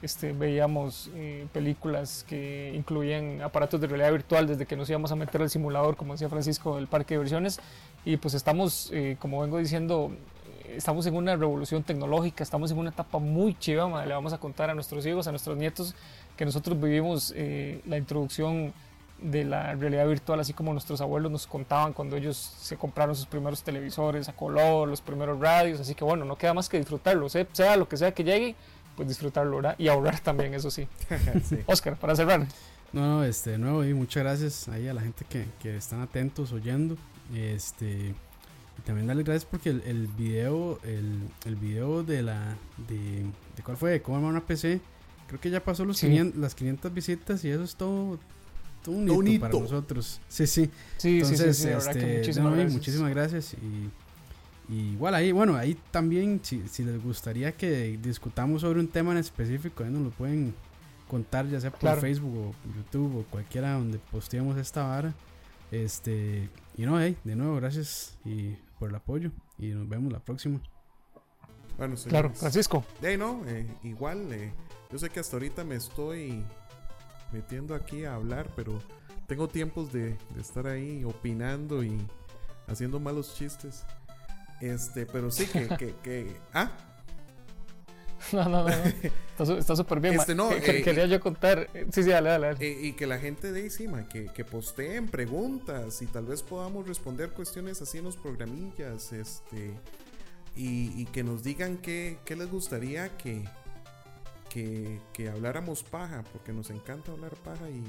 este, 0.00 0.32
veíamos 0.32 1.10
eh, 1.14 1.46
películas 1.52 2.24
que 2.28 2.72
incluían 2.74 3.40
aparatos 3.42 3.80
de 3.80 3.86
realidad 3.86 4.12
virtual, 4.12 4.46
desde 4.46 4.66
que 4.66 4.76
nos 4.76 4.88
íbamos 4.88 5.12
a 5.12 5.16
meter 5.16 5.42
al 5.42 5.50
simulador, 5.50 5.96
como 5.96 6.14
decía 6.14 6.28
Francisco, 6.28 6.76
del 6.76 6.86
parque 6.86 7.14
de 7.14 7.18
diversiones. 7.18 7.60
Y 8.04 8.16
pues 8.16 8.34
estamos, 8.34 8.90
eh, 8.92 9.16
como 9.20 9.40
vengo 9.40 9.58
diciendo, 9.58 10.10
estamos 10.68 11.06
en 11.06 11.14
una 11.14 11.36
revolución 11.36 11.82
tecnológica, 11.82 12.42
estamos 12.42 12.70
en 12.70 12.78
una 12.78 12.90
etapa 12.90 13.18
muy 13.18 13.54
chiva, 13.58 13.88
ma, 13.88 14.04
le 14.06 14.14
vamos 14.14 14.32
a 14.32 14.38
contar 14.38 14.70
a 14.70 14.74
nuestros 14.74 15.04
hijos, 15.06 15.26
a 15.26 15.30
nuestros 15.30 15.56
nietos, 15.56 15.94
que 16.36 16.44
nosotros 16.44 16.80
vivimos 16.80 17.32
eh, 17.36 17.80
la 17.86 17.98
introducción 17.98 18.72
de 19.20 19.44
la 19.44 19.74
realidad 19.74 20.06
virtual, 20.08 20.40
así 20.40 20.52
como 20.52 20.72
nuestros 20.72 21.00
abuelos 21.00 21.30
nos 21.30 21.46
contaban 21.46 21.92
cuando 21.92 22.16
ellos 22.16 22.36
se 22.36 22.76
compraron 22.76 23.14
sus 23.14 23.26
primeros 23.26 23.62
televisores 23.62 24.28
a 24.28 24.32
color, 24.32 24.88
los 24.88 25.00
primeros 25.00 25.38
radios, 25.38 25.80
así 25.80 25.94
que 25.94 26.04
bueno, 26.04 26.24
no 26.24 26.36
queda 26.36 26.54
más 26.54 26.68
que 26.68 26.78
disfrutarlo, 26.78 27.28
sea, 27.28 27.46
sea 27.52 27.76
lo 27.76 27.88
que 27.88 27.96
sea 27.96 28.12
que 28.12 28.24
llegue, 28.24 28.56
pues 28.96 29.08
disfrutarlo, 29.08 29.56
¿verdad? 29.56 29.74
Y 29.78 29.88
ahorrar 29.88 30.18
también, 30.20 30.54
eso 30.54 30.70
sí. 30.70 30.88
Sí. 31.44 31.58
Oscar, 31.66 31.96
para 31.96 32.16
cerrar. 32.16 32.46
No, 32.92 33.00
no, 33.00 33.24
este, 33.24 33.50
de 33.50 33.58
nuevo, 33.58 33.84
y 33.84 33.94
muchas 33.94 34.22
gracias 34.22 34.68
ahí 34.68 34.88
a 34.88 34.94
la 34.94 35.00
gente 35.00 35.24
que, 35.28 35.46
que 35.60 35.76
están 35.76 36.00
atentos, 36.00 36.52
oyendo. 36.52 36.96
Este, 37.34 38.14
y 38.78 38.82
también 38.82 39.06
darles 39.06 39.24
gracias 39.26 39.44
porque 39.44 39.70
el, 39.70 39.82
el 39.82 40.06
video, 40.08 40.80
el, 40.84 41.18
el 41.44 41.56
video 41.56 42.02
de 42.02 42.22
la, 42.22 42.56
de, 42.88 43.22
de 43.56 43.62
cuál 43.64 43.76
fue, 43.76 43.90
de 43.92 44.02
cómo 44.02 44.16
armar 44.18 44.30
una 44.32 44.46
PC, 44.46 44.80
creo 45.28 45.40
que 45.40 45.50
ya 45.50 45.62
pasó 45.62 45.84
los 45.84 45.98
Sí. 45.98 46.06
500 46.08 46.40
las 46.40 46.54
500 46.54 46.94
visitas 46.94 47.44
y 47.44 47.50
eso 47.50 47.62
es 47.64 47.76
todo, 47.76 48.18
todo 48.82 48.94
un 48.94 49.28
hito, 49.28 49.40
para 49.42 49.58
nosotros. 49.58 50.20
Sí, 50.28 50.46
sí. 50.46 50.70
Sí, 50.96 51.16
Entonces, 51.20 51.56
sí, 51.58 51.68
este, 51.68 52.16
muchísimas 52.18 52.44
no, 52.50 52.56
gracias. 52.56 52.72
muchísimas 52.72 53.10
gracias. 53.10 53.54
Y, 53.54 54.72
y 54.72 54.92
igual 54.92 55.14
ahí, 55.14 55.32
bueno, 55.32 55.56
ahí 55.56 55.76
también, 55.90 56.40
si, 56.42 56.62
si 56.70 56.82
les 56.84 57.02
gustaría 57.02 57.52
que 57.52 57.98
discutamos 58.02 58.62
sobre 58.62 58.80
un 58.80 58.88
tema 58.88 59.12
en 59.12 59.18
específico, 59.18 59.84
ahí 59.84 59.90
nos 59.90 60.02
lo 60.02 60.10
pueden 60.10 60.54
contar, 61.08 61.46
ya 61.48 61.60
sea 61.60 61.70
por 61.70 61.80
Claro. 61.80 62.00
Facebook 62.00 62.34
o 62.36 62.54
YouTube 62.76 63.18
o 63.18 63.22
cualquiera 63.24 63.74
donde 63.74 63.98
posteemos 64.10 64.56
esta 64.56 64.84
vara. 64.84 65.12
Este, 65.70 66.48
y 66.76 66.82
no, 66.86 67.00
hey, 67.00 67.16
de 67.24 67.36
nuevo, 67.36 67.56
gracias 67.56 68.18
y 68.24 68.56
por 68.78 68.88
el 68.90 68.94
apoyo. 68.94 69.30
Y 69.58 69.68
nos 69.68 69.88
vemos 69.88 70.12
la 70.12 70.20
próxima. 70.20 70.60
Bueno, 71.78 71.96
señores. 71.96 72.10
Claro, 72.10 72.34
Francisco. 72.34 72.84
Ahí 73.02 73.16
no, 73.16 73.42
eh, 73.46 73.66
igual, 73.82 74.32
eh, 74.32 74.52
yo 74.90 74.98
sé 74.98 75.10
que 75.10 75.20
hasta 75.20 75.36
ahorita 75.36 75.64
me 75.64 75.76
estoy 75.76 76.44
metiendo 77.32 77.74
aquí 77.74 78.04
a 78.04 78.14
hablar, 78.14 78.50
pero 78.56 78.78
tengo 79.26 79.48
tiempos 79.48 79.92
de, 79.92 80.16
de 80.34 80.40
estar 80.40 80.66
ahí 80.66 81.02
opinando 81.04 81.82
y 81.82 81.96
haciendo 82.66 83.00
malos 83.00 83.34
chistes. 83.34 83.84
Este, 84.60 85.06
pero 85.06 85.30
sí 85.30 85.46
que, 85.46 85.66
que, 85.76 85.94
que- 86.02 86.36
ah, 86.54 86.70
No, 88.36 88.48
no, 88.48 88.68
no. 88.68 88.74
no. 89.38 89.58
Está 89.58 89.76
súper 89.76 90.00
bien. 90.00 90.14
Este, 90.14 90.34
no, 90.34 90.48
Que- 90.60 90.78
eh, 90.78 90.82
quería 90.82 91.06
yo 91.06 91.20
contar. 91.20 91.68
Sí, 91.92 92.02
sí, 92.02 92.08
dale, 92.10 92.30
dale. 92.30 92.46
dale. 92.48 92.66
eh, 92.66 92.78
y 92.82 92.92
que 92.92 93.06
la 93.06 93.18
gente 93.18 93.52
de 93.52 93.60
encima, 93.60 94.08
que, 94.08 94.26
que 94.26 94.44
posteen 94.44 95.08
preguntas 95.08 96.00
y 96.02 96.06
tal 96.06 96.26
vez 96.26 96.42
podamos 96.42 96.86
responder 96.86 97.30
cuestiones 97.30 97.80
así 97.82 97.98
en 97.98 98.04
los 98.04 98.16
programillas, 98.16 99.12
este, 99.12 99.72
y, 100.56 100.92
y 101.00 101.06
que 101.12 101.24
nos 101.24 101.42
digan 101.42 101.78
qué, 101.78 102.18
qué 102.24 102.36
les 102.36 102.50
gustaría 102.50 103.16
que, 103.16 103.44
que, 104.48 105.00
que 105.12 105.28
habláramos 105.30 105.82
paja, 105.82 106.22
porque 106.32 106.52
nos 106.52 106.70
encanta 106.70 107.12
hablar 107.12 107.34
paja 107.36 107.68
y 107.70 107.82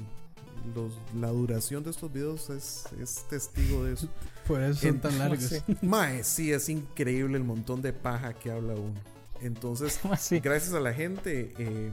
los, 0.74 0.94
la 1.20 1.28
duración 1.28 1.82
de 1.84 1.90
estos 1.90 2.12
videos 2.12 2.48
es, 2.50 2.84
es 3.00 3.24
testigo 3.28 3.84
de 3.84 3.94
eso. 3.94 4.08
Por 4.46 4.62
eso 4.62 4.80
son 4.80 4.88
En- 4.90 5.00
tan 5.00 5.18
largos. 5.18 5.40
Sí, 5.44 5.58
Mae, 5.82 6.24
sí, 6.24 6.52
es 6.52 6.68
increíble 6.68 7.36
el 7.36 7.44
montón 7.44 7.82
de 7.82 7.92
paja 7.92 8.32
que 8.34 8.50
habla 8.50 8.74
uno. 8.74 8.98
Entonces, 9.40 10.00
gracias 10.42 10.72
a 10.74 10.80
la 10.80 10.92
gente 10.92 11.52
eh, 11.58 11.90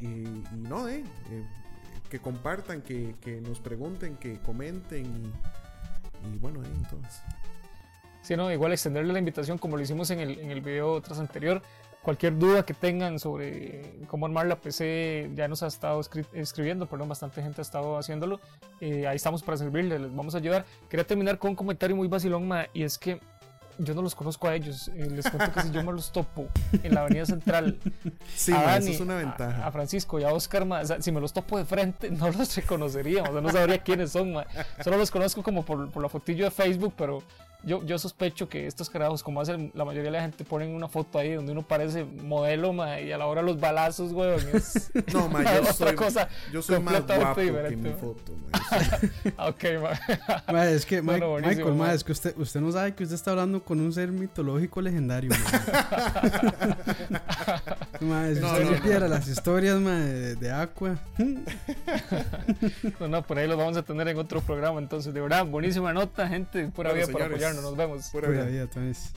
y, 0.00 0.06
y 0.06 0.44
no, 0.56 0.88
eh, 0.88 1.04
eh, 1.30 1.44
que 2.10 2.18
compartan, 2.20 2.82
que, 2.82 3.14
que 3.20 3.40
nos 3.40 3.58
pregunten, 3.60 4.16
que 4.16 4.38
comenten 4.40 5.04
y, 5.06 6.28
y 6.34 6.38
bueno, 6.38 6.62
eh, 6.62 6.68
entonces. 6.74 7.22
Sí, 8.22 8.36
no, 8.36 8.50
igual 8.50 8.72
extenderle 8.72 9.12
la 9.12 9.18
invitación 9.18 9.58
como 9.58 9.76
lo 9.76 9.82
hicimos 9.82 10.10
en 10.10 10.20
el, 10.20 10.38
en 10.38 10.50
el 10.50 10.60
video 10.60 11.00
tras 11.02 11.18
anterior. 11.18 11.60
Cualquier 12.02 12.38
duda 12.38 12.64
que 12.64 12.74
tengan 12.74 13.18
sobre 13.18 13.98
cómo 14.08 14.26
armar 14.26 14.46
la 14.46 14.56
PC, 14.60 15.30
ya 15.34 15.48
nos 15.48 15.62
ha 15.62 15.68
estado 15.68 16.00
escri- 16.00 16.26
escribiendo, 16.34 16.86
perdón, 16.86 17.08
bastante 17.08 17.42
gente 17.42 17.60
ha 17.60 17.62
estado 17.62 17.96
haciéndolo. 17.96 18.40
Eh, 18.80 19.06
ahí 19.06 19.16
estamos 19.16 19.42
para 19.42 19.56
servirles, 19.56 20.02
les 20.02 20.14
vamos 20.14 20.34
a 20.34 20.38
ayudar. 20.38 20.66
Quería 20.90 21.06
terminar 21.06 21.38
con 21.38 21.50
un 21.50 21.56
comentario 21.56 21.96
muy 21.96 22.06
vacilón, 22.08 22.46
ma, 22.46 22.66
y 22.74 22.82
es 22.82 22.98
que 22.98 23.20
yo 23.78 23.94
no 23.94 24.02
los 24.02 24.14
conozco 24.14 24.48
a 24.48 24.54
ellos. 24.54 24.88
Eh, 24.94 25.08
les 25.10 25.28
cuento 25.30 25.52
que 25.52 25.62
si 25.62 25.70
yo 25.70 25.82
me 25.82 25.92
los 25.92 26.10
topo 26.12 26.46
en 26.82 26.94
la 26.94 27.02
Avenida 27.02 27.26
Central, 27.26 27.78
Sí, 28.34 28.52
a 28.52 28.62
Dani, 28.62 28.84
eso 28.86 28.94
es 28.94 29.00
una 29.00 29.14
a- 29.14 29.18
ventaja. 29.18 29.66
A, 29.66 29.72
Francisco 29.72 30.18
y 30.20 30.24
a 30.24 30.32
Oscar, 30.32 30.64
ma, 30.64 30.80
o 30.80 30.84
sea, 30.86 31.00
si 31.02 31.10
me 31.12 31.20
los 31.20 31.32
topo 31.32 31.58
de 31.58 31.64
frente, 31.64 32.10
no 32.10 32.30
los 32.30 32.54
reconocería, 32.56 33.22
o 33.22 33.32
sea, 33.32 33.40
no 33.40 33.50
sabría 33.50 33.78
quiénes 33.78 34.10
son, 34.12 34.32
ma. 34.32 34.44
Solo 34.82 34.96
los 34.98 35.10
conozco 35.10 35.42
como 35.42 35.64
por, 35.64 35.90
por 35.90 36.02
la 36.02 36.08
fotillo 36.08 36.44
de 36.44 36.50
Facebook, 36.50 36.94
pero 36.96 37.22
yo, 37.66 37.82
yo 37.86 37.98
sospecho 37.98 38.46
que 38.46 38.66
estos 38.66 38.90
carajos, 38.90 39.22
como 39.22 39.40
hacen 39.40 39.70
la 39.74 39.86
mayoría 39.86 40.10
de 40.10 40.18
la 40.18 40.22
gente, 40.22 40.44
ponen 40.44 40.74
una 40.74 40.86
foto 40.86 41.18
ahí 41.18 41.32
donde 41.32 41.52
uno 41.52 41.62
parece 41.62 42.04
modelo, 42.04 42.74
ma, 42.74 43.00
y 43.00 43.10
a 43.10 43.16
la 43.16 43.24
hora 43.26 43.40
los 43.40 43.58
balazos, 43.58 44.12
weón, 44.12 44.38
es 44.52 44.90
No, 45.14 45.28
ma, 45.30 45.42
yo 45.54 45.60
otra 45.62 45.72
soy, 45.72 45.94
cosa. 45.94 46.28
yo 46.52 46.60
soy 46.60 46.78
más 46.80 47.06
guapo 47.06 47.36
que 47.40 47.76
mi 47.76 47.90
foto. 47.92 48.32
ma. 48.52 48.60
Ok, 49.48 49.64
ma. 49.80 50.52
Ma, 50.52 50.66
es 50.68 50.84
que 50.84 50.96
No, 51.00 51.12
Mike- 51.12 51.20
no, 51.20 51.30
buenísimo, 51.30 51.56
Michael, 51.60 51.74
ma, 51.78 51.86
ma. 51.86 51.94
es 51.94 52.04
que 52.04 52.12
usted, 52.12 52.36
usted 52.36 52.60
no 52.60 52.70
sabe 52.70 52.94
que 52.94 53.02
usted 53.04 53.14
está 53.14 53.30
hablando 53.30 53.63
con 53.64 53.80
un 53.80 53.92
ser 53.92 54.12
mitológico 54.12 54.80
legendario. 54.80 55.30
ma. 55.30 55.36
Ma, 58.00 58.28
si 58.34 58.40
No, 58.40 58.48
usted 58.52 58.64
no, 58.64 58.76
supiera 58.76 59.00
no. 59.00 59.08
las 59.08 59.28
historias 59.28 59.82
de, 59.82 60.36
de 60.36 60.50
Aqua. 60.52 60.96
No, 63.00 63.08
no, 63.08 63.22
por 63.26 63.38
ahí 63.38 63.46
los 63.48 63.56
vamos 63.56 63.76
a 63.76 63.82
tener 63.82 64.08
en 64.08 64.18
otro 64.18 64.40
programa, 64.40 64.78
entonces, 64.80 65.12
de 65.14 65.20
verdad, 65.20 65.46
buenísima 65.46 65.92
nota, 65.92 66.28
gente, 66.28 66.66
pura 66.68 66.90
Bueno, 66.90 67.06
vida 67.06 67.12
para 67.12 67.26
apoyarnos, 67.26 67.62
nos 67.62 67.76
vemos. 67.76 68.08
Pura 68.10 68.28
Pura 68.28 68.40
vida. 68.42 68.50
vida, 68.50 68.62
entonces. 68.62 69.12